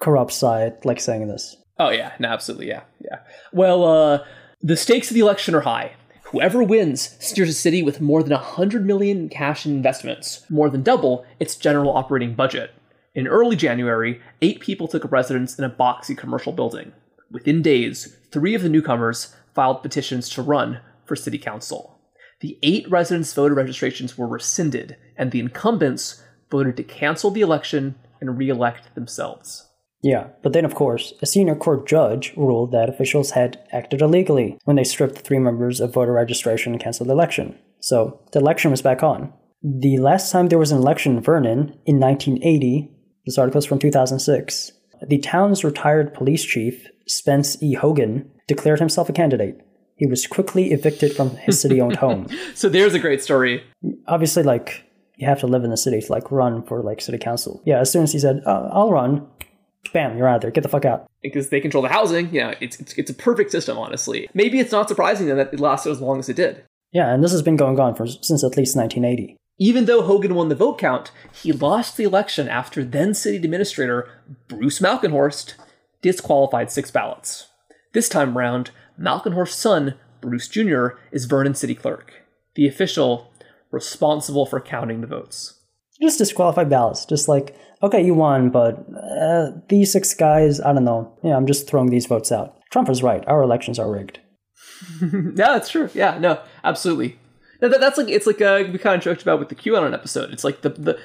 corrupt 0.00 0.32
side, 0.32 0.84
like 0.84 1.00
saying 1.00 1.26
this. 1.28 1.56
Oh, 1.78 1.90
yeah, 1.90 2.12
no, 2.18 2.28
absolutely. 2.28 2.68
Yeah, 2.68 2.82
yeah. 3.00 3.20
Well, 3.52 3.84
uh, 3.84 4.24
the 4.60 4.76
stakes 4.76 5.10
of 5.10 5.14
the 5.14 5.20
election 5.20 5.54
are 5.54 5.60
high. 5.60 5.92
Whoever 6.24 6.62
wins 6.62 7.16
steers 7.20 7.48
a 7.48 7.54
city 7.54 7.82
with 7.82 8.02
more 8.02 8.22
than 8.22 8.32
100 8.32 8.84
million 8.84 9.30
cash 9.30 9.64
and 9.64 9.74
investments, 9.76 10.44
more 10.50 10.68
than 10.68 10.82
double 10.82 11.24
its 11.40 11.56
general 11.56 11.96
operating 11.96 12.34
budget. 12.34 12.72
In 13.14 13.26
early 13.26 13.56
January, 13.56 14.20
eight 14.42 14.60
people 14.60 14.88
took 14.88 15.04
up 15.06 15.12
residence 15.12 15.58
in 15.58 15.64
a 15.64 15.70
boxy 15.70 16.16
commercial 16.16 16.52
building. 16.52 16.92
Within 17.30 17.62
days, 17.62 18.16
three 18.30 18.54
of 18.54 18.62
the 18.62 18.68
newcomers 18.68 19.34
filed 19.54 19.82
petitions 19.82 20.28
to 20.30 20.42
run 20.42 20.80
for 21.04 21.16
city 21.16 21.38
council. 21.38 22.00
The 22.40 22.58
eight 22.62 22.88
residents' 22.88 23.34
voter 23.34 23.54
registrations 23.54 24.16
were 24.16 24.28
rescinded, 24.28 24.96
and 25.16 25.30
the 25.30 25.40
incumbents 25.40 26.22
voted 26.50 26.76
to 26.76 26.84
cancel 26.84 27.30
the 27.30 27.40
election 27.40 27.96
and 28.20 28.38
re 28.38 28.48
elect 28.48 28.94
themselves. 28.94 29.68
Yeah, 30.02 30.28
but 30.42 30.52
then 30.52 30.64
of 30.64 30.74
course, 30.74 31.12
a 31.20 31.26
senior 31.26 31.56
court 31.56 31.86
judge 31.88 32.32
ruled 32.36 32.70
that 32.72 32.88
officials 32.88 33.32
had 33.32 33.58
acted 33.72 34.00
illegally 34.00 34.58
when 34.64 34.76
they 34.76 34.84
stripped 34.84 35.18
three 35.18 35.40
members 35.40 35.80
of 35.80 35.92
voter 35.92 36.12
registration 36.12 36.72
and 36.72 36.82
canceled 36.82 37.08
the 37.08 37.14
election. 37.14 37.58
So 37.80 38.20
the 38.32 38.38
election 38.38 38.70
was 38.70 38.82
back 38.82 39.02
on. 39.02 39.32
The 39.62 39.98
last 39.98 40.30
time 40.30 40.48
there 40.48 40.58
was 40.58 40.70
an 40.70 40.78
election 40.78 41.16
in 41.16 41.22
Vernon, 41.22 41.78
in 41.84 41.98
1980, 41.98 42.92
this 43.26 43.38
article 43.38 43.58
is 43.58 43.66
from 43.66 43.80
2006, 43.80 44.72
the 45.06 45.18
town's 45.18 45.64
retired 45.64 46.14
police 46.14 46.44
chief, 46.44 46.86
Spence 47.08 47.60
E. 47.62 47.74
Hogan, 47.74 48.30
declared 48.46 48.78
himself 48.78 49.08
a 49.08 49.12
candidate. 49.12 49.60
He 49.96 50.06
was 50.06 50.26
quickly 50.26 50.72
evicted 50.72 51.14
from 51.16 51.30
his 51.36 51.60
city 51.60 51.80
owned 51.80 51.96
home. 51.96 52.28
So 52.54 52.68
there's 52.68 52.94
a 52.94 52.98
great 52.98 53.22
story. 53.22 53.64
Obviously, 54.06 54.42
like, 54.42 54.84
you 55.16 55.26
have 55.26 55.40
to 55.40 55.46
live 55.46 55.64
in 55.64 55.70
the 55.70 55.76
city 55.76 56.00
to 56.00 56.12
like 56.12 56.30
run 56.30 56.62
for 56.62 56.82
like 56.82 57.00
city 57.00 57.18
council. 57.18 57.62
Yeah, 57.64 57.80
as 57.80 57.90
soon 57.90 58.04
as 58.04 58.12
he 58.12 58.18
said, 58.18 58.42
uh, 58.46 58.68
"I'll 58.72 58.90
run," 58.90 59.26
bam, 59.92 60.16
you're 60.16 60.28
out 60.28 60.36
of 60.36 60.42
there. 60.42 60.50
Get 60.50 60.62
the 60.62 60.68
fuck 60.68 60.84
out. 60.84 61.06
Because 61.22 61.48
they 61.48 61.60
control 61.60 61.82
the 61.82 61.88
housing, 61.88 62.32
yeah, 62.32 62.54
it's, 62.60 62.78
it's, 62.78 62.92
it's 62.94 63.10
a 63.10 63.14
perfect 63.14 63.50
system, 63.50 63.76
honestly. 63.76 64.28
Maybe 64.34 64.60
it's 64.60 64.72
not 64.72 64.88
surprising 64.88 65.26
then 65.26 65.36
that 65.36 65.52
it 65.52 65.60
lasted 65.60 65.90
as 65.90 66.00
long 66.00 66.20
as 66.20 66.28
it 66.28 66.36
did. 66.36 66.64
Yeah, 66.92 67.12
and 67.12 67.22
this 67.22 67.32
has 67.32 67.42
been 67.42 67.56
going 67.56 67.78
on 67.80 67.94
for 67.94 68.06
since 68.06 68.44
at 68.44 68.56
least 68.56 68.76
1980. 68.76 69.36
Even 69.58 69.86
though 69.86 70.02
Hogan 70.02 70.36
won 70.36 70.48
the 70.48 70.54
vote 70.54 70.78
count, 70.78 71.10
he 71.32 71.52
lost 71.52 71.96
the 71.96 72.04
election 72.04 72.48
after 72.48 72.84
then 72.84 73.12
city 73.12 73.36
administrator 73.36 74.08
Bruce 74.46 74.78
Malkenhorst 74.78 75.54
disqualified 76.02 76.70
six 76.70 76.90
ballots. 76.90 77.48
This 77.92 78.08
time 78.08 78.36
round, 78.36 78.70
Malkenhorst's 78.98 79.56
son, 79.56 79.94
Bruce 80.20 80.48
Jr., 80.48 80.88
is 81.12 81.24
Vernon 81.24 81.54
city 81.54 81.74
clerk, 81.74 82.12
the 82.54 82.66
official 82.66 83.32
responsible 83.70 84.46
for 84.46 84.60
counting 84.60 85.00
the 85.00 85.06
votes. 85.06 85.60
Just 86.00 86.18
disqualified 86.18 86.70
ballots. 86.70 87.04
Just 87.04 87.28
like, 87.28 87.56
okay, 87.82 88.04
you 88.04 88.14
won, 88.14 88.50
but 88.50 88.86
uh, 89.20 89.50
these 89.68 89.92
six 89.92 90.14
guys, 90.14 90.60
I 90.60 90.72
don't 90.72 90.84
know. 90.84 91.12
Yeah, 91.22 91.36
I'm 91.36 91.46
just 91.46 91.66
throwing 91.66 91.90
these 91.90 92.06
votes 92.06 92.30
out. 92.30 92.56
Trump 92.70 92.88
was 92.88 93.02
right. 93.02 93.26
Our 93.26 93.42
elections 93.42 93.78
are 93.78 93.90
rigged. 93.90 94.20
yeah, 95.02 95.32
that's 95.34 95.70
true. 95.70 95.90
Yeah, 95.94 96.18
no, 96.18 96.40
absolutely. 96.62 97.18
No, 97.60 97.68
that, 97.68 97.80
that's 97.80 97.98
like 97.98 98.08
it's 98.08 98.26
like 98.26 98.40
uh, 98.40 98.64
we 98.70 98.78
kind 98.78 98.96
of 98.96 99.02
joked 99.02 99.22
about 99.22 99.40
with 99.40 99.48
the 99.48 99.56
QAnon 99.56 99.92
episode. 99.92 100.30
It's 100.32 100.44
like 100.44 100.60
the 100.60 100.68
the 100.70 100.98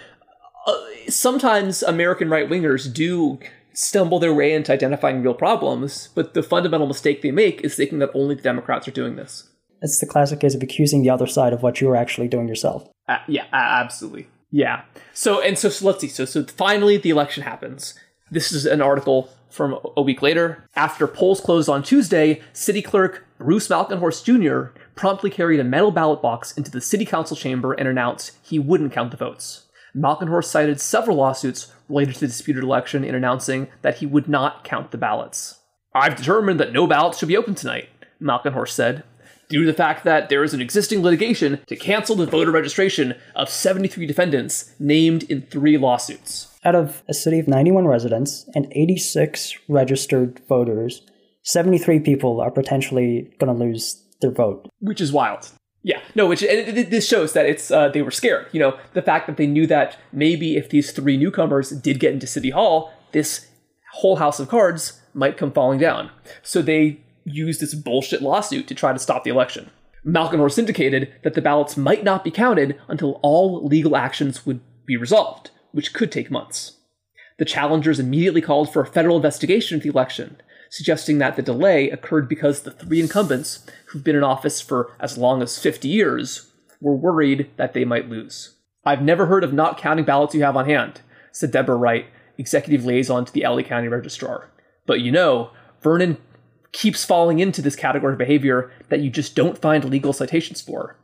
uh, 0.68 0.80
sometimes 1.10 1.82
American 1.82 2.30
right 2.30 2.48
wingers 2.48 2.94
do 2.94 3.40
stumble 3.74 4.20
their 4.20 4.34
way 4.34 4.54
into 4.54 4.72
identifying 4.72 5.22
real 5.22 5.34
problems, 5.34 6.10
but 6.16 6.34
the 6.34 6.44
fundamental 6.44 6.88
mistake 6.88 7.22
they 7.22 7.32
make 7.32 7.62
is 7.62 7.76
thinking 7.76 8.00
that 8.00 8.12
only 8.14 8.36
the 8.36 8.42
Democrats 8.42 8.88
are 8.88 8.92
doing 8.92 9.16
this. 9.16 9.50
It's 9.82 10.00
the 10.00 10.06
classic 10.06 10.40
case 10.40 10.56
of 10.56 10.64
accusing 10.64 11.04
the 11.04 11.10
other 11.10 11.28
side 11.28 11.52
of 11.52 11.62
what 11.62 11.82
you 11.82 11.90
are 11.90 11.96
actually 11.96 12.28
doing 12.30 12.48
yourself. 12.48 12.88
Uh, 13.08 13.18
yeah, 13.28 13.46
absolutely. 13.52 14.28
Yeah. 14.50 14.84
So 15.14 15.42
and 15.42 15.58
so, 15.58 15.70
so 15.70 15.88
let's 15.88 16.00
see. 16.00 16.08
So 16.08 16.26
so 16.26 16.46
finally 16.46 16.98
the 16.98 17.10
election 17.10 17.44
happens. 17.44 17.96
This 18.32 18.52
is 18.52 18.66
an 18.66 18.82
article 18.82 19.30
from 19.50 19.78
a 19.98 20.02
week 20.02 20.22
later. 20.22 20.66
After 20.76 21.06
polls 21.08 21.42
closed 21.42 21.70
on 21.70 21.84
Tuesday, 21.84 22.42
City 22.54 22.82
Clerk 22.82 23.26
Bruce 23.40 23.68
Malkenhorst 23.68 24.24
Jr. 24.24 24.80
promptly 24.96 25.30
carried 25.30 25.60
a 25.60 25.64
metal 25.64 25.92
ballot 25.92 26.22
box 26.22 26.56
into 26.58 26.72
the 26.72 26.82
City 26.82 27.04
Council 27.04 27.36
chamber 27.36 27.74
and 27.74 27.88
announced 27.88 28.38
he 28.42 28.58
wouldn't 28.60 28.94
count 28.94 29.12
the 29.12 29.18
votes. 29.18 29.66
Malkenhorst 29.96 30.46
cited 30.46 30.80
several 30.80 31.18
lawsuits 31.18 31.73
related 31.90 32.16
to 32.16 32.20
the 32.22 32.28
disputed 32.28 32.64
election 32.64 33.04
in 33.04 33.16
announcing 33.16 33.68
that 33.82 33.98
he 33.98 34.06
would 34.06 34.28
not 34.28 34.64
count 34.64 34.92
the 34.92 34.98
ballots. 34.98 35.60
I've 35.94 36.16
determined 36.16 36.60
that 36.60 36.74
no 36.74 36.88
ballots 36.88 37.20
should 37.20 37.28
be 37.28 37.38
open 37.38 37.56
tonight, 37.56 37.90
Malkenhorst 38.22 38.70
said, 38.70 39.04
due 39.50 39.62
to 39.62 39.68
the 39.68 39.78
fact 39.78 40.04
that 40.04 40.30
there 40.30 40.44
is 40.44 40.54
an 40.54 40.62
existing 40.62 41.04
litigation 41.04 41.60
to 41.68 41.76
cancel 41.76 42.16
the 42.16 42.26
voter 42.26 42.52
registration 42.52 43.16
of 43.36 43.50
73 43.50 44.06
defendants 44.06 44.74
named 44.80 45.24
in 45.24 45.44
three 45.44 45.78
lawsuits. 45.78 46.50
Out 46.66 46.76
of 46.76 47.04
a 47.08 47.14
city 47.14 47.40
of 47.40 47.48
91 47.48 47.86
residents 47.86 48.50
and 48.56 48.68
86 48.72 49.58
registered 49.68 50.42
voters, 50.48 51.02
73 51.44 52.00
people 52.00 52.40
are 52.40 52.52
potentially 52.52 53.34
going 53.38 53.54
to 53.54 53.66
lose 53.66 54.02
their 54.22 54.32
vote. 54.32 54.70
Which 54.80 55.02
is 55.02 55.12
wild. 55.12 55.52
Yeah, 55.86 56.02
no, 56.16 56.28
which 56.28 56.42
and 56.42 56.78
it, 56.78 56.90
this 56.90 57.08
shows 57.08 57.34
that 57.34 57.46
it's 57.46 57.70
uh, 57.70 57.90
they 57.90 58.02
were 58.02 58.12
scared. 58.12 58.48
You 58.54 58.60
know, 58.62 58.80
the 58.94 59.02
fact 59.02 59.28
that 59.28 59.36
they 59.36 59.48
knew 59.48 59.68
that 59.68 59.98
maybe 60.14 60.56
if 60.56 60.70
these 60.70 60.92
three 60.92 61.18
newcomers 61.18 61.72
did 61.72 62.00
get 62.00 62.14
into 62.14 62.26
City 62.26 62.52
Hall, 62.52 62.94
this 63.12 63.48
whole 63.92 64.16
house 64.16 64.40
of 64.40 64.48
cards 64.48 65.02
might 65.14 65.38
come 65.38 65.52
falling 65.52 65.80
down. 65.80 66.10
So 66.42 66.62
they 66.62 67.02
used 67.26 67.60
this 67.60 67.76
bullshit 67.76 68.22
lawsuit 68.22 68.68
to 68.68 68.76
try 68.76 68.94
to 68.94 69.00
stop 69.00 69.24
the 69.24 69.30
election. 69.30 69.70
Malkenhorst 70.06 70.58
indicated 70.58 71.14
that 71.24 71.34
the 71.34 71.42
ballots 71.42 71.78
might 71.78 72.04
not 72.04 72.24
be 72.24 72.32
counted 72.32 72.80
until 72.88 73.20
all 73.22 73.66
legal 73.66 73.96
actions 73.96 74.46
would 74.46 74.62
be 74.86 74.98
resolved, 74.98 75.52
which 75.72 75.94
could 75.94 76.12
take 76.12 76.32
months. 76.32 76.78
The 77.40 77.46
challengers 77.46 78.00
immediately 78.00 78.42
called 78.42 78.72
for 78.72 78.82
a 78.82 78.88
federal 78.88 79.16
investigation 79.16 79.78
of 79.78 79.84
the 79.84 79.90
election, 79.90 80.42
suggesting 80.74 81.20
that 81.20 81.36
the 81.36 81.44
delay 81.44 81.88
occurred 81.92 82.28
because 82.28 82.62
the 82.62 82.72
three 82.72 83.00
incumbents, 83.00 83.64
who've 83.86 84.04
been 84.04 84.16
in 84.16 84.24
office 84.24 84.60
for 84.60 84.92
as 85.00 85.20
long 85.20 85.44
as 85.44 85.60
50 85.60 85.88
years, 85.88 86.52
were 86.82 86.96
worried 86.96 87.48
that 87.58 87.74
they 87.74 87.86
might 87.86 88.10
lose. 88.10 88.56
I've 88.84 89.04
never 89.04 89.28
heard 89.28 89.44
of 89.44 89.54
not 89.54 89.78
counting 89.78 90.04
ballots 90.04 90.34
you 90.34 90.42
have 90.42 90.58
on 90.58 90.66
hand, 90.66 91.02
said 91.32 91.52
Deborah 91.52 91.76
Wright, 91.76 92.08
executive 92.40 92.86
liaison 92.86 93.24
to 93.24 93.32
the 93.32 93.44
LA 93.44 93.62
County 93.62 93.88
Registrar. 93.88 94.50
But 94.88 95.02
you 95.02 95.12
know, 95.12 95.52
Vernon 95.84 96.18
keeps 96.72 97.06
falling 97.06 97.38
into 97.38 97.62
this 97.62 97.76
category 97.76 98.14
of 98.14 98.18
behavior 98.18 98.72
that 98.90 99.00
you 99.00 99.12
just 99.12 99.36
don't 99.36 99.62
find 99.62 99.86
legal 99.86 100.12
citations 100.12 100.60
for. 100.60 100.98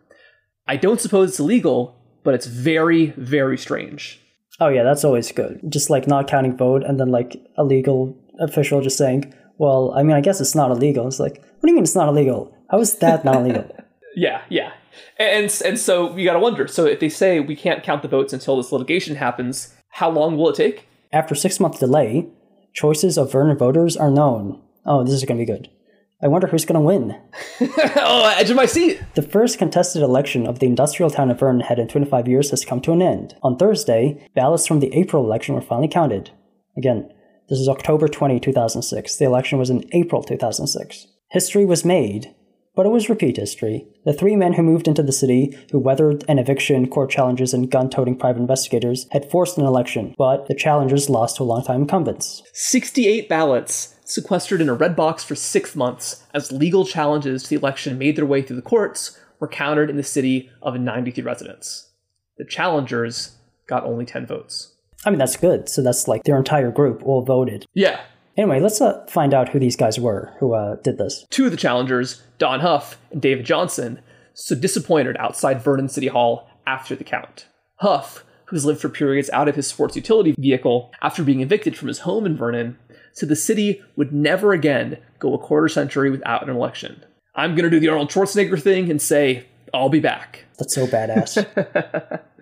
I 0.67 0.77
don't 0.77 0.99
suppose 0.99 1.29
it's 1.29 1.39
illegal, 1.39 1.95
but 2.23 2.33
it's 2.33 2.47
very, 2.47 3.13
very 3.17 3.57
strange. 3.57 4.19
Oh 4.59 4.69
yeah, 4.69 4.81
that's 4.81 5.05
always 5.05 5.31
good. 5.31 5.61
Just 5.69 5.91
like 5.91 6.07
not 6.07 6.27
counting 6.27 6.57
vote 6.57 6.83
and 6.83 6.99
then 6.99 7.09
like 7.09 7.39
a 7.55 7.63
legal 7.63 8.17
official 8.39 8.81
just 8.81 8.97
saying, 8.97 9.31
Well, 9.59 9.93
I 9.95 10.01
mean 10.01 10.15
I 10.15 10.21
guess 10.21 10.41
it's 10.41 10.55
not 10.55 10.71
illegal. 10.71 11.05
It's 11.07 11.19
like, 11.19 11.37
what 11.37 11.61
do 11.61 11.69
you 11.69 11.75
mean 11.75 11.83
it's 11.83 11.95
not 11.95 12.09
illegal? 12.09 12.55
How 12.71 12.79
is 12.79 12.95
that 12.95 13.23
not 13.23 13.35
illegal? 13.35 13.69
yeah, 14.15 14.41
yeah. 14.49 14.71
And 15.19 15.55
and 15.63 15.77
so 15.77 16.17
you 16.17 16.25
gotta 16.25 16.39
wonder, 16.39 16.67
so 16.67 16.85
if 16.85 16.99
they 16.99 17.09
say 17.09 17.39
we 17.39 17.55
can't 17.55 17.83
count 17.83 18.01
the 18.01 18.07
votes 18.07 18.33
until 18.33 18.57
this 18.57 18.71
litigation 18.71 19.17
happens, 19.17 19.75
how 19.89 20.09
long 20.09 20.35
will 20.35 20.49
it 20.49 20.55
take? 20.55 20.87
After 21.11 21.35
six 21.35 21.59
month 21.59 21.79
delay, 21.79 22.27
choices 22.73 23.17
of 23.17 23.31
Vernon 23.31 23.57
voters 23.57 23.95
are 23.95 24.09
known. 24.09 24.59
Oh, 24.85 25.03
this 25.03 25.13
is 25.13 25.25
gonna 25.25 25.39
be 25.39 25.45
good. 25.45 25.69
I 26.21 26.27
wonder 26.27 26.47
who's 26.47 26.65
going 26.65 26.75
to 26.75 26.81
win. 26.81 27.15
oh, 27.95 28.25
uh, 28.25 28.35
edge 28.37 28.49
of 28.49 28.57
my 28.57 28.65
seat. 28.65 29.01
The 29.15 29.21
first 29.21 29.57
contested 29.57 30.01
election 30.01 30.45
of 30.45 30.59
the 30.59 30.65
industrial 30.65 31.09
town 31.09 31.31
of 31.31 31.39
Vernon 31.39 31.61
had 31.61 31.79
in 31.79 31.87
25 31.87 32.27
years 32.27 32.49
has 32.49 32.65
come 32.65 32.81
to 32.81 32.91
an 32.91 33.01
end. 33.01 33.35
On 33.41 33.55
Thursday, 33.55 34.27
ballots 34.35 34.67
from 34.67 34.81
the 34.81 34.93
April 34.93 35.23
election 35.23 35.55
were 35.55 35.61
finally 35.61 35.87
counted. 35.87 36.31
Again, 36.75 37.09
this 37.49 37.59
is 37.59 37.67
October 37.67 38.07
20, 38.07 38.39
2006. 38.39 39.15
The 39.15 39.25
election 39.25 39.57
was 39.57 39.69
in 39.69 39.83
April 39.91 40.21
2006. 40.21 41.07
History 41.31 41.65
was 41.65 41.83
made, 41.83 42.35
but 42.75 42.85
it 42.85 42.89
was 42.89 43.09
repeat 43.09 43.37
history. 43.37 43.87
The 44.05 44.13
three 44.13 44.35
men 44.35 44.53
who 44.53 44.63
moved 44.63 44.87
into 44.87 45.01
the 45.01 45.11
city, 45.11 45.57
who 45.71 45.79
weathered 45.79 46.23
an 46.27 46.37
eviction, 46.37 46.87
court 46.87 47.09
challenges, 47.09 47.53
and 47.53 47.69
gun 47.69 47.89
toting 47.89 48.15
private 48.15 48.39
investigators, 48.39 49.07
had 49.11 49.29
forced 49.29 49.57
an 49.57 49.65
election, 49.65 50.13
but 50.17 50.47
the 50.47 50.53
challengers 50.53 51.09
lost 51.09 51.37
to 51.37 51.43
longtime 51.43 51.81
incumbents. 51.81 52.43
68 52.53 53.27
ballots 53.27 53.95
sequestered 54.05 54.61
in 54.61 54.69
a 54.69 54.73
red 54.73 54.95
box 54.95 55.23
for 55.23 55.35
six 55.35 55.75
months 55.75 56.23
as 56.33 56.51
legal 56.51 56.85
challenges 56.85 57.43
to 57.43 57.49
the 57.49 57.55
election 57.55 57.97
made 57.97 58.15
their 58.15 58.25
way 58.25 58.41
through 58.41 58.55
the 58.55 58.61
courts 58.61 59.19
were 59.39 59.47
countered 59.47 59.89
in 59.89 59.97
the 59.97 60.03
city 60.03 60.51
of 60.61 60.79
93 60.79 61.23
residents. 61.23 61.89
The 62.37 62.45
challengers 62.45 63.37
got 63.67 63.83
only 63.83 64.05
10 64.05 64.25
votes. 64.25 64.75
I 65.05 65.09
mean, 65.09 65.19
that's 65.19 65.37
good. 65.37 65.69
So 65.69 65.81
that's 65.81 66.07
like 66.07 66.23
their 66.23 66.37
entire 66.37 66.71
group 66.71 67.01
all 67.05 67.21
voted. 67.21 67.65
Yeah. 67.73 68.01
Anyway, 68.37 68.59
let's 68.59 68.79
uh, 68.79 69.05
find 69.07 69.33
out 69.33 69.49
who 69.49 69.59
these 69.59 69.75
guys 69.75 69.99
were 69.99 70.33
who 70.39 70.53
uh, 70.53 70.75
did 70.77 70.97
this. 70.97 71.25
Two 71.29 71.45
of 71.45 71.51
the 71.51 71.57
challengers, 71.57 72.21
Don 72.37 72.61
Huff 72.61 72.97
and 73.11 73.21
David 73.21 73.45
Johnson, 73.45 74.01
stood 74.33 74.61
disappointed 74.61 75.17
outside 75.17 75.61
Vernon 75.61 75.89
City 75.89 76.07
Hall 76.07 76.49
after 76.65 76.95
the 76.95 77.03
count. 77.03 77.47
Huff, 77.77 78.23
who's 78.45 78.65
lived 78.65 78.81
for 78.81 78.89
periods 78.89 79.29
out 79.31 79.47
of 79.47 79.55
his 79.55 79.67
sports 79.67 79.95
utility 79.95 80.33
vehicle 80.37 80.91
after 81.01 81.23
being 81.23 81.41
evicted 81.41 81.77
from 81.77 81.87
his 81.87 81.99
home 81.99 82.25
in 82.25 82.37
Vernon, 82.37 82.77
so 83.13 83.25
the 83.25 83.35
city 83.35 83.81
would 83.95 84.13
never 84.13 84.53
again 84.53 84.97
go 85.19 85.33
a 85.33 85.37
quarter 85.37 85.67
century 85.67 86.09
without 86.09 86.43
an 86.43 86.55
election. 86.55 87.03
I'm 87.35 87.55
going 87.55 87.63
to 87.63 87.69
do 87.69 87.79
the 87.79 87.89
Arnold 87.89 88.09
Schwarzenegger 88.09 88.61
thing 88.61 88.89
and 88.89 89.01
say, 89.01 89.45
I'll 89.73 89.89
be 89.89 89.99
back. 89.99 90.45
That's 90.57 90.73
so 90.73 90.87
badass. 90.87 91.45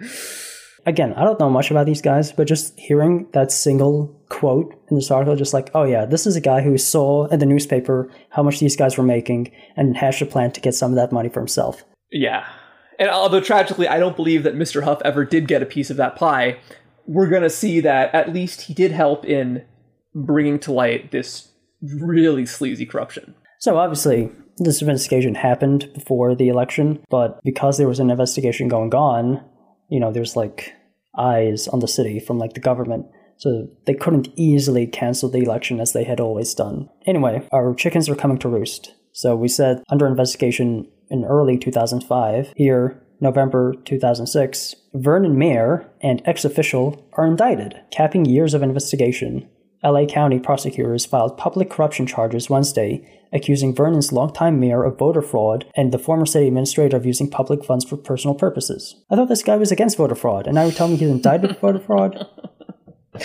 Again, 0.87 1.13
I 1.15 1.25
don't 1.25 1.37
know 1.37 1.49
much 1.49 1.69
about 1.69 1.85
these 1.85 2.01
guys, 2.01 2.31
but 2.31 2.47
just 2.47 2.79
hearing 2.79 3.27
that 3.33 3.51
single 3.51 4.07
quote 4.29 4.73
in 4.89 4.95
this 4.95 5.11
article, 5.11 5.35
just 5.35 5.53
like, 5.53 5.69
oh 5.75 5.83
yeah, 5.83 6.05
this 6.05 6.25
is 6.25 6.37
a 6.37 6.41
guy 6.41 6.61
who 6.61 6.77
saw 6.77 7.27
in 7.27 7.39
the 7.39 7.45
newspaper 7.45 8.09
how 8.29 8.41
much 8.41 8.61
these 8.61 8.77
guys 8.77 8.97
were 8.97 9.03
making 9.03 9.51
and 9.75 9.97
hatched 9.97 10.21
a 10.21 10.25
plan 10.25 10.53
to 10.53 10.61
get 10.61 10.73
some 10.73 10.91
of 10.91 10.95
that 10.95 11.11
money 11.11 11.27
for 11.27 11.41
himself. 11.41 11.83
Yeah. 12.09 12.47
And 12.99 13.09
although 13.09 13.41
tragically, 13.41 13.89
I 13.89 13.99
don't 13.99 14.15
believe 14.15 14.43
that 14.43 14.55
Mr. 14.55 14.83
Huff 14.83 15.01
ever 15.03 15.25
did 15.25 15.49
get 15.49 15.61
a 15.61 15.65
piece 15.65 15.89
of 15.89 15.97
that 15.97 16.15
pie, 16.15 16.57
we're 17.05 17.29
going 17.29 17.43
to 17.43 17.49
see 17.49 17.81
that 17.81 18.15
at 18.15 18.31
least 18.33 18.61
he 18.61 18.73
did 18.73 18.93
help 18.93 19.25
in 19.25 19.65
bringing 20.15 20.57
to 20.59 20.71
light 20.71 21.11
this 21.11 21.49
really 21.81 22.45
sleazy 22.45 22.85
corruption. 22.85 23.35
So 23.59 23.77
obviously, 23.77 24.31
this 24.57 24.81
investigation 24.81 25.35
happened 25.35 25.91
before 25.93 26.33
the 26.33 26.47
election, 26.47 27.03
but 27.09 27.41
because 27.43 27.77
there 27.77 27.89
was 27.89 27.99
an 27.99 28.09
investigation 28.09 28.69
going 28.69 28.95
on, 28.95 29.43
you 29.89 29.99
know, 29.99 30.11
there's 30.11 30.35
like 30.35 30.73
eyes 31.17 31.67
on 31.67 31.79
the 31.79 31.87
city 31.87 32.19
from 32.19 32.37
like 32.37 32.53
the 32.53 32.59
government. 32.59 33.05
So 33.37 33.67
they 33.85 33.93
couldn't 33.93 34.29
easily 34.35 34.87
cancel 34.87 35.29
the 35.29 35.39
election 35.39 35.79
as 35.79 35.93
they 35.93 36.03
had 36.03 36.19
always 36.19 36.53
done. 36.53 36.89
Anyway, 37.05 37.47
our 37.51 37.75
chickens 37.75 38.09
are 38.09 38.15
coming 38.15 38.39
to 38.39 38.49
roost. 38.49 38.95
So 39.11 39.35
we 39.35 39.47
said 39.47 39.83
under 39.89 40.07
investigation 40.07 40.87
in 41.09 41.23
early 41.23 41.57
2005. 41.57 42.53
Here, 42.55 43.01
November 43.19 43.73
2006, 43.85 44.75
Vernon 44.93 45.37
mayor 45.37 45.89
and 46.01 46.21
ex 46.25 46.45
official 46.45 47.07
are 47.13 47.25
indicted, 47.25 47.79
capping 47.91 48.25
years 48.25 48.53
of 48.53 48.61
investigation. 48.61 49.47
LA 49.83 50.05
County 50.05 50.39
prosecutors 50.39 51.05
filed 51.05 51.37
public 51.37 51.69
corruption 51.69 52.07
charges 52.07 52.49
Wednesday, 52.49 53.07
accusing 53.31 53.75
Vernon's 53.75 54.11
longtime 54.11 54.59
mayor 54.59 54.83
of 54.83 54.97
voter 54.97 55.21
fraud 55.21 55.65
and 55.75 55.91
the 55.91 55.99
former 55.99 56.25
city 56.25 56.47
administrator 56.47 56.97
of 56.97 57.05
using 57.05 57.29
public 57.29 57.63
funds 57.63 57.85
for 57.85 57.97
personal 57.97 58.35
purposes. 58.35 58.95
I 59.09 59.15
thought 59.15 59.29
this 59.29 59.43
guy 59.43 59.57
was 59.57 59.71
against 59.71 59.97
voter 59.97 60.15
fraud, 60.15 60.47
and 60.47 60.55
now 60.55 60.63
you're 60.63 60.71
telling 60.71 60.93
me 60.93 60.99
he's 60.99 61.09
indicted 61.09 61.57
for 61.57 61.73
voter 61.73 61.85
fraud? 61.85 62.27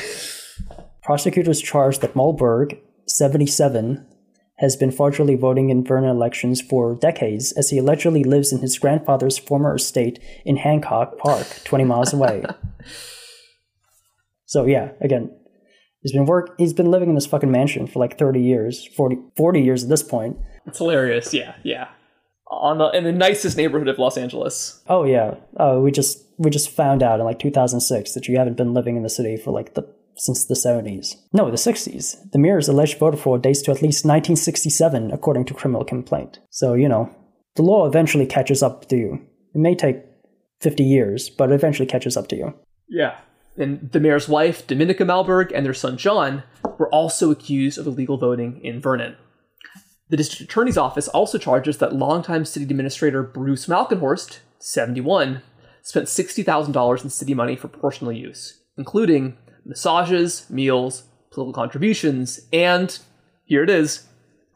Prosecutors 1.03 1.61
charged 1.61 2.01
that 2.01 2.15
Malburg, 2.15 2.79
77, 3.07 4.07
has 4.59 4.77
been 4.77 4.93
fraudulently 4.93 5.35
voting 5.35 5.71
in 5.71 5.85
Vernon 5.85 6.11
elections 6.11 6.61
for 6.61 6.95
decades 6.95 7.53
as 7.53 7.71
he 7.71 7.79
allegedly 7.79 8.23
lives 8.23 8.53
in 8.53 8.61
his 8.61 8.79
grandfather's 8.79 9.39
former 9.39 9.75
estate 9.75 10.21
in 10.45 10.57
Hancock 10.57 11.19
Park, 11.19 11.47
20 11.65 11.85
miles 11.85 12.13
away. 12.13 12.45
so, 14.47 14.65
yeah, 14.65 14.93
again, 15.01 15.35
He's 16.03 16.13
been 16.13 16.27
work. 16.27 16.55
He's 16.59 16.73
been 16.73 16.91
living 16.91 17.09
in 17.09 17.15
this 17.15 17.27
fucking 17.27 17.51
mansion 17.51 17.87
for 17.87 17.99
like 17.99 18.19
thirty 18.19 18.41
years, 18.41 18.85
40, 18.97 19.19
40 19.37 19.61
years 19.61 19.85
at 19.85 19.89
this 19.89 20.03
point. 20.03 20.37
It's 20.67 20.79
hilarious. 20.79 21.33
Yeah, 21.33 21.55
yeah. 21.63 21.89
On 22.51 22.79
the 22.79 22.91
in 22.91 23.05
the 23.05 23.13
nicest 23.13 23.57
neighborhood 23.57 23.89
of 23.89 23.99
Los 23.99 24.17
Angeles. 24.17 24.83
Oh 24.89 25.05
yeah. 25.05 25.37
Oh, 25.57 25.81
we 25.81 25.91
just 25.91 26.25
we 26.39 26.51
just 26.51 26.71
found 26.71 27.03
out 27.03 27.21
in 27.21 27.25
like 27.25 27.39
2006 27.39 28.15
that 28.15 28.29
you 28.29 28.37
haven't 28.37 28.57
been 28.57 28.75
living 28.75 28.97
in 28.97 29.03
the 29.03 29.09
city 29.09 29.37
for 29.37 29.53
like 29.53 29.75
the 29.75 29.89
since 30.17 30.45
the 30.45 30.55
70s. 30.55 31.17
No, 31.33 31.51
the 31.51 31.57
60s. 31.57 32.31
The 32.33 32.39
Mirror's 32.39 32.69
alleged 32.69 32.99
voter 32.99 33.17
fraud 33.17 33.43
dates 33.43 33.63
to 33.63 33.71
at 33.71 33.81
least 33.81 34.05
1967, 34.05 35.11
according 35.11 35.47
to 35.47 35.55
criminal 35.55 35.85
complaint. 35.85 36.41
So 36.51 36.75
you 36.75 36.89
know, 36.89 37.15
the 37.57 37.63
law 37.63 37.87
eventually 37.87 38.27
catches 38.27 38.63
up 38.63 38.89
to 38.89 38.97
you. 38.97 39.15
It 39.55 39.59
may 39.59 39.75
take 39.75 40.05
50 40.61 40.83
years, 40.83 41.31
but 41.31 41.51
it 41.51 41.55
eventually 41.55 41.87
catches 41.87 42.17
up 42.17 42.29
to 42.29 42.37
you. 42.37 42.55
Yeah. 42.89 43.19
And 43.57 43.91
the 43.93 44.01
mayor's 44.01 44.29
wife, 44.29 44.67
Dominica 44.67 45.05
Malburg, 45.05 45.53
and 45.53 45.65
their 45.67 45.75
son 45.75 45.97
John 45.99 46.43
were 46.79 46.89
also 46.89 47.31
accused 47.31 47.79
of 47.79 47.87
illegal 47.87 48.17
voting 48.17 48.61
in 48.65 48.81
Vernon. 48.81 49.17
The 50.09 50.17
district 50.17 50.51
attorney's 50.51 50.79
office 50.79 51.09
also 51.09 51.39
charges 51.39 51.79
that 51.79 51.95
longtime 51.95 52.45
city 52.45 52.65
administrator 52.65 53.23
Bruce 53.23 53.67
Malkenhorst, 53.67 54.39
71, 54.59 55.43
spent 55.83 56.07
$60,000 56.07 57.05
in 57.05 57.11
city 57.11 57.35
money 57.35 57.57
for 57.57 57.69
personal 57.69 58.13
use, 58.13 58.61
including 58.77 59.37
massages, 59.65 60.49
meals, 60.51 61.05
political 61.31 61.53
contributions, 61.53 62.41
and 62.53 62.99
here 63.45 63.63
it 63.63 63.71
is, 63.71 64.07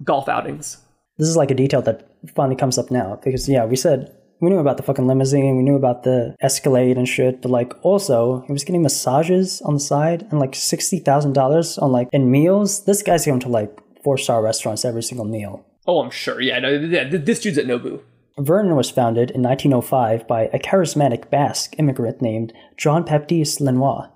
golf 0.05 0.29
outings. 0.29 0.79
This 1.19 1.29
is 1.29 1.37
like 1.37 1.51
a 1.51 1.55
detail 1.55 1.83
that 1.83 2.09
finally 2.35 2.57
comes 2.57 2.79
up 2.79 2.91
now 2.91 3.19
because, 3.23 3.49
yeah, 3.49 3.65
we 3.65 3.77
said 3.77 4.16
we 4.41 4.51
knew 4.51 4.59
about 4.59 4.77
the 4.77 4.83
fucking 4.83 5.07
limousine, 5.07 5.57
we 5.57 5.63
knew 5.63 5.77
about 5.77 6.03
the 6.03 6.37
Escalade 6.41 6.99
and 6.99 7.09
shit, 7.09 7.43
but 7.43 7.51
like 7.51 7.73
also 7.83 8.43
he 8.47 8.53
was 8.53 8.65
getting 8.65 8.83
massages 8.83 9.63
on 9.63 9.75
the 9.75 9.81
side 9.81 10.27
and 10.31 10.39
like 10.39 10.55
sixty 10.55 10.99
thousand 10.99 11.33
dollars 11.33 11.79
on 11.79 11.93
like 11.93 12.09
in 12.13 12.31
meals. 12.31 12.85
This 12.85 13.03
guy's 13.03 13.27
going 13.27 13.41
to 13.41 13.49
like 13.49 13.79
four 14.05 14.19
star 14.19 14.43
restaurants 14.43 14.85
every 14.85 15.03
single 15.03 15.27
meal. 15.27 15.67
Oh, 15.87 16.03
I'm 16.03 16.11
sure. 16.11 16.41
Yeah, 16.41 16.59
no, 16.59 16.71
yeah, 16.71 17.09
this 17.09 17.41
dude's 17.41 17.59
at 17.59 17.67
Nobu. 17.67 18.03
Vernon 18.39 18.77
was 18.77 18.91
founded 18.91 19.31
in 19.31 19.43
1905 19.43 20.29
by 20.29 20.43
a 20.53 20.59
charismatic 20.59 21.31
Basque 21.31 21.75
immigrant 21.79 22.21
named 22.21 22.53
Jean 22.77 23.03
Baptiste 23.03 23.61
Leonis. 23.61 24.11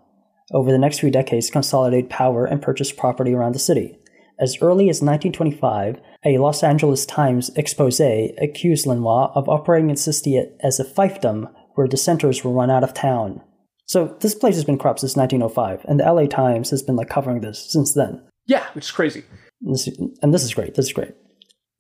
Over 0.53 0.73
the 0.73 0.79
next 0.79 0.99
few 0.99 1.11
decades, 1.11 1.49
consolidated 1.49 2.11
power 2.11 2.45
and 2.45 2.61
purchased 2.61 2.97
property 2.97 3.33
around 3.33 3.55
the 3.55 3.61
city. 3.61 4.00
As 4.41 4.57
early 4.63 4.89
as 4.89 5.03
1925, 5.03 6.01
a 6.25 6.39
Los 6.39 6.63
Angeles 6.63 7.05
Times 7.05 7.51
expose 7.57 8.01
accused 8.01 8.87
Leonis 8.87 9.31
of 9.35 9.51
operating 9.51 9.91
in 9.91 9.97
City 9.97 10.43
as 10.61 10.81
a 10.81 10.85
fiefdom 10.85 11.53
where 11.75 11.87
dissenters 11.87 12.43
were 12.43 12.51
run 12.51 12.71
out 12.71 12.83
of 12.83 12.95
town. 12.95 13.43
So 13.85 14.17
this 14.21 14.35
place 14.35 14.55
has 14.55 14.65
been 14.65 14.79
corrupt 14.79 15.01
since 15.01 15.15
1905, 15.15 15.85
and 15.87 16.01
the 16.01 16.11
LA 16.11 16.25
Times 16.25 16.71
has 16.71 16.83
been 16.83 16.97
like 16.97 17.11
covering 17.11 17.43
this 17.43 17.71
since 17.71 17.93
then. 17.93 18.23
Yeah, 18.47 18.67
which 18.73 18.87
is 18.87 18.91
crazy. 18.91 19.25
And 19.63 19.75
this, 19.75 19.89
and 20.23 20.33
this 20.33 20.45
is 20.45 20.55
great. 20.55 20.75
This 20.75 20.87
is 20.87 20.93
great. 20.95 21.13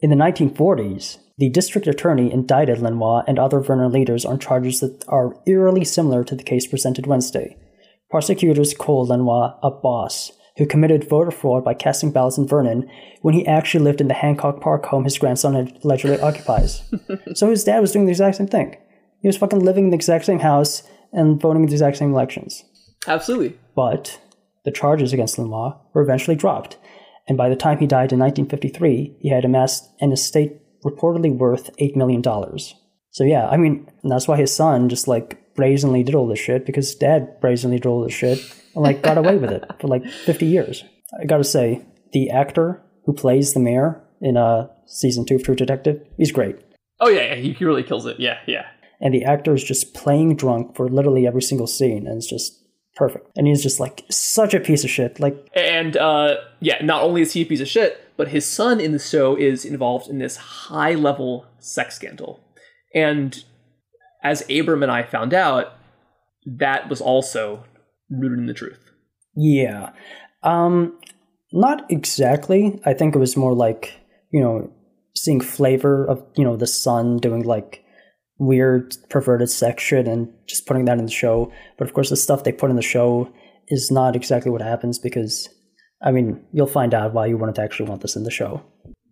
In 0.00 0.10
the 0.10 0.16
1940s, 0.16 1.16
the 1.38 1.48
district 1.48 1.86
attorney 1.86 2.30
indicted 2.30 2.78
Leonis 2.78 3.24
and 3.26 3.38
other 3.38 3.60
Vernon 3.60 3.90
leaders 3.90 4.26
on 4.26 4.38
charges 4.38 4.80
that 4.80 5.02
are 5.08 5.34
eerily 5.46 5.84
similar 5.84 6.24
to 6.24 6.34
the 6.34 6.42
case 6.42 6.66
presented 6.66 7.06
Wednesday. 7.06 7.56
Prosecutors 8.10 8.74
called 8.74 9.08
Leonis 9.08 9.54
a 9.62 9.70
boss 9.70 10.32
who 10.60 10.66
committed 10.66 11.08
voter 11.08 11.30
fraud 11.30 11.64
by 11.64 11.72
casting 11.72 12.12
ballots 12.12 12.36
in 12.36 12.46
Vernon 12.46 12.86
when 13.22 13.32
he 13.32 13.46
actually 13.46 13.82
lived 13.82 13.98
in 13.98 14.08
the 14.08 14.14
Hancock 14.14 14.60
Park 14.60 14.84
home 14.84 15.04
his 15.04 15.16
grandson 15.16 15.56
allegedly 15.82 16.20
occupies. 16.20 16.82
so 17.34 17.48
his 17.48 17.64
dad 17.64 17.80
was 17.80 17.92
doing 17.92 18.04
the 18.04 18.10
exact 18.10 18.36
same 18.36 18.46
thing. 18.46 18.76
He 19.22 19.28
was 19.28 19.38
fucking 19.38 19.64
living 19.64 19.84
in 19.84 19.90
the 19.90 19.96
exact 19.96 20.26
same 20.26 20.40
house 20.40 20.82
and 21.14 21.40
voting 21.40 21.62
in 21.62 21.68
the 21.70 21.74
exact 21.74 21.96
same 21.96 22.12
elections. 22.12 22.62
Absolutely. 23.06 23.58
But 23.74 24.20
the 24.66 24.70
charges 24.70 25.14
against 25.14 25.38
Lamar 25.38 25.80
were 25.94 26.02
eventually 26.02 26.36
dropped, 26.36 26.76
and 27.26 27.38
by 27.38 27.48
the 27.48 27.56
time 27.56 27.78
he 27.78 27.86
died 27.86 28.12
in 28.12 28.18
1953, 28.18 29.16
he 29.18 29.30
had 29.30 29.46
amassed 29.46 29.88
an 30.02 30.12
estate 30.12 30.60
reportedly 30.84 31.34
worth 31.34 31.74
$8 31.78 31.96
million. 31.96 32.22
So 33.12 33.24
yeah, 33.24 33.48
I 33.48 33.56
mean, 33.56 33.90
that's 34.04 34.28
why 34.28 34.36
his 34.36 34.54
son 34.54 34.90
just 34.90 35.08
like 35.08 35.49
brazenly 35.60 36.02
did 36.02 36.14
all 36.14 36.26
this 36.26 36.38
shit 36.38 36.64
because 36.64 36.94
dad 36.94 37.38
brazenly 37.38 37.76
did 37.76 37.84
all 37.84 38.02
this 38.02 38.14
shit 38.14 38.38
and 38.74 38.82
like 38.82 39.02
got 39.02 39.18
away 39.18 39.36
with 39.36 39.50
it 39.50 39.62
for 39.78 39.88
like 39.88 40.06
50 40.06 40.46
years. 40.46 40.84
I 41.20 41.26
gotta 41.26 41.44
say, 41.44 41.84
the 42.14 42.30
actor 42.30 42.82
who 43.04 43.12
plays 43.12 43.52
the 43.52 43.60
mayor 43.60 44.02
in 44.22 44.38
uh, 44.38 44.68
season 44.86 45.26
two 45.26 45.34
of 45.34 45.44
True 45.44 45.54
Detective, 45.54 46.00
he's 46.16 46.32
great. 46.32 46.56
Oh 46.98 47.10
yeah, 47.10 47.24
yeah, 47.24 47.34
he 47.34 47.52
he 47.52 47.64
really 47.66 47.82
kills 47.82 48.06
it. 48.06 48.18
Yeah, 48.18 48.38
yeah. 48.46 48.68
And 49.02 49.12
the 49.12 49.24
actor 49.24 49.52
is 49.52 49.62
just 49.62 49.92
playing 49.92 50.36
drunk 50.36 50.76
for 50.76 50.88
literally 50.88 51.26
every 51.26 51.42
single 51.42 51.66
scene, 51.66 52.06
and 52.06 52.16
it's 52.16 52.30
just 52.30 52.58
perfect. 52.96 53.30
And 53.36 53.46
he's 53.46 53.62
just 53.62 53.80
like 53.80 54.04
such 54.10 54.54
a 54.54 54.60
piece 54.60 54.82
of 54.82 54.90
shit. 54.90 55.20
Like, 55.20 55.36
And 55.54 55.96
uh, 55.98 56.36
yeah, 56.60 56.82
not 56.82 57.02
only 57.02 57.20
is 57.20 57.34
he 57.34 57.42
a 57.42 57.46
piece 57.46 57.60
of 57.60 57.68
shit, 57.68 58.00
but 58.16 58.28
his 58.28 58.46
son 58.46 58.80
in 58.80 58.92
the 58.92 58.98
show 58.98 59.36
is 59.36 59.66
involved 59.66 60.08
in 60.08 60.18
this 60.18 60.36
high 60.36 60.94
level 60.94 61.46
sex 61.58 61.96
scandal. 61.96 62.40
And 62.94 63.44
as 64.22 64.42
Abram 64.50 64.82
and 64.82 64.92
I 64.92 65.02
found 65.02 65.34
out, 65.34 65.72
that 66.46 66.88
was 66.88 67.00
also 67.00 67.64
rooted 68.10 68.38
in 68.38 68.46
the 68.46 68.54
truth. 68.54 68.90
yeah, 69.36 69.90
um, 70.42 70.98
not 71.52 71.90
exactly. 71.90 72.80
I 72.84 72.94
think 72.94 73.14
it 73.14 73.18
was 73.18 73.36
more 73.36 73.54
like 73.54 73.98
you 74.30 74.40
know 74.40 74.72
seeing 75.16 75.40
flavor 75.40 76.06
of 76.06 76.24
you 76.36 76.44
know 76.44 76.56
the 76.56 76.66
son 76.66 77.18
doing 77.18 77.42
like 77.42 77.84
weird 78.38 78.96
perverted 79.10 79.50
sex 79.50 79.82
shit 79.82 80.08
and 80.08 80.32
just 80.46 80.66
putting 80.66 80.86
that 80.86 80.98
in 80.98 81.04
the 81.04 81.12
show. 81.12 81.52
But 81.78 81.86
of 81.86 81.94
course, 81.94 82.10
the 82.10 82.16
stuff 82.16 82.44
they 82.44 82.52
put 82.52 82.70
in 82.70 82.76
the 82.76 82.82
show 82.82 83.32
is 83.68 83.90
not 83.90 84.16
exactly 84.16 84.50
what 84.50 84.62
happens 84.62 84.98
because. 84.98 85.48
I 86.02 86.12
mean, 86.12 86.42
you'll 86.50 86.66
find 86.66 86.94
out 86.94 87.12
why 87.12 87.26
you 87.26 87.36
wouldn't 87.36 87.58
actually 87.58 87.90
want 87.90 88.00
this 88.00 88.16
in 88.16 88.22
the 88.24 88.30
show. 88.30 88.62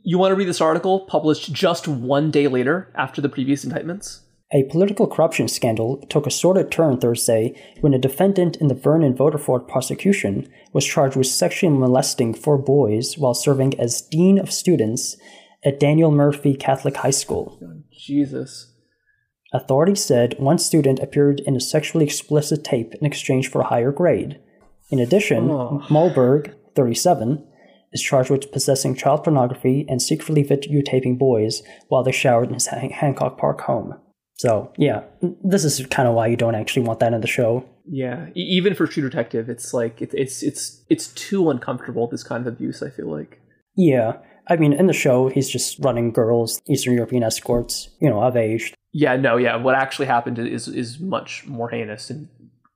You 0.04 0.16
want 0.16 0.32
to 0.32 0.36
read 0.36 0.48
this 0.48 0.62
article 0.62 1.00
published 1.00 1.52
just 1.52 1.86
one 1.86 2.30
day 2.30 2.48
later 2.48 2.90
after 2.94 3.20
the 3.20 3.28
previous 3.28 3.62
indictments? 3.62 4.22
A 4.50 4.62
political 4.64 5.06
corruption 5.06 5.46
scandal 5.46 5.98
took 6.08 6.26
a 6.26 6.30
sordid 6.30 6.70
turn 6.70 6.98
Thursday 6.98 7.54
when 7.82 7.92
a 7.92 7.98
defendant 7.98 8.56
in 8.56 8.68
the 8.68 8.74
Vernon 8.74 9.14
voter 9.14 9.36
fraud 9.36 9.68
prosecution 9.68 10.48
was 10.72 10.86
charged 10.86 11.16
with 11.16 11.26
sexually 11.26 11.76
molesting 11.76 12.32
four 12.32 12.56
boys 12.56 13.18
while 13.18 13.34
serving 13.34 13.78
as 13.78 14.00
Dean 14.00 14.38
of 14.38 14.50
Students 14.50 15.16
at 15.64 15.78
Daniel 15.78 16.10
Murphy 16.10 16.54
Catholic 16.54 16.96
High 16.96 17.10
School. 17.10 17.60
Jesus. 17.92 18.72
Authorities 19.52 20.02
said 20.02 20.34
one 20.38 20.58
student 20.58 20.98
appeared 21.00 21.40
in 21.40 21.54
a 21.54 21.60
sexually 21.60 22.04
explicit 22.06 22.64
tape 22.64 22.94
in 22.94 23.06
exchange 23.06 23.50
for 23.50 23.60
a 23.60 23.66
higher 23.66 23.92
grade. 23.92 24.40
In 24.90 24.98
addition, 24.98 25.50
Oh. 25.50 25.84
Malburg, 25.90 26.54
37, 26.74 27.44
is 27.92 28.00
charged 28.02 28.30
with 28.30 28.50
possessing 28.52 28.94
child 28.94 29.24
pornography 29.24 29.84
and 29.90 30.00
secretly 30.00 30.42
videotaping 30.44 31.18
boys 31.18 31.62
while 31.88 32.02
they 32.02 32.12
showered 32.12 32.48
in 32.48 32.54
his 32.54 32.68
Han- 32.68 32.90
Hancock 32.90 33.36
Park 33.36 33.60
home. 33.62 33.94
So, 34.38 34.72
yeah, 34.78 35.02
this 35.42 35.64
is 35.64 35.84
kind 35.86 36.08
of 36.08 36.14
why 36.14 36.28
you 36.28 36.36
don't 36.36 36.54
actually 36.54 36.86
want 36.86 37.00
that 37.00 37.12
in 37.12 37.20
the 37.20 37.26
show. 37.26 37.68
Yeah, 37.90 38.28
even 38.34 38.74
for 38.74 38.86
True 38.86 39.02
Detective, 39.02 39.48
it's 39.48 39.74
like 39.74 40.00
it, 40.00 40.10
it's 40.14 40.42
it's 40.42 40.84
it's 40.88 41.08
too 41.08 41.50
uncomfortable. 41.50 42.06
This 42.06 42.22
kind 42.22 42.46
of 42.46 42.52
abuse, 42.52 42.82
I 42.82 42.90
feel 42.90 43.10
like. 43.10 43.40
Yeah, 43.74 44.18
I 44.48 44.56
mean, 44.56 44.72
in 44.72 44.86
the 44.86 44.92
show, 44.92 45.28
he's 45.28 45.48
just 45.48 45.78
running 45.80 46.12
girls, 46.12 46.60
Eastern 46.68 46.94
European 46.94 47.22
escorts, 47.22 47.88
you 48.00 48.08
know, 48.08 48.22
of 48.22 48.36
age. 48.36 48.74
Yeah, 48.92 49.16
no, 49.16 49.36
yeah. 49.36 49.56
What 49.56 49.74
actually 49.74 50.06
happened 50.06 50.38
is 50.38 50.68
is 50.68 51.00
much 51.00 51.46
more 51.46 51.70
heinous 51.70 52.08
and 52.10 52.28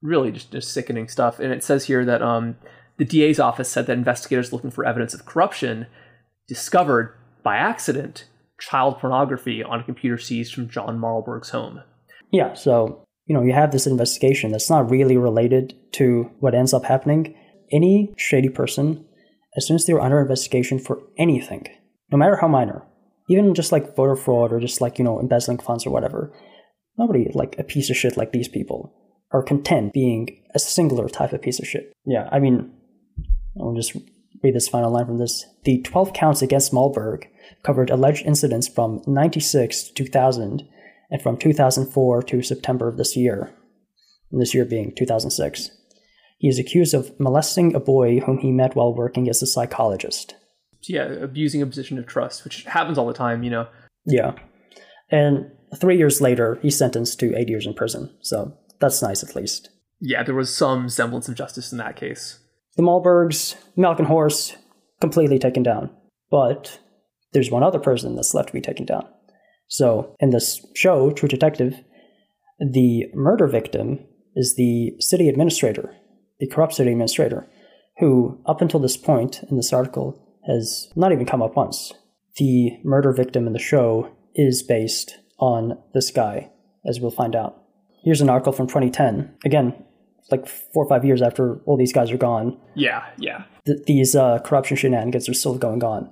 really 0.02 0.32
just, 0.32 0.50
just 0.50 0.72
sickening 0.72 1.08
stuff. 1.08 1.38
And 1.38 1.52
it 1.52 1.62
says 1.62 1.84
here 1.84 2.04
that 2.04 2.22
um, 2.22 2.56
the 2.96 3.04
DA's 3.04 3.38
office 3.38 3.68
said 3.68 3.86
that 3.86 3.92
investigators 3.92 4.52
looking 4.52 4.70
for 4.70 4.84
evidence 4.84 5.14
of 5.14 5.26
corruption 5.26 5.86
discovered 6.48 7.14
by 7.42 7.56
accident 7.56 8.24
child 8.68 8.98
pornography 8.98 9.62
on 9.62 9.80
a 9.80 9.84
computer 9.84 10.16
seized 10.16 10.54
from 10.54 10.68
John 10.68 10.98
Malburg's 10.98 11.50
home. 11.50 11.82
Yeah, 12.30 12.54
so, 12.54 13.04
you 13.26 13.34
know, 13.34 13.42
you 13.42 13.52
have 13.52 13.72
this 13.72 13.86
investigation 13.86 14.52
that's 14.52 14.70
not 14.70 14.90
really 14.90 15.16
related 15.16 15.74
to 15.94 16.30
what 16.38 16.54
ends 16.54 16.72
up 16.72 16.84
happening. 16.84 17.34
Any 17.72 18.14
shady 18.16 18.48
person, 18.48 19.04
as 19.56 19.66
soon 19.66 19.74
as 19.74 19.84
they're 19.84 20.00
under 20.00 20.20
investigation 20.20 20.78
for 20.78 21.02
anything, 21.18 21.66
no 22.10 22.18
matter 22.18 22.36
how 22.36 22.48
minor, 22.48 22.86
even 23.28 23.54
just 23.54 23.72
like 23.72 23.96
voter 23.96 24.16
fraud 24.16 24.52
or 24.52 24.60
just 24.60 24.80
like, 24.80 24.98
you 24.98 25.04
know, 25.04 25.18
embezzling 25.18 25.58
funds 25.58 25.84
or 25.84 25.90
whatever, 25.90 26.32
nobody, 26.96 27.30
like 27.34 27.56
a 27.58 27.64
piece 27.64 27.90
of 27.90 27.96
shit 27.96 28.16
like 28.16 28.32
these 28.32 28.48
people, 28.48 28.94
are 29.32 29.42
content 29.42 29.92
being 29.92 30.40
a 30.54 30.58
singular 30.58 31.08
type 31.08 31.32
of 31.32 31.42
piece 31.42 31.58
of 31.58 31.66
shit. 31.66 31.92
Yeah, 32.06 32.28
I 32.30 32.38
mean, 32.38 32.72
I'll 33.60 33.74
just 33.74 33.96
read 34.42 34.54
this 34.54 34.68
final 34.68 34.92
line 34.92 35.06
from 35.06 35.18
this. 35.18 35.44
The 35.64 35.82
12 35.82 36.12
counts 36.12 36.42
against 36.42 36.72
Malburg 36.72 37.26
covered 37.62 37.90
alleged 37.90 38.26
incidents 38.26 38.68
from 38.68 39.02
96 39.06 39.84
to 39.84 39.94
2000 39.94 40.68
and 41.10 41.22
from 41.22 41.36
2004 41.36 42.22
to 42.22 42.42
September 42.42 42.88
of 42.88 42.96
this 42.96 43.16
year, 43.16 43.52
and 44.30 44.40
this 44.40 44.54
year 44.54 44.64
being 44.64 44.92
2006. 44.96 45.70
He 46.38 46.48
is 46.48 46.58
accused 46.58 46.94
of 46.94 47.18
molesting 47.20 47.74
a 47.74 47.80
boy 47.80 48.20
whom 48.20 48.38
he 48.38 48.50
met 48.50 48.74
while 48.74 48.94
working 48.94 49.28
as 49.28 49.42
a 49.42 49.46
psychologist. 49.46 50.34
Yeah, 50.82 51.04
abusing 51.04 51.62
a 51.62 51.66
position 51.66 51.98
of 51.98 52.06
trust, 52.06 52.42
which 52.42 52.64
happens 52.64 52.98
all 52.98 53.06
the 53.06 53.12
time, 53.12 53.44
you 53.44 53.50
know. 53.50 53.68
Yeah. 54.04 54.32
And 55.10 55.52
three 55.76 55.96
years 55.96 56.20
later, 56.20 56.58
he's 56.62 56.76
sentenced 56.76 57.20
to 57.20 57.36
eight 57.36 57.48
years 57.48 57.66
in 57.66 57.74
prison, 57.74 58.16
so 58.22 58.56
that's 58.80 59.02
nice 59.02 59.22
at 59.22 59.36
least. 59.36 59.68
Yeah, 60.00 60.24
there 60.24 60.34
was 60.34 60.52
some 60.54 60.88
semblance 60.88 61.28
of 61.28 61.36
justice 61.36 61.70
in 61.70 61.78
that 61.78 61.94
case. 61.94 62.40
The 62.76 62.82
Malburgs, 62.82 63.54
Malkin 63.76 64.06
Horse, 64.06 64.56
completely 65.00 65.38
taken 65.38 65.62
down. 65.62 65.90
But 66.30 66.80
there's 67.32 67.50
one 67.50 67.62
other 67.62 67.78
person 67.78 68.14
that's 68.16 68.34
left 68.34 68.48
to 68.48 68.52
be 68.54 68.60
taken 68.60 68.84
down. 68.86 69.06
So, 69.68 70.14
in 70.20 70.30
this 70.30 70.64
show, 70.74 71.10
True 71.10 71.28
Detective, 71.28 71.74
the 72.60 73.06
murder 73.14 73.46
victim 73.46 74.00
is 74.36 74.54
the 74.56 74.92
city 75.00 75.28
administrator, 75.28 75.94
the 76.40 76.46
corrupt 76.48 76.74
city 76.74 76.90
administrator, 76.90 77.46
who, 77.98 78.40
up 78.46 78.60
until 78.60 78.80
this 78.80 78.96
point 78.96 79.42
in 79.50 79.56
this 79.56 79.72
article, 79.72 80.18
has 80.46 80.88
not 80.96 81.12
even 81.12 81.26
come 81.26 81.42
up 81.42 81.56
once. 81.56 81.92
The 82.36 82.78
murder 82.84 83.12
victim 83.12 83.46
in 83.46 83.52
the 83.52 83.58
show 83.58 84.10
is 84.34 84.62
based 84.62 85.18
on 85.38 85.78
this 85.94 86.10
guy, 86.10 86.50
as 86.86 87.00
we'll 87.00 87.10
find 87.10 87.34
out. 87.36 87.58
Here's 88.04 88.20
an 88.20 88.30
article 88.30 88.52
from 88.52 88.66
2010. 88.66 89.36
Again, 89.44 89.74
like 90.30 90.46
four 90.48 90.84
or 90.84 90.88
five 90.88 91.04
years 91.04 91.20
after 91.22 91.56
all 91.66 91.76
these 91.76 91.92
guys 91.92 92.10
are 92.10 92.16
gone, 92.16 92.58
Yeah, 92.74 93.04
yeah. 93.18 93.44
th- 93.66 93.84
these 93.86 94.14
uh, 94.16 94.38
corruption 94.40 94.76
shenanigans 94.76 95.28
are 95.28 95.34
still 95.34 95.56
going 95.58 95.84
on. 95.84 96.10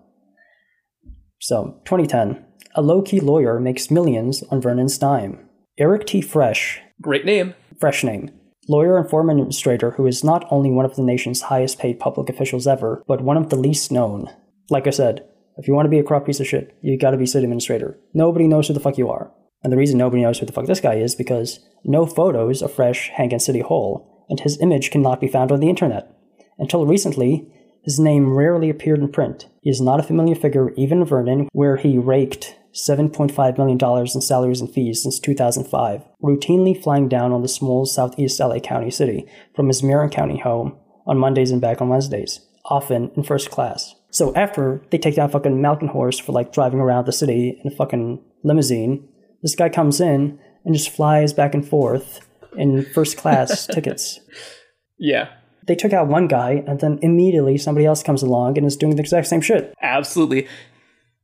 So, 1.41 1.81
2010, 1.87 2.45
a 2.75 2.83
low 2.83 3.03
key 3.03 3.19
lawyer 3.21 3.59
makes 3.59 3.91
millions 3.91 4.43
on 4.51 4.61
Vernon's 4.61 4.99
dime. 4.99 5.49
Eric 5.79 6.07
T. 6.07 6.21
Fresch, 6.21 6.79
Great 7.01 7.25
name. 7.25 7.55
fresh 7.81 8.05
name, 8.05 8.31
lawyer 8.69 8.99
and 8.99 9.09
former 9.09 9.33
administrator 9.33 9.93
who 9.93 10.07
is 10.07 10.23
not 10.23 10.47
only 10.51 10.71
one 10.71 10.85
of 10.85 10.97
the 10.97 11.03
nation's 11.03 11.43
highest 11.43 11.79
paid 11.79 11.99
public 11.99 12.29
officials 12.29 12.67
ever, 12.67 13.03
but 13.09 13.23
one 13.23 13.39
of 13.39 13.49
the 13.49 13.57
least 13.57 13.91
known. 13.91 14.29
Like 14.69 14.87
I 14.87 14.91
said, 14.91 15.25
if 15.57 15.67
you 15.67 15.75
want 15.75 15.87
to 15.87 15.91
be 15.91 15.99
a 15.99 16.05
corrupt 16.05 16.27
piece 16.27 16.41
of 16.41 16.47
shit, 16.47 16.77
you 16.83 16.99
gotta 16.99 17.17
be 17.17 17.27
city 17.27 17.45
administrator. 17.45 17.99
Nobody 18.13 18.47
knows 18.47 18.69
who 18.69 18.75
the 18.75 18.81
fuck 18.81 18.99
you 18.99 19.09
are. 19.09 19.33
And 19.63 19.73
the 19.73 19.77
reason 19.77 19.99
nobody 19.99 20.23
knows 20.23 20.39
who 20.39 20.47
the 20.47 20.53
fuck 20.53 20.67
this 20.67 20.81
guy 20.81 20.95
is 20.95 21.15
because 21.15 21.61
no 21.85 22.07
photos 22.07 22.63
of 22.63 22.73
Fresch 22.73 23.09
hang 23.11 23.33
in 23.33 23.41
City 23.41 23.61
Hall, 23.61 24.27
and 24.29 24.41
his 24.41 24.61
image 24.61 24.91
cannot 24.91 25.21
be 25.21 25.29
found 25.29 25.51
on 25.53 25.61
the 25.61 25.69
internet. 25.69 26.15
Until 26.59 26.87
recently, 26.87 27.51
his 27.83 27.99
name 27.99 28.35
rarely 28.35 28.71
appeared 28.71 29.01
in 29.01 29.11
print. 29.11 29.47
He 29.63 29.71
is 29.71 29.81
not 29.81 30.01
a 30.01 30.05
familiar 30.05 30.35
figure 30.35 30.71
even 30.77 31.01
in 31.01 31.07
Vernon, 31.07 31.49
where 31.53 31.77
he 31.77 31.99
raked 31.99 32.57
$7.5 32.75 33.59
million 33.59 33.79
in 34.01 34.21
salaries 34.21 34.61
and 34.61 34.73
fees 34.73 35.03
since 35.03 35.19
2005, 35.19 36.03
routinely 36.23 36.81
flying 36.81 37.09
down 37.09 37.33
on 37.33 37.43
the 37.43 37.49
small 37.49 37.87
southeast 37.87 38.39
LA 38.39 38.59
County 38.59 38.91
city 38.91 39.27
from 39.55 39.69
his 39.69 39.83
Marin 39.83 40.11
County 40.11 40.39
home 40.39 40.77
on 41.07 41.19
Mondays 41.19 41.51
and 41.51 41.61
back 41.61 41.81
on 41.81 41.89
Wednesdays, 41.89 42.41
often 42.65 43.11
in 43.17 43.23
first 43.23 43.51
class. 43.51 43.95
So 44.11 44.35
after 44.35 44.83
they 44.91 44.99
take 44.99 45.17
down 45.17 45.31
fucking 45.31 45.61
Malkenhorst 45.61 46.23
for 46.23 46.33
like 46.33 46.53
driving 46.53 46.81
around 46.81 47.07
the 47.07 47.13
city 47.13 47.61
in 47.63 47.73
a 47.73 47.75
fucking 47.75 48.23
limousine, 48.43 49.09
this 49.43 49.55
guy 49.55 49.69
comes 49.69 50.01
in 50.01 50.39
and 50.65 50.75
just 50.75 50.91
flies 50.91 51.33
back 51.33 51.55
and 51.55 51.67
forth 51.67 52.27
in 52.57 52.85
first 52.85 53.17
class 53.17 53.67
tickets. 53.73 54.21
Yeah, 54.99 55.31
They 55.71 55.77
took 55.77 55.93
out 55.93 56.09
one 56.09 56.27
guy, 56.27 56.65
and 56.67 56.81
then 56.81 56.99
immediately 57.01 57.57
somebody 57.57 57.87
else 57.87 58.03
comes 58.03 58.25
along 58.25 58.59
and 58.59 58.67
is 58.67 58.77
doing 58.77 58.97
the 58.97 59.03
exact 59.03 59.29
same 59.29 59.41
shit. 59.41 59.73
absolutely. 59.81 60.49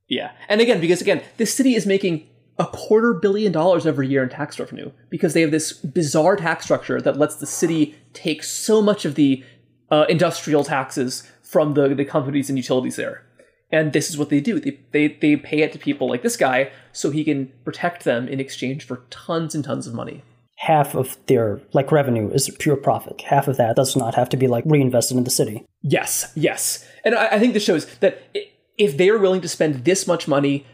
Yeah. 0.07 0.31
And 0.47 0.61
again, 0.61 0.79
because 0.79 1.01
again, 1.01 1.21
this 1.35 1.53
city 1.53 1.75
is 1.75 1.85
making 1.85 2.25
a 2.57 2.65
quarter 2.65 3.13
billion 3.13 3.51
dollars 3.51 3.85
every 3.85 4.07
year 4.07 4.23
in 4.23 4.29
tax 4.29 4.57
revenue 4.57 4.89
because 5.09 5.33
they 5.33 5.41
have 5.41 5.51
this 5.51 5.73
bizarre 5.73 6.37
tax 6.37 6.63
structure 6.63 7.01
that 7.01 7.17
lets 7.17 7.35
the 7.35 7.45
city 7.45 7.95
take 8.13 8.41
so 8.41 8.81
much 8.81 9.03
of 9.03 9.15
the 9.15 9.43
uh, 9.91 10.05
industrial 10.07 10.63
taxes 10.63 11.29
from 11.43 11.73
the, 11.73 11.93
the 11.93 12.05
companies 12.05 12.47
and 12.49 12.57
utilities 12.57 12.95
there. 12.95 13.25
And 13.69 13.91
this 13.91 14.09
is 14.09 14.17
what 14.17 14.29
they 14.29 14.39
do. 14.39 14.61
They, 14.61 14.79
they, 14.93 15.07
they 15.09 15.35
pay 15.35 15.61
it 15.61 15.73
to 15.73 15.77
people 15.77 16.07
like 16.07 16.21
this 16.21 16.37
guy 16.37 16.71
so 16.93 17.11
he 17.11 17.25
can 17.25 17.51
protect 17.65 18.05
them 18.05 18.29
in 18.29 18.39
exchange 18.39 18.85
for 18.85 19.03
tons 19.09 19.53
and 19.53 19.65
tons 19.65 19.87
of 19.87 19.93
money. 19.93 20.23
Half 20.57 20.95
of 20.95 21.17
their 21.27 21.61
like 21.73 21.91
revenue 21.91 22.29
is 22.31 22.49
pure 22.59 22.75
profit. 22.75 23.21
Half 23.21 23.47
of 23.47 23.57
that 23.57 23.75
does 23.75 23.95
not 23.95 24.15
have 24.15 24.29
to 24.29 24.37
be 24.37 24.47
like 24.47 24.63
reinvested 24.65 25.17
in 25.17 25.23
the 25.23 25.29
city. 25.29 25.65
Yes, 25.81 26.31
yes. 26.35 26.85
And 27.05 27.15
I, 27.15 27.27
I 27.27 27.39
think 27.39 27.53
this 27.53 27.63
shows 27.63 27.85
that 27.97 28.23
if 28.77 28.97
they 28.97 29.09
are 29.09 29.19
willing 29.19 29.41
to 29.41 29.47
spend 29.47 29.85
this 29.85 30.07
much 30.07 30.27
money 30.27 30.65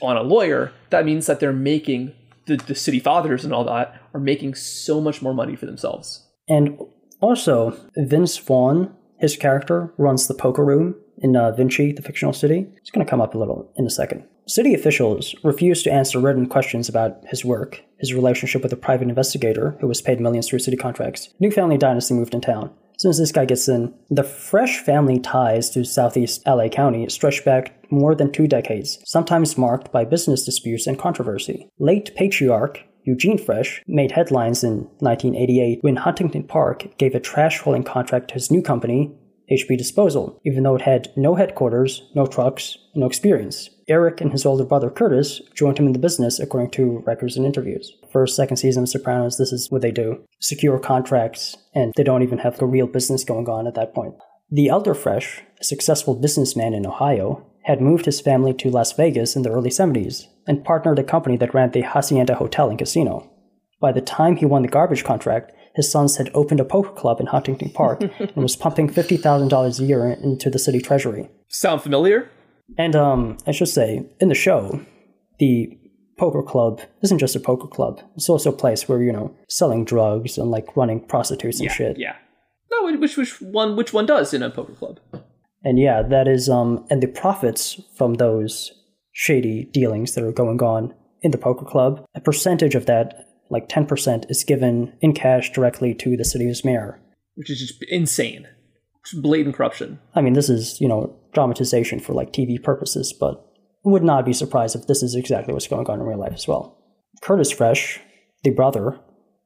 on 0.00 0.16
a 0.16 0.22
lawyer, 0.22 0.72
that 0.90 1.04
means 1.04 1.26
that 1.26 1.40
they're 1.40 1.52
making 1.52 2.12
the, 2.46 2.56
the 2.56 2.74
city 2.74 3.00
fathers 3.00 3.44
and 3.44 3.52
all 3.52 3.64
that 3.64 4.00
are 4.12 4.20
making 4.20 4.54
so 4.54 5.00
much 5.00 5.22
more 5.22 5.34
money 5.34 5.56
for 5.56 5.66
themselves. 5.66 6.26
And 6.48 6.78
also, 7.20 7.76
Vince 7.96 8.36
Vaughn, 8.36 8.94
his 9.18 9.36
character, 9.36 9.92
runs 9.96 10.26
the 10.26 10.34
poker 10.34 10.64
room 10.64 10.96
in 11.24 11.34
uh, 11.34 11.50
Vinci, 11.52 11.90
the 11.90 12.02
fictional 12.02 12.34
city. 12.34 12.66
It's 12.76 12.90
going 12.90 13.04
to 13.04 13.10
come 13.10 13.22
up 13.22 13.34
a 13.34 13.38
little 13.38 13.72
in 13.76 13.86
a 13.86 13.90
second. 13.90 14.24
City 14.46 14.74
officials 14.74 15.34
refused 15.42 15.82
to 15.84 15.92
answer 15.92 16.20
written 16.20 16.46
questions 16.46 16.86
about 16.86 17.16
his 17.28 17.46
work, 17.46 17.82
his 17.98 18.12
relationship 18.12 18.62
with 18.62 18.74
a 18.74 18.76
private 18.76 19.08
investigator 19.08 19.74
who 19.80 19.88
was 19.88 20.02
paid 20.02 20.20
millions 20.20 20.46
through 20.46 20.58
city 20.58 20.76
contracts. 20.76 21.30
New 21.40 21.50
family 21.50 21.78
dynasty 21.78 22.12
moved 22.12 22.34
in 22.34 22.42
town. 22.42 22.70
As 22.94 23.02
soon 23.02 23.10
as 23.10 23.18
this 23.18 23.32
guy 23.32 23.46
gets 23.46 23.66
in, 23.68 23.94
the 24.10 24.22
Fresch 24.22 24.76
family 24.84 25.18
ties 25.18 25.70
to 25.70 25.82
southeast 25.84 26.46
LA 26.46 26.68
County 26.68 27.08
stretch 27.08 27.42
back 27.42 27.74
more 27.90 28.14
than 28.14 28.30
two 28.30 28.46
decades, 28.46 28.98
sometimes 29.06 29.56
marked 29.56 29.90
by 29.90 30.04
business 30.04 30.44
disputes 30.44 30.86
and 30.86 30.98
controversy. 30.98 31.70
Late 31.78 32.14
patriarch 32.14 32.84
Eugene 33.04 33.38
Fresch 33.38 33.80
made 33.86 34.12
headlines 34.12 34.64
in 34.64 34.88
1988 35.00 35.78
when 35.82 35.96
Huntington 35.96 36.44
Park 36.44 36.96
gave 36.96 37.14
a 37.14 37.20
trash 37.20 37.60
hauling 37.60 37.82
contract 37.82 38.28
to 38.28 38.34
his 38.34 38.50
new 38.50 38.62
company, 38.62 39.12
HB 39.50 39.76
Disposal, 39.76 40.40
even 40.44 40.62
though 40.62 40.76
it 40.76 40.82
had 40.82 41.08
no 41.16 41.34
headquarters, 41.34 42.10
no 42.14 42.26
trucks, 42.26 42.78
no 42.94 43.06
experience. 43.06 43.70
Eric 43.88 44.20
and 44.20 44.32
his 44.32 44.46
older 44.46 44.64
brother 44.64 44.90
Curtis 44.90 45.42
joined 45.54 45.78
him 45.78 45.86
in 45.86 45.92
the 45.92 45.98
business, 45.98 46.40
according 46.40 46.70
to 46.70 47.02
records 47.06 47.36
and 47.36 47.44
interviews. 47.44 47.92
First, 48.10 48.36
second 48.36 48.56
season 48.56 48.84
of 48.84 48.88
Sopranos, 48.88 49.36
this 49.36 49.52
is 49.52 49.70
what 49.70 49.82
they 49.82 49.90
do 49.90 50.24
secure 50.40 50.78
contracts, 50.78 51.56
and 51.74 51.92
they 51.96 52.02
don't 52.02 52.22
even 52.22 52.38
have 52.38 52.60
a 52.60 52.66
real 52.66 52.86
business 52.86 53.24
going 53.24 53.48
on 53.48 53.66
at 53.66 53.74
that 53.74 53.94
point. 53.94 54.14
The 54.50 54.68
elder 54.68 54.94
Fresch, 54.94 55.40
a 55.60 55.64
successful 55.64 56.14
businessman 56.14 56.74
in 56.74 56.86
Ohio, 56.86 57.44
had 57.64 57.80
moved 57.80 58.04
his 58.04 58.20
family 58.20 58.52
to 58.54 58.70
Las 58.70 58.92
Vegas 58.92 59.36
in 59.36 59.42
the 59.42 59.50
early 59.50 59.70
70s 59.70 60.26
and 60.46 60.64
partnered 60.64 60.98
a 60.98 61.04
company 61.04 61.36
that 61.38 61.54
ran 61.54 61.70
the 61.70 61.80
Hacienda 61.80 62.34
Hotel 62.34 62.68
and 62.68 62.78
Casino. 62.78 63.30
By 63.80 63.92
the 63.92 64.00
time 64.00 64.36
he 64.36 64.46
won 64.46 64.62
the 64.62 64.68
garbage 64.68 65.02
contract, 65.02 65.52
his 65.74 65.90
sons 65.90 66.16
had 66.16 66.30
opened 66.34 66.60
a 66.60 66.64
poker 66.64 66.90
club 66.90 67.20
in 67.20 67.26
Huntington 67.26 67.70
Park 67.70 68.02
and 68.18 68.36
was 68.36 68.56
pumping 68.56 68.88
$50,000 68.88 69.80
a 69.80 69.84
year 69.84 70.06
into 70.10 70.50
the 70.50 70.58
city 70.58 70.80
treasury. 70.80 71.28
Sound 71.48 71.82
familiar? 71.82 72.30
And 72.78 72.96
um, 72.96 73.38
I 73.46 73.52
should 73.52 73.68
say, 73.68 74.06
in 74.20 74.28
the 74.28 74.34
show, 74.34 74.80
the 75.38 75.78
poker 76.18 76.42
club 76.42 76.80
isn't 77.02 77.18
just 77.18 77.36
a 77.36 77.40
poker 77.40 77.66
club. 77.66 78.00
It's 78.16 78.28
also 78.28 78.50
a 78.50 78.56
place 78.56 78.88
where, 78.88 79.02
you 79.02 79.12
know, 79.12 79.34
selling 79.48 79.84
drugs 79.84 80.38
and 80.38 80.50
like 80.50 80.76
running 80.76 81.00
prostitutes 81.00 81.58
and 81.58 81.68
yeah, 81.68 81.74
shit. 81.74 81.98
Yeah. 81.98 82.16
No, 82.70 82.96
which 82.96 83.16
which 83.16 83.40
one 83.40 83.76
which 83.76 83.92
one 83.92 84.06
does 84.06 84.34
in 84.34 84.42
a 84.42 84.50
poker 84.50 84.72
club? 84.72 84.98
And 85.62 85.78
yeah, 85.78 86.02
that 86.02 86.26
is 86.26 86.48
um 86.48 86.86
and 86.90 87.02
the 87.02 87.06
profits 87.06 87.80
from 87.96 88.14
those 88.14 88.72
shady 89.12 89.64
dealings 89.72 90.14
that 90.14 90.24
are 90.24 90.32
going 90.32 90.62
on 90.62 90.94
in 91.22 91.30
the 91.30 91.38
poker 91.38 91.64
club, 91.64 92.04
a 92.14 92.20
percentage 92.20 92.74
of 92.74 92.86
that, 92.86 93.23
like 93.50 93.68
10%, 93.68 94.30
is 94.30 94.44
given 94.44 94.92
in 95.00 95.12
cash 95.12 95.52
directly 95.52 95.94
to 95.94 96.16
the 96.16 96.24
city's 96.24 96.64
mayor. 96.64 97.00
Which 97.34 97.50
is 97.50 97.60
just 97.60 97.82
insane. 97.88 98.48
Just 99.04 99.22
blatant 99.22 99.54
corruption. 99.54 99.98
I 100.14 100.22
mean, 100.22 100.32
this 100.32 100.48
is, 100.48 100.80
you 100.80 100.88
know, 100.88 101.16
dramatization 101.32 102.00
for 102.00 102.12
like 102.12 102.32
TV 102.32 102.62
purposes, 102.62 103.12
but 103.12 103.44
would 103.84 104.04
not 104.04 104.24
be 104.24 104.32
surprised 104.32 104.74
if 104.74 104.86
this 104.86 105.02
is 105.02 105.14
exactly 105.14 105.52
what's 105.52 105.68
going 105.68 105.86
on 105.88 106.00
in 106.00 106.06
real 106.06 106.18
life 106.18 106.32
as 106.32 106.48
well. 106.48 106.78
Curtis 107.20 107.52
Fresch, 107.52 107.98
the 108.42 108.50
brother, 108.50 108.98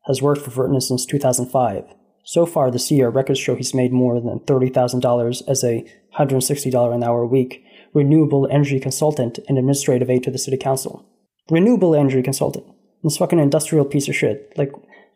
has 0.07 0.23
worked 0.23 0.43
for 0.43 0.51
Vernon 0.51 0.81
since 0.81 1.05
2005. 1.05 1.85
So 2.25 2.47
far 2.47 2.71
this 2.71 2.91
year, 2.91 3.09
records 3.09 3.39
show 3.39 3.57
he's 3.57 3.75
made 3.75 3.93
more 3.93 4.21
than 4.21 4.41
$30,000 4.41 5.43
as 5.49 5.65
a 5.65 5.85
$160 6.19 6.95
an 6.95 7.03
hour 7.03 7.23
a 7.23 7.27
week 7.27 7.65
renewable 7.95 8.47
energy 8.51 8.79
consultant 8.79 9.39
and 9.49 9.59
administrative 9.59 10.11
aide 10.11 10.23
to 10.23 10.31
the 10.31 10.39
city 10.39 10.57
council. 10.57 11.07
Renewable 11.51 11.95
energy 11.95 12.23
consultant. 12.23 12.67
This 13.03 13.17
fucking 13.17 13.39
industrial 13.39 13.85
piece 13.85 14.09
of 14.09 14.17
shit. 14.17 14.53
Like, 14.57 14.73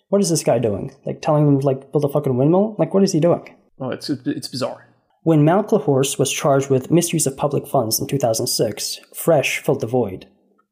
what 0.08 0.20
is 0.20 0.30
this 0.30 0.44
guy 0.44 0.58
doing? 0.58 0.94
Like, 1.04 1.22
telling 1.22 1.46
them, 1.46 1.58
like, 1.60 1.90
build 1.90 2.04
a 2.04 2.08
fucking 2.08 2.36
windmill? 2.36 2.76
Like, 2.78 2.94
what 2.94 3.02
is 3.02 3.12
he 3.12 3.20
doing? 3.20 3.56
Oh, 3.80 3.90
it's, 3.90 4.08
it's 4.10 4.48
bizarre. 4.48 4.88
When 5.24 5.44
Malkenhorst 5.44 6.18
was 6.18 6.32
charged 6.32 6.68
with 6.68 6.90
misuse 6.90 7.26
of 7.26 7.36
public 7.36 7.66
funds 7.66 8.00
in 8.00 8.08
2006, 8.08 9.00
Fresch 9.14 9.58
filled 9.60 9.80
the 9.80 9.86
void. 9.86 10.26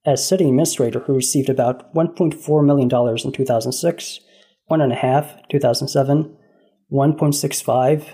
As 0.05 0.27
city 0.27 0.45
administrator 0.45 1.01
who 1.01 1.15
received 1.15 1.49
about 1.49 1.95
$1.4 1.95 2.67
million 2.67 2.89
in 2.89 3.33
2006, 3.33 4.21
$1.5 4.71 5.49
2007, 5.49 6.37
1.65 6.93 8.05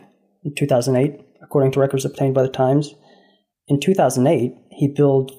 in 0.45 0.55
2008, 0.55 1.21
according 1.43 1.73
to 1.73 1.81
records 1.81 2.05
obtained 2.05 2.35
by 2.35 2.43
the 2.43 2.49
Times. 2.49 2.95
In 3.69 3.81
2008, 3.81 4.55
he 4.71 4.89
billed 4.89 5.33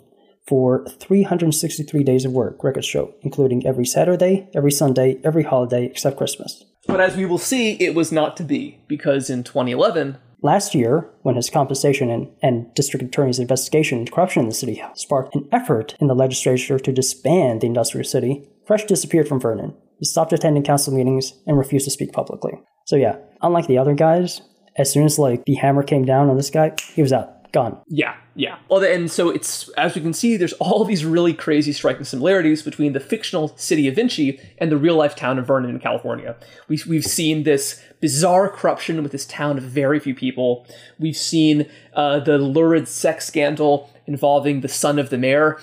for 0.47 0.85
363 0.99 2.03
days 2.03 2.25
of 2.25 2.31
work, 2.31 2.63
records 2.63 2.85
show, 2.85 3.13
including 3.21 3.65
every 3.65 3.85
Saturday, 3.85 4.49
every 4.55 4.71
Sunday, 4.71 5.19
every 5.23 5.43
holiday 5.43 5.85
except 5.85 6.17
Christmas. 6.17 6.63
But 6.87 7.01
as 7.01 7.17
we 7.17 7.25
will 7.25 7.37
see, 7.37 7.73
it 7.73 7.93
was 7.93 8.11
not 8.11 8.37
to 8.37 8.43
be, 8.43 8.79
because 8.87 9.29
in 9.29 9.43
2011, 9.43 10.17
Last 10.43 10.75
year, 10.75 11.09
when 11.23 11.35
his 11.35 11.49
compensation 11.49 12.11
and, 12.11 12.29
and, 12.43 12.71
district 12.75 13.03
attorney's 13.03 13.39
investigation 13.39 13.97
into 13.97 14.11
corruption 14.11 14.43
in 14.43 14.49
the 14.49 14.53
city 14.53 14.83
sparked 14.93 15.33
an 15.33 15.49
effort 15.51 15.95
in 15.99 16.05
the 16.05 16.13
legislature 16.13 16.77
to 16.77 16.91
disband 16.91 17.61
the 17.61 17.67
industrial 17.67 18.05
city, 18.05 18.47
Fresch 18.67 18.85
disappeared 18.85 19.27
from 19.27 19.39
Vernon. 19.39 19.73
He 19.97 20.05
stopped 20.05 20.33
attending 20.33 20.63
council 20.63 20.93
meetings 20.93 21.33
and 21.47 21.57
refused 21.57 21.85
to 21.85 21.91
speak 21.91 22.13
publicly. 22.13 22.53
So 22.85 22.95
yeah, 22.95 23.17
unlike 23.41 23.65
the 23.65 23.79
other 23.79 23.95
guys, 23.95 24.41
as 24.77 24.93
soon 24.93 25.05
as 25.05 25.17
like 25.17 25.43
the 25.45 25.55
hammer 25.55 25.81
came 25.81 26.05
down 26.05 26.29
on 26.29 26.37
this 26.37 26.51
guy, 26.51 26.73
he 26.93 27.01
was 27.01 27.11
out 27.11 27.36
gone. 27.51 27.79
Yeah, 27.87 28.15
yeah. 28.35 28.57
Well, 28.69 28.83
and 28.83 29.09
so 29.11 29.29
it's 29.29 29.69
as 29.69 29.95
we 29.95 30.01
can 30.01 30.13
see, 30.13 30.37
there's 30.37 30.53
all 30.53 30.83
these 30.85 31.05
really 31.05 31.33
crazy, 31.33 31.73
striking 31.73 32.03
similarities 32.03 32.61
between 32.61 32.93
the 32.93 32.99
fictional 32.99 33.49
city 33.57 33.87
of 33.87 33.95
Vinci 33.95 34.39
and 34.57 34.71
the 34.71 34.77
real 34.77 34.95
life 34.95 35.15
town 35.15 35.39
of 35.39 35.47
Vernon 35.47 35.69
in 35.69 35.79
California. 35.79 36.35
We, 36.67 36.79
we've 36.87 37.05
seen 37.05 37.43
this 37.43 37.81
bizarre 38.01 38.49
corruption 38.49 39.01
with 39.01 39.11
this 39.11 39.25
town 39.25 39.57
of 39.57 39.63
very 39.63 39.99
few 39.99 40.15
people. 40.15 40.67
We've 40.99 41.17
seen 41.17 41.67
uh, 41.93 42.19
the 42.19 42.37
lurid 42.37 42.87
sex 42.87 43.25
scandal 43.25 43.89
involving 44.05 44.61
the 44.61 44.67
son 44.67 44.99
of 44.99 45.09
the 45.09 45.17
mayor. 45.17 45.59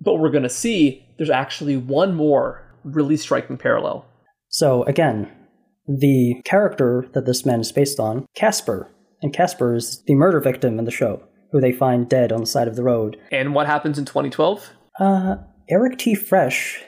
But 0.00 0.14
we're 0.14 0.30
going 0.30 0.42
to 0.42 0.48
see 0.48 1.06
there's 1.16 1.30
actually 1.30 1.76
one 1.76 2.14
more 2.14 2.64
really 2.82 3.16
striking 3.16 3.56
parallel. 3.56 4.04
So 4.48 4.82
again, 4.84 5.30
the 5.86 6.40
character 6.44 7.06
that 7.12 7.26
this 7.26 7.46
man 7.46 7.60
is 7.60 7.72
based 7.72 8.00
on, 8.00 8.26
Casper, 8.34 8.90
and 9.22 9.32
Casper 9.32 9.74
is 9.74 10.02
the 10.06 10.14
murder 10.14 10.40
victim 10.40 10.78
in 10.78 10.84
the 10.84 10.90
show, 10.90 11.22
who 11.52 11.60
they 11.60 11.72
find 11.72 12.08
dead 12.08 12.32
on 12.32 12.40
the 12.40 12.46
side 12.46 12.68
of 12.68 12.76
the 12.76 12.82
road. 12.82 13.16
And 13.30 13.54
what 13.54 13.66
happens 13.66 13.98
in 13.98 14.04
2012? 14.04 14.70
Uh, 14.98 15.36
Eric 15.70 15.98
T. 15.98 16.14
Fresch 16.14 16.82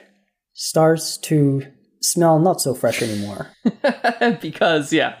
starts 0.53 1.17
to 1.17 1.65
smell 2.01 2.39
not 2.39 2.61
so 2.61 2.73
fresh 2.73 3.01
anymore. 3.01 3.51
because, 4.41 4.93
yeah. 4.93 5.17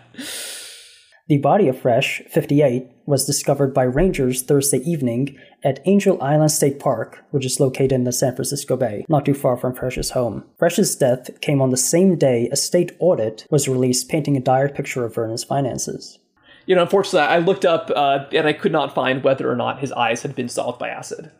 The 1.27 1.39
body 1.39 1.67
of 1.67 1.77
Fresch, 1.77 2.21
58, 2.29 2.87
was 3.07 3.25
discovered 3.25 3.73
by 3.73 3.83
rangers 3.83 4.43
Thursday 4.43 4.77
evening 4.79 5.35
at 5.63 5.79
Angel 5.85 6.21
Island 6.21 6.51
State 6.51 6.79
Park, 6.79 7.25
which 7.31 7.45
is 7.45 7.59
located 7.59 7.93
in 7.93 8.03
the 8.03 8.11
San 8.11 8.35
Francisco 8.35 8.77
Bay, 8.77 9.05
not 9.09 9.25
too 9.25 9.33
far 9.33 9.57
from 9.57 9.73
Fresch's 9.73 10.11
home. 10.11 10.43
Fresch's 10.59 10.95
death 10.95 11.41
came 11.41 11.61
on 11.61 11.71
the 11.71 11.77
same 11.77 12.15
day 12.15 12.47
a 12.51 12.55
state 12.55 12.91
audit 12.99 13.47
was 13.49 13.67
released 13.67 14.07
painting 14.07 14.37
a 14.37 14.39
dire 14.39 14.69
picture 14.69 15.03
of 15.03 15.15
Vernon's 15.15 15.43
finances. 15.43 16.19
You 16.65 16.75
know, 16.75 16.81
unfortunately, 16.83 17.27
I 17.27 17.39
looked 17.39 17.65
up 17.65 17.91
uh, 17.95 18.25
and 18.31 18.47
I 18.47 18.53
could 18.53 18.71
not 18.71 18.95
find 18.95 19.23
whether 19.23 19.49
or 19.49 19.55
not 19.55 19.79
his 19.79 19.91
eyes 19.91 20.23
had 20.23 20.35
been 20.35 20.49
solved 20.49 20.79
by 20.79 20.89
acid. 20.89 21.31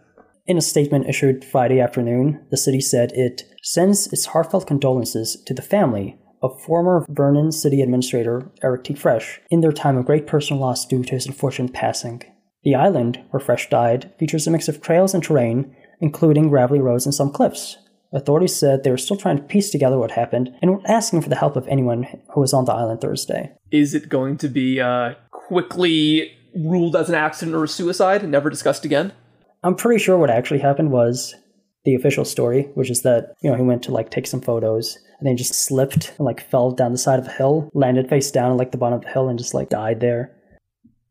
In 0.48 0.58
a 0.58 0.62
statement 0.62 1.10
issued 1.10 1.44
Friday 1.44 1.80
afternoon, 1.80 2.46
the 2.52 2.58
city 2.58 2.80
said 2.80 3.12
it 3.14 3.44
sends 3.64 4.12
its 4.14 4.28
heartfelt 4.28 4.68
condolences 4.68 5.42
to 5.46 5.54
the 5.56 5.64
family 5.64 6.20
of 6.44 6.62
former 6.62 7.04
Vernon 7.10 7.52
City 7.52 7.82
Administrator 7.82 8.52
Eric 8.62 8.84
T. 8.84 8.94
Fresch 8.94 9.40
in 9.50 9.62
their 9.62 9.72
time 9.72 9.98
of 9.98 10.06
great 10.06 10.28
personal 10.28 10.62
loss 10.62 10.86
due 10.86 11.04
to 11.04 11.14
his 11.14 11.26
unfortunate 11.26 11.74
passing. 11.74 12.22
The 12.64 12.76
island 12.76 13.24
where 13.32 13.40
Fresch 13.40 13.70
died 13.70 14.14
features 14.20 14.46
a 14.46 14.52
mix 14.52 14.68
of 14.68 14.82
trails 14.82 15.16
and 15.16 15.24
terrain, 15.24 15.76
including 16.00 16.50
gravelly 16.50 16.82
roads 16.82 17.06
and 17.06 17.16
some 17.16 17.32
cliffs. 17.32 17.78
Authorities 18.16 18.56
said 18.56 18.84
they 18.84 18.92
were 18.92 18.98
still 18.98 19.18
trying 19.18 19.36
to 19.36 19.44
piece 19.44 19.70
together 19.70 20.00
what 20.00 20.12
happened 20.12 20.56
and 20.62 20.72
were 20.72 20.82
asking 20.88 21.22
for 21.22 21.28
the 21.28 21.36
help 21.36 21.58
of 21.58 21.68
anyone 21.68 22.08
who 22.34 22.40
was 22.40 22.54
on 22.54 22.64
the 22.64 22.72
island 22.72 23.02
Thursday. 23.02 23.52
Is 23.72 23.94
it 23.94 24.08
going 24.08 24.38
to 24.38 24.48
be 24.48 24.80
uh, 24.80 25.16
quickly 25.32 26.32
ruled 26.56 26.96
as 26.96 27.10
an 27.10 27.16
accident 27.16 27.56
or 27.56 27.66
a 27.66 27.68
suicide 27.68 28.24
and 28.24 28.32
never 28.32 28.50
discussed 28.50 28.86
again? 28.86 29.12
I'm 29.64 29.76
pretty 29.76 30.02
sure 30.02 30.18
what 30.18 30.30
actually 30.30 30.62
happened 30.62 30.92
was 30.92 31.36
the 31.84 31.94
official 31.94 32.24
story, 32.24 32.70
which 32.76 32.90
is 32.90 33.02
that, 33.02 33.36
you 33.42 33.52
know, 33.52 33.58
he 33.58 33.64
went 33.64 33.84
to 33.84 33.92
like 33.92 34.12
take 34.12 34.28
some 34.28 34.42
photos 34.42 34.98
and 35.20 35.28
then 35.28 35.36
just 35.36 35.54
slipped 35.54 36.14
and 36.18 36.26
like 36.26 36.40
fell 36.50 36.72
down 36.72 36.94
the 36.94 36.98
side 36.98 37.20
of 37.20 37.28
a 37.28 37.32
hill, 37.32 37.70
landed 37.74 38.08
face 38.08 38.32
down 38.32 38.52
at 38.52 38.58
like 38.58 38.72
the 38.72 38.78
bottom 38.78 38.98
of 38.98 39.04
the 39.04 39.12
hill 39.12 39.28
and 39.28 39.38
just 39.38 39.54
like 39.54 39.70
died 39.70 40.00
there. 40.00 40.32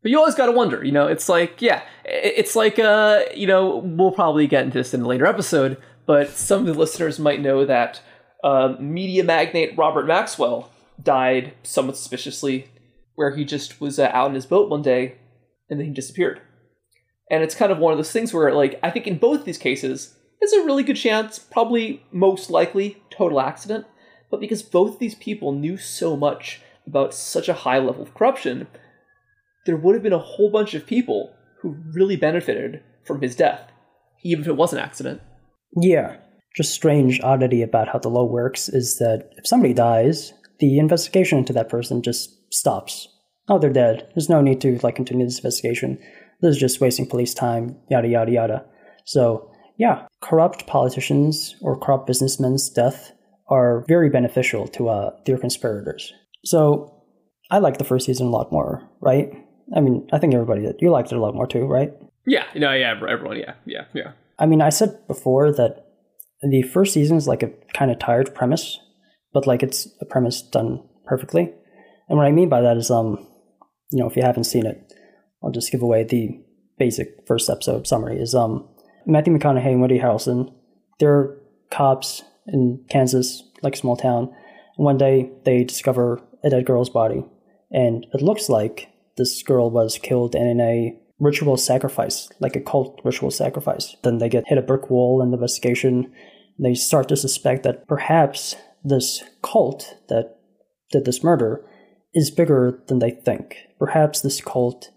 But 0.01 0.11
you 0.11 0.19
always 0.19 0.35
got 0.35 0.47
to 0.47 0.53
wonder, 0.53 0.85
you 0.85 0.93
know, 0.93 1.07
it's 1.07 1.29
like, 1.29 1.61
yeah, 1.63 1.83
it's 2.05 2.55
like, 2.55 2.79
uh, 2.79 3.21
you 3.35 3.47
know, 3.47 3.79
we'll 3.79 4.13
probably 4.13 4.47
get 4.47 4.65
into 4.65 4.79
this 4.79 4.93
in 4.93 5.01
a 5.03 5.07
later 5.07 5.27
episode, 5.27 5.79
but 6.07 6.31
some 6.31 6.61
of 6.61 6.67
the 6.67 6.79
listeners 6.79 7.19
might 7.19 7.41
know 7.41 7.65
that 7.65 8.01
uh, 8.43 8.77
media 8.79 9.25
magnate 9.25 9.77
Robert 9.77 10.07
Maxwell 10.07 10.71
died 11.03 11.55
somewhat 11.63 11.97
suspiciously, 11.97 12.69
where 13.15 13.35
he 13.35 13.45
just 13.45 13.81
was 13.81 13.99
uh, 13.99 14.11
out 14.13 14.29
in 14.29 14.35
his 14.35 14.47
boat 14.47 14.69
one 14.69 14.83
day 14.83 15.17
and 15.71 15.79
then 15.79 15.87
he 15.87 15.93
disappeared. 15.93 16.41
And 17.31 17.43
it's 17.43 17.55
kind 17.55 17.73
of 17.73 17.79
one 17.79 17.93
of 17.93 17.99
those 17.99 18.13
things 18.13 18.35
where, 18.35 18.53
like, 18.53 18.79
I 18.83 18.91
think 18.91 19.07
in 19.07 19.19
both 19.19 19.45
these 19.45 19.59
cases, 19.59 20.17
it's 20.41 20.53
a 20.53 20.65
really 20.65 20.83
good 20.83 20.97
chance, 20.97 21.39
probably 21.39 22.03
most 22.13 22.51
likely, 22.51 23.03
total 23.11 23.41
accident. 23.41 23.87
But 24.31 24.41
because 24.41 24.63
both 24.63 24.99
these 24.99 25.15
people 25.15 25.53
knew 25.53 25.79
so 25.79 26.17
much 26.17 26.61
about 26.87 27.15
such 27.15 27.49
a 27.49 27.55
high 27.55 27.79
level 27.79 28.03
of 28.03 28.15
corruption, 28.15 28.67
there 29.65 29.77
would 29.77 29.95
have 29.95 30.03
been 30.03 30.13
a 30.13 30.19
whole 30.19 30.51
bunch 30.51 30.75
of 30.75 30.87
people 30.87 31.35
who 31.61 31.77
really 31.93 32.17
benefited 32.17 32.83
from 33.07 33.23
his 33.23 33.35
death, 33.35 33.71
even 34.23 34.43
if 34.43 34.49
it 34.49 34.57
was 34.57 34.75
an 34.75 34.79
accident. 34.79 35.23
Yeah. 35.81 36.17
Just 36.57 36.75
strange 36.75 37.21
oddity 37.23 37.63
about 37.63 37.89
how 37.89 37.99
the 37.99 38.09
law 38.09 38.25
works 38.25 38.69
is 38.69 38.99
that 38.99 39.31
if 39.37 39.47
somebody 39.47 39.75
dies, 39.75 40.33
the 40.61 40.79
investigation 40.79 41.39
into 41.39 41.53
that 41.53 41.69
person 41.69 42.03
just 42.03 42.31
stops. 42.53 43.09
Oh, 43.49 43.59
they're 43.59 43.73
dead. 43.73 44.09
There's 44.15 44.29
no 44.29 44.41
need 44.41 44.61
to 44.63 44.79
like 44.83 44.97
continue 44.97 45.27
this 45.27 45.39
investigation. 45.39 45.99
This 46.41 46.55
is 46.55 46.61
just 46.61 46.81
wasting 46.81 47.07
police 47.07 47.35
time, 47.35 47.77
yada 47.91 48.09
yada 48.09 48.31
yada. 48.31 48.65
So 49.05 49.51
yeah, 49.77 50.07
corrupt 50.23 50.67
politicians 50.67 51.57
or 51.61 51.79
corrupt 51.79 52.07
businessmen's 52.07 52.71
death 52.71 53.13
are 53.49 53.85
very 53.89 54.09
beneficial 54.09 54.67
to 54.69 54.89
uh, 54.89 55.11
their 55.27 55.39
conspirators. 55.39 56.13
So 56.45 57.03
I 57.51 57.59
like 57.59 57.79
the 57.79 57.85
first 57.85 58.07
season 58.07 58.29
a 58.29 58.31
lot 58.31 58.53
more, 58.53 58.89
right? 59.01 59.31
I 59.77 59.81
mean, 59.81 60.09
I 60.13 60.19
think 60.19 60.35
everybody 60.35 60.63
did. 60.63 60.77
You 60.81 60.91
liked 60.91 61.13
it 61.13 61.17
a 61.17 61.21
lot 61.21 61.35
more 61.35 61.47
too, 61.47 61.67
right? 61.67 61.93
Yeah, 62.27 62.45
no, 62.55 62.73
yeah, 62.73 62.95
everyone, 63.09 63.39
yeah, 63.39 63.55
yeah, 63.67 63.85
yeah. 63.93 64.13
I 64.39 64.47
mean, 64.47 64.61
I 64.61 64.71
said 64.71 65.07
before 65.07 65.53
that 65.53 65.87
the 66.43 66.63
first 66.63 66.93
season 66.93 67.17
is 67.17 67.29
like 67.29 67.43
a 67.43 67.53
kind 67.73 67.91
of 67.91 67.99
tired 67.99 68.35
premise, 68.35 68.79
but 69.33 69.47
like 69.47 69.63
it's 69.63 69.89
a 70.01 70.05
premise 70.05 70.43
done 70.43 70.83
perfectly. 71.07 71.53
And 72.09 72.19
what 72.19 72.27
I 72.27 72.33
mean 72.33 72.49
by 72.49 72.61
that 72.61 72.77
is, 72.77 72.91
um, 72.91 73.27
you 73.91 74.01
know, 74.01 74.09
if 74.09 74.17
you 74.17 74.23
haven't 74.23 74.45
seen 74.45 74.67
it, 74.67 74.93
I'll 75.43 75.51
just 75.51 75.71
give 75.71 75.83
away 75.83 76.05
the 76.05 76.43
basic 76.79 77.27
first 77.27 77.49
episode 77.49 77.87
summary. 77.87 78.21
Is 78.21 78.35
um, 78.35 78.69
Matthew 79.07 79.37
McConaughey 79.37 79.73
and 79.73 79.81
Woody 79.81 79.99
Harrelson, 79.99 80.53
they're 80.99 81.37
cops 81.71 82.23
in 82.47 82.85
Kansas, 82.91 83.43
like 83.63 83.75
a 83.75 83.79
small 83.79 83.97
town. 83.97 84.35
One 84.77 84.99
day 84.99 85.31
they 85.45 85.65
discover 85.65 86.21
a 86.43 86.51
dead 86.51 86.67
girl's 86.67 86.91
body, 86.91 87.25
and 87.71 88.07
it 88.13 88.23
looks 88.23 88.49
like 88.49 88.89
this 89.17 89.43
girl 89.43 89.71
was 89.71 89.99
killed 89.99 90.35
in 90.35 90.61
a 90.61 90.99
ritual 91.19 91.57
sacrifice, 91.57 92.29
like 92.41 92.57
a 92.57 92.61
cult 92.61 93.01
ritual 93.05 93.31
sacrifice. 93.31 93.97
Then 94.03 94.19
they 94.19 94.29
get 94.29 94.45
hit 94.47 94.59
a 94.59 94.63
brick 94.63 94.91
wall 94.91 95.23
in 95.23 95.31
the 95.31 95.37
investigation. 95.37 96.13
They 96.59 96.75
start 96.75 97.09
to 97.09 97.17
suspect 97.17 97.63
that 97.63 97.87
perhaps 97.87 98.57
this 98.83 99.23
cult 99.43 99.97
that 100.09 100.37
did 100.91 101.05
this 101.05 101.23
murder 101.25 101.65
is 102.13 102.31
bigger 102.31 102.83
than 102.89 102.99
they 102.99 103.11
think. 103.11 103.57
Perhaps 103.79 104.21
this 104.21 104.41
cult 104.41 104.91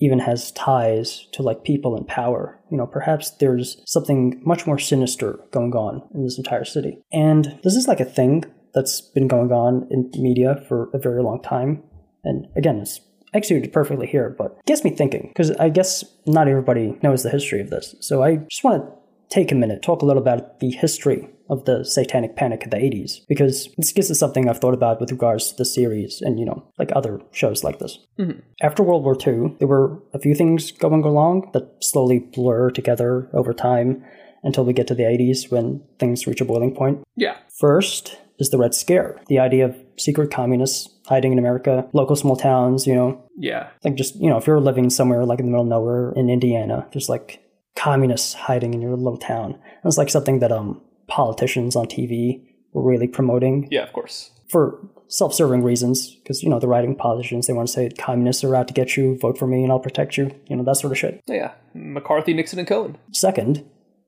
even 0.00 0.20
has 0.20 0.52
ties 0.52 1.26
to 1.32 1.42
like 1.42 1.64
people 1.64 1.96
in 1.96 2.04
power. 2.04 2.58
You 2.70 2.78
know, 2.78 2.86
perhaps 2.86 3.30
there's 3.32 3.82
something 3.86 4.40
much 4.44 4.66
more 4.66 4.78
sinister 4.78 5.38
going 5.52 5.72
on 5.74 6.02
in 6.14 6.24
this 6.24 6.38
entire 6.38 6.64
city. 6.64 7.02
And 7.12 7.58
this 7.62 7.74
is 7.74 7.86
like 7.86 8.00
a 8.00 8.04
thing 8.04 8.44
that's 8.72 9.00
been 9.00 9.28
going 9.28 9.52
on 9.52 9.88
in 9.90 10.10
media 10.22 10.64
for 10.68 10.88
a 10.94 10.98
very 10.98 11.22
long 11.22 11.42
time. 11.42 11.82
And 12.24 12.46
again, 12.56 12.78
it's 12.78 13.00
executed 13.34 13.72
perfectly 13.72 14.06
here, 14.06 14.34
but 14.36 14.56
it 14.58 14.66
gets 14.66 14.84
me 14.84 14.90
thinking, 14.90 15.28
because 15.28 15.50
I 15.52 15.68
guess 15.68 16.04
not 16.26 16.48
everybody 16.48 16.98
knows 17.02 17.22
the 17.22 17.30
history 17.30 17.60
of 17.60 17.70
this. 17.70 17.94
So 18.00 18.22
I 18.22 18.36
just 18.36 18.64
want 18.64 18.84
to 18.84 18.92
take 19.28 19.52
a 19.52 19.54
minute, 19.54 19.82
talk 19.82 20.02
a 20.02 20.04
little 20.04 20.22
about 20.22 20.60
the 20.60 20.70
history 20.70 21.28
of 21.48 21.64
the 21.64 21.84
satanic 21.84 22.36
panic 22.36 22.64
of 22.64 22.70
the 22.70 22.76
80s, 22.76 23.26
because 23.28 23.68
this, 23.76 23.92
this 23.92 24.10
is 24.10 24.18
something 24.18 24.48
I've 24.48 24.58
thought 24.58 24.74
about 24.74 25.00
with 25.00 25.10
regards 25.10 25.50
to 25.50 25.56
the 25.56 25.64
series 25.64 26.20
and, 26.20 26.38
you 26.38 26.44
know, 26.44 26.64
like 26.78 26.90
other 26.94 27.20
shows 27.32 27.64
like 27.64 27.78
this. 27.78 27.98
Mm-hmm. 28.18 28.40
After 28.62 28.82
World 28.82 29.04
War 29.04 29.16
II, 29.16 29.56
there 29.58 29.68
were 29.68 30.00
a 30.12 30.18
few 30.18 30.34
things 30.34 30.70
going 30.70 31.02
along 31.02 31.50
that 31.52 31.82
slowly 31.82 32.20
blur 32.20 32.70
together 32.70 33.28
over 33.32 33.52
time 33.52 34.04
until 34.42 34.64
we 34.64 34.72
get 34.72 34.86
to 34.88 34.94
the 34.94 35.02
80s 35.02 35.50
when 35.50 35.82
things 35.98 36.26
reach 36.26 36.40
a 36.40 36.44
boiling 36.44 36.74
point. 36.74 37.02
Yeah. 37.16 37.36
First 37.58 38.16
is 38.38 38.50
the 38.50 38.58
Red 38.58 38.74
Scare, 38.74 39.20
the 39.28 39.38
idea 39.38 39.66
of 39.66 39.76
secret 39.98 40.30
communists 40.30 40.88
hiding 41.10 41.32
in 41.32 41.38
America, 41.38 41.86
local 41.92 42.16
small 42.16 42.36
towns, 42.36 42.86
you 42.86 42.94
know. 42.94 43.22
Yeah. 43.36 43.68
Like 43.84 43.96
just, 43.96 44.14
you 44.14 44.30
know, 44.30 44.38
if 44.38 44.46
you're 44.46 44.60
living 44.60 44.88
somewhere 44.88 45.26
like 45.26 45.40
in 45.40 45.46
the 45.46 45.50
middle 45.50 45.64
of 45.64 45.68
nowhere 45.68 46.12
in 46.16 46.30
Indiana, 46.30 46.86
there's 46.92 47.08
like 47.08 47.42
communists 47.76 48.32
hiding 48.32 48.72
in 48.72 48.80
your 48.80 48.96
little 48.96 49.18
town. 49.18 49.58
It's 49.84 49.98
like 49.98 50.08
something 50.08 50.38
that 50.38 50.52
um 50.52 50.80
politicians 51.08 51.74
on 51.74 51.86
TV 51.86 52.44
were 52.72 52.88
really 52.88 53.08
promoting. 53.08 53.66
Yeah, 53.70 53.82
of 53.82 53.92
course. 53.92 54.30
For 54.48 54.80
self-serving 55.08 55.64
reasons, 55.64 56.14
because 56.22 56.42
you 56.42 56.48
know 56.48 56.60
the 56.60 56.68
writing 56.68 56.94
politicians 56.94 57.46
they 57.46 57.52
want 57.52 57.66
to 57.68 57.74
say 57.74 57.90
communists 57.90 58.44
are 58.44 58.54
out 58.54 58.68
to 58.68 58.74
get 58.74 58.96
you, 58.96 59.18
vote 59.20 59.36
for 59.36 59.48
me, 59.48 59.64
and 59.64 59.72
I'll 59.72 59.80
protect 59.80 60.16
you. 60.16 60.30
You 60.46 60.56
know 60.56 60.64
that 60.64 60.76
sort 60.76 60.92
of 60.92 60.98
shit. 60.98 61.20
Yeah, 61.26 61.52
McCarthy, 61.74 62.34
Nixon, 62.34 62.60
and 62.60 62.68
Cohn. 62.68 62.98
Second 63.12 63.64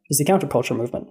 is 0.08 0.18
the 0.18 0.24
counterculture 0.24 0.76
movement. 0.76 1.08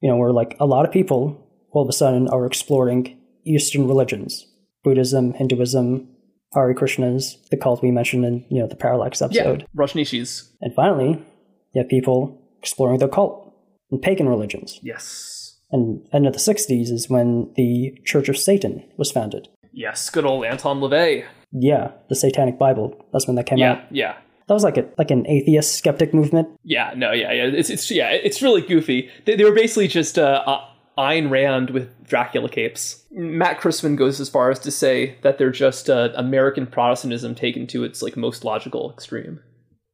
You 0.00 0.10
know, 0.10 0.16
where 0.16 0.32
like 0.32 0.54
a 0.60 0.66
lot 0.66 0.84
of 0.84 0.92
people 0.92 1.40
all 1.70 1.82
of 1.82 1.88
a 1.88 1.92
sudden 1.92 2.28
are 2.28 2.46
exploring 2.46 3.18
Eastern 3.46 3.88
religions, 3.88 4.46
Buddhism, 4.84 5.32
Hinduism, 5.32 6.08
Hare 6.52 6.74
Krishnas, 6.74 7.48
the 7.50 7.56
cult 7.56 7.82
we 7.82 7.90
mentioned 7.90 8.24
in 8.24 8.44
you 8.48 8.60
know 8.60 8.68
the 8.68 8.76
Parallax 8.76 9.20
episode. 9.20 9.62
Yeah, 9.62 9.82
Rajneeshis. 9.82 10.50
And 10.60 10.72
finally, 10.74 11.24
you 11.72 11.82
have 11.82 11.88
people 11.88 12.40
exploring 12.60 12.98
the 12.98 13.08
cult 13.08 13.52
and 13.90 14.00
pagan 14.00 14.28
religions. 14.28 14.78
Yes. 14.82 15.58
And 15.72 16.06
end 16.12 16.26
of 16.26 16.34
the 16.34 16.38
60s 16.38 16.90
is 16.92 17.10
when 17.10 17.52
the 17.56 17.98
Church 18.04 18.28
of 18.28 18.38
Satan 18.38 18.84
was 18.96 19.10
founded. 19.10 19.48
Yes, 19.72 20.08
good 20.08 20.24
old 20.24 20.44
Anton 20.44 20.78
LaVey. 20.78 21.24
Yeah, 21.50 21.90
the 22.08 22.14
Satanic 22.14 22.58
Bible. 22.58 22.94
That's 23.12 23.26
when 23.26 23.34
that 23.36 23.46
came 23.46 23.58
yeah, 23.58 23.72
out. 23.72 23.78
Yeah, 23.90 24.16
That 24.46 24.54
was 24.54 24.62
like 24.62 24.76
a 24.76 24.86
like 24.98 25.10
an 25.10 25.26
atheist 25.26 25.74
skeptic 25.74 26.14
movement. 26.14 26.48
yeah, 26.62 26.92
no, 26.96 27.12
yeah, 27.12 27.32
yeah. 27.32 27.44
It's, 27.44 27.70
it's 27.70 27.90
yeah, 27.90 28.10
it's 28.10 28.40
really 28.42 28.60
goofy. 28.60 29.10
They, 29.24 29.34
they 29.36 29.44
were 29.44 29.54
basically 29.54 29.88
just 29.88 30.18
uh, 30.18 30.42
uh, 30.46 30.64
Ayn 30.98 31.30
Rand 31.30 31.70
with 31.70 31.90
Dracula 32.04 32.48
capes. 32.48 33.04
Matt 33.10 33.60
Christman 33.60 33.96
goes 33.96 34.20
as 34.20 34.28
far 34.28 34.50
as 34.50 34.58
to 34.60 34.70
say 34.70 35.16
that 35.22 35.38
they're 35.38 35.50
just 35.50 35.90
uh, 35.90 36.10
American 36.14 36.66
Protestantism 36.66 37.34
taken 37.34 37.66
to 37.68 37.84
its 37.84 38.02
like 38.02 38.16
most 38.16 38.44
logical 38.44 38.92
extreme. 38.92 39.40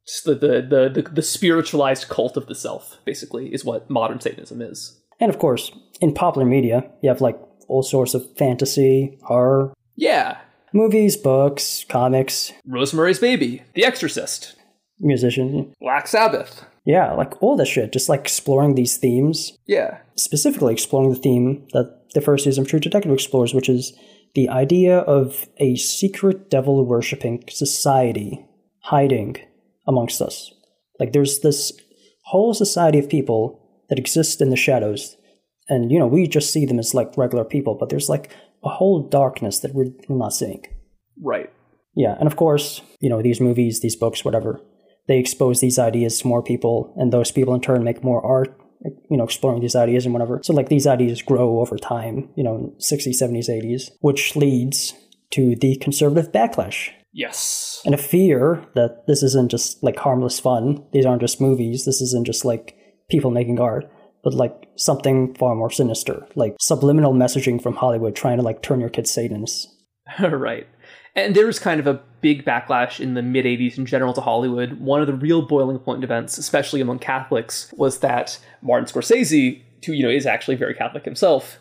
Just 0.07 0.25
the, 0.25 0.35
the 0.35 0.63
the 0.93 1.03
the 1.03 1.11
the 1.11 1.23
spiritualized 1.23 2.09
cult 2.09 2.37
of 2.37 2.47
the 2.47 2.55
self, 2.55 2.99
basically, 3.05 3.53
is 3.53 3.65
what 3.65 3.89
modern 3.91 4.21
Satanism 4.21 4.61
is. 4.63 5.01
And 5.21 5.31
of 5.31 5.39
course, 5.39 5.71
in 6.01 6.15
popular 6.15 6.47
media, 6.47 6.91
you 7.03 7.09
have 7.11 7.21
like 7.21 7.39
all 7.69 7.83
sorts 7.83 8.15
of 8.15 8.27
fantasy, 8.37 9.19
horror, 9.23 9.73
Yeah, 9.97 10.39
movies, 10.73 11.17
books, 11.17 11.85
comics, 11.89 12.53
Rosemary's 12.67 13.19
Baby, 13.19 13.63
The 13.75 13.85
Exorcist, 13.85 14.57
musician. 14.99 15.73
Black 15.81 16.07
Sabbath. 16.09 16.65
Yeah, 16.87 17.13
like 17.13 17.41
all 17.43 17.57
this 17.57 17.69
shit, 17.69 17.93
just 17.93 18.09
like 18.09 18.21
exploring 18.21 18.75
these 18.75 18.97
themes, 18.97 19.53
Yeah, 19.67 19.99
specifically 20.23 20.73
exploring 20.73 21.11
the 21.11 21.17
theme 21.17 21.67
that 21.73 22.07
the 22.15 22.21
first 22.21 22.45
season 22.45 22.63
of 22.63 22.69
True 22.69 22.81
Detective 22.81 23.13
explores, 23.13 23.55
which 23.55 23.69
is 23.69 23.93
the 24.35 24.49
idea 24.49 24.99
of 24.99 25.49
a 25.59 25.77
secret 25.77 26.51
devil 26.51 26.85
worshipping 26.85 27.45
society 27.49 28.45
hiding 28.83 29.37
amongst 29.87 30.21
us. 30.21 30.53
Like 30.99 31.13
there's 31.13 31.41
this 31.41 31.73
whole 32.25 32.55
society 32.55 32.99
of 32.99 33.09
people 33.09 33.61
that 33.89 33.99
exist 33.99 34.41
in 34.41 34.51
the 34.51 34.57
shadows, 34.57 35.17
and 35.69 35.91
you 35.91 35.99
know 35.99 36.07
we 36.07 36.27
just 36.27 36.53
see 36.53 36.67
them 36.67 36.79
as 36.79 36.95
like 36.95 37.17
regular 37.17 37.45
people, 37.45 37.75
but 37.75 37.89
there's 37.89 38.09
like 38.09 38.31
a 38.63 38.69
whole 38.69 39.09
darkness 39.09 39.61
that 39.61 39.75
we're 39.75 39.93
we're 40.09 40.19
not 40.19 40.35
seeing. 40.35 40.65
right. 41.21 41.51
Yeah, 41.97 42.17
and 42.21 42.29
of 42.29 42.37
course, 42.37 42.83
you 43.01 43.11
know 43.11 43.21
these 43.21 43.41
movies, 43.41 43.81
these 43.81 43.97
books, 43.97 44.25
whatever, 44.25 44.61
they 45.09 45.19
expose 45.19 45.61
these 45.61 45.79
ideas 45.79 46.21
to 46.21 46.29
more 46.29 46.43
people, 46.43 46.95
and 46.97 47.13
those 47.13 47.33
people 47.33 47.55
in 47.55 47.61
turn 47.61 47.83
make 47.83 48.05
more 48.05 48.25
art. 48.25 48.57
You 49.11 49.17
know, 49.17 49.25
exploring 49.25 49.61
these 49.61 49.77
ideas 49.77 50.05
and 50.07 50.15
whatever. 50.15 50.41
So, 50.43 50.53
like, 50.55 50.69
these 50.69 50.87
ideas 50.87 51.21
grow 51.23 51.61
over 51.61 51.77
time, 51.77 52.31
you 52.37 52.43
know, 52.43 52.73
60s, 52.79 53.21
70s, 53.21 53.49
80s, 53.49 53.91
which 54.01 54.37
leads 54.37 54.95
to 55.33 55.55
the 55.57 55.77
conservative 55.77 56.33
backlash 56.33 56.91
Yes. 57.13 57.83
and 57.85 57.95
a 57.95 57.99
fear 57.99 58.65
that 58.75 59.07
this 59.07 59.23
isn't 59.23 59.51
just 59.51 59.83
like 59.83 59.97
harmless 59.99 60.41
fun. 60.41 60.85
These 60.93 61.07
aren't 61.07 61.21
just 61.21 61.41
movies. 61.41 61.85
This 61.85 62.01
isn't 62.01 62.25
just 62.27 62.45
like 62.45 62.75
people 63.11 63.31
making 63.31 63.61
art, 63.61 63.91
but 64.25 64.33
like 64.35 64.69
something 64.77 65.35
far 65.35 65.55
more 65.55 65.71
sinister, 65.71 66.27
like 66.35 66.57
subliminal 66.61 67.13
messaging 67.13 67.63
from 67.63 67.75
Hollywood 67.75 68.15
trying 68.17 68.39
to 68.39 68.43
like 68.43 68.63
turn 68.63 68.81
your 68.81 68.89
kids 68.91 69.11
Satanists. 69.11 69.69
right. 70.21 70.67
And 71.15 71.35
there 71.35 71.47
was 71.47 71.59
kind 71.59 71.81
of 71.81 71.87
a 71.87 72.01
big 72.21 72.45
backlash 72.45 73.01
in 73.01 73.15
the 73.15 73.23
mid 73.23 73.45
80s 73.45 73.79
in 73.79 73.87
general 73.87 74.13
to 74.15 74.21
Hollywood. 74.21 74.75
One 74.75 75.01
of 75.01 75.07
the 75.07 75.15
real 75.15 75.43
boiling 75.43 75.79
point 75.79 76.05
events, 76.05 76.39
especially 76.39 76.81
among 76.81 77.01
Catholics, 77.01 77.73
was 77.77 77.99
that 78.01 78.39
Martin 78.63 78.87
Scorsese, 78.87 79.63
who 79.85 79.93
you 79.93 80.03
know 80.03 80.11
is 80.11 80.27
actually 80.27 80.57
very 80.57 80.75
Catholic 80.75 81.05
himself, 81.05 81.59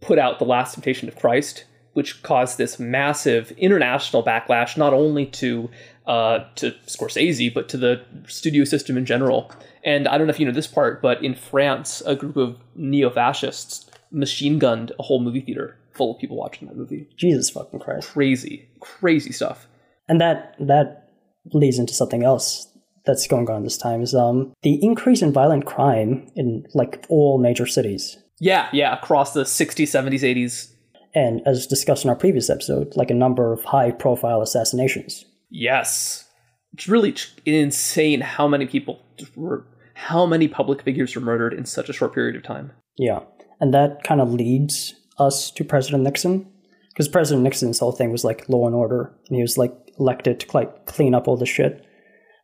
put 0.00 0.18
out 0.18 0.38
The 0.38 0.44
Last 0.44 0.74
Temptation 0.74 1.08
of 1.08 1.16
Christ, 1.16 1.64
which 1.92 2.22
caused 2.22 2.58
this 2.58 2.78
massive 2.78 3.52
international 3.52 4.24
backlash, 4.24 4.76
not 4.76 4.92
only 4.92 5.26
to 5.26 5.70
uh, 6.06 6.44
to 6.56 6.72
Scorsese 6.86 7.52
but 7.52 7.68
to 7.68 7.76
the 7.76 8.04
studio 8.26 8.64
system 8.64 8.96
in 8.96 9.06
general. 9.06 9.52
And 9.84 10.08
I 10.08 10.18
don't 10.18 10.26
know 10.26 10.32
if 10.32 10.40
you 10.40 10.46
know 10.46 10.52
this 10.52 10.66
part, 10.66 11.00
but 11.00 11.22
in 11.22 11.34
France, 11.34 12.02
a 12.04 12.16
group 12.16 12.36
of 12.36 12.58
neo-fascists 12.74 13.90
machine 14.10 14.58
gunned 14.58 14.90
a 14.98 15.04
whole 15.04 15.20
movie 15.20 15.40
theater 15.40 15.76
full 15.94 16.14
of 16.14 16.20
people 16.20 16.36
watching 16.36 16.68
that 16.68 16.76
movie. 16.76 17.08
Jesus 17.16 17.50
fucking 17.50 17.80
Christ. 17.80 18.08
Crazy, 18.08 18.68
crazy 18.80 19.32
stuff. 19.32 19.66
And 20.08 20.20
that 20.20 20.54
that 20.58 21.10
leads 21.52 21.78
into 21.78 21.94
something 21.94 22.22
else 22.22 22.66
that's 23.06 23.26
going 23.26 23.48
on 23.48 23.64
this 23.64 23.78
time 23.78 24.02
is 24.02 24.14
um 24.14 24.52
the 24.62 24.78
increase 24.84 25.22
in 25.22 25.32
violent 25.32 25.64
crime 25.64 26.30
in 26.36 26.66
like 26.74 27.04
all 27.08 27.38
major 27.38 27.66
cities. 27.66 28.18
Yeah, 28.40 28.68
yeah, 28.72 28.94
across 28.94 29.34
the 29.34 29.44
60s, 29.44 29.84
70s, 29.84 30.20
80s. 30.20 30.72
And 31.14 31.42
as 31.46 31.66
discussed 31.66 32.04
in 32.04 32.10
our 32.10 32.16
previous 32.16 32.48
episode, 32.48 32.96
like 32.96 33.10
a 33.10 33.14
number 33.14 33.52
of 33.52 33.62
high 33.64 33.90
profile 33.90 34.40
assassinations. 34.40 35.24
Yes. 35.50 36.24
It's 36.72 36.88
really 36.88 37.14
insane 37.44 38.20
how 38.20 38.48
many 38.48 38.66
people 38.66 39.02
were, 39.34 39.66
how 39.94 40.24
many 40.24 40.48
public 40.48 40.82
figures 40.82 41.14
were 41.14 41.20
murdered 41.20 41.52
in 41.52 41.66
such 41.66 41.88
a 41.88 41.92
short 41.92 42.14
period 42.14 42.36
of 42.36 42.44
time. 42.44 42.72
Yeah. 42.96 43.20
And 43.60 43.74
that 43.74 44.04
kind 44.04 44.20
of 44.20 44.32
leads 44.32 44.94
us 45.20 45.50
to 45.52 45.64
President 45.64 46.02
Nixon. 46.02 46.50
Because 46.88 47.08
President 47.08 47.44
Nixon's 47.44 47.78
whole 47.78 47.92
thing 47.92 48.10
was 48.10 48.24
like 48.24 48.48
law 48.48 48.66
and 48.66 48.74
order, 48.74 49.14
and 49.28 49.36
he 49.36 49.42
was 49.42 49.56
like 49.56 49.72
elected 49.98 50.40
to 50.40 50.46
like 50.52 50.86
clean 50.86 51.14
up 51.14 51.28
all 51.28 51.36
the 51.36 51.46
shit. 51.46 51.86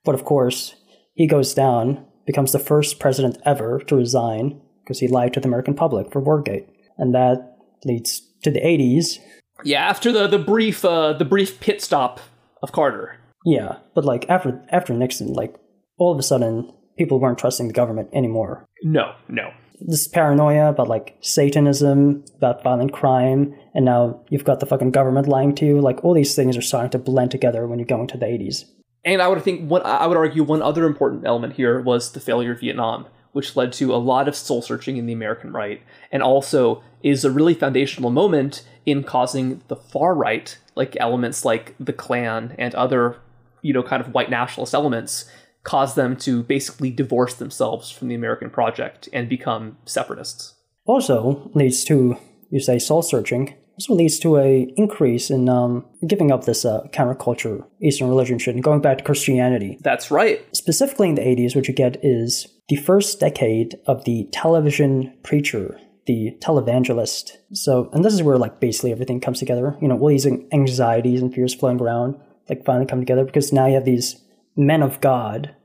But 0.05 0.15
of 0.15 0.25
course, 0.25 0.77
he 1.15 1.27
goes 1.27 1.53
down, 1.53 2.07
becomes 2.27 2.53
the 2.53 2.61
first 2.61 3.01
president 3.01 3.39
ever 3.45 3.81
to 3.81 3.97
resign 3.97 4.61
because 4.85 5.01
he 5.01 5.09
lied 5.09 5.35
to 5.35 5.41
the 5.41 5.49
American 5.49 5.75
public 5.75 6.13
for 6.13 6.21
Watergate, 6.21 6.69
and 6.97 7.13
that 7.15 7.57
leads 7.85 8.23
to 8.45 8.51
the 8.51 8.61
80s. 8.61 9.19
Yeah, 9.65 9.81
after 9.81 10.13
the 10.13 10.29
the 10.29 10.39
brief 10.39 10.85
uh, 10.85 11.15
the 11.15 11.25
brief 11.25 11.61
pit 11.61 11.83
stop 11.83 12.21
of 12.63 12.73
Carter. 12.73 13.17
Yeah, 13.45 13.79
but 13.95 14.05
like 14.05 14.29
after 14.29 14.63
after 14.71 14.93
Nixon, 14.93 15.33
like 15.33 15.55
all 15.99 16.13
of 16.13 16.19
a 16.19 16.23
sudden 16.23 16.73
people 16.99 17.21
weren't 17.21 17.39
trusting 17.39 17.69
the 17.69 17.75
government 17.75 18.11
anymore. 18.13 18.67
No, 18.83 19.15
no. 19.29 19.51
This 19.81 20.09
paranoia 20.09 20.71
about 20.71 20.89
like 20.89 21.17
Satanism, 21.21 22.25
about 22.37 22.63
violent 22.63 22.93
crime, 22.93 23.55
and 23.75 23.85
now 23.85 24.21
you've 24.31 24.45
got 24.45 24.61
the 24.61 24.67
fucking 24.67 24.91
government 24.91 25.29
lying 25.29 25.55
to 25.57 25.67
you. 25.67 25.81
Like 25.81 26.05
all 26.05 26.15
these 26.15 26.35
things 26.35 26.57
are 26.57 26.63
starting 26.63 26.91
to 26.91 26.99
blend 26.99 27.31
together 27.31 27.67
when 27.67 27.79
you 27.79 27.85
go 27.85 28.01
into 28.01 28.17
the 28.17 28.27
80s. 28.27 28.65
And 29.05 29.23
I 29.23 29.29
would 29.29 29.43
think 29.43 29.71
one 29.71 29.83
I 29.85 30.07
would 30.07 30.17
argue 30.17 30.43
one 30.43 30.63
other 30.63 30.85
important 30.85 31.27
element 31.27 31.55
here 31.55 31.81
was 31.81 32.13
the 32.13 32.21
failure 32.21 32.53
of 32.53 32.61
Vietnam, 32.61 33.07
which 33.33 33.55
led 33.55 33.73
to 33.75 33.95
a 33.95 33.97
lot 33.97 34.29
of 34.29 34.35
soul 34.35 34.63
searching 34.63 34.97
in 34.97 35.07
the 35.07 35.13
American 35.13 35.53
right, 35.53 35.83
and 36.11 36.23
also 36.23 36.83
is 37.03 37.25
a 37.25 37.31
really 37.31 37.55
foundational 37.55 38.11
moment 38.11 38.67
in 38.85 39.05
causing 39.05 39.63
the 39.69 39.77
far 39.77 40.15
right, 40.15 40.59
like 40.75 40.97
elements 40.99 41.45
like 41.45 41.75
the 41.79 41.93
Klan 41.93 42.55
and 42.59 42.75
other, 42.75 43.19
you 43.63 43.73
know, 43.73 43.83
kind 43.83 44.01
of 44.01 44.15
white 44.15 44.31
nationalist 44.31 44.75
elements, 44.75 45.27
cause 45.67 45.97
them 45.97 46.17
to 46.17 46.45
basically 46.45 46.91
divorce 46.91 47.35
themselves 47.35 47.91
from 47.91 48.07
the 48.09 48.15
American 48.15 48.49
project 48.49 49.09
and 49.13 49.29
become 49.29 49.77
separatists. 49.85 50.55
Also 50.85 51.51
leads 51.55 51.85
to, 51.85 52.17
you 52.51 52.61
say, 52.61 52.79
soul 52.79 53.03
searching. 53.03 53.55
Also 53.75 53.93
leads 53.93 54.19
to 54.21 54.39
a 54.39 54.73
increase 54.77 55.29
in 55.29 55.49
um, 55.49 55.85
giving 56.07 56.31
up 56.31 56.45
this 56.45 56.65
uh, 56.65 56.83
counterculture, 56.93 57.67
Eastern 57.83 58.09
religion 58.09 58.39
shit, 58.39 58.55
and 58.55 58.63
going 58.63 58.81
back 58.81 58.99
to 58.99 59.05
Christianity. 59.05 59.77
That's 59.83 60.11
right. 60.11 60.41
Specifically 60.57 61.09
in 61.09 61.17
the 61.17 61.23
80s, 61.23 61.57
what 61.57 61.67
you 61.67 61.75
get 61.75 61.99
is 62.03 62.47
the 62.69 62.77
first 62.77 63.19
decade 63.19 63.75
of 63.87 64.05
the 64.05 64.29
television 64.33 65.13
preacher 65.23 65.79
the 66.07 66.37
televangelist. 66.41 67.33
So, 67.53 67.91
and 67.93 68.05
this 68.05 68.15
is 68.15 68.23
where 68.23 68.39
like 68.39 68.61
basically 68.61 68.93
everything 68.93 69.21
comes 69.21 69.41
together. 69.41 69.77
You 69.83 69.89
know, 69.89 69.99
all 69.99 70.07
these 70.07 70.25
anxieties 70.25 71.21
and 71.21 71.35
fears 71.35 71.53
floating 71.53 71.81
around 71.81 72.15
like 72.49 72.65
finally 72.65 72.87
come 72.87 73.01
together 73.01 73.25
because 73.25 73.53
now 73.53 73.67
you 73.67 73.75
have 73.75 73.85
these 73.85 74.23
men 74.57 74.85
of 74.85 75.01
God 75.01 75.56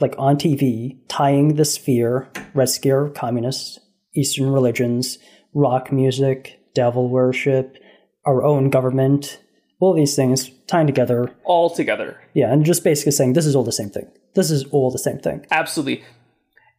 like 0.00 0.14
on 0.18 0.36
TV 0.36 0.98
tying 1.08 1.56
the 1.56 1.64
sphere, 1.64 2.28
Red 2.54 2.68
Scare, 2.68 3.08
communists, 3.10 3.78
Eastern 4.14 4.50
religions, 4.50 5.18
rock 5.54 5.92
music, 5.92 6.60
devil 6.74 7.08
worship, 7.08 7.76
our 8.24 8.42
own 8.42 8.70
government, 8.70 9.40
all 9.80 9.94
these 9.94 10.16
things 10.16 10.50
tying 10.66 10.86
together. 10.86 11.32
All 11.44 11.70
together. 11.70 12.20
Yeah, 12.34 12.52
and 12.52 12.64
just 12.64 12.84
basically 12.84 13.12
saying 13.12 13.32
this 13.32 13.46
is 13.46 13.56
all 13.56 13.64
the 13.64 13.72
same 13.72 13.90
thing. 13.90 14.10
This 14.34 14.50
is 14.50 14.64
all 14.64 14.90
the 14.90 14.98
same 14.98 15.18
thing. 15.18 15.46
Absolutely. 15.50 16.04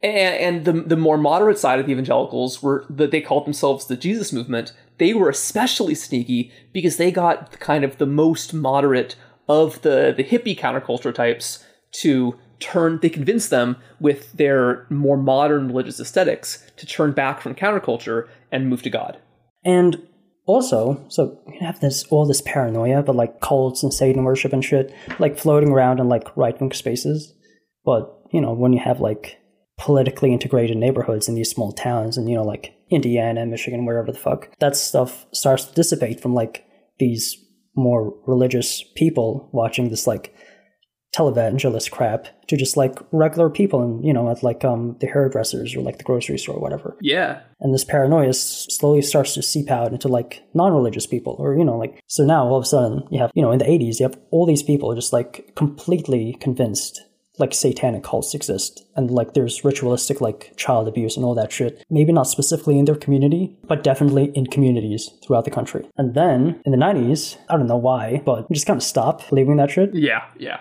And, 0.01 0.57
and 0.57 0.65
the 0.65 0.87
the 0.87 0.95
more 0.95 1.17
moderate 1.17 1.57
side 1.57 1.79
of 1.79 1.87
the 1.87 1.91
evangelicals 1.91 2.61
were 2.61 2.85
that 2.89 3.09
they 3.09 3.21
called 3.21 3.45
themselves 3.45 3.85
the 3.85 3.97
Jesus 3.97 4.31
movement. 4.31 4.73
They 4.99 5.13
were 5.13 5.29
especially 5.29 5.95
sneaky 5.95 6.51
because 6.71 6.97
they 6.97 7.11
got 7.11 7.59
kind 7.59 7.83
of 7.83 7.97
the 7.97 8.05
most 8.05 8.53
moderate 8.53 9.15
of 9.49 9.81
the 9.81 10.13
the 10.15 10.23
hippie 10.23 10.57
counterculture 10.57 11.13
types 11.13 11.65
to 11.93 12.37
turn. 12.59 12.99
They 13.01 13.09
convince 13.09 13.49
them 13.49 13.77
with 13.99 14.33
their 14.33 14.85
more 14.89 15.17
modern 15.17 15.67
religious 15.67 15.99
aesthetics 15.99 16.63
to 16.77 16.85
turn 16.85 17.11
back 17.11 17.41
from 17.41 17.55
counterculture 17.55 18.27
and 18.51 18.69
move 18.69 18.81
to 18.83 18.89
God. 18.89 19.19
And 19.65 20.01
also, 20.45 21.05
so 21.09 21.39
you 21.47 21.59
have 21.59 21.79
this 21.81 22.05
all 22.05 22.25
this 22.25 22.41
paranoia, 22.41 23.03
but 23.03 23.15
like 23.15 23.41
cults 23.41 23.83
and 23.83 23.93
Satan 23.93 24.23
worship 24.23 24.53
and 24.53 24.63
shit, 24.63 24.93
like 25.19 25.37
floating 25.37 25.69
around 25.69 25.99
in 25.99 26.07
like 26.07 26.35
right 26.37 26.59
wing 26.59 26.71
spaces. 26.71 27.33
But 27.83 28.13
you 28.31 28.41
know, 28.41 28.53
when 28.53 28.73
you 28.73 28.79
have 28.79 28.99
like 28.99 29.37
politically 29.77 30.33
integrated 30.33 30.75
neighborhoods 30.77 31.27
in 31.27 31.35
these 31.35 31.51
small 31.51 31.71
towns 31.71 32.17
and 32.17 32.27
you 32.27 32.35
know 32.35 32.43
like 32.43 32.73
Indiana, 32.89 33.45
Michigan, 33.45 33.85
wherever 33.85 34.11
the 34.11 34.17
fuck. 34.17 34.49
That 34.59 34.75
stuff 34.75 35.25
starts 35.33 35.65
to 35.65 35.75
dissipate 35.75 36.21
from 36.21 36.33
like 36.33 36.65
these 36.99 37.37
more 37.75 38.17
religious 38.25 38.83
people 38.95 39.49
watching 39.53 39.89
this 39.89 40.07
like 40.07 40.33
televangelist 41.15 41.89
crap 41.91 42.27
to 42.47 42.57
just 42.57 42.77
like 42.77 42.99
regular 43.11 43.49
people 43.49 43.81
and 43.81 44.05
you 44.05 44.13
know 44.13 44.29
at 44.29 44.43
like 44.43 44.63
um 44.63 44.95
the 44.99 45.07
hairdressers 45.07 45.75
or 45.75 45.81
like 45.81 45.97
the 45.97 46.03
grocery 46.03 46.37
store 46.37 46.55
or 46.55 46.61
whatever 46.61 46.95
yeah 47.01 47.41
and 47.59 47.73
this 47.73 47.83
paranoia 47.83 48.33
slowly 48.33 49.01
starts 49.01 49.33
to 49.33 49.41
seep 49.41 49.71
out 49.71 49.93
into 49.93 50.07
like 50.07 50.43
non-religious 50.53 51.07
people 51.07 51.35
or 51.39 51.57
you 51.57 51.63
know 51.63 51.77
like 51.77 51.99
so 52.07 52.23
now 52.23 52.45
all 52.45 52.57
of 52.57 52.63
a 52.63 52.67
sudden 52.67 53.03
you 53.09 53.19
have 53.19 53.31
you 53.33 53.41
know 53.41 53.51
in 53.51 53.59
the 53.59 53.65
80s 53.65 53.99
you 53.99 54.05
have 54.05 54.19
all 54.31 54.45
these 54.45 54.63
people 54.63 54.93
just 54.95 55.13
like 55.13 55.55
completely 55.55 56.37
convinced 56.39 57.01
like 57.39 57.53
satanic 57.53 58.03
cults 58.03 58.33
exist 58.33 58.85
and 58.95 59.11
like 59.11 59.33
there's 59.33 59.63
ritualistic 59.63 60.21
like 60.21 60.53
child 60.57 60.87
abuse 60.87 61.15
and 61.15 61.25
all 61.25 61.35
that 61.35 61.51
shit. 61.51 61.83
Maybe 61.89 62.11
not 62.11 62.23
specifically 62.23 62.79
in 62.79 62.85
their 62.85 62.95
community, 62.95 63.55
but 63.67 63.83
definitely 63.83 64.31
in 64.35 64.47
communities 64.47 65.11
throughout 65.23 65.45
the 65.45 65.51
country. 65.51 65.87
And 65.97 66.15
then 66.15 66.61
in 66.65 66.71
the 66.71 66.77
90s, 66.77 67.37
I 67.49 67.57
don't 67.57 67.67
know 67.67 67.77
why, 67.77 68.21
but 68.25 68.51
just 68.51 68.65
kind 68.65 68.77
of 68.77 68.83
stop 68.83 69.27
believing 69.29 69.57
that 69.57 69.71
shit. 69.71 69.93
Yeah, 69.93 70.23
yeah. 70.37 70.59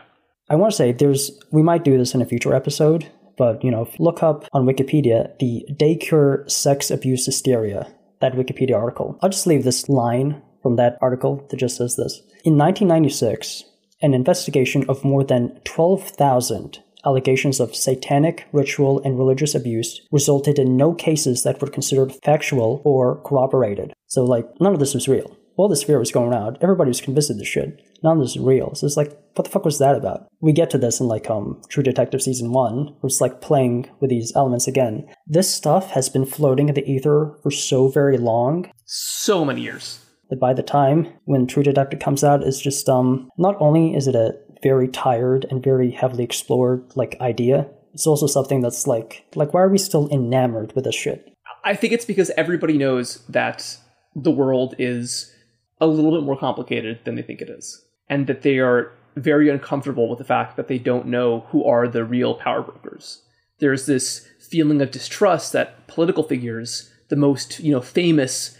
I 0.48 0.54
want 0.54 0.70
to 0.70 0.76
say 0.76 0.92
there's 0.92 1.30
we 1.50 1.62
might 1.62 1.84
do 1.84 1.98
this 1.98 2.14
in 2.14 2.22
a 2.22 2.26
future 2.26 2.54
episode, 2.54 3.10
but 3.36 3.64
you 3.64 3.70
know, 3.70 3.88
look 3.98 4.22
up 4.22 4.44
on 4.52 4.64
Wikipedia 4.64 5.36
the 5.38 5.66
Day 5.74 5.96
Care 5.96 6.44
Sex 6.46 6.90
Abuse 6.90 7.26
Hysteria, 7.26 7.92
that 8.20 8.34
Wikipedia 8.34 8.76
article. 8.76 9.18
I'll 9.22 9.30
just 9.30 9.46
leave 9.46 9.64
this 9.64 9.88
line 9.88 10.42
from 10.62 10.76
that 10.76 10.98
article 11.00 11.44
that 11.50 11.56
just 11.56 11.76
says 11.76 11.96
this. 11.96 12.20
In 12.44 12.56
1996, 12.56 13.64
an 14.02 14.14
investigation 14.14 14.84
of 14.88 15.04
more 15.04 15.24
than 15.24 15.58
12,000 15.64 16.78
allegations 17.04 17.58
of 17.58 17.74
satanic, 17.74 18.46
ritual, 18.52 19.00
and 19.02 19.18
religious 19.18 19.54
abuse 19.54 20.00
resulted 20.12 20.58
in 20.58 20.76
no 20.76 20.92
cases 20.92 21.42
that 21.42 21.60
were 21.60 21.68
considered 21.68 22.12
factual 22.24 22.82
or 22.84 23.20
corroborated. 23.22 23.92
So, 24.06 24.24
like, 24.24 24.48
none 24.60 24.74
of 24.74 24.80
this 24.80 24.94
was 24.94 25.08
real. 25.08 25.36
All 25.56 25.68
this 25.68 25.82
fear 25.82 25.98
was 25.98 26.12
going 26.12 26.32
around. 26.32 26.58
Everybody 26.60 26.88
was 26.88 27.00
convinced 27.00 27.30
of 27.30 27.38
this 27.38 27.48
shit. 27.48 27.80
None 28.02 28.18
of 28.18 28.24
this 28.24 28.36
is 28.36 28.38
real. 28.38 28.74
So 28.74 28.86
it's 28.86 28.96
like, 28.96 29.16
what 29.34 29.44
the 29.44 29.50
fuck 29.50 29.64
was 29.64 29.78
that 29.78 29.96
about? 29.96 30.26
We 30.40 30.52
get 30.52 30.70
to 30.70 30.78
this 30.78 31.00
in 31.00 31.06
like 31.06 31.28
um 31.30 31.60
True 31.68 31.82
Detective 31.82 32.22
season 32.22 32.52
one, 32.52 32.94
where 33.00 33.08
it's 33.08 33.20
like 33.20 33.40
playing 33.40 33.88
with 34.00 34.10
these 34.10 34.32
elements 34.34 34.66
again. 34.66 35.06
This 35.26 35.52
stuff 35.52 35.90
has 35.90 36.08
been 36.08 36.26
floating 36.26 36.68
in 36.68 36.74
the 36.74 36.90
ether 36.90 37.36
for 37.42 37.50
so 37.50 37.88
very 37.88 38.18
long. 38.18 38.70
So 38.84 39.44
many 39.44 39.62
years 39.62 40.00
that 40.30 40.40
by 40.40 40.52
the 40.54 40.62
time 40.62 41.12
when 41.24 41.46
True 41.46 41.62
Detective 41.62 42.00
comes 42.00 42.24
out, 42.24 42.42
it's 42.42 42.60
just 42.60 42.88
um 42.88 43.30
not 43.38 43.56
only 43.60 43.94
is 43.94 44.06
it 44.06 44.14
a 44.14 44.34
very 44.62 44.88
tired 44.88 45.46
and 45.50 45.62
very 45.62 45.90
heavily 45.90 46.24
explored 46.24 46.84
like 46.94 47.20
idea, 47.20 47.68
it's 47.92 48.06
also 48.06 48.26
something 48.26 48.60
that's 48.60 48.86
like 48.86 49.24
like 49.34 49.52
why 49.52 49.60
are 49.62 49.68
we 49.68 49.78
still 49.78 50.08
enamored 50.10 50.72
with 50.74 50.84
this 50.84 50.94
shit? 50.94 51.32
I 51.64 51.74
think 51.74 51.92
it's 51.92 52.04
because 52.04 52.30
everybody 52.36 52.78
knows 52.78 53.24
that 53.28 53.76
the 54.14 54.30
world 54.30 54.74
is 54.78 55.32
a 55.80 55.86
little 55.86 56.12
bit 56.12 56.24
more 56.24 56.38
complicated 56.38 57.00
than 57.04 57.16
they 57.16 57.22
think 57.22 57.42
it 57.42 57.50
is, 57.50 57.84
and 58.08 58.26
that 58.26 58.42
they 58.42 58.58
are 58.58 58.92
very 59.16 59.48
uncomfortable 59.48 60.08
with 60.08 60.18
the 60.18 60.24
fact 60.24 60.56
that 60.56 60.68
they 60.68 60.78
don't 60.78 61.06
know 61.06 61.40
who 61.50 61.64
are 61.64 61.88
the 61.88 62.04
real 62.04 62.34
power 62.34 62.62
brokers. 62.62 63.22
There's 63.58 63.86
this 63.86 64.28
feeling 64.38 64.80
of 64.82 64.90
distrust 64.90 65.52
that 65.52 65.86
political 65.86 66.22
figures, 66.22 66.92
the 67.08 67.16
most 67.16 67.60
you 67.60 67.72
know 67.72 67.80
famous 67.80 68.56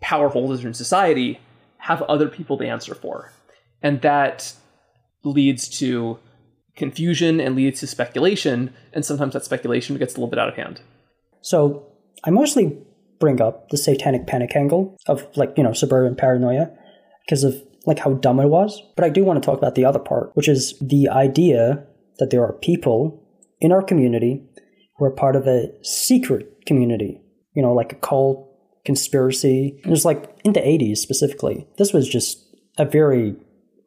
power 0.00 0.28
holders 0.28 0.64
in 0.64 0.74
society 0.74 1.40
have 1.78 2.02
other 2.02 2.28
people 2.28 2.58
to 2.58 2.66
answer 2.66 2.94
for. 2.94 3.32
And 3.82 4.02
that 4.02 4.52
leads 5.22 5.68
to 5.78 6.18
confusion 6.76 7.40
and 7.40 7.54
leads 7.54 7.80
to 7.80 7.86
speculation, 7.86 8.72
and 8.92 9.04
sometimes 9.04 9.34
that 9.34 9.44
speculation 9.44 9.96
gets 9.96 10.14
a 10.14 10.16
little 10.16 10.30
bit 10.30 10.38
out 10.38 10.48
of 10.48 10.56
hand. 10.56 10.80
So 11.42 11.86
I 12.24 12.30
mostly 12.30 12.76
bring 13.18 13.40
up 13.40 13.68
the 13.68 13.76
satanic 13.76 14.26
panic 14.26 14.56
angle 14.56 14.96
of 15.06 15.26
like, 15.36 15.52
you 15.56 15.62
know, 15.62 15.72
suburban 15.72 16.16
paranoia 16.16 16.70
because 17.24 17.44
of 17.44 17.62
like 17.86 17.98
how 17.98 18.14
dumb 18.14 18.40
it 18.40 18.48
was. 18.48 18.82
But 18.96 19.04
I 19.04 19.08
do 19.08 19.24
want 19.24 19.42
to 19.42 19.46
talk 19.46 19.58
about 19.58 19.74
the 19.74 19.84
other 19.84 19.98
part, 19.98 20.30
which 20.34 20.48
is 20.48 20.78
the 20.80 21.08
idea 21.08 21.84
that 22.18 22.30
there 22.30 22.44
are 22.44 22.52
people 22.52 23.22
in 23.60 23.72
our 23.72 23.82
community 23.82 24.42
who 24.96 25.04
are 25.04 25.10
part 25.10 25.36
of 25.36 25.46
a 25.46 25.68
secret 25.82 26.66
community, 26.66 27.20
you 27.54 27.62
know, 27.62 27.72
like 27.72 27.92
a 27.92 27.96
cult, 27.96 28.46
conspiracy. 28.84 29.80
It 29.84 29.90
was 29.90 30.04
like 30.04 30.30
in 30.44 30.52
the 30.52 30.60
80s 30.60 30.98
specifically. 30.98 31.66
This 31.78 31.92
was 31.92 32.08
just 32.08 32.44
a 32.78 32.84
very 32.84 33.36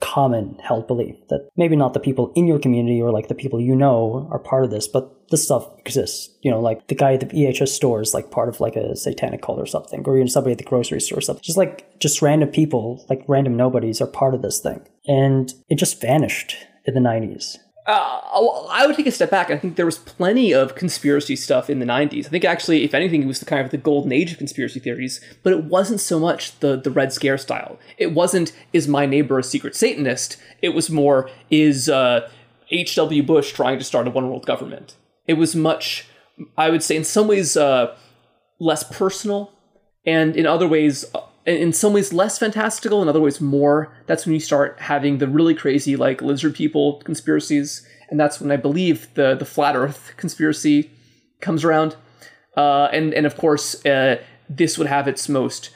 common 0.03 0.59
held 0.61 0.85
belief 0.85 1.15
that 1.29 1.49
maybe 1.55 1.77
not 1.77 1.93
the 1.93 1.99
people 1.99 2.33
in 2.35 2.45
your 2.45 2.59
community 2.59 3.01
or 3.01 3.09
like 3.09 3.29
the 3.29 3.35
people 3.35 3.61
you 3.61 3.73
know 3.73 4.27
are 4.31 4.37
part 4.37 4.65
of 4.65 4.69
this, 4.69 4.85
but 4.85 5.29
this 5.29 5.45
stuff 5.45 5.65
exists. 5.79 6.29
You 6.41 6.51
know, 6.51 6.59
like 6.59 6.87
the 6.87 6.95
guy 6.95 7.13
at 7.13 7.21
the 7.21 7.27
EHS 7.27 7.69
store 7.69 8.01
is 8.01 8.13
like 8.13 8.29
part 8.29 8.49
of 8.49 8.59
like 8.59 8.75
a 8.75 8.97
satanic 8.97 9.41
cult 9.41 9.59
or 9.59 9.65
something, 9.65 10.03
or 10.05 10.17
even 10.17 10.27
somebody 10.27 10.51
at 10.51 10.57
the 10.57 10.65
grocery 10.65 10.99
store 10.99 11.19
or 11.19 11.21
something. 11.21 11.41
Just 11.41 11.57
like 11.57 11.99
just 11.99 12.21
random 12.21 12.49
people, 12.49 13.05
like 13.09 13.23
random 13.27 13.55
nobodies 13.55 14.01
are 14.01 14.07
part 14.07 14.33
of 14.33 14.41
this 14.41 14.59
thing. 14.59 14.81
And 15.07 15.53
it 15.69 15.77
just 15.77 16.01
vanished 16.01 16.57
in 16.85 16.95
the 16.95 16.99
90s. 16.99 17.57
Uh, 17.85 18.21
I 18.69 18.85
would 18.87 18.95
take 18.95 19.07
a 19.07 19.11
step 19.11 19.29
back. 19.29 19.51
I 19.51 19.57
think 19.57 19.75
there 19.75 19.85
was 19.85 19.97
plenty 19.97 20.53
of 20.53 20.75
conspiracy 20.75 21.35
stuff 21.35 21.69
in 21.69 21.79
the 21.79 21.85
90s. 21.85 22.25
I 22.25 22.29
think 22.29 22.45
actually, 22.45 22.83
if 22.85 22.93
anything, 22.93 23.23
it 23.23 23.27
was 23.27 23.39
the 23.39 23.45
kind 23.45 23.63
of 23.63 23.71
the 23.71 23.77
golden 23.77 24.13
age 24.13 24.31
of 24.31 24.37
conspiracy 24.37 24.79
theories, 24.79 25.19
but 25.43 25.51
it 25.51 25.65
wasn't 25.65 25.99
so 25.99 26.17
much 26.17 26.57
the, 26.59 26.77
the 26.77 26.91
Red 26.91 27.11
Scare 27.11 27.37
style. 27.37 27.77
It 27.97 28.13
wasn't, 28.13 28.53
is 28.71 28.87
my 28.87 29.05
neighbor 29.05 29.37
a 29.37 29.43
secret 29.43 29.75
Satanist? 29.75 30.37
It 30.61 30.69
was 30.69 30.89
more, 30.89 31.29
is 31.51 31.89
uh, 31.89 32.29
H.W. 32.71 33.21
Bush 33.23 33.51
trying 33.51 33.79
to 33.79 33.83
start 33.83 34.07
a 34.07 34.11
one 34.11 34.29
world 34.29 34.45
government? 34.45 34.95
It 35.27 35.33
was 35.33 35.53
much, 35.53 36.07
I 36.57 36.69
would 36.69 36.83
say, 36.83 36.95
in 36.95 37.03
some 37.03 37.27
ways, 37.27 37.57
uh, 37.57 37.97
less 38.59 38.83
personal, 38.83 39.51
and 40.05 40.37
in 40.37 40.45
other 40.45 40.67
ways, 40.67 41.03
uh, 41.13 41.21
in 41.45 41.73
some 41.73 41.93
ways 41.93 42.13
less 42.13 42.39
fantastical, 42.39 43.01
in 43.01 43.09
other 43.09 43.19
ways 43.19 43.41
more. 43.41 43.93
That's 44.07 44.25
when 44.25 44.33
you 44.33 44.39
start 44.39 44.79
having 44.79 45.17
the 45.17 45.27
really 45.27 45.55
crazy 45.55 45.95
like 45.95 46.21
lizard 46.21 46.55
people 46.55 47.01
conspiracies, 47.03 47.85
and 48.09 48.19
that's 48.19 48.39
when 48.39 48.51
I 48.51 48.57
believe 48.57 49.13
the 49.15 49.35
the 49.35 49.45
flat 49.45 49.75
Earth 49.75 50.13
conspiracy 50.17 50.91
comes 51.41 51.63
around. 51.63 51.95
Uh, 52.55 52.85
and 52.93 53.13
and 53.13 53.25
of 53.25 53.37
course, 53.37 53.85
uh, 53.85 54.21
this 54.49 54.77
would 54.77 54.87
have 54.87 55.07
its 55.07 55.27
most 55.27 55.69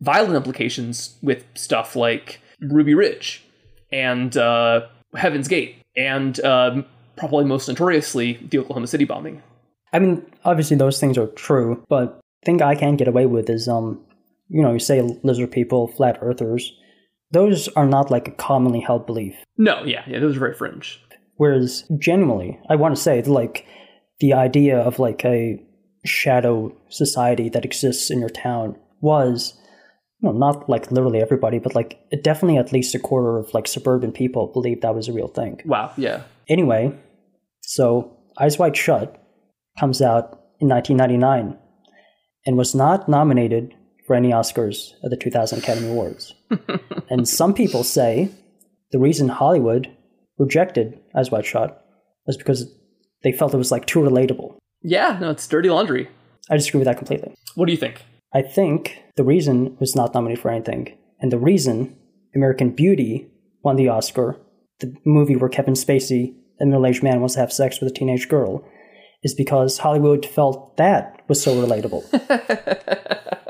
violent 0.00 0.34
implications 0.34 1.16
with 1.22 1.44
stuff 1.54 1.96
like 1.96 2.40
Ruby 2.60 2.94
Ridge 2.94 3.44
and 3.92 4.36
uh, 4.36 4.86
Heaven's 5.16 5.48
Gate, 5.48 5.76
and 5.96 6.44
um, 6.44 6.84
probably 7.16 7.44
most 7.44 7.68
notoriously 7.68 8.40
the 8.50 8.58
Oklahoma 8.58 8.86
City 8.86 9.04
bombing. 9.04 9.42
I 9.92 10.00
mean, 10.00 10.26
obviously 10.44 10.76
those 10.76 10.98
things 10.98 11.16
are 11.16 11.28
true, 11.28 11.82
but 11.88 12.20
thing 12.44 12.60
I 12.60 12.74
can't 12.74 12.98
get 12.98 13.08
away 13.08 13.24
with 13.26 13.48
is 13.48 13.68
um 13.68 14.00
you 14.54 14.62
know, 14.62 14.72
you 14.72 14.78
say 14.78 15.02
lizard 15.24 15.50
people, 15.50 15.88
flat 15.88 16.16
earthers, 16.20 16.72
those 17.32 17.66
are 17.68 17.86
not 17.86 18.08
like 18.08 18.28
a 18.28 18.30
commonly 18.30 18.78
held 18.78 19.04
belief. 19.04 19.34
No, 19.58 19.82
yeah, 19.82 20.04
yeah, 20.06 20.20
those 20.20 20.36
are 20.36 20.38
very 20.38 20.54
fringe. 20.54 21.02
Whereas 21.34 21.82
genuinely, 21.98 22.60
I 22.70 22.76
want 22.76 22.94
to 22.94 23.02
say 23.02 23.20
like 23.22 23.66
the 24.20 24.32
idea 24.32 24.78
of 24.78 25.00
like 25.00 25.24
a 25.24 25.60
shadow 26.04 26.72
society 26.88 27.48
that 27.48 27.64
exists 27.64 28.12
in 28.12 28.20
your 28.20 28.28
town 28.28 28.76
was 29.00 29.54
you 30.20 30.28
know, 30.28 30.38
not 30.38 30.68
like 30.68 30.92
literally 30.92 31.20
everybody, 31.20 31.58
but 31.58 31.74
like 31.74 31.98
definitely 32.22 32.56
at 32.56 32.72
least 32.72 32.94
a 32.94 33.00
quarter 33.00 33.38
of 33.38 33.52
like 33.52 33.66
suburban 33.66 34.12
people 34.12 34.46
believed 34.52 34.82
that 34.82 34.94
was 34.94 35.08
a 35.08 35.12
real 35.12 35.26
thing. 35.26 35.60
Wow, 35.64 35.92
yeah. 35.96 36.22
Anyway, 36.48 36.96
so 37.62 38.16
Eyes 38.38 38.56
Wide 38.56 38.76
Shut 38.76 39.20
comes 39.80 40.00
out 40.00 40.44
in 40.60 40.68
1999 40.68 41.58
and 42.46 42.56
was 42.56 42.72
not 42.72 43.08
nominated 43.08 43.74
for 44.06 44.14
any 44.14 44.30
Oscars 44.30 44.92
at 45.04 45.10
the 45.10 45.16
2000 45.16 45.58
Academy 45.58 45.88
Awards. 45.88 46.34
and 47.10 47.28
some 47.28 47.54
people 47.54 47.84
say 47.84 48.30
the 48.92 48.98
reason 48.98 49.28
Hollywood 49.28 49.90
rejected 50.38 50.98
Eyes 51.16 51.30
Wide 51.30 51.46
Shut 51.46 51.84
was 52.26 52.36
because 52.36 52.66
they 53.22 53.32
felt 53.32 53.54
it 53.54 53.58
was 53.58 53.72
like 53.72 53.86
too 53.86 54.00
relatable. 54.00 54.56
Yeah, 54.82 55.18
no, 55.20 55.30
it's 55.30 55.48
dirty 55.48 55.70
laundry. 55.70 56.08
I 56.50 56.56
disagree 56.56 56.78
with 56.78 56.86
that 56.86 56.98
completely. 56.98 57.34
What 57.54 57.66
do 57.66 57.72
you 57.72 57.78
think? 57.78 58.02
I 58.34 58.42
think 58.42 59.02
the 59.16 59.24
reason 59.24 59.76
was 59.80 59.96
not 59.96 60.12
nominated 60.12 60.42
for 60.42 60.50
anything, 60.50 60.96
and 61.20 61.32
the 61.32 61.38
reason 61.38 61.96
American 62.34 62.70
Beauty 62.70 63.28
won 63.62 63.76
the 63.76 63.88
Oscar, 63.88 64.36
the 64.80 64.94
movie 65.06 65.36
where 65.36 65.48
Kevin 65.48 65.74
Spacey, 65.74 66.34
a 66.60 66.66
middle-aged 66.66 67.02
man, 67.02 67.20
wants 67.20 67.34
to 67.34 67.40
have 67.40 67.52
sex 67.52 67.80
with 67.80 67.90
a 67.90 67.94
teenage 67.94 68.28
girl, 68.28 68.64
is 69.22 69.34
because 69.34 69.78
Hollywood 69.78 70.26
felt 70.26 70.76
that 70.76 71.22
was 71.28 71.42
so 71.42 71.54
relatable. 71.54 72.02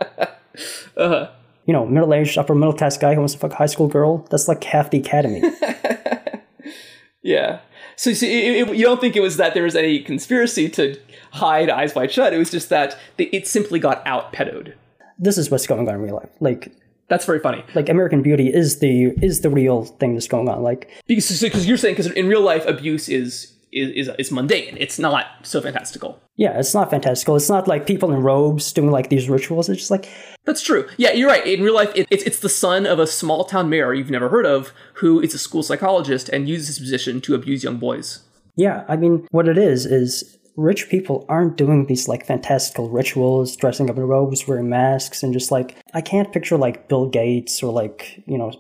Uh-huh. 0.97 1.31
You 1.67 1.73
know, 1.73 1.87
middle 1.87 2.13
aged, 2.13 2.37
upper 2.37 2.55
middle 2.55 2.75
class 2.75 2.99
guy 2.99 3.15
who 3.15 3.21
wants 3.21 3.33
to 3.35 3.39
fuck 3.39 3.53
a 3.53 3.57
high 3.57 3.67
school 3.67 3.89
girl. 3.89 4.27
That's 4.31 4.49
like 4.49 4.63
half 4.65 4.91
the 4.91 4.99
academy. 4.99 5.43
yeah. 7.23 7.61
So, 7.97 8.13
so 8.13 8.27
it, 8.27 8.69
it, 8.69 8.77
you 8.77 8.85
don't 8.85 9.01
think 9.01 9.17
it 9.17 9.21
was 9.21 9.37
that 9.39 9.55
there 9.55 9.63
was 9.63 9.77
any 9.77 10.01
conspiracy 10.01 10.69
to 10.71 10.99
hide 11.33 11.71
Eyes 11.71 11.95
Wide 11.95 12.13
Shut? 12.13 12.33
It 12.33 12.39
was 12.39 12.51
just 12.51 12.69
that 12.69 12.99
it 13.19 13.47
simply 13.47 13.79
got 13.79 14.07
out 14.07 14.33
pedoed. 14.33 14.75
This 15.19 15.39
is 15.39 15.51
what's 15.51 15.67
going 15.67 15.89
on 15.89 15.95
in 15.95 16.01
real 16.03 16.17
life. 16.17 16.31
Like 16.41 16.73
that's 17.09 17.25
very 17.25 17.39
funny. 17.39 17.65
Like 17.75 17.89
American 17.89 18.23
Beauty 18.23 18.53
is 18.53 18.79
the 18.81 19.15
is 19.23 19.41
the 19.41 19.51
real 19.51 19.85
thing 19.85 20.15
that's 20.15 20.29
going 20.29 20.49
on. 20.49 20.63
Like 20.63 20.91
because 21.07 21.41
because 21.41 21.67
you're 21.67 21.77
saying 21.77 21.95
because 21.95 22.11
in 22.13 22.29
real 22.29 22.41
life 22.41 22.67
abuse 22.67 23.09
is 23.09 23.54
is, 23.75 24.09
is, 24.09 24.15
is 24.19 24.33
mundane. 24.33 24.77
It's 24.79 24.99
not 24.99 25.27
so 25.43 25.61
fantastical. 25.61 26.21
Yeah, 26.37 26.59
it's 26.59 26.75
not 26.75 26.91
fantastical. 26.91 27.37
It's 27.37 27.49
not 27.49 27.69
like 27.69 27.87
people 27.87 28.13
in 28.13 28.21
robes 28.21 28.73
doing 28.73 28.91
like 28.91 29.09
these 29.09 29.29
rituals. 29.29 29.69
It's 29.69 29.81
just 29.81 29.91
like 29.91 30.09
that's 30.45 30.63
true. 30.63 30.89
Yeah, 30.97 31.13
you're 31.13 31.29
right. 31.29 31.47
In 31.47 31.63
real 31.63 31.75
life, 31.75 31.93
it, 31.95 32.07
it's 32.11 32.25
it's 32.25 32.41
the 32.41 32.49
son 32.49 32.87
of 32.87 32.99
a 32.99 33.07
small 33.07 33.45
town 33.45 33.69
mayor 33.69 33.95
you've 33.95 34.11
never 34.11 34.29
heard 34.29 34.47
of 34.47 34.73
who 34.95 35.21
is 35.21 35.35
a 35.35 35.39
school 35.39 35.63
psychologist 35.63 36.29
and 36.29 36.49
uses 36.49 36.69
his 36.69 36.79
position 36.79 37.21
to 37.23 37.35
abuse 37.35 37.65
young 37.65 37.79
boys. 37.79 38.25
Yeah, 38.57 38.85
I 38.89 38.97
mean, 38.97 39.27
what 39.31 39.49
it 39.49 39.59
is 39.59 39.87
is 39.87 40.39
rich 40.57 40.89
people 40.89 41.25
aren't 41.29 41.57
doing 41.57 41.87
these 41.87 42.09
like 42.09 42.27
fantastical 42.27 42.89
rituals, 42.89 43.57
dressing 43.57 43.91
up 43.91 43.97
in 43.97 44.05
robes, 44.05 44.47
wearing 44.47 44.69
masks, 44.69 45.23
and 45.23 45.33
just 45.33 45.51
like 45.51 45.77
I 45.93 46.01
can't 46.01 46.33
picture 46.33 46.57
like 46.57 46.89
Bill 46.89 47.09
Gates 47.09 47.63
or 47.63 47.73
like 47.73 48.23
you 48.27 48.39
know 48.39 48.53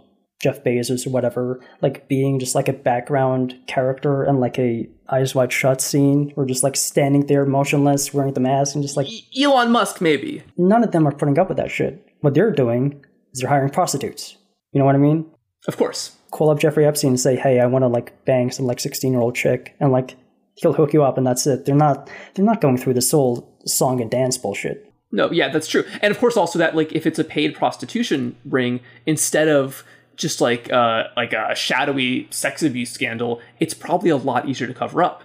Jeff 0.44 0.62
Bezos 0.62 1.06
or 1.06 1.10
whatever, 1.10 1.58
like 1.80 2.06
being 2.06 2.38
just 2.38 2.54
like 2.54 2.68
a 2.68 2.74
background 2.74 3.58
character 3.66 4.22
and 4.22 4.40
like 4.40 4.58
a 4.58 4.86
eyes 5.08 5.34
wide 5.34 5.50
shut 5.50 5.80
scene, 5.80 6.34
or 6.36 6.44
just 6.44 6.62
like 6.62 6.76
standing 6.76 7.24
there 7.26 7.46
motionless, 7.46 8.12
wearing 8.12 8.34
the 8.34 8.40
mask, 8.40 8.74
and 8.74 8.84
just 8.84 8.94
like 8.94 9.08
Elon 9.40 9.72
Musk, 9.72 10.02
maybe. 10.02 10.42
None 10.58 10.84
of 10.84 10.92
them 10.92 11.08
are 11.08 11.14
putting 11.14 11.38
up 11.38 11.48
with 11.48 11.56
that 11.56 11.70
shit. 11.70 12.06
What 12.20 12.34
they're 12.34 12.52
doing 12.52 13.02
is 13.32 13.40
they're 13.40 13.48
hiring 13.48 13.70
prostitutes. 13.70 14.36
You 14.72 14.80
know 14.80 14.84
what 14.84 14.94
I 14.94 14.98
mean? 14.98 15.24
Of 15.66 15.78
course. 15.78 16.14
Call 16.30 16.50
up 16.50 16.60
Jeffrey 16.60 16.84
Epstein 16.84 17.12
and 17.12 17.20
say, 17.20 17.36
"Hey, 17.36 17.58
I 17.58 17.64
want 17.64 17.84
to 17.84 17.88
like 17.88 18.22
bang 18.26 18.50
some 18.50 18.66
like 18.66 18.80
sixteen 18.80 19.12
year 19.12 19.22
old 19.22 19.34
chick," 19.34 19.74
and 19.80 19.92
like 19.92 20.14
he'll 20.56 20.74
hook 20.74 20.92
you 20.92 21.02
up, 21.02 21.16
and 21.16 21.26
that's 21.26 21.46
it. 21.46 21.64
They're 21.64 21.74
not 21.74 22.10
they're 22.34 22.44
not 22.44 22.60
going 22.60 22.76
through 22.76 22.94
this 22.94 23.10
whole 23.10 23.50
song 23.64 24.02
and 24.02 24.10
dance 24.10 24.36
bullshit. 24.36 24.92
No, 25.10 25.30
yeah, 25.30 25.48
that's 25.48 25.68
true. 25.68 25.84
And 26.02 26.10
of 26.10 26.18
course, 26.18 26.36
also 26.36 26.58
that 26.58 26.74
like 26.74 26.92
if 26.92 27.06
it's 27.06 27.20
a 27.20 27.24
paid 27.24 27.54
prostitution 27.54 28.36
ring, 28.44 28.80
instead 29.06 29.48
of 29.48 29.84
just 30.16 30.40
like 30.40 30.72
uh, 30.72 31.04
like 31.16 31.32
a 31.32 31.54
shadowy 31.54 32.28
sex 32.30 32.62
abuse 32.62 32.90
scandal, 32.90 33.40
it's 33.60 33.74
probably 33.74 34.10
a 34.10 34.16
lot 34.16 34.48
easier 34.48 34.66
to 34.66 34.74
cover 34.74 35.02
up. 35.02 35.22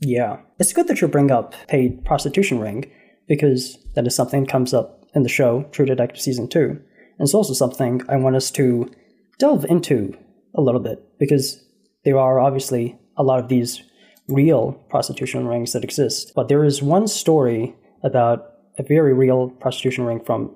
Yeah, 0.00 0.38
it's 0.58 0.72
good 0.72 0.88
that 0.88 1.00
you 1.00 1.08
bring 1.08 1.30
up 1.30 1.54
paid 1.68 2.04
prostitution 2.04 2.58
ring 2.58 2.90
because 3.28 3.78
that 3.94 4.06
is 4.06 4.14
something 4.14 4.44
that 4.44 4.50
comes 4.50 4.74
up 4.74 5.04
in 5.14 5.22
the 5.22 5.28
show 5.28 5.64
True 5.72 5.86
Detective 5.86 6.20
season 6.20 6.48
two, 6.48 6.68
and 6.68 7.20
it's 7.20 7.34
also 7.34 7.54
something 7.54 8.02
I 8.08 8.16
want 8.16 8.36
us 8.36 8.50
to 8.52 8.90
delve 9.38 9.64
into 9.64 10.16
a 10.54 10.60
little 10.60 10.80
bit 10.80 11.02
because 11.18 11.64
there 12.04 12.18
are 12.18 12.40
obviously 12.40 12.98
a 13.16 13.22
lot 13.22 13.38
of 13.40 13.48
these 13.48 13.82
real 14.28 14.72
prostitution 14.88 15.46
rings 15.46 15.72
that 15.72 15.84
exist, 15.84 16.32
but 16.34 16.48
there 16.48 16.64
is 16.64 16.82
one 16.82 17.06
story 17.06 17.74
about 18.02 18.52
a 18.78 18.82
very 18.82 19.14
real 19.14 19.50
prostitution 19.50 20.04
ring 20.04 20.20
from 20.24 20.54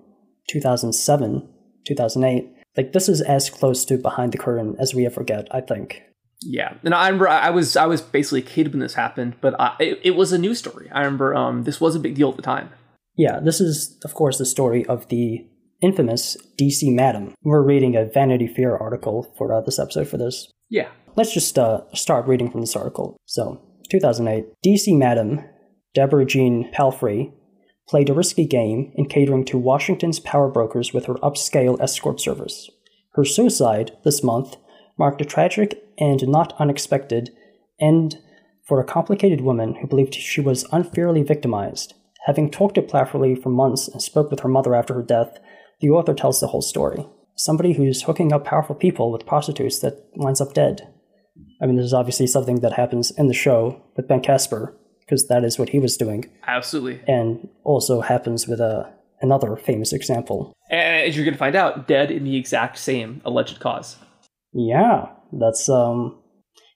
2007, 0.49 1.49
2008 1.87 2.58
like 2.79 2.93
this 2.93 3.09
is 3.09 3.21
as 3.21 3.51
close 3.51 3.85
to 3.87 3.99
behind 3.99 4.33
the 4.33 4.39
curtain 4.39 4.77
as 4.79 4.95
we 4.95 5.05
ever 5.05 5.25
get, 5.25 5.49
I 5.51 5.61
think. 5.61 6.03
Yeah, 6.41 6.75
and 6.85 6.95
I 6.95 7.09
remember 7.09 7.29
I 7.29 7.51
was 7.51 7.77
I 7.77 7.87
was 7.87 8.01
basically 8.01 8.41
a 8.41 8.45
kid 8.45 8.69
when 8.73 8.79
this 8.79 8.95
happened, 8.95 9.35
but 9.41 9.61
I, 9.61 9.75
it, 9.81 10.01
it 10.05 10.11
was 10.13 10.33
a 10.33 10.39
news 10.39 10.61
story. 10.61 10.89
I 10.93 11.01
remember 11.01 11.35
um, 11.35 11.65
this 11.65 11.81
was 11.81 11.97
a 11.97 12.01
big 12.01 12.15
deal 12.15 12.31
at 12.31 12.37
the 12.37 12.43
time. 12.43 12.71
Yeah, 13.17 13.41
this 13.41 13.61
is 13.61 13.99
of 14.05 14.15
course 14.15 14.39
the 14.39 14.47
story 14.47 14.87
of 14.87 15.09
the 15.09 15.45
infamous 15.83 16.37
DC 16.59 16.95
Madam. 16.95 17.35
We're 17.43 17.65
reading 17.65 17.97
a 17.97 18.05
Vanity 18.05 18.47
Fair 18.47 18.79
article 18.79 19.35
for 19.37 19.53
uh, 19.53 19.61
this 19.61 19.81
episode 19.81 20.07
for 20.07 20.17
this. 20.17 20.49
Yeah, 20.71 20.89
let's 21.17 21.35
just 21.35 21.59
uh, 21.59 21.81
start 21.93 22.29
reading 22.29 22.49
from 22.49 22.61
this 22.61 22.77
article. 22.77 23.17
So, 23.27 23.61
2008, 23.91 24.47
DC 24.65 24.97
Madam 24.97 25.41
Deborah 25.93 26.25
Jean 26.25 26.71
Palfrey 26.73 27.33
played 27.89 28.11
a 28.11 28.15
risky 28.15 28.47
game 28.47 28.93
in 28.95 29.09
catering 29.09 29.45
to 29.47 29.59
Washington's 29.59 30.21
power 30.21 30.49
brokers 30.49 30.93
with 30.93 31.07
her 31.07 31.15
upscale 31.15 31.81
escort 31.81 32.21
service. 32.21 32.71
Her 33.15 33.25
suicide 33.25 33.93
this 34.05 34.23
month 34.23 34.57
marked 34.99 35.21
a 35.21 35.25
tragic 35.25 35.83
and 35.99 36.29
not 36.29 36.55
unexpected 36.59 37.31
end 37.81 38.19
for 38.67 38.81
a 38.81 38.85
complicated 38.85 39.41
woman 39.41 39.77
who 39.77 39.87
believed 39.87 40.15
she 40.15 40.41
was 40.41 40.67
unfairly 40.73 41.23
victimized. 41.23 41.95
Having 42.27 42.51
talked 42.51 42.75
to 42.75 42.83
Plafferly 42.83 43.35
for 43.35 43.49
months 43.49 43.89
and 43.89 44.03
spoke 44.03 44.31
with 44.31 44.41
her 44.41 44.49
mother 44.49 44.75
after 44.75 44.95
her 44.95 45.03
death, 45.03 45.39
the 45.81 45.89
author 45.89 46.13
tells 46.13 46.41
the 46.41 46.49
whole 46.49 46.61
story. 46.61 47.07
Somebody 47.37 47.73
who's 47.73 48.03
hooking 48.03 48.33
up 48.33 48.45
powerful 48.45 48.75
people 48.75 49.11
with 49.11 49.25
prostitutes 49.25 49.79
that 49.79 50.05
winds 50.17 50.41
up 50.41 50.53
dead. 50.53 50.93
I 51.63 51.67
mean, 51.67 51.77
this 51.77 51.87
is 51.87 51.95
obviously 51.95 52.27
something 52.27 52.61
that 52.61 52.75
happens 52.75 53.11
in 53.13 53.29
the 53.29 53.35
show 53.35 53.83
with 53.97 54.09
Ben 54.09 54.21
Casper, 54.21 54.77
because 55.09 55.27
that 55.29 55.43
is 55.43 55.59
what 55.59 55.71
he 55.71 55.79
was 55.79 55.97
doing, 55.97 56.27
Absolutely. 56.47 57.01
and 57.09 57.49
also 57.65 58.03
happens 58.03 58.47
with 58.47 58.61
a, 58.61 58.93
another 59.23 59.57
famous 59.57 59.95
example. 59.95 60.53
And 60.71 61.09
as 61.09 61.17
you're 61.17 61.25
going 61.25 61.33
to 61.35 61.39
find 61.39 61.57
out, 61.57 61.89
dead 61.89 62.11
in 62.11 62.25
the 62.25 62.37
exact 62.37 62.77
same 62.77 63.23
alleged 63.25 63.59
cause. 63.59 63.97
Yeah, 64.53 65.07
that's, 65.33 65.67
um, 65.71 66.19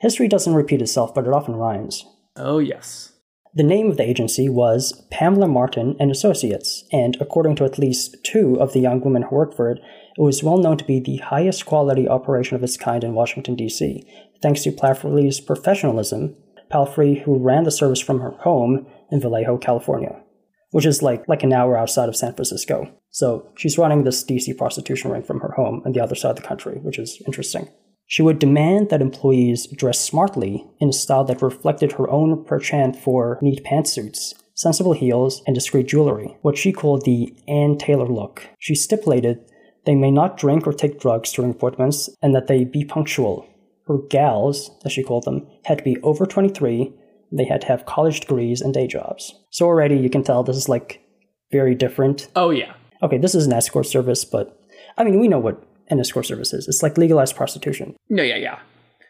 history 0.01 0.29
doesn't 0.29 0.55
repeat 0.55 0.81
itself, 0.81 1.15
but 1.15 1.27
it 1.27 1.33
often 1.33 1.57
rhymes. 1.57 2.07
Oh, 2.37 2.59
yes. 2.59 3.13
The 3.55 3.63
name 3.63 3.91
of 3.91 3.99
the 3.99 4.09
agency 4.09 4.49
was 4.49 5.05
Pamela 5.11 5.47
Martin 5.47 5.95
and 6.01 6.11
Associates, 6.11 6.85
and 6.91 7.19
according 7.21 7.57
to 7.57 7.67
at 7.67 7.79
least 7.79 8.17
two 8.25 8.59
of 8.59 8.73
the 8.73 8.81
young 8.81 9.03
women 9.03 9.25
who 9.25 9.37
worked 9.37 9.55
for 9.55 9.71
it, 9.71 9.79
it 10.17 10.23
was 10.23 10.43
well 10.43 10.57
known 10.57 10.79
to 10.79 10.85
be 10.87 11.01
the 11.01 11.19
highest 11.19 11.67
quality 11.67 12.09
operation 12.09 12.57
of 12.57 12.65
its 12.65 12.79
kind 12.79 13.05
in 13.05 13.13
Washington, 13.13 13.55
D.C. 13.55 14.07
Thanks 14.41 14.63
to 14.63 14.73
Plafferly's 14.73 15.39
professionalism, 15.39 16.35
Palfrey, 16.73 17.23
who 17.23 17.39
ran 17.39 17.65
the 17.65 17.71
service 17.71 18.01
from 18.01 18.21
her 18.21 18.31
home 18.31 18.87
in 19.11 19.21
Vallejo, 19.21 19.59
California, 19.59 20.21
which 20.71 20.87
is 20.87 21.03
like, 21.03 21.27
like 21.29 21.43
an 21.43 21.53
hour 21.53 21.77
outside 21.77 22.09
of 22.09 22.17
San 22.17 22.35
Francisco. 22.35 22.91
So 23.11 23.47
she's 23.57 23.79
running 23.79 24.05
this 24.05 24.25
DC 24.25 24.57
prostitution 24.57 25.11
ring 25.11 25.23
from 25.23 25.41
her 25.41 25.53
home 25.53 25.83
on 25.85 25.93
the 25.93 26.01
other 26.01 26.15
side 26.15 26.31
of 26.31 26.37
the 26.37 26.49
country, 26.49 26.79
which 26.83 26.99
is 26.99 27.21
interesting. 27.27 27.69
She 28.07 28.23
would 28.23 28.39
demand 28.39 28.91
that 28.91 29.01
employees 29.01 29.67
dress 29.67 30.01
smartly 30.01 30.67
in 30.81 30.89
a 30.89 30.93
style 30.93 31.25
that 31.25 31.43
reflected 31.43 31.93
her 31.93 32.11
own 32.11 32.45
penchant 32.45 32.97
for 32.97 33.39
neat 33.41 33.65
pantsuits, 33.65 34.35
sensible 34.55 34.93
heels, 34.93 35.43
and 35.47 35.55
discreet 35.55 35.89
jewelry, 35.89 36.37
what 36.43 36.59
she 36.59 36.73
called 36.73 37.05
the 37.05 37.35
Ann 37.49 37.79
Taylor 37.79 38.09
look. 38.09 38.49
She 38.59 38.75
stipulated 38.75 39.45
they 39.85 39.95
may 39.95 40.11
not 40.11 40.37
drink 40.37 40.67
or 40.67 40.73
take 40.73 41.01
drugs 41.01 41.33
during 41.33 41.51
appointments 41.51 42.09
and 42.23 42.35
that 42.35 42.47
they 42.47 42.65
be 42.65 42.85
punctual. 42.85 43.47
Her 43.89 43.99
gals, 44.11 44.71
as 44.85 44.93
she 44.93 45.03
called 45.03 45.25
them, 45.25 45.47
had 45.65 45.79
to 45.79 45.85
be 45.85 45.99
over 46.03 46.25
23, 46.27 46.93
they 47.33 47.45
had 47.45 47.61
to 47.63 47.67
have 47.69 47.87
college 47.87 48.21
degrees 48.21 48.61
and 48.61 48.73
day 48.75 48.87
jobs. 48.87 49.35
So 49.51 49.67
already 49.67 49.97
you 49.97 50.11
can 50.11 50.23
tell 50.23 50.43
this 50.43 50.57
is 50.57 50.69
like 50.69 51.01
very 51.51 51.75
different 51.75 52.29
Oh, 52.37 52.51
yeah. 52.51 52.75
okay, 53.03 53.19
this 53.19 53.35
is 53.35 53.47
an 53.47 53.53
escort 53.53 53.87
service, 53.87 54.25
but 54.25 54.59
I 54.97 55.05
mean, 55.05 55.19
we 55.21 55.29
know 55.29 55.39
what 55.39 55.63
an 55.89 55.99
escort 56.01 56.27
service 56.27 56.53
is. 56.53 56.69
It's 56.69 56.83
like 56.83 56.97
legalized 56.99 57.35
prostitution. 57.37 57.95
No, 58.09 58.23
yeah, 58.23 58.37
yeah. 58.37 58.59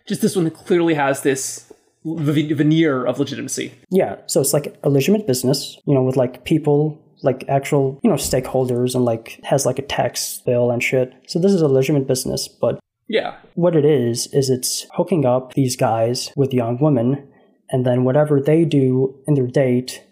Just 0.06 0.22
this 0.22 0.34
one 0.36 0.50
clearly 0.50 0.94
has 0.94 1.22
this 1.22 1.72
veneer 2.04 3.04
of 3.04 3.18
legitimacy. 3.18 3.72
Yeah, 3.90 4.16
so 4.26 4.40
it's 4.40 4.52
like 4.52 4.76
a 4.82 4.90
legitimate 4.90 5.26
business, 5.26 5.78
you 5.86 5.94
know, 5.94 6.02
with 6.02 6.16
like 6.16 6.44
people, 6.44 7.00
like 7.22 7.44
actual, 7.48 8.00
you 8.02 8.10
know, 8.10 8.16
stakeholders 8.16 8.94
and 8.94 9.04
like 9.04 9.38
has 9.44 9.64
like 9.66 9.78
a 9.78 9.82
tax 9.82 10.40
bill 10.44 10.70
and 10.70 10.82
shit. 10.82 11.12
So 11.28 11.38
this 11.38 11.52
is 11.52 11.62
a 11.62 11.68
legitimate 11.68 12.06
business, 12.08 12.48
but 12.48 12.80
Yeah. 13.12 13.36
what 13.54 13.76
it 13.76 13.84
is, 13.84 14.26
is 14.32 14.48
it's 14.48 14.86
hooking 14.94 15.26
up 15.26 15.52
these 15.52 15.76
guys 15.76 16.32
with 16.34 16.54
young 16.54 16.78
women, 16.80 17.28
and 17.70 17.84
then 17.84 18.04
whatever 18.04 18.40
they 18.40 18.64
do 18.64 19.14
in 19.26 19.34
their 19.34 19.46
date, 19.46 20.02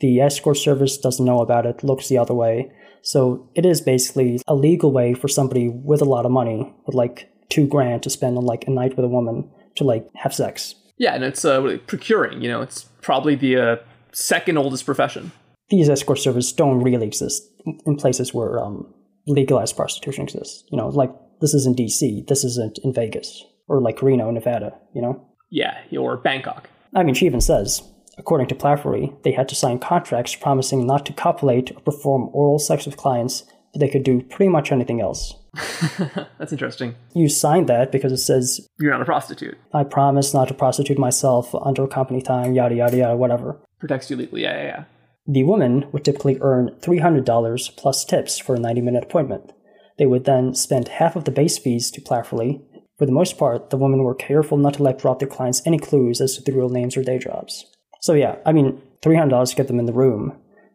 the 0.00 0.20
escort 0.20 0.58
service 0.58 0.98
doesn't 0.98 1.24
know 1.24 1.40
about 1.40 1.64
it, 1.64 1.82
looks 1.82 2.08
the 2.08 2.18
other 2.18 2.34
way. 2.34 2.70
So 3.00 3.48
it 3.54 3.64
is 3.64 3.80
basically 3.80 4.42
a 4.46 4.54
legal 4.54 4.92
way 4.92 5.14
for 5.14 5.26
somebody 5.26 5.70
with 5.70 6.02
a 6.02 6.04
lot 6.04 6.26
of 6.26 6.32
money, 6.32 6.70
with 6.84 6.94
like 6.94 7.32
two 7.48 7.66
grand 7.66 8.02
to 8.02 8.10
spend 8.10 8.36
on 8.36 8.44
like 8.44 8.66
a 8.66 8.70
night 8.70 8.94
with 8.94 9.06
a 9.06 9.08
woman 9.08 9.50
to 9.76 9.84
like 9.84 10.06
have 10.14 10.34
sex. 10.34 10.74
Yeah, 10.98 11.14
and 11.14 11.24
it's 11.24 11.46
uh, 11.46 11.78
procuring, 11.86 12.42
you 12.42 12.50
know, 12.50 12.60
it's 12.60 12.84
probably 13.00 13.36
the 13.36 13.56
uh, 13.56 13.76
second 14.12 14.58
oldest 14.58 14.84
profession. 14.84 15.32
These 15.70 15.88
escort 15.88 16.18
services 16.18 16.52
don't 16.52 16.82
really 16.82 17.06
exist 17.06 17.42
in 17.86 17.96
places 17.96 18.34
where 18.34 18.58
um, 18.58 18.92
legalized 19.26 19.76
prostitution 19.76 20.24
exists. 20.24 20.64
You 20.70 20.76
know, 20.76 20.88
like 20.88 21.10
this 21.40 21.54
isn't 21.54 21.78
DC, 21.78 22.26
this 22.26 22.44
isn't 22.44 22.78
in 22.84 22.92
Vegas 22.92 23.44
or 23.70 23.80
like 23.80 24.02
Reno, 24.02 24.30
Nevada, 24.30 24.74
you 24.92 25.00
know? 25.00 25.24
Yeah, 25.48 25.78
or 25.96 26.16
Bangkok. 26.16 26.68
I 26.94 27.04
mean, 27.04 27.14
she 27.14 27.26
even 27.26 27.40
says, 27.40 27.82
according 28.18 28.48
to 28.48 28.54
Plaffery, 28.56 29.14
they 29.22 29.30
had 29.30 29.48
to 29.48 29.54
sign 29.54 29.78
contracts 29.78 30.34
promising 30.34 30.86
not 30.86 31.06
to 31.06 31.12
copulate 31.12 31.70
or 31.70 31.80
perform 31.80 32.30
oral 32.32 32.58
sex 32.58 32.84
with 32.84 32.96
clients, 32.96 33.44
but 33.72 33.80
they 33.80 33.88
could 33.88 34.02
do 34.02 34.22
pretty 34.22 34.48
much 34.48 34.72
anything 34.72 35.00
else. 35.00 35.36
That's 36.38 36.52
interesting. 36.52 36.96
You 37.14 37.28
sign 37.28 37.66
that 37.66 37.92
because 37.92 38.10
it 38.10 38.18
says, 38.18 38.68
You're 38.80 38.90
not 38.90 39.02
a 39.02 39.04
prostitute. 39.04 39.56
I 39.72 39.84
promise 39.84 40.34
not 40.34 40.48
to 40.48 40.54
prostitute 40.54 40.98
myself 40.98 41.54
under 41.54 41.86
company 41.86 42.22
time, 42.22 42.54
yada, 42.54 42.74
yada, 42.74 42.96
yada, 42.96 43.16
whatever. 43.16 43.60
Protects 43.78 44.10
you 44.10 44.16
legally. 44.16 44.42
Yeah, 44.42 44.56
yeah, 44.56 44.64
yeah. 44.64 44.84
The 45.26 45.44
woman 45.44 45.86
would 45.92 46.04
typically 46.04 46.38
earn 46.40 46.70
$300 46.80 47.76
plus 47.76 48.04
tips 48.04 48.38
for 48.38 48.56
a 48.56 48.58
90 48.58 48.80
minute 48.80 49.04
appointment. 49.04 49.52
They 50.00 50.06
would 50.06 50.24
then 50.24 50.54
spend 50.54 50.88
half 50.88 51.14
of 51.14 51.24
the 51.24 51.30
base 51.30 51.58
fees 51.58 51.90
to 51.90 52.00
Plafferly. 52.00 52.62
For 52.98 53.04
the 53.04 53.12
most 53.12 53.36
part, 53.36 53.68
the 53.68 53.76
women 53.76 54.02
were 54.02 54.14
careful 54.14 54.56
not 54.56 54.74
to 54.74 54.82
let 54.82 54.98
drop 54.98 55.18
their 55.18 55.28
clients 55.28 55.60
any 55.66 55.78
clues 55.78 56.22
as 56.22 56.36
to 56.36 56.42
the 56.42 56.52
real 56.52 56.70
names 56.70 56.96
or 56.96 57.02
day 57.02 57.18
jobs. 57.18 57.66
So 58.00 58.14
yeah, 58.14 58.36
I 58.46 58.52
mean, 58.52 58.80
$300 59.02 59.50
to 59.50 59.56
get 59.56 59.68
them 59.68 59.78
in 59.78 59.84
the 59.84 59.92
room, 59.92 60.32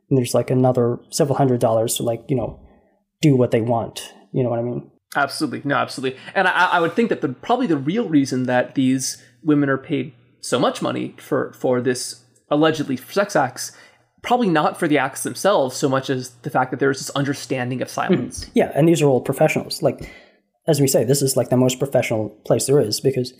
and 0.10 0.18
there's 0.18 0.36
like 0.36 0.52
another 0.52 1.00
several 1.10 1.38
hundred 1.38 1.60
dollars 1.60 1.96
to 1.96 2.04
like, 2.04 2.24
you 2.28 2.36
know, 2.36 2.60
do 3.20 3.36
what 3.36 3.50
they 3.50 3.62
want. 3.62 4.14
You 4.32 4.44
know 4.44 4.52
what 4.52 4.60
I 4.60 4.62
mean? 4.62 4.92
Absolutely. 5.16 5.64
No, 5.64 5.76
absolutely. 5.76 6.20
And 6.36 6.48
I, 6.48 6.74
I 6.74 6.80
would 6.80 6.94
think 6.94 7.10
that 7.10 7.22
the 7.22 7.30
probably 7.30 7.66
the 7.66 7.78
real 7.78 8.08
reason 8.08 8.44
that 8.44 8.76
these 8.76 9.24
women 9.44 9.70
are 9.70 9.78
paid 9.80 10.14
so 10.40 10.60
much 10.60 10.84
money 10.84 11.16
for 11.18 11.52
for 11.54 11.82
this 11.82 12.26
allegedly 12.52 12.96
sex 12.96 13.36
acts, 13.36 13.72
probably 14.26 14.50
not 14.50 14.78
for 14.78 14.88
the 14.88 14.98
acts 14.98 15.24
themselves 15.24 15.76
so 15.76 15.88
much 15.88 16.10
as 16.10 16.32
the 16.42 16.50
fact 16.50 16.72
that 16.72 16.80
there's 16.80 17.00
this 17.00 17.10
understanding 17.12 17.82
of 17.82 17.88
hmm. 17.88 17.94
silence. 17.94 18.50
Yeah, 18.54 18.72
and 18.76 18.88
these 18.88 19.02
are 19.02 19.08
all 19.08 19.22
professionals. 19.22 19.82
Like, 19.82 20.12
as 20.68 20.82
we 20.82 20.88
say, 20.88 21.04
this 21.04 21.22
is 21.22 21.38
like 21.38 21.50
the 21.50 21.58
most 21.58 21.80
professional 21.80 22.30
place 22.46 22.66
there 22.66 22.80
is 22.80 23.00
because 23.00 23.34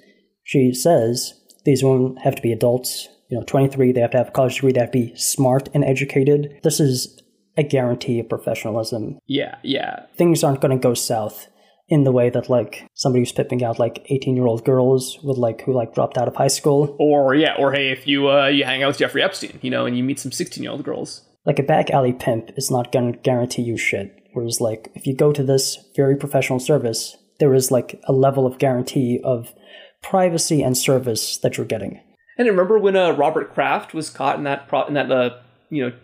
she 0.44 0.74
says 0.74 1.34
these 1.66 1.84
women 1.84 2.18
have 2.18 2.36
to 2.36 2.42
be 2.42 2.54
adults, 2.54 3.10
you 3.30 3.38
know, 3.38 3.44
23, 3.44 3.92
they 3.92 4.02
have 4.02 4.12
to 4.12 4.18
have 4.18 4.28
a 4.30 4.32
college 4.32 4.56
degree, 4.56 4.72
they 4.72 4.80
have 4.80 4.92
to 4.92 5.00
be 5.00 5.16
smart 5.16 5.68
and 5.74 5.84
educated. 5.84 6.60
This 6.64 6.80
is 6.80 7.20
a 7.58 7.64
guarantee 7.64 8.20
of 8.20 8.30
professionalism. 8.30 9.18
Yeah, 9.26 9.58
yeah. 9.64 10.06
Things 10.16 10.44
aren't 10.44 10.62
going 10.62 10.78
to 10.78 10.82
go 10.82 10.94
south 10.94 11.48
in 11.88 12.04
the 12.04 12.12
way 12.12 12.30
that 12.30 12.50
like 12.50 12.88
somebody 12.94 13.22
who's 13.22 13.32
pimping 13.32 13.64
out 13.64 13.78
like 13.80 14.06
18 14.10 14.36
year 14.36 14.48
old 14.48 14.66
girls 14.66 15.20
with 15.24 15.38
like 15.38 15.62
who 15.62 15.74
like 15.74 15.94
dropped 15.94 16.18
out 16.18 16.28
of 16.28 16.36
high 16.36 16.48
school 16.48 16.96
Or 17.00 17.36
yeah, 17.36 17.56
or 17.60 17.74
hey, 17.74 17.90
if 17.90 18.08
you 18.08 18.30
uh, 18.30 18.48
you 18.48 18.64
hang 18.66 18.84
out 18.84 18.88
with 18.88 18.98
Jeffrey 18.98 19.22
Epstein, 19.22 19.60
you 19.62 19.70
know, 19.70 19.86
and 19.86 19.98
you 19.98 20.04
meet 20.04 20.20
some 20.20 20.32
16 20.32 20.64
year 20.64 20.72
old 20.72 20.84
girls. 20.84 21.22
like 21.46 21.60
a 21.60 21.64
back 21.64 21.90
alley 21.92 22.14
pimp 22.14 22.50
is 22.58 22.72
not 22.72 22.92
going 22.92 23.14
to 23.14 23.20
guarantee 23.20 23.62
you 23.62 23.78
shit. 23.78 24.12
Whereas, 24.34 24.60
like, 24.60 24.92
if 24.96 25.08
you 25.08 25.16
go 25.16 25.32
to 25.32 25.44
this 25.44 25.78
very 25.96 26.18
professional 26.18 26.60
service, 26.60 27.16
there 27.40 27.54
is 27.54 27.72
like 27.72 28.02
a 28.06 28.12
level 28.12 28.46
of 28.46 28.58
guarantee 28.58 29.22
of 29.24 29.54
privacy 30.02 30.62
and 30.62 30.78
service 30.78 31.38
that 31.38 31.56
you're 31.56 31.66
getting. 31.66 32.02
And 32.38 32.48
remember 32.48 32.78
when 32.78 32.96
uh, 32.98 33.12
Robert 33.12 33.54
Kraft 33.54 33.94
was 33.94 34.10
caught 34.10 34.38
in 34.38 34.44
that 34.44 34.68
pro- 34.68 34.88
in 34.88 34.94
that 34.96 35.10
uh, 35.12 35.38
you 35.70 35.86
know 35.86 35.96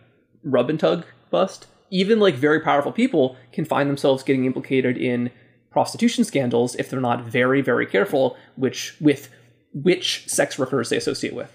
rub 0.44 0.70
and 0.70 0.80
tug 0.80 1.06
bust? 1.30 1.68
Even 1.90 2.20
like 2.22 2.36
very 2.36 2.62
powerful 2.62 2.94
people 2.94 3.36
can 3.52 3.66
find 3.66 3.90
themselves 3.90 4.24
getting 4.24 4.46
implicated 4.46 4.96
in 4.98 5.30
prostitution 5.72 6.24
scandals 6.24 6.76
if 6.76 6.90
they're 6.90 7.00
not 7.02 7.24
very 7.24 7.62
very 7.62 7.86
careful 7.86 8.38
which 8.56 8.96
with 9.02 9.30
which 9.74 10.28
sex 10.28 10.60
workers 10.60 10.90
they 10.90 10.98
associate 10.98 11.34
with. 11.34 11.52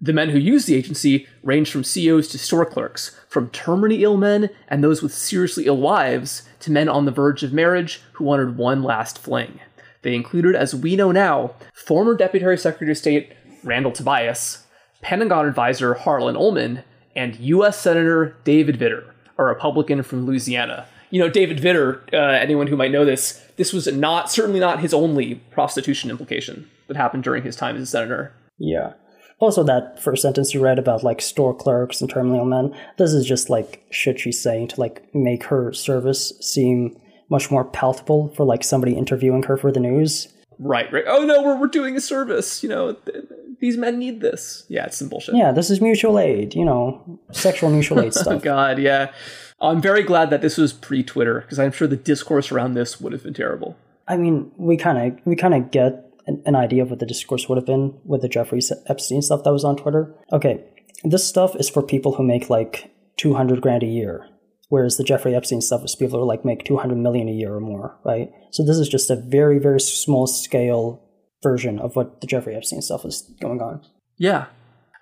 The 0.00 0.12
men 0.12 0.30
who 0.30 0.38
use 0.38 0.66
the 0.66 0.74
agency 0.74 1.26
range 1.42 1.70
from 1.70 1.82
CEOs 1.82 2.28
to 2.28 2.38
store 2.38 2.66
clerks, 2.66 3.18
from 3.26 3.48
terminally 3.48 4.02
ill 4.02 4.18
men 4.18 4.50
and 4.68 4.84
those 4.84 5.02
with 5.02 5.14
seriously 5.14 5.64
ill 5.66 5.78
wives 5.78 6.42
to 6.60 6.70
men 6.70 6.90
on 6.90 7.06
the 7.06 7.10
verge 7.10 7.42
of 7.42 7.54
marriage 7.54 8.02
who 8.12 8.24
wanted 8.24 8.58
one 8.58 8.82
last 8.82 9.18
fling. 9.18 9.60
They 10.02 10.14
included, 10.14 10.54
as 10.54 10.74
we 10.74 10.96
know 10.96 11.10
now, 11.10 11.52
former 11.72 12.14
Deputy 12.14 12.44
Secretary 12.58 12.90
of 12.90 12.98
State 12.98 13.32
Randall 13.62 13.92
Tobias, 13.92 14.66
Pentagon 15.00 15.46
advisor 15.46 15.94
Harlan 15.94 16.36
Ullman, 16.36 16.82
and 17.16 17.36
U.S. 17.36 17.80
Senator 17.80 18.36
David 18.44 18.78
Vitter, 18.78 19.04
a 19.38 19.44
Republican 19.44 20.02
from 20.02 20.26
Louisiana. 20.26 20.86
You 21.14 21.20
know, 21.20 21.28
David 21.28 21.58
Vitter, 21.58 22.00
uh, 22.12 22.16
anyone 22.16 22.66
who 22.66 22.76
might 22.76 22.90
know 22.90 23.04
this, 23.04 23.40
this 23.54 23.72
was 23.72 23.86
not 23.86 24.32
certainly 24.32 24.58
not 24.58 24.80
his 24.80 24.92
only 24.92 25.36
prostitution 25.52 26.10
implication 26.10 26.68
that 26.88 26.96
happened 26.96 27.22
during 27.22 27.44
his 27.44 27.54
time 27.54 27.76
as 27.76 27.82
a 27.82 27.86
senator. 27.86 28.32
Yeah. 28.58 28.94
Also, 29.38 29.62
that 29.62 30.02
first 30.02 30.22
sentence 30.22 30.52
you 30.52 30.60
read 30.60 30.76
about 30.76 31.04
like 31.04 31.20
store 31.20 31.54
clerks 31.54 32.00
and 32.00 32.12
terminally 32.12 32.38
ill 32.38 32.46
men, 32.46 32.76
this 32.98 33.12
is 33.12 33.24
just 33.24 33.48
like 33.48 33.84
shit 33.90 34.18
she's 34.18 34.42
saying 34.42 34.66
to 34.66 34.80
like 34.80 35.14
make 35.14 35.44
her 35.44 35.72
service 35.72 36.32
seem 36.40 36.98
much 37.30 37.48
more 37.48 37.64
palatable 37.64 38.34
for 38.34 38.44
like 38.44 38.64
somebody 38.64 38.94
interviewing 38.94 39.44
her 39.44 39.56
for 39.56 39.70
the 39.70 39.78
news. 39.78 40.34
Right, 40.58 40.92
right. 40.92 41.04
Oh 41.06 41.24
no, 41.24 41.42
we're, 41.42 41.58
we're 41.58 41.66
doing 41.66 41.96
a 41.96 42.00
service. 42.00 42.62
You 42.62 42.68
know, 42.68 42.92
th- 42.92 43.24
these 43.60 43.76
men 43.76 43.98
need 43.98 44.20
this. 44.20 44.64
Yeah, 44.68 44.86
it's 44.86 44.96
some 44.96 45.08
bullshit. 45.08 45.34
Yeah, 45.36 45.52
this 45.52 45.70
is 45.70 45.80
mutual 45.80 46.18
aid, 46.18 46.54
you 46.54 46.64
know, 46.64 47.18
sexual 47.32 47.70
mutual 47.70 48.00
aid 48.00 48.14
stuff. 48.14 48.34
Oh. 48.34 48.38
God, 48.38 48.78
yeah. 48.78 49.12
I'm 49.60 49.80
very 49.80 50.02
glad 50.02 50.30
that 50.30 50.42
this 50.42 50.58
was 50.58 50.72
pre-Twitter 50.72 51.40
because 51.40 51.58
I'm 51.58 51.72
sure 51.72 51.88
the 51.88 51.96
discourse 51.96 52.52
around 52.52 52.74
this 52.74 53.00
would 53.00 53.12
have 53.12 53.22
been 53.22 53.34
terrible. 53.34 53.76
I 54.06 54.16
mean, 54.16 54.52
we 54.56 54.76
kind 54.76 54.98
of 54.98 55.18
we 55.24 55.36
kind 55.36 55.54
of 55.54 55.70
get 55.70 56.04
an, 56.26 56.42
an 56.44 56.54
idea 56.54 56.82
of 56.82 56.90
what 56.90 56.98
the 56.98 57.06
discourse 57.06 57.48
would 57.48 57.56
have 57.56 57.66
been 57.66 57.98
with 58.04 58.22
the 58.22 58.28
Jeffrey 58.28 58.60
Epstein 58.86 59.22
stuff 59.22 59.44
that 59.44 59.52
was 59.52 59.64
on 59.64 59.76
Twitter. 59.76 60.12
Okay, 60.32 60.62
this 61.02 61.26
stuff 61.26 61.56
is 61.56 61.70
for 61.70 61.82
people 61.82 62.12
who 62.14 62.22
make 62.22 62.50
like 62.50 62.90
200 63.16 63.60
grand 63.60 63.82
a 63.82 63.86
year, 63.86 64.28
whereas 64.68 64.96
the 64.96 65.04
Jeffrey 65.04 65.34
Epstein 65.34 65.60
stuff 65.60 65.84
is 65.84 65.94
people 65.94 66.18
who 66.18 66.26
like 66.26 66.44
make 66.44 66.64
200 66.64 66.96
million 66.96 67.28
a 67.28 67.32
year 67.32 67.54
or 67.54 67.60
more, 67.60 67.98
right? 68.04 68.30
So 68.50 68.64
this 68.64 68.76
is 68.76 68.88
just 68.88 69.10
a 69.10 69.16
very, 69.16 69.58
very 69.58 69.80
small 69.80 70.26
scale 70.26 71.02
version 71.42 71.78
of 71.78 71.96
what 71.96 72.20
the 72.20 72.26
Jeffrey 72.26 72.56
Epstein 72.56 72.82
stuff 72.82 73.04
was 73.04 73.22
going 73.40 73.60
on. 73.60 73.82
Yeah. 74.18 74.46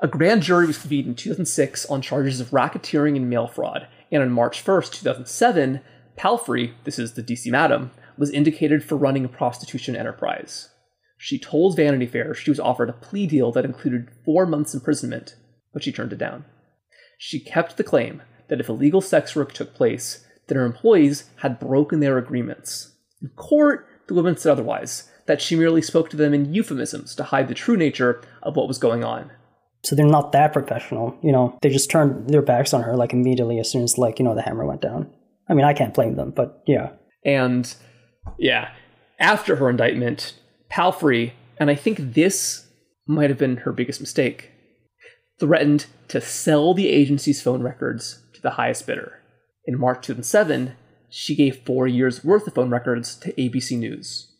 A 0.00 0.08
grand 0.08 0.42
jury 0.42 0.66
was 0.66 0.78
convened 0.78 1.06
in 1.06 1.14
2006 1.14 1.86
on 1.86 2.02
charges 2.02 2.40
of 2.40 2.50
racketeering 2.50 3.16
and 3.16 3.30
mail 3.30 3.46
fraud, 3.46 3.86
and 4.10 4.22
on 4.22 4.30
March 4.30 4.64
1st, 4.64 4.92
2007, 4.92 5.80
Palfrey, 6.16 6.74
this 6.84 6.98
is 6.98 7.14
the 7.14 7.22
DC 7.22 7.46
Madam, 7.46 7.92
was 8.18 8.30
indicated 8.30 8.84
for 8.84 8.96
running 8.96 9.24
a 9.24 9.28
prostitution 9.28 9.94
enterprise. 9.96 10.68
She 11.18 11.38
told 11.38 11.76
Vanity 11.76 12.06
Fair 12.06 12.34
she 12.34 12.50
was 12.50 12.58
offered 12.58 12.90
a 12.90 12.94
plea 12.94 13.28
deal 13.28 13.52
that 13.52 13.64
included 13.64 14.08
four 14.24 14.44
months' 14.44 14.74
imprisonment, 14.74 15.36
but 15.72 15.84
she 15.84 15.92
turned 15.92 16.12
it 16.12 16.18
down. 16.18 16.44
She 17.16 17.38
kept 17.38 17.76
the 17.76 17.84
claim 17.84 18.22
that 18.48 18.60
if 18.60 18.68
illegal 18.68 19.00
sex 19.00 19.34
work 19.34 19.52
took 19.52 19.74
place, 19.74 20.26
then 20.46 20.58
her 20.58 20.66
employees 20.66 21.30
had 21.36 21.58
broken 21.58 22.00
their 22.00 22.18
agreements. 22.18 22.92
In 23.22 23.28
court, 23.30 23.86
the 24.08 24.14
woman 24.14 24.36
said 24.36 24.52
otherwise, 24.52 25.08
that 25.26 25.40
she 25.40 25.56
merely 25.56 25.82
spoke 25.82 26.10
to 26.10 26.16
them 26.16 26.34
in 26.34 26.52
euphemisms 26.52 27.14
to 27.14 27.24
hide 27.24 27.48
the 27.48 27.54
true 27.54 27.76
nature 27.76 28.22
of 28.42 28.56
what 28.56 28.68
was 28.68 28.78
going 28.78 29.04
on. 29.04 29.30
So 29.84 29.96
they're 29.96 30.06
not 30.06 30.32
that 30.32 30.52
professional, 30.52 31.16
you 31.22 31.32
know. 31.32 31.58
They 31.62 31.68
just 31.68 31.90
turned 31.90 32.30
their 32.30 32.42
backs 32.42 32.72
on 32.72 32.82
her 32.82 32.96
like 32.96 33.12
immediately 33.12 33.58
as 33.58 33.70
soon 33.70 33.82
as 33.82 33.98
like, 33.98 34.18
you 34.18 34.24
know, 34.24 34.34
the 34.34 34.42
hammer 34.42 34.66
went 34.66 34.80
down. 34.80 35.10
I 35.48 35.54
mean, 35.54 35.64
I 35.64 35.74
can't 35.74 35.94
blame 35.94 36.16
them, 36.16 36.30
but 36.30 36.62
yeah. 36.66 36.90
And 37.24 37.72
yeah, 38.38 38.72
after 39.18 39.56
her 39.56 39.68
indictment, 39.68 40.34
Palfrey, 40.68 41.32
and 41.58 41.70
I 41.70 41.74
think 41.74 42.14
this 42.14 42.68
might 43.06 43.30
have 43.30 43.38
been 43.38 43.58
her 43.58 43.72
biggest 43.72 44.00
mistake, 44.00 44.50
threatened 45.40 45.86
to 46.08 46.20
sell 46.20 46.74
the 46.74 46.88
agency's 46.88 47.42
phone 47.42 47.62
records 47.62 48.21
the 48.42 48.50
highest 48.50 48.86
bidder. 48.86 49.20
In 49.64 49.78
March 49.78 50.06
2007, 50.06 50.76
she 51.08 51.34
gave 51.34 51.64
four 51.64 51.86
years' 51.86 52.24
worth 52.24 52.46
of 52.46 52.54
phone 52.54 52.70
records 52.70 53.14
to 53.16 53.32
ABC 53.34 53.78
News. 53.78 54.32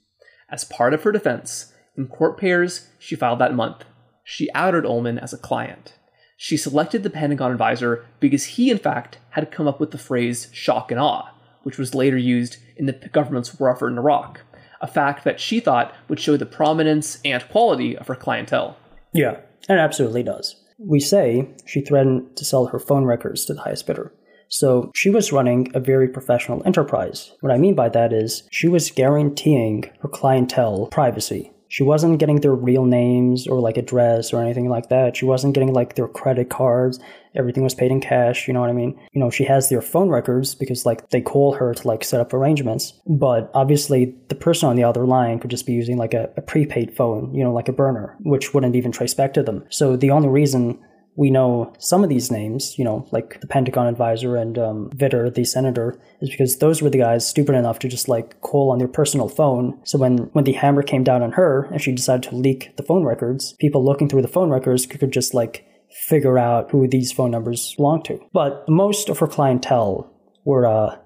As 0.50 0.64
part 0.64 0.94
of 0.94 1.02
her 1.02 1.12
defense, 1.12 1.72
in 1.96 2.08
court 2.08 2.38
papers 2.38 2.88
she 2.98 3.16
filed 3.16 3.38
that 3.38 3.54
month, 3.54 3.84
she 4.24 4.50
outed 4.54 4.84
Ullman 4.84 5.18
as 5.18 5.32
a 5.32 5.38
client. 5.38 5.94
She 6.36 6.56
selected 6.56 7.02
the 7.02 7.10
Pentagon 7.10 7.52
advisor 7.52 8.04
because 8.18 8.44
he, 8.44 8.70
in 8.70 8.78
fact, 8.78 9.18
had 9.30 9.52
come 9.52 9.68
up 9.68 9.78
with 9.78 9.92
the 9.92 9.98
phrase 9.98 10.48
shock 10.52 10.90
and 10.90 10.98
awe, 10.98 11.30
which 11.62 11.78
was 11.78 11.94
later 11.94 12.16
used 12.16 12.56
in 12.76 12.86
the 12.86 12.92
government's 12.92 13.58
war 13.58 13.70
effort 13.72 13.88
in 13.88 13.98
Iraq, 13.98 14.40
a 14.80 14.86
fact 14.86 15.24
that 15.24 15.40
she 15.40 15.60
thought 15.60 15.94
would 16.08 16.18
show 16.18 16.36
the 16.36 16.46
prominence 16.46 17.20
and 17.24 17.48
quality 17.48 17.96
of 17.96 18.08
her 18.08 18.16
clientele. 18.16 18.76
Yeah, 19.12 19.38
it 19.68 19.78
absolutely 19.78 20.22
does. 20.24 20.56
We 20.84 21.00
say 21.00 21.48
she 21.64 21.80
threatened 21.80 22.36
to 22.36 22.44
sell 22.44 22.66
her 22.66 22.78
phone 22.78 23.04
records 23.04 23.44
to 23.46 23.54
the 23.54 23.60
highest 23.60 23.86
bidder. 23.86 24.12
So 24.48 24.90
she 24.94 25.08
was 25.08 25.32
running 25.32 25.70
a 25.74 25.80
very 25.80 26.08
professional 26.08 26.62
enterprise. 26.66 27.32
What 27.40 27.52
I 27.52 27.56
mean 27.56 27.74
by 27.74 27.88
that 27.88 28.12
is 28.12 28.42
she 28.50 28.68
was 28.68 28.90
guaranteeing 28.90 29.84
her 30.00 30.08
clientele 30.08 30.88
privacy. 30.88 31.52
She 31.72 31.82
wasn't 31.82 32.18
getting 32.18 32.40
their 32.40 32.54
real 32.54 32.84
names 32.84 33.46
or 33.46 33.58
like 33.58 33.78
address 33.78 34.34
or 34.34 34.42
anything 34.42 34.68
like 34.68 34.90
that. 34.90 35.16
She 35.16 35.24
wasn't 35.24 35.54
getting 35.54 35.72
like 35.72 35.94
their 35.94 36.06
credit 36.06 36.50
cards. 36.50 37.00
Everything 37.34 37.62
was 37.62 37.74
paid 37.74 37.90
in 37.90 37.98
cash. 37.98 38.46
You 38.46 38.52
know 38.52 38.60
what 38.60 38.68
I 38.68 38.74
mean? 38.74 39.00
You 39.12 39.20
know, 39.20 39.30
she 39.30 39.44
has 39.44 39.70
their 39.70 39.80
phone 39.80 40.10
records 40.10 40.54
because 40.54 40.84
like 40.84 41.08
they 41.08 41.22
call 41.22 41.54
her 41.54 41.72
to 41.72 41.88
like 41.88 42.04
set 42.04 42.20
up 42.20 42.34
arrangements. 42.34 42.92
But 43.06 43.50
obviously 43.54 44.14
the 44.28 44.34
person 44.34 44.68
on 44.68 44.76
the 44.76 44.84
other 44.84 45.06
line 45.06 45.38
could 45.38 45.50
just 45.50 45.64
be 45.64 45.72
using 45.72 45.96
like 45.96 46.12
a, 46.12 46.28
a 46.36 46.42
prepaid 46.42 46.94
phone, 46.94 47.34
you 47.34 47.42
know, 47.42 47.54
like 47.54 47.68
a 47.68 47.72
burner, 47.72 48.18
which 48.20 48.52
wouldn't 48.52 48.76
even 48.76 48.92
trace 48.92 49.14
back 49.14 49.32
to 49.32 49.42
them. 49.42 49.64
So 49.70 49.96
the 49.96 50.10
only 50.10 50.28
reason 50.28 50.78
we 51.16 51.30
know 51.30 51.72
some 51.78 52.02
of 52.02 52.08
these 52.08 52.30
names, 52.30 52.78
you 52.78 52.84
know, 52.84 53.06
like 53.12 53.40
the 53.40 53.46
Pentagon 53.46 53.86
advisor 53.86 54.36
and 54.36 54.58
um, 54.58 54.90
Vitter, 54.94 55.32
the 55.32 55.44
senator, 55.44 55.98
is 56.20 56.30
because 56.30 56.58
those 56.58 56.80
were 56.80 56.88
the 56.88 56.98
guys 56.98 57.26
stupid 57.26 57.54
enough 57.54 57.78
to 57.80 57.88
just 57.88 58.08
like 58.08 58.40
call 58.40 58.70
on 58.70 58.78
their 58.78 58.88
personal 58.88 59.28
phone. 59.28 59.78
So 59.84 59.98
when 59.98 60.18
when 60.32 60.44
the 60.44 60.52
hammer 60.52 60.82
came 60.82 61.04
down 61.04 61.22
on 61.22 61.32
her 61.32 61.64
and 61.64 61.80
she 61.80 61.92
decided 61.92 62.28
to 62.30 62.36
leak 62.36 62.76
the 62.76 62.82
phone 62.82 63.04
records, 63.04 63.54
people 63.60 63.84
looking 63.84 64.08
through 64.08 64.22
the 64.22 64.28
phone 64.28 64.50
records 64.50 64.86
could 64.86 65.12
just 65.12 65.34
like 65.34 65.66
figure 66.08 66.38
out 66.38 66.70
who 66.70 66.88
these 66.88 67.12
phone 67.12 67.30
numbers 67.30 67.74
belong 67.76 68.02
to. 68.04 68.18
But 68.32 68.64
most 68.68 69.10
of 69.10 69.18
her 69.18 69.26
clientele 69.26 70.10
were 70.46 70.66
uh, 70.66 70.96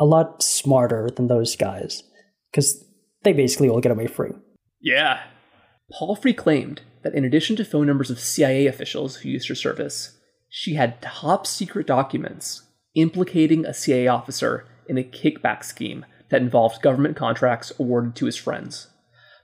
a 0.00 0.04
lot 0.04 0.42
smarter 0.42 1.08
than 1.14 1.28
those 1.28 1.54
guys 1.54 2.02
because 2.50 2.84
they 3.22 3.32
basically 3.32 3.68
all 3.68 3.80
get 3.80 3.92
away 3.92 4.08
free. 4.08 4.32
Yeah. 4.80 5.20
Palfrey 5.92 6.34
claimed 6.34 6.80
that 7.02 7.14
in 7.14 7.24
addition 7.24 7.56
to 7.56 7.64
phone 7.64 7.86
numbers 7.86 8.10
of 8.10 8.20
CIA 8.20 8.66
officials 8.66 9.16
who 9.16 9.28
used 9.28 9.48
her 9.48 9.54
service, 9.54 10.18
she 10.48 10.74
had 10.74 11.00
top 11.00 11.46
secret 11.46 11.86
documents 11.86 12.62
implicating 12.94 13.64
a 13.64 13.74
CIA 13.74 14.06
officer 14.08 14.66
in 14.86 14.98
a 14.98 15.04
kickback 15.04 15.64
scheme 15.64 16.04
that 16.30 16.42
involved 16.42 16.82
government 16.82 17.16
contracts 17.16 17.72
awarded 17.78 18.14
to 18.16 18.26
his 18.26 18.36
friends. 18.36 18.88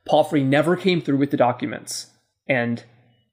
Palfrey 0.07 0.43
never 0.43 0.77
came 0.77 1.01
through 1.01 1.19
with 1.19 1.31
the 1.31 1.37
documents, 1.37 2.09
and 2.49 2.85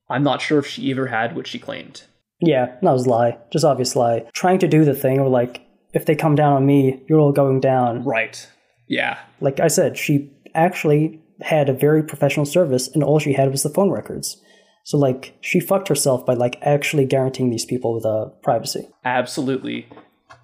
I'm 0.09 0.23
not 0.23 0.41
sure 0.41 0.59
if 0.59 0.67
she 0.67 0.91
ever 0.91 1.07
had 1.07 1.35
what 1.35 1.47
she 1.47 1.59
claimed. 1.59 2.03
Yeah, 2.41 2.75
that 2.81 2.91
was 2.91 3.05
a 3.05 3.09
lie. 3.09 3.37
Just 3.51 3.65
obvious 3.65 3.95
lie. 3.95 4.25
Trying 4.33 4.59
to 4.59 4.67
do 4.67 4.83
the 4.83 4.93
thing 4.93 5.19
of 5.19 5.27
like, 5.27 5.61
if 5.93 6.05
they 6.05 6.15
come 6.15 6.35
down 6.35 6.53
on 6.53 6.65
me, 6.65 7.03
you're 7.07 7.19
all 7.19 7.31
going 7.31 7.61
down. 7.61 8.03
Right. 8.03 8.47
Yeah. 8.87 9.17
Like 9.39 9.59
I 9.59 9.69
said, 9.69 9.97
she 9.97 10.31
actually 10.53 11.21
had 11.41 11.69
a 11.69 11.73
very 11.73 12.03
professional 12.03 12.45
service 12.45 12.87
and 12.87 13.03
all 13.03 13.19
she 13.19 13.33
had 13.33 13.51
was 13.51 13.63
the 13.63 13.69
phone 13.69 13.89
records. 13.89 14.41
So 14.83 14.97
like 14.97 15.35
she 15.41 15.59
fucked 15.59 15.87
herself 15.87 16.25
by 16.25 16.35
like 16.35 16.57
actually 16.61 17.05
guaranteeing 17.05 17.49
these 17.49 17.65
people 17.65 17.99
uh, 18.05 18.29
privacy. 18.41 18.87
Absolutely. 19.03 19.87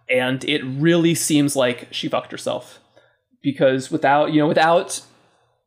And 0.10 0.44
it 0.44 0.62
really 0.64 1.16
seems 1.16 1.56
like 1.56 1.88
she 1.92 2.10
fucked 2.10 2.32
herself. 2.32 2.80
Because 3.44 3.90
without, 3.90 4.34
you 4.34 4.40
know, 4.40 4.48
without 4.48 5.02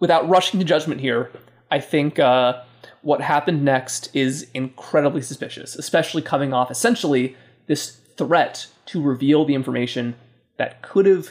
without 0.00 0.28
rushing 0.28 0.60
to 0.60 0.66
judgment 0.66 1.00
here, 1.00 1.30
I 1.70 1.80
think 1.80 2.18
uh, 2.18 2.62
what 3.02 3.20
happened 3.20 3.64
next 3.64 4.14
is 4.14 4.48
incredibly 4.54 5.22
suspicious, 5.22 5.74
especially 5.74 6.22
coming 6.22 6.52
off 6.52 6.70
essentially 6.70 7.36
this 7.66 7.98
threat 8.16 8.66
to 8.86 9.02
reveal 9.02 9.44
the 9.44 9.54
information 9.54 10.14
that 10.56 10.82
could 10.82 11.06
have 11.06 11.30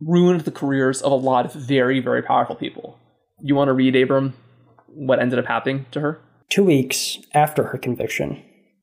ruined 0.00 0.42
the 0.42 0.52
careers 0.52 1.02
of 1.02 1.10
a 1.10 1.16
lot 1.16 1.44
of 1.44 1.52
very, 1.52 1.98
very 1.98 2.22
powerful 2.22 2.54
people 2.54 2.99
you 3.42 3.54
want 3.54 3.68
to 3.68 3.72
read, 3.72 3.96
Abram, 3.96 4.34
what 4.86 5.20
ended 5.20 5.38
up 5.38 5.46
happening 5.46 5.86
to 5.92 6.00
her? 6.00 6.20
Two 6.50 6.64
weeks 6.64 7.18
after 7.32 7.68
her 7.68 7.78
conviction, 7.78 8.42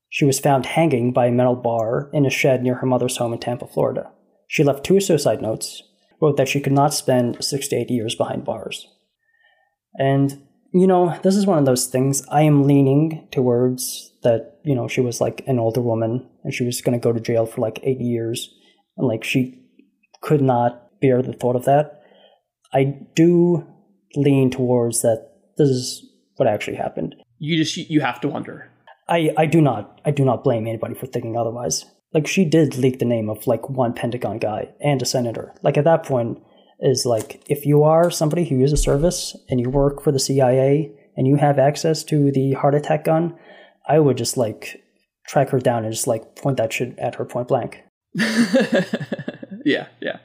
she 0.10 0.26
was 0.26 0.40
found 0.40 0.66
hanging 0.66 1.12
by 1.12 1.28
a 1.28 1.32
metal 1.32 1.56
bar 1.56 2.10
in 2.14 2.26
a 2.26 2.30
shed 2.30 2.64
near 2.64 2.76
her 2.76 2.88
mother's 2.88 3.18
home 3.18 3.34
in 3.34 3.40
Tampa, 3.40 3.68
Florida. 3.68 4.10
She 4.48 4.64
left 4.64 4.86
two 4.86 5.00
suicide 5.02 5.42
notes, 5.42 5.84
wrote 6.22 6.38
that 6.38 6.48
she 6.48 6.62
could 6.62 6.74
not 6.74 6.94
spend 6.94 7.44
six 7.44 7.68
to 7.68 7.76
eight 7.76 7.92
years 7.92 8.16
behind 8.16 8.46
bars. 8.46 8.88
And, 10.00 10.48
you 10.74 10.88
know, 10.88 11.20
this 11.24 11.36
is 11.36 11.46
one 11.46 11.58
of 11.58 11.66
those 11.66 11.88
things 11.88 12.26
I 12.30 12.44
am 12.44 12.64
leaning 12.64 13.28
towards 13.32 14.12
that, 14.24 14.60
you 14.64 14.76
know, 14.76 14.88
she 14.88 15.02
was 15.02 15.20
like 15.20 15.44
an 15.48 15.60
older 15.60 15.82
woman 15.82 16.28
and 16.44 16.54
she 16.54 16.66
was 16.66 16.82
going 16.82 16.98
to 16.98 17.04
go 17.04 17.12
to 17.12 17.20
jail 17.20 17.46
for 17.46 17.62
like 17.62 17.80
eight 17.84 18.00
years. 18.00 18.54
And 18.96 19.08
like 19.08 19.24
she 19.24 19.62
could 20.22 20.42
not 20.42 21.00
bear 21.02 21.22
the 21.22 21.34
thought 21.34 21.56
of 21.56 21.66
that. 21.66 22.02
I 22.74 22.96
do 23.16 23.68
lean 24.16 24.50
towards 24.50 25.02
that 25.02 25.32
this 25.58 25.70
is 25.70 26.06
what 26.38 26.48
actually 26.48 26.78
happened. 26.78 27.16
You 27.40 27.58
just 27.58 27.78
you 27.78 28.02
have 28.02 28.22
to 28.22 28.28
wonder. 28.28 28.72
I 29.08 29.32
I 29.38 29.46
do 29.46 29.62
not 29.62 30.02
I 30.06 30.12
do 30.12 30.26
not 30.26 30.44
blame 30.44 30.68
anybody 30.68 30.96
for 30.96 31.08
thinking 31.08 31.38
otherwise. 31.38 31.86
Like 32.14 32.28
she 32.28 32.46
did 32.46 32.78
leak 32.78 33.00
the 33.00 33.06
name 33.06 33.30
of 33.30 33.46
like 33.48 33.70
one 33.70 33.94
Pentagon 33.94 34.38
guy 34.38 34.70
and 34.80 35.02
a 35.02 35.06
senator. 35.06 35.54
Like 35.62 35.78
at 35.78 35.84
that 35.84 36.04
point 36.04 36.42
is 36.80 37.06
like 37.06 37.44
if 37.48 37.66
you 37.66 37.84
are 37.84 38.10
somebody 38.10 38.46
who 38.46 38.56
uses 38.56 38.82
service 38.82 39.36
and 39.50 39.60
you 39.60 39.70
work 39.70 40.02
for 40.02 40.12
the 40.12 40.20
CIA 40.20 40.92
and 41.16 41.28
you 41.28 41.36
have 41.36 41.60
access 41.60 42.04
to 42.06 42.32
the 42.32 42.54
heart 42.54 42.76
attack 42.76 43.06
gun, 43.06 43.36
I 43.88 44.00
would 44.00 44.18
just 44.18 44.38
like 44.38 44.84
track 45.28 45.50
her 45.50 45.60
down 45.60 45.84
and 45.84 45.94
just 45.94 46.08
like 46.08 46.36
point 46.36 46.58
that 46.58 46.72
shit 46.72 46.98
at 47.00 47.16
her 47.16 47.26
point 47.26 47.50
blank. 47.50 47.84
yeah, 49.66 49.88
yeah. 50.00 50.20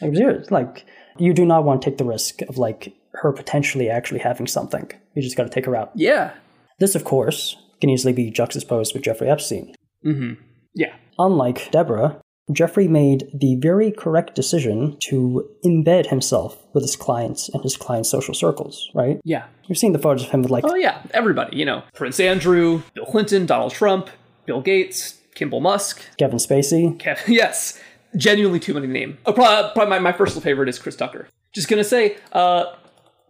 Like, 0.00 0.50
like 0.50 0.86
you 1.18 1.32
do 1.32 1.44
not 1.44 1.64
want 1.64 1.82
to 1.82 1.90
take 1.90 1.98
the 1.98 2.04
risk 2.04 2.42
of 2.42 2.58
like 2.58 2.94
her 3.22 3.32
potentially 3.32 3.88
actually 3.88 4.20
having 4.20 4.46
something. 4.46 4.90
You 5.14 5.22
just 5.22 5.36
got 5.36 5.44
to 5.44 5.50
take 5.50 5.66
her 5.66 5.76
out. 5.76 5.92
Yeah. 5.94 6.34
This, 6.78 6.94
of 6.94 7.04
course, 7.04 7.56
can 7.80 7.90
easily 7.90 8.12
be 8.12 8.30
juxtaposed 8.30 8.94
with 8.94 9.02
Jeffrey 9.02 9.28
Epstein. 9.28 9.74
Mm-hmm. 10.04 10.42
Yeah. 10.74 10.94
Unlike 11.18 11.70
Deborah, 11.70 12.20
Jeffrey 12.52 12.86
made 12.86 13.24
the 13.34 13.56
very 13.60 13.90
correct 13.90 14.34
decision 14.34 14.96
to 15.08 15.48
embed 15.64 16.06
himself 16.08 16.62
with 16.74 16.84
his 16.84 16.94
clients 16.94 17.48
and 17.48 17.62
his 17.62 17.76
clients' 17.76 18.10
social 18.10 18.34
circles, 18.34 18.90
right? 18.94 19.18
Yeah. 19.24 19.46
You've 19.66 19.78
seen 19.78 19.92
the 19.92 19.98
photos 19.98 20.24
of 20.24 20.30
him 20.30 20.42
with 20.42 20.50
like. 20.50 20.64
Oh, 20.64 20.76
yeah. 20.76 21.02
Everybody, 21.12 21.56
you 21.56 21.64
know, 21.64 21.82
Prince 21.94 22.20
Andrew, 22.20 22.82
Bill 22.94 23.06
Clinton, 23.06 23.46
Donald 23.46 23.72
Trump, 23.72 24.10
Bill 24.44 24.60
Gates, 24.60 25.18
Kimbal 25.34 25.60
Musk, 25.60 26.02
Kevin 26.18 26.38
Spacey. 26.38 26.96
Kev- 26.98 27.22
yes. 27.28 27.80
Genuinely 28.16 28.60
too 28.60 28.74
many 28.74 28.86
to 28.86 28.92
name. 28.92 29.18
Oh, 29.26 29.32
probably, 29.32 29.70
probably 29.74 29.90
my, 29.90 29.98
my 29.98 30.12
personal 30.12 30.40
favorite 30.40 30.68
is 30.68 30.78
Chris 30.78 30.96
Tucker. 30.96 31.28
Just 31.52 31.68
gonna 31.68 31.84
say, 31.84 32.16
uh, 32.32 32.66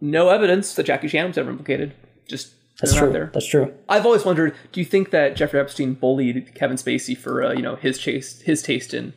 no 0.01 0.29
evidence 0.29 0.75
that 0.75 0.85
Jackie 0.85 1.07
Chan 1.07 1.27
was 1.27 1.37
ever 1.37 1.49
implicated. 1.49 1.93
Just 2.27 2.53
That's 2.79 2.93
putting 2.93 2.95
it 2.95 2.97
out 2.97 3.03
true. 3.05 3.13
there. 3.13 3.31
That's 3.33 3.47
true. 3.47 3.73
I've 3.89 4.05
always 4.05 4.25
wondered: 4.25 4.55
Do 4.71 4.79
you 4.79 4.85
think 4.85 5.11
that 5.11 5.35
Jeffrey 5.35 5.59
Epstein 5.59 5.93
bullied 5.93 6.53
Kevin 6.55 6.77
Spacey 6.77 7.17
for 7.17 7.43
uh, 7.43 7.53
you 7.53 7.61
know 7.61 7.75
his 7.75 8.01
taste 8.01 8.43
his 8.43 8.61
taste 8.61 8.93
in 8.93 9.13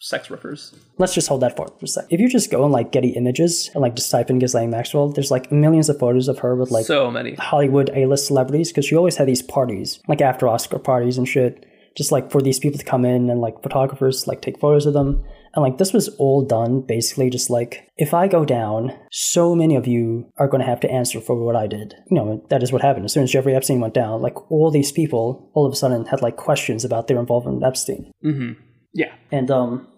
sex 0.00 0.30
workers? 0.30 0.74
Let's 0.98 1.14
just 1.14 1.28
hold 1.28 1.42
that 1.42 1.56
for 1.56 1.66
a 1.82 1.86
sec. 1.86 2.06
If 2.10 2.20
you 2.20 2.28
just 2.28 2.50
go 2.50 2.64
on 2.64 2.72
like 2.72 2.92
Getty 2.92 3.10
Images 3.10 3.70
and 3.74 3.82
like 3.82 3.96
just 3.96 4.10
type 4.10 4.30
in 4.30 4.38
Ghislaine 4.38 4.70
Maxwell, 4.70 5.08
there's 5.08 5.30
like 5.30 5.50
millions 5.50 5.88
of 5.88 5.98
photos 5.98 6.28
of 6.28 6.38
her 6.40 6.54
with 6.54 6.70
like 6.70 6.86
so 6.86 7.10
many. 7.10 7.34
Hollywood 7.34 7.90
A-list 7.94 8.26
celebrities 8.26 8.70
because 8.70 8.86
she 8.86 8.96
always 8.96 9.16
had 9.16 9.26
these 9.26 9.42
parties, 9.42 10.00
like 10.08 10.20
after 10.20 10.48
Oscar 10.48 10.78
parties 10.78 11.18
and 11.18 11.26
shit, 11.28 11.66
just 11.96 12.12
like 12.12 12.30
for 12.30 12.40
these 12.40 12.58
people 12.58 12.78
to 12.78 12.84
come 12.84 13.04
in 13.04 13.30
and 13.30 13.40
like 13.40 13.62
photographers 13.62 14.26
like 14.26 14.42
take 14.42 14.58
photos 14.58 14.86
of 14.86 14.94
them. 14.94 15.24
And 15.56 15.62
like 15.62 15.78
this 15.78 15.94
was 15.94 16.08
all 16.18 16.44
done 16.44 16.82
basically 16.82 17.30
just 17.30 17.48
like 17.48 17.88
if 17.96 18.12
I 18.12 18.28
go 18.28 18.44
down, 18.44 18.92
so 19.10 19.54
many 19.54 19.74
of 19.74 19.86
you 19.86 20.30
are 20.36 20.48
going 20.48 20.60
to 20.60 20.68
have 20.68 20.80
to 20.80 20.90
answer 20.90 21.20
for 21.20 21.42
what 21.42 21.56
I 21.56 21.66
did. 21.66 21.94
You 22.10 22.16
know, 22.16 22.46
that 22.50 22.62
is 22.62 22.72
what 22.72 22.82
happened. 22.82 23.06
As 23.06 23.12
soon 23.14 23.22
as 23.24 23.30
Jeffrey 23.30 23.56
Epstein 23.56 23.80
went 23.80 23.94
down, 23.94 24.20
like 24.20 24.50
all 24.52 24.70
these 24.70 24.92
people 24.92 25.50
all 25.54 25.66
of 25.66 25.72
a 25.72 25.76
sudden 25.76 26.04
had 26.04 26.20
like 26.20 26.36
questions 26.36 26.84
about 26.84 27.08
their 27.08 27.18
involvement 27.18 27.56
with 27.56 27.64
Epstein. 27.64 28.12
Mhm. 28.22 28.56
Yeah. 28.92 29.14
And 29.32 29.50
um, 29.50 29.88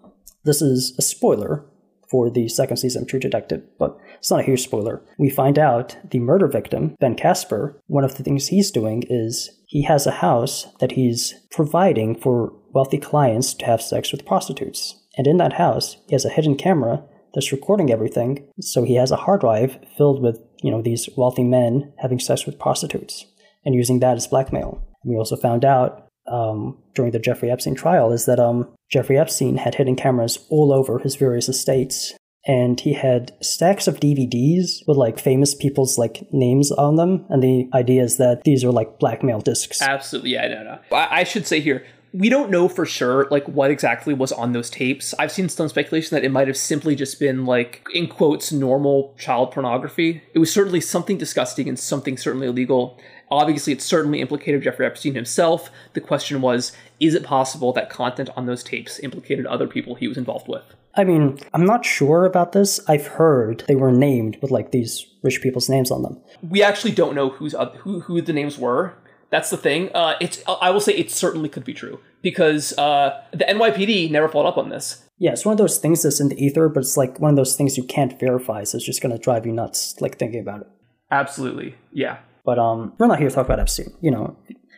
this 0.45 0.61
is 0.61 0.95
a 0.97 1.01
spoiler 1.01 1.65
for 2.09 2.29
the 2.29 2.47
second 2.47 2.77
season 2.77 3.03
of 3.03 3.07
True 3.07 3.19
Detective, 3.19 3.61
but 3.77 3.97
it's 4.17 4.31
not 4.31 4.39
a 4.39 4.43
huge 4.43 4.63
spoiler. 4.63 5.03
We 5.19 5.29
find 5.29 5.59
out 5.59 5.95
the 6.09 6.19
murder 6.19 6.47
victim, 6.47 6.95
Ben 6.99 7.15
Casper, 7.15 7.79
one 7.87 8.03
of 8.03 8.15
the 8.15 8.23
things 8.23 8.47
he's 8.47 8.71
doing 8.71 9.03
is 9.09 9.51
he 9.67 9.83
has 9.83 10.07
a 10.07 10.11
house 10.11 10.65
that 10.79 10.93
he's 10.93 11.35
providing 11.51 12.15
for 12.15 12.51
wealthy 12.73 12.97
clients 12.97 13.53
to 13.55 13.65
have 13.65 13.81
sex 13.81 14.11
with 14.11 14.25
prostitutes. 14.25 14.98
And 15.19 15.27
in 15.27 15.35
that 15.35 15.51
house, 15.51 15.97
he 16.07 16.15
has 16.15 16.23
a 16.23 16.29
hidden 16.29 16.55
camera 16.55 17.03
that's 17.33 17.51
recording 17.51 17.91
everything. 17.91 18.47
So 18.61 18.85
he 18.85 18.95
has 18.95 19.11
a 19.11 19.17
hard 19.17 19.41
drive 19.41 19.77
filled 19.97 20.21
with, 20.21 20.39
you 20.63 20.71
know, 20.71 20.81
these 20.81 21.09
wealthy 21.17 21.43
men 21.43 21.91
having 21.97 22.21
sex 22.21 22.45
with 22.45 22.57
prostitutes 22.57 23.25
and 23.65 23.75
using 23.75 23.99
that 23.99 24.15
as 24.15 24.27
blackmail. 24.27 24.81
And 25.03 25.11
we 25.11 25.17
also 25.17 25.35
found 25.35 25.65
out 25.65 26.07
um, 26.31 26.77
during 26.95 27.11
the 27.11 27.19
Jeffrey 27.19 27.51
Epstein 27.51 27.75
trial 27.75 28.13
is 28.13 28.27
that 28.27 28.39
um, 28.39 28.69
Jeffrey 28.89 29.17
Epstein 29.17 29.57
had 29.57 29.75
hidden 29.75 29.97
cameras 29.97 30.39
all 30.49 30.71
over 30.71 30.99
his 30.99 31.17
various 31.17 31.49
estates, 31.49 32.13
and 32.47 32.79
he 32.79 32.93
had 32.93 33.33
stacks 33.43 33.89
of 33.89 33.99
DVDs 33.99 34.87
with 34.87 34.95
like 34.95 35.19
famous 35.19 35.53
people's 35.53 35.97
like 35.97 36.31
names 36.31 36.71
on 36.71 36.95
them. 36.95 37.25
And 37.27 37.43
the 37.43 37.69
idea 37.73 38.03
is 38.03 38.15
that 38.19 38.45
these 38.45 38.63
are 38.63 38.71
like 38.71 38.99
blackmail 38.99 39.41
discs. 39.41 39.81
Absolutely, 39.81 40.31
yeah, 40.31 40.47
no, 40.47 40.63
no. 40.63 40.79
I, 40.97 41.19
I 41.19 41.23
should 41.25 41.45
say 41.45 41.59
here, 41.59 41.85
we 42.13 42.29
don't 42.29 42.49
know 42.49 42.67
for 42.67 42.85
sure 42.85 43.27
like 43.29 43.47
what 43.47 43.71
exactly 43.71 44.13
was 44.13 44.31
on 44.31 44.53
those 44.53 44.69
tapes. 44.69 45.13
I've 45.19 45.31
seen 45.31 45.49
some 45.49 45.69
speculation 45.69 46.15
that 46.15 46.23
it 46.23 46.31
might 46.31 46.47
have 46.47 46.57
simply 46.57 46.95
just 46.95 47.19
been 47.19 47.45
like 47.45 47.87
in 47.93 48.07
quotes 48.07 48.51
normal 48.51 49.15
child 49.17 49.51
pornography. 49.51 50.23
It 50.33 50.39
was 50.39 50.51
certainly 50.51 50.81
something 50.81 51.17
disgusting 51.17 51.67
and 51.67 51.77
something 51.77 52.17
certainly 52.17 52.47
illegal. 52.47 52.99
Obviously, 53.31 53.73
it 53.73 53.81
certainly 53.81 54.21
implicated 54.21 54.63
Jeffrey 54.63 54.87
Epstein 54.87 55.13
himself. 55.13 55.69
The 55.93 56.01
question 56.01 56.41
was, 56.41 56.71
is 56.99 57.13
it 57.13 57.23
possible 57.23 57.71
that 57.73 57.89
content 57.89 58.29
on 58.35 58.47
those 58.47 58.63
tapes 58.63 58.99
implicated 58.99 59.45
other 59.45 59.67
people 59.67 59.95
he 59.95 60.07
was 60.07 60.17
involved 60.17 60.47
with? 60.47 60.63
I 60.95 61.03
mean, 61.03 61.37
I'm 61.53 61.65
not 61.65 61.85
sure 61.85 62.25
about 62.25 62.53
this. 62.53 62.79
I've 62.87 63.05
heard 63.05 63.63
they 63.67 63.75
were 63.75 63.91
named 63.91 64.37
with 64.41 64.49
like 64.49 64.71
these 64.71 65.05
rich 65.21 65.41
people's 65.41 65.69
names 65.69 65.91
on 65.91 66.01
them. 66.01 66.19
We 66.41 66.63
actually 66.63 66.91
don't 66.91 67.13
know 67.13 67.29
who's 67.29 67.53
who 67.79 68.01
who 68.01 68.21
the 68.21 68.33
names 68.33 68.57
were. 68.57 68.95
That's 69.29 69.49
the 69.49 69.57
thing. 69.57 69.89
Uh, 69.93 70.15
it's 70.19 70.41
I 70.47 70.71
will 70.71 70.79
say 70.79 70.93
it 70.93 71.11
certainly 71.11 71.49
could 71.49 71.63
be 71.63 71.73
true 71.73 71.99
because 72.21 72.77
uh, 72.77 73.21
the 73.31 73.45
NYPD 73.45 74.09
never 74.11 74.27
followed 74.27 74.47
up 74.47 74.57
on 74.57 74.69
this. 74.69 75.03
Yeah, 75.17 75.31
it's 75.31 75.45
one 75.45 75.53
of 75.53 75.57
those 75.57 75.77
things 75.77 76.03
that's 76.03 76.19
in 76.19 76.29
the 76.29 76.43
ether, 76.43 76.69
but 76.69 76.79
it's 76.79 76.97
like 76.97 77.19
one 77.19 77.29
of 77.29 77.35
those 77.35 77.55
things 77.55 77.77
you 77.77 77.83
can't 77.83 78.17
verify, 78.19 78.63
so 78.63 78.77
it's 78.77 78.85
just 78.85 79.01
going 79.01 79.11
to 79.11 79.21
drive 79.21 79.45
you 79.45 79.51
nuts, 79.51 79.99
like 79.99 80.17
thinking 80.17 80.39
about 80.39 80.61
it. 80.61 80.67
Absolutely, 81.11 81.75
yeah. 81.91 82.19
But 82.45 82.57
um, 82.57 82.93
we're 82.97 83.07
not 83.07 83.19
here 83.19 83.29
to 83.29 83.35
talk 83.35 83.45
about 83.45 83.59
Epstein. 83.59 83.93
You 84.01 84.11
know, 84.11 84.37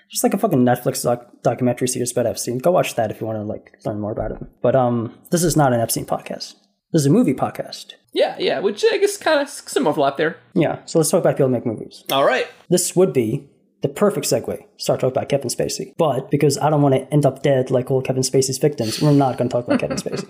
just 0.10 0.24
like 0.24 0.34
a 0.34 0.38
fucking 0.38 0.66
Netflix 0.66 1.04
doc- 1.04 1.42
documentary 1.44 1.88
series 1.88 2.12
about 2.12 2.26
Epstein. 2.26 2.58
Go 2.58 2.72
watch 2.72 2.96
that 2.96 3.12
if 3.12 3.22
you 3.22 3.28
want 3.28 3.38
to 3.38 3.44
like 3.44 3.78
learn 3.86 4.00
more 4.00 4.12
about 4.12 4.32
him. 4.32 4.50
But 4.62 4.76
um, 4.76 5.18
this 5.30 5.44
is 5.44 5.56
not 5.56 5.74
an 5.74 5.80
Epstein 5.80 6.06
podcast. 6.06 6.56
This 6.92 7.04
is 7.04 7.06
a 7.06 7.12
movie 7.12 7.34
podcast. 7.34 7.94
Yeah, 8.12 8.36
yeah, 8.38 8.60
which 8.60 8.84
I 8.92 8.98
guess 8.98 9.16
kind 9.18 9.40
of 9.40 9.48
some 9.48 9.88
overlap 9.88 10.18
there. 10.18 10.38
Yeah, 10.54 10.80
so 10.86 11.00
let's 11.00 11.10
talk 11.10 11.22
about 11.22 11.36
people 11.36 11.48
who 11.48 11.54
make 11.54 11.66
movies. 11.66 12.04
All 12.12 12.26
right. 12.26 12.48
This 12.70 12.96
would 12.96 13.14
be 13.14 13.48
the 13.82 13.90
perfect 13.90 14.26
segue. 14.26 14.64
Start 14.78 15.00
talking 15.00 15.18
about 15.18 15.30
Kevin 15.30 15.48
Spacey. 15.48 15.94
But 15.98 16.30
because 16.30 16.58
I 16.58 16.70
don't 16.70 16.82
want 16.82 16.96
to 16.96 17.12
end 17.14 17.26
up 17.26 17.42
dead 17.42 17.72
like 17.72 17.90
all 17.90 18.02
Kevin 18.02 18.24
Spacey's 18.24 18.58
victims, 18.58 19.02
we're 19.02 19.12
not 19.12 19.38
going 19.38 19.50
to 19.50 19.54
talk 19.54 19.66
about 19.66 19.80
Kevin 19.80 19.98
Spacey. 20.04 20.28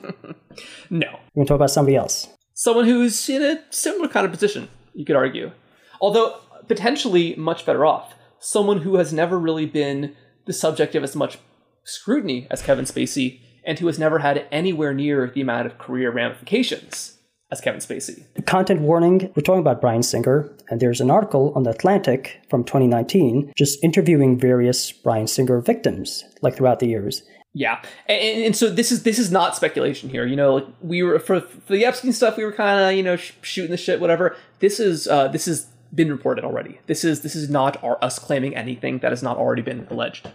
No. 0.90 1.07
We're 1.07 1.44
going 1.44 1.45
to 1.45 1.45
talk 1.45 1.56
about 1.56 1.72
somebody 1.72 1.95
else. 1.95 2.28
Someone 2.53 2.86
who's 2.86 3.30
in 3.30 3.41
a 3.41 3.61
similar 3.69 4.07
kind 4.07 4.26
of 4.26 4.32
position, 4.32 4.69
you 4.94 5.06
could 5.06 5.15
argue. 5.15 5.52
Although 5.99 6.40
potentially 6.68 7.36
much 7.36 7.65
better 7.65 7.86
off. 7.86 8.15
Someone 8.40 8.82
who 8.82 8.95
has 8.95 9.11
never 9.11 9.38
really 9.38 9.65
been 9.65 10.15
the 10.45 10.53
subject 10.53 10.95
of 10.95 11.03
as 11.03 11.15
much 11.15 11.38
scrutiny 11.84 12.48
as 12.49 12.61
Kevin 12.61 12.86
Spacey, 12.86 13.41
and 13.65 13.78
who 13.78 13.88
has 13.88 13.99
never 13.99 14.19
had 14.19 14.48
anywhere 14.52 14.94
near 14.94 15.30
the 15.30 15.41
amount 15.41 15.68
of 15.68 15.78
career 15.78 16.11
ramifications 16.11 17.18
as 17.52 17.61
Kevin 17.61 17.82
Spacey. 17.82 18.23
Content 18.45 18.82
warning 18.82 19.32
we're 19.36 19.44
talking 19.44 19.60
about 19.60 19.82
Bryan 19.82 20.03
Singer, 20.03 20.49
and 20.69 20.80
there's 20.80 21.02
an 21.02 21.11
article 21.11 21.52
on 21.56 21.64
The 21.64 21.72
Atlantic 21.72 22.41
from 22.49 22.64
2019 22.64 23.53
just 23.57 23.84
interviewing 23.84 24.40
various 24.40 24.91
Bryan 24.91 25.28
Singer 25.28 25.60
victims, 25.60 26.23
like 26.41 26.56
throughout 26.56 26.80
the 26.80 26.88
years. 26.88 27.23
Yeah, 27.53 27.82
and, 28.07 28.45
and 28.45 28.56
so 28.56 28.69
this 28.69 28.91
is 28.91 29.03
this 29.03 29.19
is 29.19 29.30
not 29.30 29.57
speculation 29.57 30.10
here. 30.10 30.26
You 30.26 30.38
know, 30.38 30.56
like 30.56 30.68
we 30.82 31.03
were 31.03 31.19
for 31.19 31.41
for 31.41 31.73
the 31.73 31.84
Epstein 31.84 32.14
stuff, 32.14 32.38
we 32.38 32.45
were 32.45 32.53
kind 32.53 32.80
of 32.80 32.94
you 32.95 33.03
know 33.03 33.18
sh- 33.18 33.34
shooting 33.41 33.72
the 33.72 33.78
shit, 33.78 33.99
whatever. 33.99 34.38
This 34.60 34.80
is 34.80 35.07
uh, 35.07 35.28
this 35.28 35.45
has 35.45 35.68
been 35.94 36.10
reported 36.10 36.45
already. 36.45 36.80
This 36.88 37.03
is 37.03 37.22
this 37.22 37.36
is 37.36 37.49
not 37.49 37.84
our, 37.84 38.02
us 38.02 38.19
claiming 38.19 38.56
anything 38.56 38.99
that 38.99 39.11
has 39.11 39.22
not 39.22 39.36
already 39.38 39.61
been 39.61 39.86
alleged. 39.90 40.30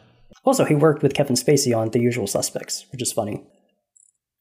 Also, 0.45 0.67
he 0.67 0.75
worked 0.75 1.03
with 1.03 1.15
Kevin 1.15 1.37
Spacey 1.37 1.77
on 1.77 1.91
The 1.91 2.01
Usual 2.01 2.27
Suspects, 2.27 2.85
which 2.93 3.01
is 3.01 3.13
funny. 3.13 3.43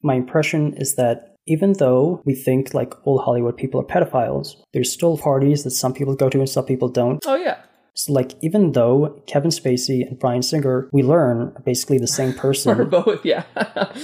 My 0.04 0.16
impression 0.16 0.74
is 0.74 0.96
that 0.96 1.35
even 1.48 1.74
though 1.74 2.22
we 2.26 2.34
think 2.34 2.74
like 2.74 2.94
all 3.06 3.20
Hollywood 3.20 3.58
people 3.58 3.80
are 3.82 3.84
pedophiles, 3.86 4.56
there's 4.74 4.92
still 4.92 5.18
parties 5.18 5.64
that 5.64 5.72
some 5.72 5.94
people 5.94 6.16
go 6.16 6.30
to 6.30 6.40
and 6.40 6.50
some 6.50 6.66
people 6.66 6.90
don't. 6.90 7.24
Oh 7.26 7.36
yeah, 7.36 7.58
So, 7.94 8.14
like, 8.14 8.34
even 8.42 8.72
though 8.74 9.22
Kevin 9.28 9.52
Spacey 9.52 10.06
and 10.08 10.18
Bryan 10.20 10.42
Singer, 10.42 10.90
we 10.92 11.04
learn 11.04 11.54
are 11.56 11.62
basically 11.64 11.98
the 12.00 12.08
same 12.08 12.34
person. 12.34 12.72
or 12.80 12.86
person. 12.86 13.04
both. 13.04 13.26
Yeah, 13.26 13.44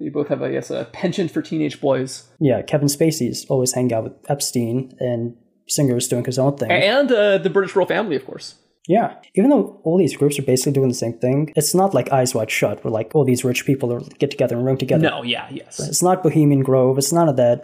they 0.00 0.08
both 0.08 0.28
have, 0.28 0.42
I 0.42 0.50
guess, 0.52 0.70
a 0.70 0.84
penchant 0.92 1.30
for 1.30 1.42
teenage 1.42 1.80
boys, 1.80 2.28
yeah, 2.40 2.62
Kevin 2.62 2.88
Spacey's 2.88 3.44
always 3.46 3.72
hanging 3.72 3.92
out 3.92 4.04
with 4.04 4.14
Epstein, 4.28 4.94
and 4.98 5.36
Singer's 5.68 6.08
doing 6.08 6.24
his 6.24 6.38
own 6.38 6.56
thing. 6.56 6.70
and 6.70 7.10
uh, 7.12 7.38
the 7.38 7.50
British 7.50 7.74
royal 7.76 7.86
family, 7.86 8.16
of 8.16 8.26
course. 8.26 8.56
Yeah. 8.88 9.14
Even 9.34 9.50
though 9.50 9.80
all 9.84 9.96
these 9.98 10.16
groups 10.16 10.38
are 10.38 10.42
basically 10.42 10.72
doing 10.72 10.88
the 10.88 10.94
same 10.94 11.12
thing, 11.18 11.52
it's 11.54 11.74
not 11.74 11.94
like 11.94 12.10
Eyes 12.12 12.34
Wide 12.34 12.50
Shut, 12.50 12.82
where 12.84 12.90
like 12.90 13.12
all 13.14 13.24
these 13.24 13.44
rich 13.44 13.64
people 13.64 13.92
are 13.92 14.00
get 14.18 14.30
together 14.30 14.56
and 14.56 14.66
room 14.66 14.76
together. 14.76 15.02
No, 15.08 15.22
yeah, 15.22 15.48
yes, 15.50 15.78
It's 15.80 16.02
not 16.02 16.22
Bohemian 16.22 16.62
Grove. 16.62 16.98
It's 16.98 17.12
none 17.12 17.28
of 17.28 17.36
that. 17.36 17.62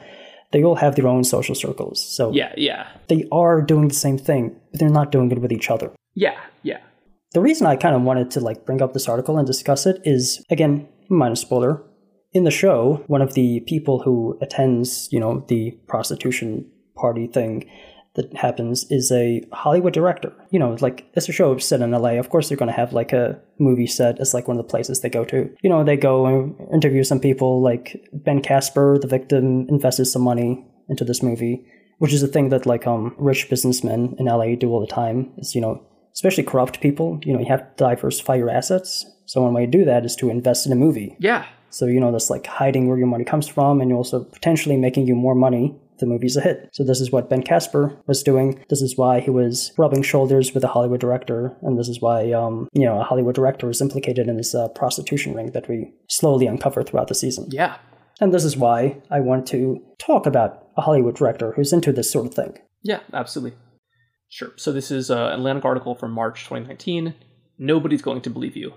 They 0.52 0.62
all 0.64 0.76
have 0.76 0.94
their 0.94 1.06
own 1.08 1.24
social 1.24 1.54
circles. 1.54 2.00
So 2.16 2.32
yeah, 2.32 2.52
yeah, 2.56 2.86
they 3.08 3.26
are 3.32 3.60
doing 3.60 3.88
the 3.88 3.94
same 3.94 4.16
thing, 4.16 4.56
but 4.70 4.80
they're 4.80 4.88
not 4.88 5.12
doing 5.12 5.30
it 5.32 5.40
with 5.40 5.52
each 5.52 5.70
other. 5.70 5.90
yeah, 6.14 6.38
yeah. 6.62 6.78
The 7.34 7.42
reason 7.42 7.66
I 7.66 7.76
kind 7.76 7.94
of 7.94 8.00
wanted 8.02 8.30
to 8.32 8.40
like 8.40 8.64
bring 8.64 8.80
up 8.80 8.94
this 8.94 9.06
article 9.06 9.36
and 9.36 9.46
discuss 9.46 9.84
it 9.84 10.00
is 10.04 10.42
again, 10.50 10.88
minor 11.10 11.34
spoiler. 11.34 11.82
In 12.32 12.44
the 12.44 12.50
show, 12.50 13.02
one 13.06 13.20
of 13.20 13.34
the 13.34 13.60
people 13.60 14.00
who 14.02 14.38
attends, 14.40 15.08
you 15.12 15.20
know, 15.20 15.44
the 15.48 15.72
prostitution 15.88 16.70
party 16.94 17.26
thing 17.26 17.68
that 18.18 18.36
happens 18.36 18.84
is 18.90 19.12
a 19.12 19.42
Hollywood 19.52 19.92
director. 19.92 20.32
You 20.50 20.58
know, 20.58 20.76
like 20.80 21.08
it's 21.14 21.28
a 21.28 21.32
show 21.32 21.56
set 21.58 21.80
in 21.80 21.92
LA. 21.92 22.18
Of 22.18 22.30
course, 22.30 22.48
they're 22.48 22.58
going 22.58 22.70
to 22.70 22.76
have 22.76 22.92
like 22.92 23.12
a 23.12 23.40
movie 23.60 23.86
set 23.86 24.18
as 24.18 24.34
like 24.34 24.48
one 24.48 24.58
of 24.58 24.64
the 24.66 24.70
places 24.70 25.00
they 25.00 25.08
go 25.08 25.24
to. 25.26 25.48
You 25.62 25.70
know, 25.70 25.84
they 25.84 25.96
go 25.96 26.26
and 26.26 26.56
interview 26.74 27.04
some 27.04 27.20
people. 27.20 27.62
Like 27.62 28.04
Ben 28.12 28.42
Casper, 28.42 28.98
the 29.00 29.06
victim, 29.06 29.66
invested 29.68 30.06
some 30.06 30.22
money 30.22 30.66
into 30.88 31.04
this 31.04 31.22
movie, 31.22 31.64
which 31.98 32.12
is 32.12 32.22
a 32.24 32.28
thing 32.28 32.48
that 32.48 32.66
like 32.66 32.88
um 32.88 33.14
rich 33.18 33.48
businessmen 33.48 34.16
in 34.18 34.26
LA 34.26 34.56
do 34.56 34.70
all 34.70 34.80
the 34.80 34.94
time. 35.02 35.30
Is 35.38 35.54
you 35.54 35.60
know, 35.60 35.80
especially 36.12 36.42
corrupt 36.42 36.80
people. 36.80 37.20
You 37.22 37.34
know, 37.34 37.40
you 37.40 37.46
have 37.46 37.60
to 37.60 37.84
diversify 37.84 38.34
your 38.34 38.50
assets. 38.50 39.06
So 39.26 39.42
one 39.42 39.54
way 39.54 39.66
to 39.66 39.70
do 39.70 39.84
that 39.84 40.04
is 40.04 40.16
to 40.16 40.30
invest 40.30 40.66
in 40.66 40.72
a 40.72 40.76
movie. 40.86 41.14
Yeah, 41.20 41.44
So 41.70 41.86
you 41.86 42.00
know 42.00 42.10
that's 42.10 42.30
like 42.30 42.46
hiding 42.46 42.88
where 42.88 42.98
your 42.98 43.06
money 43.06 43.24
comes 43.24 43.46
from, 43.46 43.80
and 43.80 43.88
you're 43.88 43.98
also 43.98 44.24
potentially 44.24 44.76
making 44.76 45.06
you 45.06 45.14
more 45.14 45.36
money 45.36 45.76
the 45.98 46.06
movie's 46.06 46.36
a 46.36 46.40
hit. 46.40 46.68
So 46.72 46.84
this 46.84 47.00
is 47.00 47.10
what 47.10 47.30
Ben 47.30 47.42
Casper 47.42 47.96
was 48.06 48.22
doing. 48.22 48.64
This 48.68 48.82
is 48.82 48.96
why 48.96 49.20
he 49.20 49.30
was 49.30 49.72
rubbing 49.78 50.02
shoulders 50.02 50.54
with 50.54 50.64
a 50.64 50.68
Hollywood 50.68 51.00
director, 51.00 51.56
and 51.62 51.78
this 51.78 51.88
is 51.88 52.00
why 52.00 52.32
um, 52.32 52.68
you 52.72 52.84
know 52.84 53.00
a 53.00 53.04
Hollywood 53.04 53.34
director 53.34 53.66
was 53.66 53.80
implicated 53.80 54.28
in 54.28 54.36
this 54.36 54.54
uh, 54.54 54.68
prostitution 54.68 55.34
ring 55.34 55.52
that 55.52 55.68
we 55.68 55.92
slowly 56.08 56.46
uncover 56.46 56.82
throughout 56.82 57.08
the 57.08 57.14
season. 57.14 57.46
yeah. 57.50 57.76
And 58.20 58.34
this 58.34 58.44
is 58.44 58.56
why 58.56 59.00
I 59.12 59.20
want 59.20 59.46
to 59.48 59.80
talk 59.98 60.26
about 60.26 60.66
a 60.76 60.80
Hollywood 60.80 61.14
director 61.14 61.52
who's 61.52 61.72
into 61.72 61.92
this 61.92 62.10
sort 62.10 62.26
of 62.26 62.34
thing. 62.34 62.58
Yeah, 62.82 62.98
absolutely. 63.12 63.56
Sure. 64.28 64.50
So 64.56 64.72
this 64.72 64.90
is 64.90 65.08
uh, 65.10 65.28
an 65.28 65.38
Atlantic 65.38 65.64
article 65.64 65.94
from 65.94 66.10
March 66.12 66.42
2019. 66.44 67.14
Nobody's 67.58 68.02
going 68.02 68.20
to 68.22 68.30
believe 68.30 68.56
you. 68.56 68.74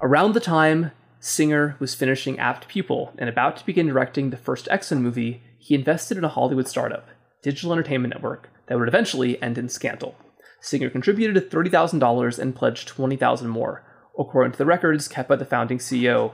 Around 0.00 0.34
the 0.34 0.40
time 0.40 0.90
Singer 1.20 1.76
was 1.78 1.94
finishing 1.94 2.38
Apt 2.38 2.68
Pupil 2.68 3.12
and 3.18 3.28
about 3.28 3.56
to 3.56 3.66
begin 3.66 3.86
directing 3.86 4.30
the 4.30 4.36
first 4.36 4.68
Men 4.70 5.02
movie, 5.02 5.42
he 5.58 5.74
invested 5.74 6.16
in 6.16 6.24
a 6.24 6.28
Hollywood 6.28 6.68
startup. 6.68 7.08
digital 7.42 7.72
entertainment 7.72 8.14
network 8.14 8.50
that 8.66 8.78
would 8.78 8.88
eventually 8.88 9.40
end 9.42 9.58
in 9.58 9.68
scandal. 9.68 10.16
Singer 10.60 10.90
contributed 10.90 11.50
$30,000 11.50 12.38
and 12.38 12.54
pledged 12.54 12.88
20,000 12.88 13.48
more, 13.48 13.84
according 14.18 14.52
to 14.52 14.58
the 14.58 14.66
records 14.66 15.06
kept 15.06 15.28
by 15.28 15.36
the 15.36 15.44
founding 15.44 15.78
CEO, 15.78 16.32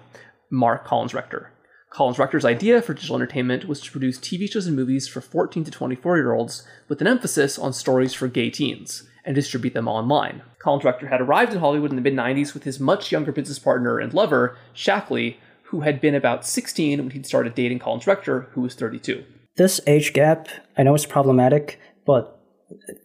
Mark 0.51 0.85
Collins 0.85 1.13
Rector. 1.13 1.51
Collins 1.91 2.19
Rector's 2.19 2.45
idea 2.45 2.83
for 2.83 2.95
digital 2.95 3.17
entertainment 3.17 3.69
was 3.69 3.81
to 3.81 3.93
produce 3.93 4.19
TV 4.19 4.51
shows 4.51 4.67
and 4.67 4.75
movies 4.75 5.07
for 5.07 5.21
14 5.21 5.63
to 5.65 5.71
24 5.71 6.17
year 6.17 6.33
olds 6.33 6.67
with 6.89 7.01
an 7.01 7.07
emphasis 7.07 7.59
on 7.59 7.73
stories 7.73 8.15
for 8.15 8.27
gay 8.27 8.51
teens 8.51 9.07
and 9.25 9.35
distribute 9.35 9.75
them 9.75 9.87
online. 9.87 10.43
Collins 10.59 10.85
Rector 10.85 11.07
had 11.09 11.21
arrived 11.21 11.53
in 11.53 11.61
Hollywood 11.61 11.91
in 11.91 11.97
the 11.97 12.03
mid 12.03 12.15
90s 12.15 12.53
with 12.53 12.65
his 12.65 12.81
much 12.81 13.13
younger 13.13 13.31
business 13.31 13.59
partner 13.59 13.99
and 13.99 14.13
lover, 14.13 14.57
Shackley, 14.75 15.37
who 15.75 15.81
had 15.81 16.01
been 16.01 16.15
about 16.15 16.47
16 16.47 17.01
when 17.01 17.11
he'd 17.11 17.27
started 17.27 17.57
dating 17.57 17.81
Collins 17.81 18.07
Rector, 18.07 18.43
who 18.53 18.61
was 18.61 18.77
32. 18.77 19.25
This 19.57 19.81
age 19.89 20.13
gap, 20.13 20.47
I 20.79 20.85
know 20.85 20.95
it's 20.95 21.05
problematic, 21.05 21.81
but 22.07 22.41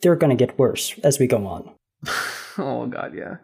they're 0.04 0.16
going 0.16 0.30
to 0.30 0.46
get 0.46 0.60
worse 0.60 0.94
as 1.00 1.18
we 1.18 1.26
go 1.26 1.48
on. 1.48 1.72
oh, 2.60 2.86
God, 2.86 3.16
yeah. 3.16 3.38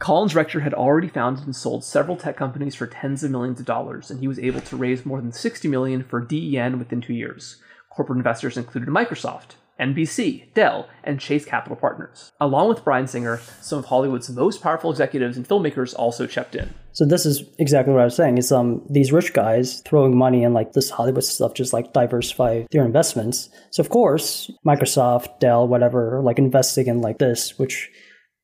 Collins 0.00 0.34
Rector 0.34 0.60
had 0.60 0.74
already 0.74 1.08
founded 1.08 1.46
and 1.46 1.56
sold 1.56 1.82
several 1.82 2.18
tech 2.18 2.36
companies 2.36 2.74
for 2.74 2.86
tens 2.86 3.24
of 3.24 3.30
millions 3.30 3.58
of 3.58 3.64
dollars, 3.64 4.10
and 4.10 4.20
he 4.20 4.28
was 4.28 4.38
able 4.38 4.60
to 4.60 4.76
raise 4.76 5.06
more 5.06 5.22
than 5.22 5.32
60 5.32 5.66
million 5.68 6.04
for 6.04 6.20
DEN 6.20 6.78
within 6.78 7.00
two 7.00 7.14
years. 7.14 7.56
Corporate 7.88 8.18
investors 8.18 8.58
included 8.58 8.90
Microsoft, 8.90 9.52
NBC, 9.80 10.52
Dell, 10.54 10.88
and 11.04 11.20
Chase 11.20 11.44
Capital 11.44 11.76
Partners. 11.76 12.32
Along 12.40 12.68
with 12.68 12.84
Brian 12.84 13.06
Singer, 13.06 13.40
some 13.60 13.78
of 13.80 13.86
Hollywood's 13.86 14.30
most 14.30 14.62
powerful 14.62 14.90
executives 14.90 15.36
and 15.36 15.46
filmmakers 15.46 15.94
also 15.96 16.26
checked 16.26 16.54
in. 16.54 16.72
So 16.92 17.04
this 17.04 17.26
is 17.26 17.42
exactly 17.58 17.92
what 17.92 18.00
I 18.00 18.04
was 18.04 18.16
saying. 18.16 18.38
Is 18.38 18.50
um 18.50 18.82
these 18.88 19.12
rich 19.12 19.32
guys 19.32 19.82
throwing 19.82 20.16
money 20.16 20.42
in 20.42 20.54
like 20.54 20.72
this 20.72 20.90
Hollywood 20.90 21.24
stuff, 21.24 21.54
just 21.54 21.72
like 21.72 21.92
diversify 21.92 22.64
their 22.70 22.84
investments. 22.84 23.50
So 23.70 23.82
of 23.82 23.90
course, 23.90 24.50
Microsoft, 24.66 25.40
Dell, 25.40 25.68
whatever, 25.68 26.20
like 26.22 26.38
investing 26.38 26.86
in 26.86 27.02
like 27.02 27.18
this, 27.18 27.58
which 27.58 27.90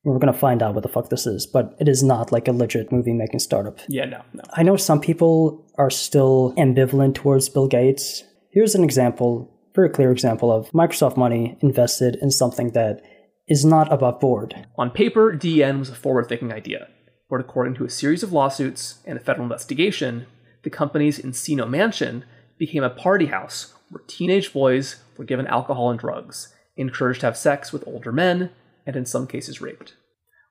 we're 0.03 0.19
going 0.19 0.33
to 0.33 0.37
find 0.37 0.61
out 0.61 0.73
what 0.73 0.83
the 0.83 0.89
fuck 0.89 1.09
this 1.09 1.25
is, 1.25 1.47
but 1.47 1.75
it 1.79 1.87
is 1.87 2.03
not 2.03 2.31
like 2.31 2.47
a 2.47 2.51
legit 2.51 2.91
movie 2.91 3.13
making 3.13 3.39
startup. 3.39 3.79
Yeah, 3.87 4.05
no, 4.05 4.21
no. 4.33 4.43
I 4.51 4.63
know 4.63 4.75
some 4.75 4.99
people 4.99 5.65
are 5.77 5.89
still 5.89 6.53
ambivalent 6.57 7.15
towards 7.15 7.47
Bill 7.49 7.67
Gates. 7.67 8.23
Here's 8.51 8.75
an 8.75 8.83
example, 8.83 9.49
very 9.73 9.89
clear 9.89 10.11
example 10.11 10.51
of 10.51 10.69
Microsoft 10.71 11.17
money 11.17 11.57
invested 11.61 12.17
in 12.21 12.31
something 12.31 12.71
that 12.71 13.01
is 13.47 13.65
not 13.65 13.91
above 13.91 14.19
board. 14.19 14.67
On 14.77 14.89
paper, 14.89 15.31
DEN 15.31 15.79
was 15.79 15.89
a 15.89 15.95
forward 15.95 16.27
thinking 16.27 16.53
idea, 16.53 16.87
but 17.29 17.39
according 17.39 17.75
to 17.75 17.85
a 17.85 17.89
series 17.89 18.23
of 18.23 18.31
lawsuits 18.31 18.99
and 19.05 19.17
a 19.17 19.21
federal 19.21 19.43
investigation, 19.43 20.27
the 20.63 20.69
company's 20.69 21.19
Encino 21.19 21.69
Mansion 21.69 22.23
became 22.57 22.83
a 22.83 22.89
party 22.89 23.25
house 23.25 23.73
where 23.89 24.03
teenage 24.07 24.53
boys 24.53 24.97
were 25.17 25.25
given 25.25 25.47
alcohol 25.47 25.89
and 25.89 25.99
drugs, 25.99 26.53
encouraged 26.77 27.19
to 27.19 27.25
have 27.27 27.37
sex 27.37 27.73
with 27.73 27.87
older 27.87 28.11
men, 28.11 28.51
and 28.85 28.95
in 28.95 29.05
some 29.05 29.27
cases 29.27 29.61
raped. 29.61 29.95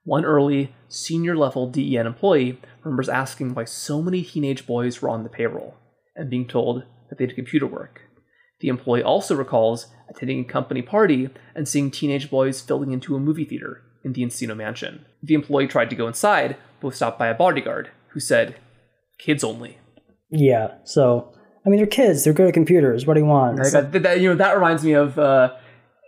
One 0.05 0.24
early, 0.24 0.74
senior 0.89 1.36
level 1.36 1.70
DEN 1.70 2.07
employee 2.07 2.61
remembers 2.82 3.09
asking 3.09 3.55
why 3.55 3.65
so 3.65 4.03
many 4.03 4.23
teenage 4.23 4.66
boys 4.66 5.01
were 5.01 5.09
on 5.09 5.23
the 5.23 5.31
payroll 5.31 5.77
and 6.16 6.28
being 6.28 6.47
told 6.47 6.82
that 7.09 7.19
they 7.19 7.27
did 7.27 7.36
computer 7.36 7.66
work. 7.66 8.01
The 8.62 8.68
employee 8.68 9.02
also 9.02 9.34
recalls 9.34 9.89
attending 10.09 10.40
a 10.40 10.44
company 10.44 10.82
party 10.82 11.28
and 11.52 11.68
seeing 11.68 11.90
teenage 11.90 12.30
boys 12.30 12.60
filling 12.60 12.93
into 12.93 13.16
a 13.16 13.18
movie 13.18 13.44
theater 13.44 13.82
in 14.05 14.12
the 14.12 14.22
Encino 14.22 14.56
mansion. 14.56 15.05
The 15.20 15.34
employee 15.34 15.66
tried 15.66 15.90
to 15.90 15.97
go 15.97 16.06
inside, 16.06 16.56
but 16.80 16.86
was 16.86 16.97
stopped 16.97 17.18
by 17.18 17.26
a 17.26 17.34
bodyguard 17.34 17.90
who 18.10 18.20
said, 18.20 18.55
Kids 19.18 19.43
only. 19.43 19.78
Yeah, 20.30 20.74
so, 20.84 21.32
I 21.66 21.70
mean, 21.70 21.78
they're 21.78 21.86
kids, 21.86 22.22
they're 22.22 22.32
good 22.32 22.48
at 22.48 22.55
computers. 22.55 23.05
What 23.05 23.14
do 23.14 23.20
you 23.20 23.26
want? 23.26 23.56
That, 23.56 23.93
that, 23.93 24.20
you 24.20 24.28
know, 24.28 24.36
that 24.36 24.55
reminds 24.55 24.84
me 24.84 24.93
of. 24.93 25.18
Uh, 25.18 25.55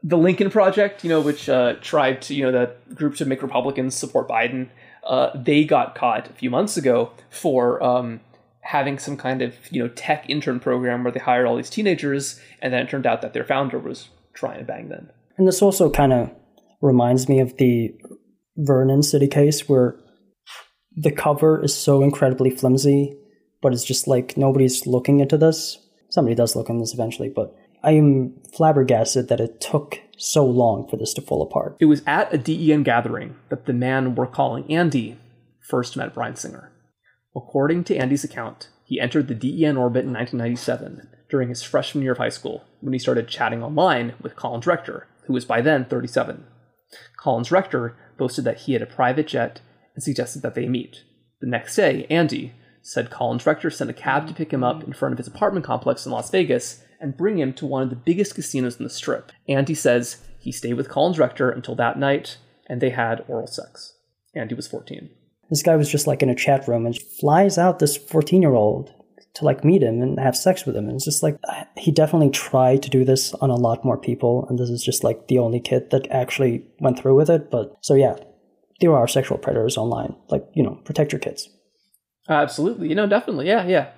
the 0.07 0.19
Lincoln 0.19 0.51
Project, 0.51 1.03
you 1.03 1.09
know, 1.09 1.23
which 1.23 1.49
uh, 1.49 1.77
tried 1.81 2.21
to, 2.23 2.35
you 2.35 2.45
know, 2.45 2.53
that 2.53 2.95
group 2.95 3.17
to 3.17 3.25
make 3.25 3.43
Republicans 3.43 3.95
support 3.95 4.29
Biden, 4.29 4.69
uh, 5.03 5.31
they 5.35 5.65
got 5.65 5.95
caught 5.95 6.29
a 6.29 6.33
few 6.35 6.51
months 6.51 6.77
ago 6.77 7.13
for 7.31 7.83
um, 7.83 8.21
having 8.65 8.99
some 8.99 9.17
kind 9.17 9.43
of, 9.43 9.55
you 9.71 9.83
know, 9.83 9.89
tech 9.89 10.29
intern 10.29 10.59
program 10.59 11.05
where 11.05 11.13
they 11.13 11.21
hired 11.21 11.47
all 11.47 11.57
these 11.57 11.71
teenagers, 11.71 12.41
and 12.61 12.73
then 12.73 12.83
it 12.83 12.89
turned 12.89 13.07
out 13.07 13.23
that 13.23 13.33
their 13.33 13.45
founder 13.45 13.79
was 13.79 14.09
trying 14.33 14.59
to 14.59 14.65
bang 14.65 14.89
them. 14.89 15.11
And 15.37 15.47
this 15.47 15.63
also 15.63 15.91
kind 15.91 16.13
of 16.13 16.31
reminds 16.81 17.29
me 17.29 17.41
of 17.41 17.57
the 17.59 17.95
Vernon 18.57 19.03
City 19.03 19.29
case 19.29 19.69
where 19.69 19.97
the 20.97 21.11
cover 21.11 21.63
is 21.63 21.77
so 21.77 22.03
incredibly 22.03 22.51
flimsy, 22.51 23.17
but 23.61 23.73
it's 23.73 23.85
just 23.85 24.07
like 24.07 24.37
nobody's 24.37 24.87
looking 24.87 25.21
into 25.21 25.37
this. 25.37 25.79
Somebody 26.11 26.35
does 26.35 26.55
look 26.55 26.69
into 26.69 26.81
this 26.81 26.95
eventually, 26.95 27.29
but 27.29 27.55
I 27.83 27.93
am 27.93 28.35
flabbergasted 28.57 29.29
that 29.29 29.41
it 29.41 29.61
took 29.61 29.99
so 30.17 30.47
long 30.47 30.89
for 30.89 30.97
this 30.97 31.13
to 31.15 31.21
fall 31.21 31.43
apart. 31.43 31.77
It 31.81 31.87
was 31.87 32.03
at 32.07 32.33
a 32.33 32.39
DEN 32.39 32.83
gathering 32.83 33.37
that 33.51 33.67
the 33.67 33.73
man 33.73 34.15
we're 34.15 34.27
calling 34.27 34.71
Andy 34.73 35.19
first 35.61 35.97
met 35.97 36.15
Bryan 36.15 36.37
Singer. 36.37 36.71
According 37.37 37.85
to 37.85 37.97
Andy's 37.97 38.25
account, 38.25 38.69
he 38.85 39.01
entered 39.01 39.29
the 39.29 39.35
DEN 39.35 39.77
orbit 39.77 40.05
in 40.05 40.13
1997 40.13 41.09
during 41.29 41.49
his 41.49 41.63
freshman 41.63 42.03
year 42.03 42.13
of 42.13 42.19
high 42.19 42.29
school 42.29 42.65
when 42.81 42.93
he 42.93 42.99
started 42.99 43.29
chatting 43.29 43.63
online 43.63 44.15
with 44.21 44.37
Collins 44.37 44.67
Rector, 44.67 45.09
who 45.27 45.33
was 45.33 45.45
by 45.45 45.61
then 45.61 45.85
37. 45.85 46.45
Collins 47.17 47.51
Rector 47.51 47.97
boasted 48.17 48.45
that 48.45 48.61
he 48.61 48.75
had 48.75 48.83
a 48.83 48.87
private 48.87 49.27
jet 49.27 49.61
and 49.95 50.03
suggested 50.03 50.43
that 50.43 50.55
they 50.55 50.69
meet. 50.69 51.03
The 51.41 51.49
next 51.49 51.75
day, 51.75 52.07
Andy 52.09 52.55
said 52.83 53.11
Collins 53.11 53.47
Rector 53.47 53.71
sent 53.71 53.91
a 53.91 53.95
cab 53.95 54.29
to 54.29 54.35
pick 54.35 54.53
him 54.53 54.63
up 54.63 54.85
in 54.85 54.93
front 54.93 55.13
of 55.13 55.19
his 55.19 55.27
apartment 55.27 55.65
complex 55.65 56.05
in 56.05 56.13
Las 56.13 56.31
Vegas 56.31 56.85
and 57.01 57.17
bring 57.17 57.39
him 57.39 57.53
to 57.55 57.67
one 57.67 57.83
of 57.83 57.91
the 57.91 57.97
biggest 57.97 58.35
casinos 58.35 58.79
in 58.79 58.85
the 58.85 58.91
strip. 58.91 59.33
Andy 59.49 59.75
says 59.75 60.19
he 60.39 60.53
stayed 60.53 60.75
with 60.75 60.89
Collins 60.89 61.19
Rector 61.19 61.51
until 61.51 61.75
that 61.75 61.99
night, 61.99 62.37
and 62.69 62.81
they 62.81 62.91
had 62.91 63.25
oral 63.27 63.47
sex. 63.47 63.95
Andy 64.35 64.55
was 64.55 64.69
14. 64.69 65.11
This 65.51 65.63
guy 65.63 65.77
was 65.77 65.91
just 65.91 66.07
like 66.07 66.23
in 66.23 66.31
a 66.31 66.35
chat 66.35 66.67
room 66.67 66.87
and 66.87 66.99
flies 66.99 67.59
out 67.59 67.79
this 67.79 67.97
14 67.97 68.43
year 68.43 68.55
old 68.55 68.93
to 69.35 69.45
like 69.45 69.65
meet 69.65 69.83
him 69.83 70.01
and 70.01 70.19
have 70.19 70.37
sex 70.37 70.65
with 70.65 70.77
him. 70.77 70.87
And 70.87 70.97
it's 70.97 71.05
just 71.05 71.23
like 71.23 71.39
he 71.77 71.91
definitely 71.91 72.31
tried 72.31 72.83
to 72.85 72.91
do 72.91 73.05
this 73.05 73.35
on 73.35 73.51
a 73.51 73.57
lot 73.57 73.85
more 73.85 73.99
people, 73.99 74.47
and 74.49 74.59
this 74.59 74.71
is 74.71 74.83
just 74.83 75.05
like 75.05 75.29
the 75.29 75.39
only 75.39 75.61
kid 75.61 75.91
that 75.91 76.11
actually 76.11 76.65
went 76.81 76.99
through 76.99 77.17
with 77.17 77.31
it. 77.31 77.51
But 77.51 77.77
so 77.81 77.95
yeah, 77.95 78.17
there 78.81 78.97
are 78.97 79.09
sexual 79.09 79.39
predators 79.39 79.77
online. 79.77 80.15
Like 80.29 80.47
you 80.55 80.63
know, 80.63 80.81
protect 80.85 81.13
your 81.13 81.21
kids. 81.21 81.49
Absolutely, 82.29 82.89
you 82.89 82.95
know, 82.95 83.07
definitely, 83.07 83.49
yeah, 83.49 83.67
yeah. 83.67 83.91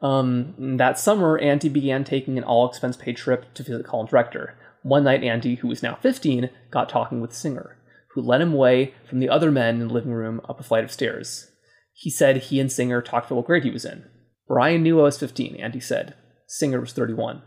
Um, 0.00 0.76
that 0.76 0.98
summer, 0.98 1.38
Andy 1.38 1.68
began 1.68 2.04
taking 2.04 2.38
an 2.38 2.44
all 2.44 2.68
expense 2.68 2.96
paid 2.96 3.16
trip 3.16 3.52
to 3.54 3.62
visit 3.62 3.86
Collins 3.86 4.12
Rector. 4.12 4.56
One 4.82 5.04
night, 5.04 5.24
Andy, 5.24 5.56
who 5.56 5.68
was 5.68 5.82
now 5.82 5.98
15, 6.02 6.50
got 6.70 6.90
talking 6.90 7.22
with 7.22 7.32
Singer, 7.32 7.78
who 8.14 8.22
led 8.22 8.40
him 8.40 8.54
away 8.54 8.94
from 9.08 9.18
the 9.18 9.28
other 9.28 9.50
men 9.50 9.80
in 9.80 9.88
the 9.88 9.94
living 9.94 10.12
room 10.12 10.40
up 10.48 10.60
a 10.60 10.62
flight 10.62 10.84
of 10.84 10.92
stairs. 10.92 11.50
He 11.92 12.10
said 12.10 12.36
he 12.36 12.60
and 12.60 12.70
Singer 12.70 13.02
talked 13.02 13.28
for 13.28 13.34
what 13.34 13.46
grade 13.46 13.64
he 13.64 13.70
was 13.70 13.84
in. 13.84 14.04
Brian 14.46 14.82
knew 14.82 15.00
I 15.00 15.04
was 15.04 15.18
15, 15.18 15.56
Andy 15.56 15.80
said. 15.80 16.14
Singer 16.46 16.80
was 16.80 16.92
31. 16.92 17.42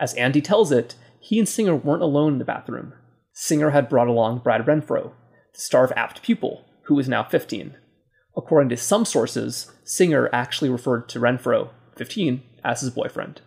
As 0.00 0.14
Andy 0.14 0.40
tells 0.40 0.72
it, 0.72 0.96
he 1.20 1.38
and 1.38 1.48
Singer 1.48 1.76
weren't 1.76 2.02
alone 2.02 2.34
in 2.34 2.38
the 2.40 2.44
bathroom. 2.44 2.94
Singer 3.32 3.70
had 3.70 3.88
brought 3.88 4.08
along 4.08 4.40
Brad 4.40 4.66
Renfro, 4.66 5.12
the 5.54 5.60
star 5.60 5.84
of 5.84 5.92
Apt 5.94 6.22
Pupil, 6.22 6.64
who 6.84 6.94
was 6.96 7.08
now 7.08 7.22
15. 7.22 7.76
According 8.36 8.70
to 8.70 8.76
some 8.76 9.04
sources, 9.04 9.70
Singer 9.84 10.28
actually 10.32 10.70
referred 10.70 11.08
to 11.10 11.20
Renfro, 11.20 11.70
15, 11.96 12.42
as 12.64 12.80
his 12.80 12.90
boyfriend. 12.90 13.40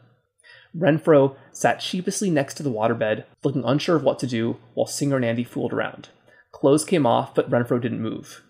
Renfro 0.78 1.36
sat 1.52 1.82
sheepishly 1.82 2.30
next 2.30 2.54
to 2.56 2.64
the 2.64 2.72
waterbed, 2.72 3.26
looking 3.44 3.64
unsure 3.66 3.96
of 3.96 4.04
what 4.04 4.20
to 4.20 4.28
do, 4.28 4.58
while 4.74 4.88
Singer 4.88 5.18
and 5.18 5.26
Andy 5.26 5.44
fooled 5.44 5.74
around. 5.74 6.10
Clothes 6.56 6.86
came 6.86 7.06
off, 7.06 7.36
but 7.36 7.50
Renfro 7.50 7.82
didn't 7.82 8.02
move. 8.02 8.42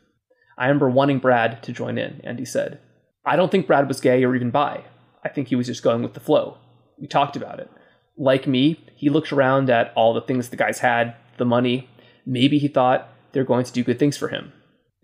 I 0.60 0.68
remember 0.68 0.92
wanting 0.92 1.18
Brad 1.18 1.64
to 1.64 1.72
join 1.72 1.98
in, 1.98 2.22
Andy 2.24 2.46
said. 2.46 2.80
I 3.26 3.36
don't 3.36 3.52
think 3.52 3.66
Brad 3.66 3.88
was 3.88 4.00
gay 4.00 4.24
or 4.24 4.36
even 4.36 4.52
bi. 4.52 4.84
I 5.24 5.30
think 5.30 5.48
he 5.48 5.56
was 5.56 5.66
just 5.66 5.82
going 5.82 6.04
with 6.04 6.14
the 6.14 6.20
flow. 6.20 6.60
We 7.00 7.08
talked 7.08 7.36
about 7.36 7.60
it. 7.60 7.68
Like 8.16 8.46
me, 8.46 8.80
he 8.96 9.10
looked 9.10 9.34
around 9.34 9.72
at 9.72 9.92
all 9.96 10.14
the 10.14 10.22
things 10.22 10.50
the 10.50 10.56
guys 10.56 10.80
had, 10.80 11.16
the 11.38 11.46
money. 11.46 11.90
Maybe 12.28 12.60
he 12.60 12.68
thought 12.68 13.10
they're 13.32 13.44
going 13.44 13.66
to 13.66 13.74
do 13.74 13.84
good 13.84 13.98
things 13.98 14.18
for 14.18 14.28
him. 14.28 14.54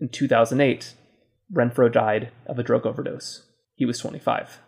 In 0.00 0.08
2008, 0.08 0.94
Renfro 1.52 1.92
died 1.92 2.30
of 2.46 2.60
a 2.60 2.62
drug 2.62 2.86
overdose. 2.86 3.44
He 3.74 3.84
was 3.84 3.98
25. 3.98 4.60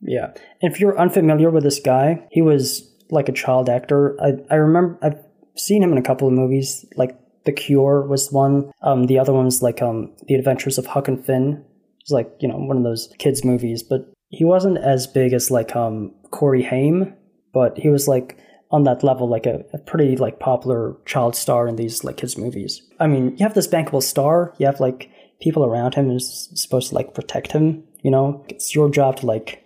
Yeah. 0.00 0.32
And 0.62 0.72
if 0.72 0.80
you're 0.80 0.98
unfamiliar 0.98 1.50
with 1.50 1.64
this 1.64 1.80
guy, 1.80 2.26
he 2.30 2.40
was 2.40 2.90
like 3.10 3.28
a 3.28 3.32
child 3.32 3.68
actor. 3.68 4.16
I, 4.22 4.36
I 4.50 4.56
remember, 4.56 4.98
I've 5.02 5.22
seen 5.54 5.82
him 5.82 5.92
in 5.92 5.98
a 5.98 6.02
couple 6.02 6.26
of 6.26 6.32
movies. 6.32 6.86
Like 6.96 7.18
The 7.44 7.52
Cure 7.52 8.06
was 8.06 8.30
one. 8.30 8.70
Um, 8.82 9.06
the 9.06 9.18
other 9.18 9.32
one 9.32 9.46
was 9.46 9.62
like 9.62 9.82
um, 9.82 10.12
The 10.26 10.34
Adventures 10.34 10.78
of 10.78 10.86
Huck 10.86 11.08
and 11.08 11.24
Finn. 11.24 11.64
It's 12.00 12.10
like, 12.10 12.30
you 12.40 12.48
know, 12.48 12.56
one 12.56 12.76
of 12.76 12.82
those 12.82 13.12
kids' 13.18 13.44
movies. 13.44 13.82
But 13.82 14.12
he 14.28 14.44
wasn't 14.44 14.78
as 14.78 15.06
big 15.06 15.32
as 15.32 15.50
like 15.50 15.76
um, 15.76 16.12
Corey 16.30 16.62
Haim, 16.62 17.14
but 17.52 17.78
he 17.78 17.88
was 17.88 18.08
like 18.08 18.38
on 18.70 18.84
that 18.84 19.04
level, 19.04 19.28
like 19.28 19.46
a, 19.46 19.64
a, 19.74 19.78
pretty 19.78 20.16
like 20.16 20.40
popular 20.40 20.96
child 21.04 21.36
star 21.36 21.68
in 21.68 21.76
these 21.76 22.02
like 22.04 22.16
kids' 22.16 22.38
movies. 22.38 22.80
I 22.98 23.06
mean, 23.06 23.36
you 23.36 23.44
have 23.44 23.54
this 23.54 23.68
bankable 23.68 24.02
star. 24.02 24.54
You 24.58 24.66
have 24.66 24.80
like 24.80 25.10
people 25.40 25.64
around 25.64 25.94
him 25.94 26.10
is 26.10 26.48
supposed 26.54 26.88
to 26.88 26.94
like 26.94 27.14
protect 27.14 27.52
him. 27.52 27.84
You 28.02 28.10
know, 28.10 28.44
it's 28.48 28.74
your 28.74 28.88
job 28.90 29.16
to 29.16 29.26
like 29.26 29.62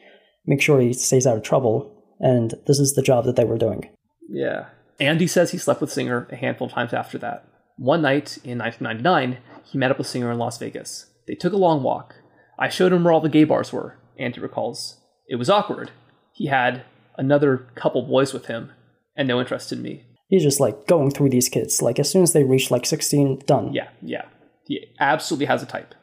make 0.46 0.60
sure 0.60 0.80
he 0.80 0.92
stays 0.92 1.26
out 1.26 1.36
of 1.36 1.42
trouble. 1.42 1.92
and 2.18 2.54
this 2.66 2.78
is 2.78 2.94
the 2.94 3.02
job 3.02 3.26
that 3.26 3.36
they 3.36 3.44
were 3.44 3.58
doing. 3.58 3.90
Yeah. 4.28 4.66
Andy 4.98 5.26
says 5.26 5.50
he 5.50 5.58
slept 5.58 5.80
with 5.80 5.92
Singer 5.92 6.26
a 6.30 6.36
handful 6.36 6.66
of 6.66 6.72
times 6.72 6.92
after 6.92 7.18
that. 7.18 7.44
One 7.76 8.02
night 8.02 8.38
in 8.42 8.58
1999, 8.58 9.38
he 9.64 9.78
met 9.78 9.90
up 9.90 9.98
with 9.98 10.06
a 10.06 10.10
Singer 10.10 10.32
in 10.32 10.38
Las 10.38 10.58
Vegas. 10.58 11.10
They 11.26 11.34
took 11.34 11.52
a 11.52 11.58
long 11.58 11.82
walk. 11.82 12.14
I 12.58 12.68
showed 12.68 12.92
him 12.92 13.04
where 13.04 13.12
all 13.12 13.20
the 13.20 13.28
gay 13.28 13.44
bars 13.44 13.72
were, 13.72 13.98
Andy 14.18 14.40
recalls. 14.40 15.00
It 15.28 15.36
was 15.36 15.50
awkward. 15.50 15.90
He 16.32 16.46
had 16.46 16.84
another 17.18 17.68
couple 17.74 18.02
boys 18.02 18.32
with 18.32 18.46
him, 18.46 18.72
and 19.16 19.28
no 19.28 19.40
interest 19.40 19.72
in 19.72 19.82
me. 19.82 20.04
He's 20.28 20.42
just 20.42 20.60
like 20.60 20.86
going 20.86 21.10
through 21.10 21.30
these 21.30 21.48
kids. 21.48 21.82
Like 21.82 21.98
as 21.98 22.10
soon 22.10 22.22
as 22.22 22.32
they 22.32 22.44
reach 22.44 22.70
like 22.70 22.86
16, 22.86 23.42
done. 23.46 23.72
Yeah, 23.72 23.88
yeah. 24.02 24.24
He 24.66 24.86
absolutely 24.98 25.46
has 25.46 25.62
a 25.62 25.66
type. 25.66 25.94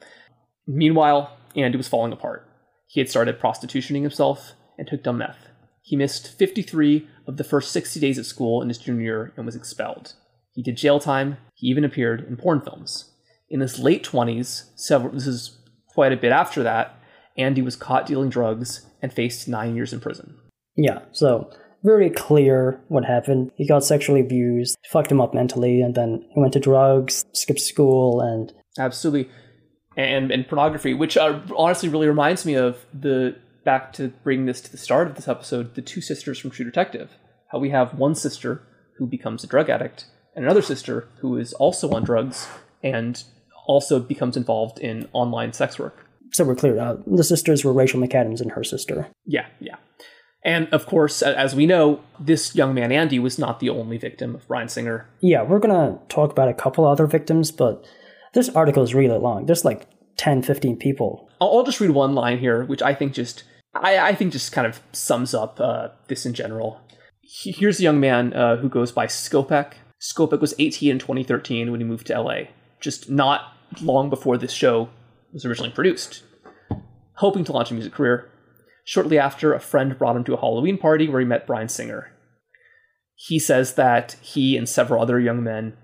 Meanwhile, 0.67 1.35
Andy 1.55 1.77
was 1.77 1.87
falling 1.87 2.13
apart. 2.13 2.47
He 2.87 2.99
had 2.99 3.09
started 3.09 3.39
prostitutioning 3.39 4.03
himself 4.03 4.53
and 4.77 4.87
took 4.87 5.03
dumb 5.03 5.17
meth. 5.17 5.47
He 5.81 5.95
missed 5.95 6.37
53 6.37 7.07
of 7.27 7.37
the 7.37 7.43
first 7.43 7.71
60 7.71 7.99
days 7.99 8.17
at 8.17 8.25
school 8.25 8.61
in 8.61 8.69
his 8.69 8.77
junior 8.77 9.03
year 9.03 9.33
and 9.35 9.45
was 9.45 9.55
expelled. 9.55 10.13
He 10.53 10.63
did 10.63 10.77
jail 10.77 10.99
time. 10.99 11.37
He 11.55 11.67
even 11.67 11.83
appeared 11.83 12.25
in 12.27 12.37
porn 12.37 12.61
films. 12.61 13.11
In 13.49 13.59
his 13.59 13.79
late 13.79 14.03
20s, 14.03 14.69
several, 14.75 15.13
this 15.13 15.27
is 15.27 15.57
quite 15.87 16.11
a 16.11 16.17
bit 16.17 16.31
after 16.31 16.63
that, 16.63 16.95
Andy 17.37 17.61
was 17.61 17.75
caught 17.75 18.05
dealing 18.05 18.29
drugs 18.29 18.85
and 19.01 19.11
faced 19.11 19.47
nine 19.47 19.75
years 19.75 19.93
in 19.93 19.99
prison. 19.99 20.35
Yeah, 20.75 20.99
so 21.11 21.51
very 21.83 22.09
clear 22.09 22.81
what 22.87 23.05
happened. 23.05 23.51
He 23.55 23.67
got 23.67 23.83
sexually 23.83 24.21
abused, 24.21 24.77
fucked 24.89 25.11
him 25.11 25.21
up 25.21 25.33
mentally, 25.33 25.81
and 25.81 25.95
then 25.95 26.25
he 26.33 26.39
went 26.39 26.53
to 26.53 26.59
drugs, 26.59 27.25
skipped 27.33 27.59
school, 27.59 28.21
and 28.21 28.51
absolutely, 28.79 29.29
and 29.97 30.31
and 30.31 30.47
pornography, 30.47 30.93
which 30.93 31.17
uh, 31.17 31.39
honestly 31.55 31.89
really 31.89 32.07
reminds 32.07 32.45
me 32.45 32.55
of 32.55 32.85
the 32.93 33.35
back 33.65 33.93
to 33.93 34.09
bring 34.23 34.45
this 34.45 34.61
to 34.61 34.71
the 34.71 34.77
start 34.77 35.07
of 35.07 35.15
this 35.15 35.27
episode, 35.27 35.75
the 35.75 35.81
two 35.81 36.01
sisters 36.01 36.39
from 36.39 36.51
True 36.51 36.65
Detective. 36.65 37.11
How 37.51 37.59
we 37.59 37.69
have 37.69 37.93
one 37.93 38.15
sister 38.15 38.63
who 38.97 39.05
becomes 39.05 39.43
a 39.43 39.47
drug 39.47 39.69
addict, 39.69 40.05
and 40.35 40.45
another 40.45 40.61
sister 40.61 41.07
who 41.19 41.37
is 41.37 41.53
also 41.53 41.91
on 41.91 42.03
drugs 42.03 42.47
and 42.81 43.23
also 43.65 43.99
becomes 43.99 44.35
involved 44.35 44.79
in 44.79 45.07
online 45.13 45.53
sex 45.53 45.79
work. 45.79 46.07
So 46.31 46.43
we're 46.43 46.55
clear. 46.55 46.79
Uh, 46.79 46.97
the 47.05 47.23
sisters 47.23 47.63
were 47.63 47.73
Rachel 47.73 47.99
McAdams 47.99 48.41
and 48.41 48.51
her 48.51 48.63
sister. 48.63 49.07
Yeah, 49.25 49.45
yeah. 49.59 49.75
And 50.43 50.67
of 50.73 50.85
course, 50.85 51.21
as 51.21 51.55
we 51.55 51.65
know, 51.65 52.01
this 52.19 52.55
young 52.55 52.73
man, 52.73 52.91
Andy, 52.91 53.17
was 53.17 53.39
not 53.39 53.59
the 53.59 53.69
only 53.69 53.97
victim 53.97 54.35
of 54.35 54.47
Bryan 54.47 54.67
Singer. 54.67 55.07
Yeah, 55.21 55.43
we're 55.43 55.59
going 55.59 55.73
to 55.73 55.99
talk 56.09 56.31
about 56.31 56.49
a 56.49 56.53
couple 56.53 56.85
other 56.85 57.07
victims, 57.07 57.51
but 57.51 57.85
this 58.33 58.49
article 58.49 58.83
is 58.83 58.93
really 58.93 59.17
long. 59.17 59.45
There's 59.45 59.63
like 59.63 59.87
10, 60.17 60.41
15 60.41 60.77
people. 60.77 61.29
I'll, 61.39 61.57
I'll 61.57 61.63
just 61.63 61.79
read 61.79 61.91
one 61.91 62.13
line 62.13 62.39
here, 62.39 62.65
which 62.65 62.81
I 62.81 62.93
think 62.93 63.13
just, 63.13 63.43
I, 63.73 63.99
I 63.99 64.15
think 64.15 64.33
just 64.33 64.51
kind 64.51 64.67
of 64.67 64.81
sums 64.91 65.33
up 65.33 65.61
uh, 65.61 65.89
this 66.07 66.25
in 66.25 66.33
general. 66.33 66.81
Here's 67.21 67.79
a 67.79 67.83
young 67.83 67.99
man 67.99 68.33
uh, 68.33 68.57
who 68.57 68.67
goes 68.67 68.91
by 68.91 69.07
Skopek. 69.07 69.73
Skopek 70.03 70.41
was 70.41 70.53
18 70.59 70.91
in 70.91 70.99
2013 70.99 71.71
when 71.71 71.79
he 71.79 71.85
moved 71.85 72.07
to 72.07 72.19
LA, 72.19 72.41
just 72.81 73.09
not 73.09 73.53
long 73.81 74.09
before 74.09 74.37
this 74.37 74.51
show 74.51 74.89
was 75.31 75.45
originally 75.45 75.71
produced. 75.71 76.23
Hoping 77.15 77.45
to 77.45 77.53
launch 77.53 77.71
a 77.71 77.73
music 77.73 77.93
career, 77.93 78.29
Shortly 78.85 79.17
after, 79.17 79.53
a 79.53 79.59
friend 79.59 79.97
brought 79.97 80.15
him 80.15 80.23
to 80.25 80.33
a 80.33 80.39
Halloween 80.39 80.77
party 80.77 81.07
where 81.07 81.21
he 81.21 81.25
met 81.25 81.47
Bryan 81.47 81.69
Singer. 81.69 82.11
He 83.15 83.39
says 83.39 83.75
that 83.75 84.17
he 84.21 84.57
and 84.57 84.67
several 84.67 85.01
other 85.01 85.19
young 85.19 85.43
men 85.43 85.77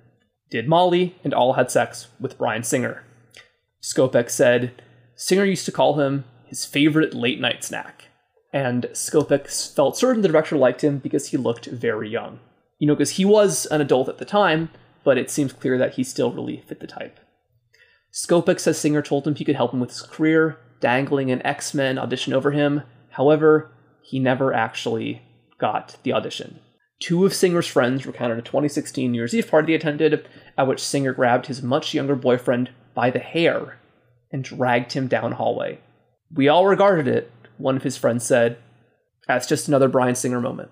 did 0.49 0.67
Molly 0.67 1.15
and 1.23 1.33
all 1.33 1.53
had 1.53 1.71
sex 1.71 2.07
with 2.19 2.37
Bryan 2.37 2.63
Singer. 2.63 3.03
Skopek 3.81 4.29
said 4.29 4.81
Singer 5.15 5.45
used 5.45 5.65
to 5.65 5.71
call 5.71 5.99
him 5.99 6.25
his 6.45 6.65
favorite 6.65 7.13
late 7.13 7.39
night 7.39 7.63
snack, 7.63 8.05
and 8.51 8.83
Skopek 8.91 9.47
felt 9.73 9.95
certain 9.95 10.21
the 10.21 10.27
director 10.27 10.57
liked 10.57 10.83
him 10.83 10.97
because 10.97 11.27
he 11.27 11.37
looked 11.37 11.67
very 11.67 12.09
young. 12.09 12.39
You 12.79 12.87
know, 12.87 12.95
because 12.95 13.11
he 13.11 13.25
was 13.25 13.65
an 13.67 13.81
adult 13.81 14.09
at 14.09 14.17
the 14.17 14.25
time, 14.25 14.69
but 15.03 15.17
it 15.17 15.29
seems 15.29 15.53
clear 15.53 15.77
that 15.77 15.93
he 15.93 16.03
still 16.03 16.31
really 16.31 16.63
fit 16.67 16.79
the 16.79 16.87
type. 16.87 17.19
Skopek 18.11 18.59
says 18.59 18.79
Singer 18.79 19.01
told 19.01 19.27
him 19.27 19.35
he 19.35 19.45
could 19.45 19.55
help 19.55 19.73
him 19.73 19.79
with 19.79 19.91
his 19.91 20.01
career 20.01 20.57
dangling 20.79 21.31
an 21.31 21.45
X 21.45 21.73
Men 21.73 21.97
audition 21.97 22.33
over 22.33 22.51
him. 22.51 22.83
However, 23.11 23.71
he 24.01 24.19
never 24.19 24.53
actually 24.53 25.21
got 25.59 25.97
the 26.03 26.13
audition. 26.13 26.59
Two 26.99 27.25
of 27.25 27.33
Singer's 27.33 27.67
friends 27.67 28.05
recounted 28.05 28.37
a 28.37 28.41
2016 28.41 29.11
New 29.11 29.17
Year's 29.17 29.33
Eve 29.33 29.49
party 29.49 29.67
they 29.67 29.75
attended, 29.75 30.27
at 30.57 30.67
which 30.67 30.83
Singer 30.83 31.13
grabbed 31.13 31.45
his 31.45 31.61
much 31.61 31.93
younger 31.93 32.15
boyfriend 32.15 32.71
by 32.93 33.09
the 33.09 33.19
hair 33.19 33.77
and 34.31 34.43
dragged 34.43 34.93
him 34.93 35.07
down 35.07 35.33
hallway. 35.33 35.79
We 36.33 36.47
all 36.47 36.65
regarded 36.65 37.07
it, 37.07 37.31
one 37.57 37.77
of 37.77 37.83
his 37.83 37.97
friends 37.97 38.25
said, 38.25 38.57
as 39.27 39.47
just 39.47 39.67
another 39.67 39.87
Bryan 39.87 40.15
Singer 40.15 40.41
moment. 40.41 40.71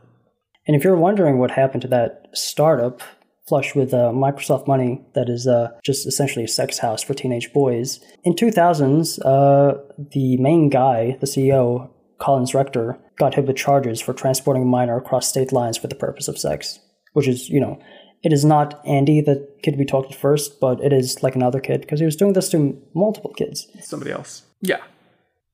And 0.68 0.76
if 0.76 0.84
you're 0.84 0.98
wondering 0.98 1.40
what 1.40 1.52
happened 1.52 1.82
to 1.84 1.88
that 1.90 2.28
startup, 2.34 3.02
flush 3.48 3.74
with 3.74 3.94
uh, 3.94 4.12
Microsoft 4.14 4.68
money 4.68 5.02
that 5.16 5.30
is 5.30 5.48
uh, 5.48 5.70
just 5.84 6.06
essentially 6.06 6.44
a 6.44 6.50
sex 6.50 6.80
house 6.80 7.02
for 7.02 7.14
teenage 7.14 7.54
boys. 7.54 8.02
In 8.26 8.34
2000s, 8.34 9.20
uh, 9.26 9.78
the 10.12 10.38
main 10.38 10.70
guy, 10.70 11.18
the 11.22 11.28
CEO, 11.28 11.90
Collins 12.20 12.54
Rector, 12.54 13.00
got 13.18 13.36
hit 13.36 13.48
with 13.48 13.56
charges 13.56 14.02
for 14.02 14.14
transporting 14.14 14.64
a 14.64 14.66
minor 14.66 14.98
across 14.98 15.30
state 15.30 15.54
lines 15.54 15.78
for 15.78 15.88
the 15.88 15.96
purpose 15.96 16.28
of 16.28 16.38
sex, 16.38 16.80
which 17.14 17.28
is, 17.28 17.50
you 17.50 17.62
know, 17.62 17.80
it 18.24 18.34
is 18.34 18.44
not 18.44 18.82
Andy, 18.86 19.22
the 19.22 19.48
kid 19.64 19.78
we 19.78 19.86
talked 19.86 20.12
to 20.12 20.18
first, 20.18 20.60
but 20.60 20.84
it 20.84 20.92
is 20.92 21.24
like 21.24 21.36
another 21.36 21.62
kid 21.62 21.82
because 21.82 22.00
he 22.00 22.06
was 22.06 22.16
doing 22.16 22.34
this 22.34 22.50
to 22.50 22.78
multiple 22.94 23.34
kids. 23.34 23.68
Somebody 23.82 24.12
else. 24.12 24.44
Yeah. 24.62 24.82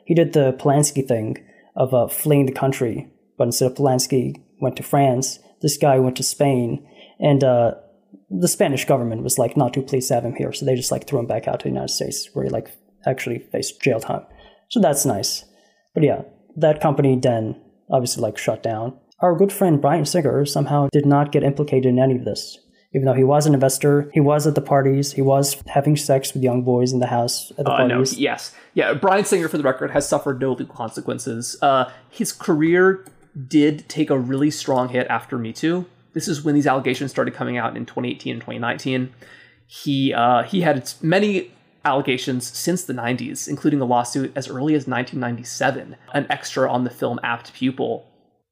He 0.06 0.16
did 0.16 0.34
the 0.34 0.54
Polanski 0.54 1.08
thing 1.08 1.46
of 1.76 1.94
uh, 1.94 2.08
fleeing 2.08 2.46
the 2.46 2.52
country, 2.52 3.08
but 3.38 3.46
instead 3.46 3.72
of 3.72 3.78
Polanski 3.78 4.42
went 4.60 4.76
to 4.78 4.84
France, 4.84 5.40
this 5.62 5.78
guy 5.78 6.00
went 6.00 6.18
to 6.18 6.24
Spain 6.24 6.88
and 7.20 7.44
uh, 7.44 7.76
the 8.30 8.48
Spanish 8.48 8.86
government 8.86 9.24
was 9.24 9.38
like 9.38 9.56
not 9.56 9.74
too 9.74 9.82
pleased 9.82 10.08
to 10.08 10.16
have 10.16 10.26
him 10.26 10.36
here, 10.36 10.52
so 10.52 10.66
they 10.66 10.76
just 10.76 10.92
like 10.92 11.08
threw 11.08 11.20
him 11.20 11.28
back 11.28 11.48
out 11.48 11.60
to 11.60 11.64
the 11.64 11.70
United 11.70 11.94
States, 11.94 12.30
where 12.34 12.46
he 12.46 12.50
like 12.50 12.70
actually 13.06 13.40
faced 13.40 13.82
jail 13.82 14.00
time. 14.00 14.26
So 14.70 14.80
that's 14.80 15.06
nice. 15.06 15.46
But 15.94 16.04
yeah, 16.04 16.24
that 16.58 16.82
company 16.82 17.16
then 17.16 17.62
obviously 17.92 18.22
like 18.22 18.38
shut 18.38 18.64
down. 18.64 18.98
Our 19.20 19.36
good 19.36 19.54
friend 19.54 19.80
Bryan 19.82 20.06
Singer 20.06 20.46
somehow 20.46 20.90
did 20.92 21.06
not 21.06 21.32
get 21.32 21.44
implicated 21.44 21.86
in 21.86 22.00
any 22.00 22.16
of 22.16 22.26
this. 22.26 22.58
Even 22.96 23.06
though 23.06 23.14
he 23.14 23.24
was 23.24 23.48
an 23.48 23.56
investor, 23.56 24.12
he 24.14 24.20
was 24.20 24.46
at 24.46 24.54
the 24.54 24.62
parties, 24.62 25.14
he 25.14 25.22
was 25.22 25.60
having 25.68 25.96
sex 25.96 26.34
with 26.34 26.44
young 26.44 26.62
boys 26.64 26.92
in 26.92 27.00
the 27.00 27.08
house 27.08 27.52
at 27.58 27.66
the 27.66 27.72
uh, 27.72 27.78
parties. 27.78 28.14
No, 28.14 28.20
yes. 28.20 28.54
Yeah, 28.76 28.94
Bryan 28.94 29.26
Singer, 29.26 29.48
for 29.48 29.58
the 29.58 29.64
record, 29.64 29.92
has 29.92 30.08
suffered 30.08 30.40
no 30.40 30.52
legal 30.52 30.76
consequences. 30.76 31.58
Uh, 31.62 31.90
his 32.12 32.32
career 32.32 33.04
did 33.48 33.88
take 33.90 34.10
a 34.10 34.18
really 34.18 34.52
strong 34.52 34.90
hit 34.90 35.08
after 35.08 35.38
Me 35.38 35.54
Too. 35.54 35.86
This 36.14 36.28
is 36.28 36.44
when 36.44 36.56
these 36.56 36.68
allegations 36.68 37.12
started 37.12 37.34
coming 37.34 37.58
out 37.58 37.76
in 37.76 37.86
2018 37.86 38.34
and 38.34 38.42
2019. 38.42 39.14
He 39.68 40.14
uh, 40.14 40.44
he 40.44 40.62
had 40.62 40.92
many 41.02 41.52
allegations 41.86 42.48
since 42.48 42.84
the 42.84 42.94
90s, 42.94 43.48
including 43.48 43.82
a 43.82 43.86
lawsuit 43.86 44.32
as 44.36 44.48
early 44.48 44.76
as 44.76 44.88
1997. 44.88 45.96
An 46.14 46.28
extra 46.30 46.72
on 46.72 46.84
the 46.84 46.90
film 46.90 47.20
Apt 47.24 47.54
Pupil 47.54 48.06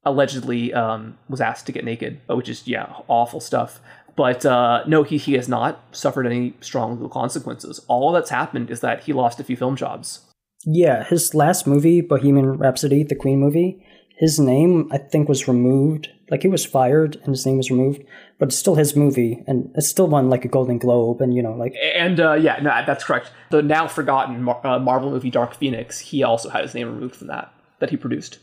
allegedly 0.03 0.74
um, 0.74 1.18
was 1.30 1.40
asked 1.40 1.66
to 1.68 1.72
get 1.72 1.86
naked, 1.86 2.20
which 2.28 2.49
is 2.49 2.68
yeah 2.68 2.94
awful 3.08 3.40
stuff. 3.40 3.80
But 4.16 4.45
uh, 4.45 4.84
no, 4.88 5.03
he 5.03 5.18
he 5.18 5.34
has 5.34 5.48
not 5.48 5.84
suffered 5.91 6.26
any 6.26 6.53
strong 6.60 6.94
legal 6.94 7.10
consequences. 7.10 7.80
All 7.88 8.12
that's 8.12 8.30
happened 8.30 8.70
is 8.70 8.82
that 8.82 9.03
he 9.03 9.14
lost 9.14 9.40
a 9.40 9.44
few 9.44 9.56
film 9.56 9.76
jobs. 9.76 10.22
Yeah, 10.66 11.03
his 11.03 11.34
last 11.34 11.66
movie, 11.66 12.02
Bohemian 12.02 12.58
Rhapsody, 12.58 13.03
the 13.03 13.16
Queen 13.16 13.40
movie, 13.40 13.84
his 14.22 14.39
name 14.39 14.88
I 14.91 14.99
think 14.99 15.27
was 15.27 15.48
removed. 15.48 16.10
Like 16.30 16.43
he 16.43 16.48
was 16.48 16.64
fired 16.64 17.15
and 17.15 17.30
his 17.30 17.43
name 17.43 17.57
was 17.57 17.72
removed, 17.72 18.03
but 18.38 18.49
it's 18.49 18.57
still 18.57 18.76
his 18.76 18.95
movie 18.95 19.43
and 19.48 19.72
it 19.76 19.81
still 19.81 20.07
won 20.07 20.30
like 20.30 20.45
a 20.45 20.48
Golden 20.48 20.77
Globe 20.77 21.22
and 21.22 21.34
you 21.34 21.41
know 21.41 21.53
like. 21.53 21.73
And 21.95 22.19
uh, 22.19 22.34
yeah, 22.34 22.60
no, 22.61 22.69
that's 22.85 23.03
correct. 23.03 23.31
The 23.49 23.64
now 23.64 23.88
forgotten 23.88 24.43
Mar- 24.43 24.65
uh, 24.65 24.77
Marvel 24.77 25.10
movie 25.10 25.31
Dark 25.31 25.56
Phoenix, 25.56 25.98
he 25.98 26.22
also 26.22 26.49
had 26.49 26.61
his 26.61 26.76
name 26.76 26.88
removed 26.93 27.15
from 27.15 27.27
that 27.27 27.52
that 27.80 27.89
he 27.89 27.98
produced. 27.98 28.38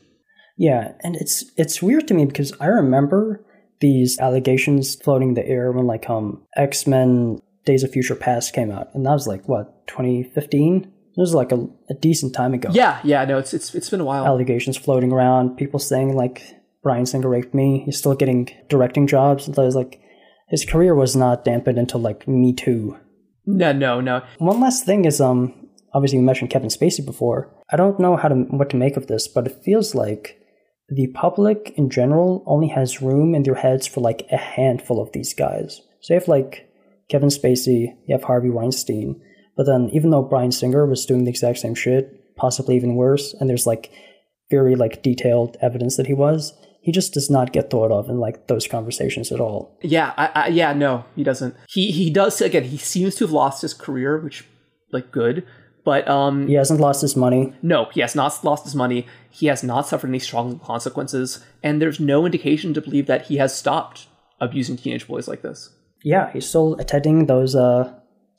Yeah, 0.57 0.95
and 1.05 1.15
it's 1.15 1.45
it's 1.57 1.81
weird 1.81 2.09
to 2.09 2.15
me 2.15 2.25
because 2.25 2.53
I 2.61 2.67
remember 2.67 3.45
these 3.79 4.19
allegations 4.19 4.97
floating 4.97 5.29
in 5.29 5.35
the 5.35 5.47
air 5.47 5.71
when 5.71 5.87
like 5.87 6.11
um 6.11 6.43
X 6.57 6.89
Men 6.89 7.41
Days 7.65 7.85
of 7.85 7.93
Future 7.93 8.17
Past 8.17 8.53
came 8.53 8.73
out, 8.73 8.89
and 8.95 9.07
that 9.07 9.13
was 9.13 9.29
like 9.29 9.49
what 9.49 9.87
2015 9.87 10.93
it 11.19 11.21
was 11.21 11.35
like 11.35 11.51
a, 11.51 11.67
a 11.91 11.95
decent 11.95 12.33
time 12.33 12.55
ago. 12.55 12.69
Yeah, 12.73 13.01
yeah, 13.03 13.25
no, 13.25 13.39
it's 13.39 13.53
it's 13.53 13.75
it's 13.75 13.91
been 13.91 14.01
a 14.01 14.05
while. 14.05 14.25
Allegations 14.25 14.77
floating 14.77 15.13
around, 15.13 15.57
people 15.57 15.81
saying 15.81 16.15
like 16.15 16.43
Bryan 16.85 17.07
Singer 17.07 17.29
raped 17.29 17.53
me. 17.53 17.83
He's 17.85 17.99
still 17.99 18.15
getting 18.15 18.49
directing 18.69 19.09
jobs. 19.09 19.47
So 19.47 19.65
was 19.65 19.75
like 19.75 20.01
his 20.49 20.65
career 20.65 20.95
was 20.95 21.17
not 21.17 21.45
dampened 21.45 21.77
until 21.77 21.99
like 21.99 22.29
Me 22.29 22.53
Too. 22.53 22.97
No, 23.47 23.73
no, 23.73 24.01
no. 24.01 24.23
One 24.39 24.61
last 24.61 24.87
thing 24.87 25.07
is 25.07 25.21
um 25.21 25.71
obviously 25.93 26.19
you 26.21 26.25
mentioned 26.25 26.51
Kevin 26.51 26.69
Spacey 26.69 27.05
before. 27.05 27.53
I 27.69 27.77
don't 27.77 27.99
know 27.99 28.15
how 28.17 28.29
to 28.29 28.37
what 28.37 28.71
to 28.71 28.77
make 28.77 28.97
of 28.97 29.09
this, 29.09 29.27
but 29.27 29.49
it 29.49 29.65
feels 29.65 29.97
like 29.97 30.39
the 30.89 31.09
public 31.15 31.73
in 31.75 31.91
general 31.91 32.45
only 32.47 32.69
has 32.69 33.03
room 33.03 33.35
in 33.35 33.43
their 33.43 33.57
heads 33.57 33.89
for 33.89 34.01
like 34.01 34.25
a 34.31 34.37
handful 34.37 35.03
of 35.03 35.11
these 35.11 35.35
guys. 35.35 35.81
So 36.01 36.15
you 36.15 36.21
have 36.21 36.29
like 36.29 36.71
Kevin 37.11 37.29
Spacey, 37.29 37.97
you 38.07 38.15
have 38.15 38.23
Harvey 38.23 38.51
Weinstein, 38.51 39.21
but 39.59 39.67
then 39.67 39.91
even 39.93 40.09
though 40.11 40.23
Bryan 40.23 40.53
Singer 40.53 40.87
was 40.87 41.05
doing 41.05 41.25
the 41.25 41.31
exact 41.31 41.59
same 41.59 41.75
shit, 41.75 42.35
possibly 42.37 42.77
even 42.77 42.95
worse, 42.95 43.35
and 43.35 43.51
there's 43.51 43.67
like 43.67 43.91
very 44.51 44.75
like 44.77 45.03
detailed 45.03 45.59
evidence 45.61 45.97
that 45.99 46.07
he 46.07 46.15
was, 46.15 46.55
he 46.81 46.93
just 46.93 47.13
does 47.13 47.29
not 47.29 47.53
get 47.53 47.69
thought 47.69 47.91
of 47.93 48.09
in 48.09 48.19
like 48.19 48.47
those 48.47 48.67
conversations 48.67 49.31
at 49.31 49.41
all. 49.41 49.77
Yeah, 49.83 50.15
I, 50.17 50.27
I, 50.35 50.47
yeah, 50.49 50.73
no, 50.73 51.05
he 51.17 51.25
doesn't. 51.25 51.55
He 51.69 51.91
he 51.91 52.09
does 52.09 52.41
again. 52.41 52.65
He 52.65 52.79
seems 52.79 53.17
to 53.17 53.25
have 53.25 53.33
lost 53.33 53.61
his 53.61 53.75
career, 53.75 54.17
which 54.19 54.47
like 54.93 55.11
good, 55.11 55.45
but 55.85 56.09
um, 56.09 56.47
He 56.47 56.55
hasn't 56.55 56.81
lost 56.81 57.03
his 57.03 57.17
money. 57.17 57.53
no, 57.61 57.87
he 57.93 58.01
has 58.01 58.15
not 58.15 58.43
lost 58.45 58.65
his 58.65 58.75
money. 58.75 59.07
He 59.29 59.47
has 59.49 59.63
not 59.63 59.87
suffered 59.89 60.09
any 60.09 60.19
strong 60.21 60.59
consequences, 60.61 61.45
and 61.63 61.83
there's 61.83 62.01
no 62.01 62.25
indication 62.25 62.73
to 62.75 62.81
believe 62.81 63.07
that 63.07 63.27
he 63.27 63.37
has 63.37 63.55
stopped 63.55 64.07
abusing 64.41 64.77
teenage 64.77 65.07
boys 65.09 65.27
like 65.29 65.43
this. 65.43 65.71
Yeah, 66.05 66.33
he's 66.33 66.49
still 66.49 66.75
attending 66.79 67.27
those 67.27 67.55
uh, 67.57 67.93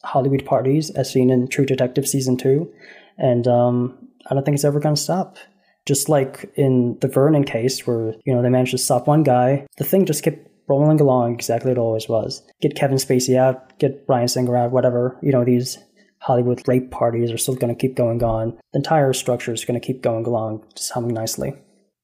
Hollywood 0.04 0.46
parties 0.46 0.90
as 0.92 1.12
seen 1.12 1.30
in 1.30 1.48
True 1.48 1.66
Detective 1.66 2.08
season 2.08 2.38
two, 2.38 2.72
and 3.18 3.48
um, 3.48 4.10
I 4.30 4.34
don't 4.34 4.44
think 4.44 4.56
it's 4.56 4.66
ever 4.66 4.80
going 4.80 4.96
to 4.96 5.02
stop. 5.02 5.38
Just 5.86 6.10
like 6.10 6.52
in 6.56 6.98
the 7.02 7.08
Vernon 7.08 7.44
case, 7.44 7.88
where 7.88 8.14
you 8.26 8.34
know 8.34 8.42
they 8.42 8.50
managed 8.50 8.72
to 8.72 8.78
stop 8.78 9.08
one 9.08 9.24
guy, 9.24 9.66
the 9.78 9.84
thing 9.84 10.06
just 10.06 10.24
kept 10.24 10.48
rolling 10.68 11.02
along 11.02 11.34
exactly 11.34 11.72
it 11.72 11.78
always 11.78 12.08
was. 12.08 12.44
Get 12.62 12.76
Kevin 12.76 12.98
Spacey 12.98 13.36
out, 13.38 13.78
get 13.80 14.06
Bryan 14.06 14.28
Singer 14.28 14.56
out, 14.56 14.72
whatever. 14.72 15.18
You 15.22 15.32
know 15.32 15.44
these 15.44 15.78
Hollywood 16.20 16.62
rape 16.68 16.92
parties 16.92 17.32
are 17.32 17.38
still 17.38 17.56
going 17.56 17.74
to 17.74 17.80
keep 17.80 17.96
going 17.96 18.24
on. 18.24 18.58
The 18.74 18.80
entire 18.80 19.14
structure 19.14 19.54
is 19.54 19.66
going 19.66 19.80
to 19.80 19.86
keep 19.86 20.02
going 20.02 20.26
along, 20.26 20.64
just 20.76 20.92
humming 20.92 21.14
nicely. 21.14 21.54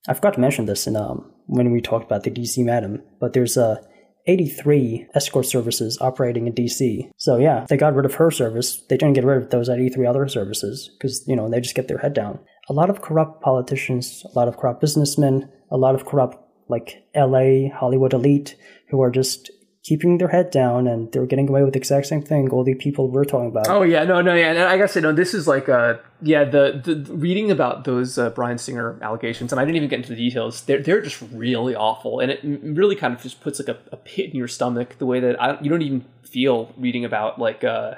I 0.08 0.14
forgot 0.14 0.36
to 0.36 0.40
mention 0.40 0.66
this 0.66 0.88
in 0.88 0.96
um, 0.96 1.32
when 1.48 1.72
we 1.72 1.82
talked 1.82 2.06
about 2.06 2.24
the 2.24 2.32
DC 2.32 2.64
Madam, 2.64 3.04
but 3.20 3.34
there's 3.34 3.58
a 3.58 3.82
83 4.28 5.08
escort 5.14 5.46
services 5.46 5.98
operating 6.02 6.48
in 6.48 6.54
DC. 6.54 7.10
So 7.18 7.38
yeah, 7.38 7.66
they 7.70 7.78
got 7.78 7.94
rid 7.94 8.06
of 8.06 8.16
her 8.16 8.32
service. 8.32 8.84
They 8.90 8.98
didn't 8.98 9.14
get 9.14 9.26
rid 9.26 9.44
of 9.44 9.50
those 9.50 9.70
83 9.70 10.06
other 10.06 10.28
services 10.28 10.90
because 10.98 11.24
you 11.28 11.36
know 11.36 11.50
they 11.50 11.62
just 11.62 11.76
get 11.76 11.88
their 11.88 12.00
head 12.00 12.14
down. 12.14 12.40
A 12.70 12.74
lot 12.74 12.90
of 12.90 13.02
corrupt 13.02 13.42
politicians, 13.42 14.26
a 14.26 14.38
lot 14.38 14.48
of 14.48 14.58
corrupt 14.58 14.82
businessmen, 14.82 15.50
a 15.70 15.78
lot 15.78 15.96
of 15.96 16.06
corrupt 16.06 16.38
like 16.68 17.04
LA 17.16 17.70
Hollywood 17.74 18.14
elite 18.14 18.56
who 18.90 19.02
are 19.02 19.12
just 19.12 19.52
keeping 19.86 20.18
their 20.18 20.30
head 20.30 20.50
down 20.50 20.88
and 20.88 21.12
they 21.12 21.20
were 21.20 21.28
getting 21.28 21.48
away 21.48 21.64
with 21.64 21.74
the 21.74 21.78
exact 21.78 22.08
same 22.08 22.22
thing 22.22 22.50
all 22.50 22.64
the 22.64 22.74
people 22.74 23.08
we're 23.08 23.24
talking 23.24 23.50
about. 23.50 23.68
Oh 23.70 23.84
yeah, 23.84 24.04
no, 24.04 24.20
no, 24.20 24.34
yeah. 24.34 24.50
And 24.50 24.60
I 24.60 24.78
gotta 24.78 24.88
say, 24.88 25.00
no, 25.00 25.14
this 25.14 25.36
is 25.36 25.48
like, 25.48 25.70
uh, 25.70 25.96
yeah, 26.22 26.44
the 26.44 26.82
the 26.84 27.14
reading 27.14 27.52
about 27.52 27.84
those 27.84 28.18
uh, 28.18 28.32
Bryan 28.32 28.58
Singer 28.58 28.98
allegations, 29.04 29.54
and 29.54 29.60
I 29.60 29.64
didn't 29.64 29.78
even 29.78 29.90
get 29.90 29.98
into 29.98 30.10
the 30.10 30.16
details. 30.16 30.62
They're 30.62 30.82
they're 30.82 31.02
just 31.02 31.22
really 31.32 31.76
awful, 31.76 32.20
and 32.20 32.32
it 32.32 32.40
really 32.44 32.96
kind 32.96 33.14
of 33.14 33.22
just 33.22 33.42
puts 33.42 33.60
like 33.60 33.70
a, 33.70 33.78
a 33.92 33.98
pit 33.98 34.32
in 34.32 34.36
your 34.36 34.48
stomach. 34.48 34.98
The 34.98 35.06
way 35.06 35.20
that 35.20 35.42
I, 35.42 35.62
you 35.62 35.70
don't 35.70 35.84
even 35.84 36.06
feel 36.24 36.74
reading 36.78 37.06
about 37.06 37.38
like 37.38 37.64
uh, 37.64 37.96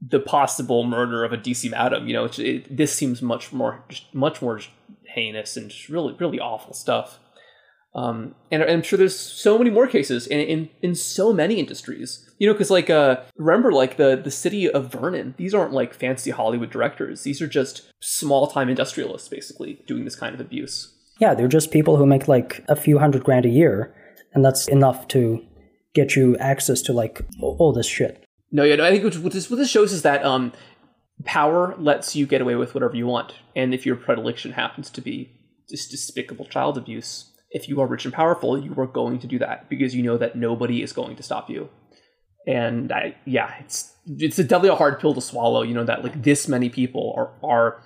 the 0.00 0.20
possible 0.20 0.84
murder 0.84 1.24
of 1.24 1.32
a 1.32 1.36
DC 1.36 1.68
madam. 1.72 2.06
You 2.06 2.12
know, 2.14 2.28
it, 2.38 2.74
this 2.74 2.92
seems 2.92 3.20
much 3.20 3.52
more, 3.52 3.82
just 3.88 4.14
much 4.14 4.40
more 4.40 4.60
heinous 5.02 5.56
and 5.56 5.70
just 5.70 5.88
really, 5.88 6.14
really 6.20 6.38
awful 6.38 6.72
stuff. 6.72 7.18
Um, 7.96 8.34
and 8.50 8.62
I'm 8.62 8.82
sure 8.82 8.98
there's 8.98 9.18
so 9.18 9.56
many 9.56 9.70
more 9.70 9.86
cases 9.86 10.26
in 10.26 10.38
in, 10.38 10.68
in 10.82 10.94
so 10.94 11.32
many 11.32 11.58
industries. 11.58 12.30
You 12.38 12.46
know, 12.46 12.52
because 12.52 12.70
like 12.70 12.90
uh, 12.90 13.22
remember 13.36 13.72
like 13.72 13.96
the 13.96 14.20
the 14.22 14.30
city 14.30 14.70
of 14.70 14.92
Vernon. 14.92 15.34
These 15.38 15.54
aren't 15.54 15.72
like 15.72 15.94
fancy 15.94 16.30
Hollywood 16.30 16.70
directors. 16.70 17.22
These 17.22 17.40
are 17.40 17.46
just 17.46 17.90
small 18.00 18.48
time 18.48 18.68
industrialists, 18.68 19.28
basically 19.28 19.82
doing 19.86 20.04
this 20.04 20.14
kind 20.14 20.34
of 20.34 20.40
abuse. 20.40 20.92
Yeah, 21.18 21.32
they're 21.32 21.48
just 21.48 21.70
people 21.70 21.96
who 21.96 22.04
make 22.04 22.28
like 22.28 22.62
a 22.68 22.76
few 22.76 22.98
hundred 22.98 23.24
grand 23.24 23.46
a 23.46 23.48
year, 23.48 23.94
and 24.34 24.44
that's 24.44 24.68
enough 24.68 25.08
to 25.08 25.42
get 25.94 26.14
you 26.14 26.36
access 26.36 26.82
to 26.82 26.92
like 26.92 27.22
all 27.40 27.72
this 27.72 27.86
shit. 27.86 28.22
No, 28.52 28.62
yeah, 28.62 28.76
no, 28.76 28.84
I 28.84 28.90
think 28.90 29.04
what 29.24 29.32
this, 29.32 29.50
what 29.50 29.56
this 29.56 29.70
shows 29.70 29.92
is 29.92 30.02
that 30.02 30.22
um, 30.22 30.52
power 31.24 31.74
lets 31.78 32.14
you 32.14 32.26
get 32.26 32.42
away 32.42 32.54
with 32.54 32.74
whatever 32.74 32.94
you 32.94 33.06
want, 33.06 33.32
and 33.56 33.72
if 33.72 33.86
your 33.86 33.96
predilection 33.96 34.52
happens 34.52 34.90
to 34.90 35.00
be 35.00 35.32
just 35.68 35.90
despicable 35.90 36.44
child 36.44 36.76
abuse, 36.76 37.32
if 37.56 37.70
you 37.70 37.80
are 37.80 37.86
rich 37.86 38.04
and 38.04 38.12
powerful, 38.12 38.58
you 38.62 38.74
are 38.78 38.86
going 38.86 39.18
to 39.18 39.26
do 39.26 39.38
that 39.38 39.70
because 39.70 39.94
you 39.94 40.02
know 40.02 40.18
that 40.18 40.36
nobody 40.36 40.82
is 40.82 40.92
going 40.92 41.16
to 41.16 41.22
stop 41.22 41.48
you. 41.48 41.70
And 42.46 42.92
I, 42.92 43.16
yeah, 43.24 43.54
it's 43.60 43.94
it's 44.06 44.38
a 44.38 44.44
definitely 44.44 44.68
a 44.68 44.76
hard 44.76 45.00
pill 45.00 45.14
to 45.14 45.22
swallow. 45.22 45.62
You 45.62 45.74
know 45.74 45.84
that 45.84 46.04
like 46.04 46.22
this 46.22 46.46
many 46.46 46.68
people 46.68 47.14
are 47.16 47.32
are 47.42 47.82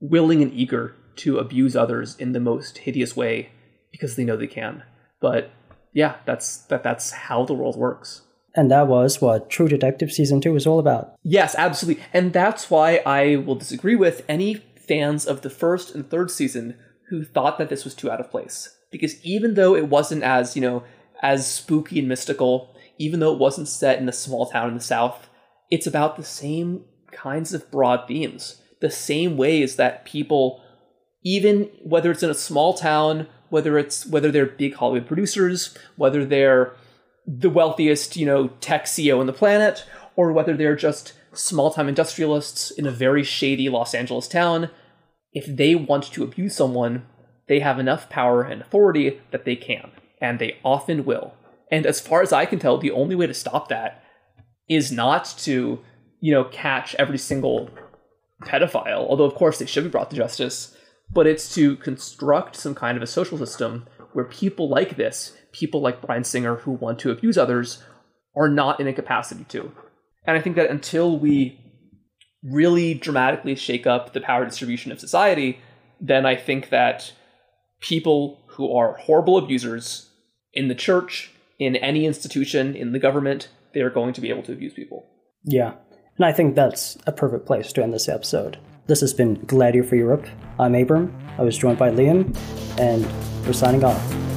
willing 0.00 0.42
and 0.42 0.52
eager 0.52 0.94
to 1.16 1.38
abuse 1.38 1.74
others 1.74 2.16
in 2.16 2.32
the 2.32 2.38
most 2.38 2.78
hideous 2.78 3.16
way 3.16 3.50
because 3.90 4.14
they 4.14 4.24
know 4.24 4.36
they 4.36 4.46
can. 4.46 4.84
But 5.20 5.50
yeah, 5.94 6.16
that's 6.26 6.58
that 6.66 6.82
that's 6.82 7.10
how 7.10 7.46
the 7.46 7.54
world 7.54 7.76
works. 7.76 8.22
And 8.54 8.70
that 8.70 8.88
was 8.88 9.22
what 9.22 9.48
True 9.48 9.68
Detective 9.68 10.12
season 10.12 10.40
two 10.40 10.52
was 10.52 10.66
all 10.66 10.78
about. 10.78 11.14
Yes, 11.22 11.54
absolutely. 11.56 12.04
And 12.12 12.34
that's 12.34 12.70
why 12.70 13.00
I 13.06 13.36
will 13.36 13.54
disagree 13.54 13.96
with 13.96 14.22
any 14.28 14.62
fans 14.86 15.26
of 15.26 15.40
the 15.40 15.50
first 15.50 15.94
and 15.94 16.08
third 16.08 16.30
season 16.30 16.76
who 17.08 17.24
thought 17.24 17.56
that 17.58 17.70
this 17.70 17.84
was 17.84 17.94
too 17.94 18.10
out 18.10 18.20
of 18.20 18.30
place. 18.30 18.77
Because 18.90 19.22
even 19.24 19.54
though 19.54 19.74
it 19.74 19.88
wasn't 19.88 20.22
as, 20.22 20.56
you 20.56 20.62
know, 20.62 20.84
as 21.22 21.50
spooky 21.50 21.98
and 21.98 22.08
mystical, 22.08 22.74
even 22.98 23.20
though 23.20 23.32
it 23.32 23.38
wasn't 23.38 23.68
set 23.68 23.98
in 23.98 24.08
a 24.08 24.12
small 24.12 24.46
town 24.46 24.68
in 24.68 24.74
the 24.74 24.80
South, 24.80 25.28
it's 25.70 25.86
about 25.86 26.16
the 26.16 26.24
same 26.24 26.84
kinds 27.10 27.52
of 27.52 27.70
broad 27.70 28.06
themes. 28.08 28.62
The 28.80 28.90
same 28.90 29.36
ways 29.36 29.76
that 29.76 30.04
people, 30.04 30.62
even 31.24 31.70
whether 31.82 32.10
it's 32.10 32.22
in 32.22 32.30
a 32.30 32.34
small 32.34 32.74
town, 32.74 33.26
whether 33.50 33.78
it's 33.78 34.06
whether 34.06 34.30
they're 34.30 34.46
big 34.46 34.74
Hollywood 34.74 35.08
producers, 35.08 35.76
whether 35.96 36.24
they're 36.24 36.74
the 37.26 37.50
wealthiest, 37.50 38.16
you 38.16 38.26
know, 38.26 38.48
tech 38.60 38.84
CEO 38.84 39.20
on 39.20 39.26
the 39.26 39.32
planet, 39.32 39.84
or 40.16 40.32
whether 40.32 40.56
they're 40.56 40.76
just 40.76 41.12
small 41.32 41.70
time 41.70 41.88
industrialists 41.88 42.70
in 42.70 42.86
a 42.86 42.90
very 42.90 43.22
shady 43.22 43.68
Los 43.68 43.94
Angeles 43.94 44.28
town, 44.28 44.70
if 45.32 45.44
they 45.46 45.74
want 45.74 46.04
to 46.04 46.24
abuse 46.24 46.56
someone, 46.56 47.04
they 47.48 47.60
have 47.60 47.78
enough 47.78 48.08
power 48.08 48.42
and 48.42 48.60
authority 48.60 49.20
that 49.30 49.44
they 49.44 49.56
can, 49.56 49.90
and 50.20 50.38
they 50.38 50.58
often 50.64 51.04
will. 51.04 51.34
And 51.70 51.86
as 51.86 52.00
far 52.00 52.22
as 52.22 52.32
I 52.32 52.46
can 52.46 52.58
tell, 52.58 52.78
the 52.78 52.90
only 52.90 53.14
way 53.14 53.26
to 53.26 53.34
stop 53.34 53.68
that 53.68 54.02
is 54.68 54.92
not 54.92 55.34
to, 55.38 55.80
you 56.20 56.32
know, 56.32 56.44
catch 56.44 56.94
every 56.96 57.18
single 57.18 57.70
pedophile, 58.42 59.08
although 59.08 59.24
of 59.24 59.34
course 59.34 59.58
they 59.58 59.66
should 59.66 59.84
be 59.84 59.90
brought 59.90 60.10
to 60.10 60.16
justice, 60.16 60.76
but 61.10 61.26
it's 61.26 61.54
to 61.54 61.76
construct 61.76 62.54
some 62.54 62.74
kind 62.74 62.96
of 62.96 63.02
a 63.02 63.06
social 63.06 63.38
system 63.38 63.86
where 64.12 64.24
people 64.24 64.68
like 64.68 64.96
this, 64.96 65.36
people 65.52 65.80
like 65.80 66.02
Bryan 66.02 66.24
Singer 66.24 66.56
who 66.56 66.72
want 66.72 66.98
to 67.00 67.10
abuse 67.10 67.38
others, 67.38 67.82
are 68.36 68.48
not 68.48 68.78
in 68.78 68.86
a 68.86 68.92
capacity 68.92 69.44
to. 69.44 69.72
And 70.26 70.36
I 70.36 70.40
think 70.40 70.56
that 70.56 70.70
until 70.70 71.18
we 71.18 71.58
really 72.42 72.94
dramatically 72.94 73.54
shake 73.54 73.86
up 73.86 74.12
the 74.12 74.20
power 74.20 74.44
distribution 74.44 74.92
of 74.92 75.00
society, 75.00 75.58
then 76.00 76.24
I 76.26 76.36
think 76.36 76.68
that 76.68 77.12
people 77.80 78.40
who 78.48 78.72
are 78.74 78.94
horrible 78.94 79.38
abusers 79.38 80.10
in 80.52 80.68
the 80.68 80.74
church, 80.74 81.30
in 81.58 81.76
any 81.76 82.06
institution, 82.06 82.74
in 82.74 82.92
the 82.92 82.98
government, 82.98 83.48
they 83.72 83.80
are 83.80 83.90
going 83.90 84.12
to 84.14 84.20
be 84.20 84.30
able 84.30 84.42
to 84.42 84.52
abuse 84.52 84.74
people. 84.74 85.06
Yeah. 85.44 85.74
And 86.16 86.24
I 86.24 86.32
think 86.32 86.54
that's 86.54 86.98
a 87.06 87.12
perfect 87.12 87.46
place 87.46 87.72
to 87.72 87.82
end 87.82 87.94
this 87.94 88.08
episode. 88.08 88.58
This 88.86 89.00
has 89.00 89.12
been 89.12 89.34
Gladiator 89.44 89.86
for 89.86 89.96
Europe. 89.96 90.26
I'm 90.58 90.74
Abram. 90.74 91.16
I 91.38 91.42
was 91.42 91.56
joined 91.56 91.78
by 91.78 91.90
Liam, 91.90 92.36
and 92.78 93.06
we're 93.46 93.52
signing 93.52 93.84
off. 93.84 94.27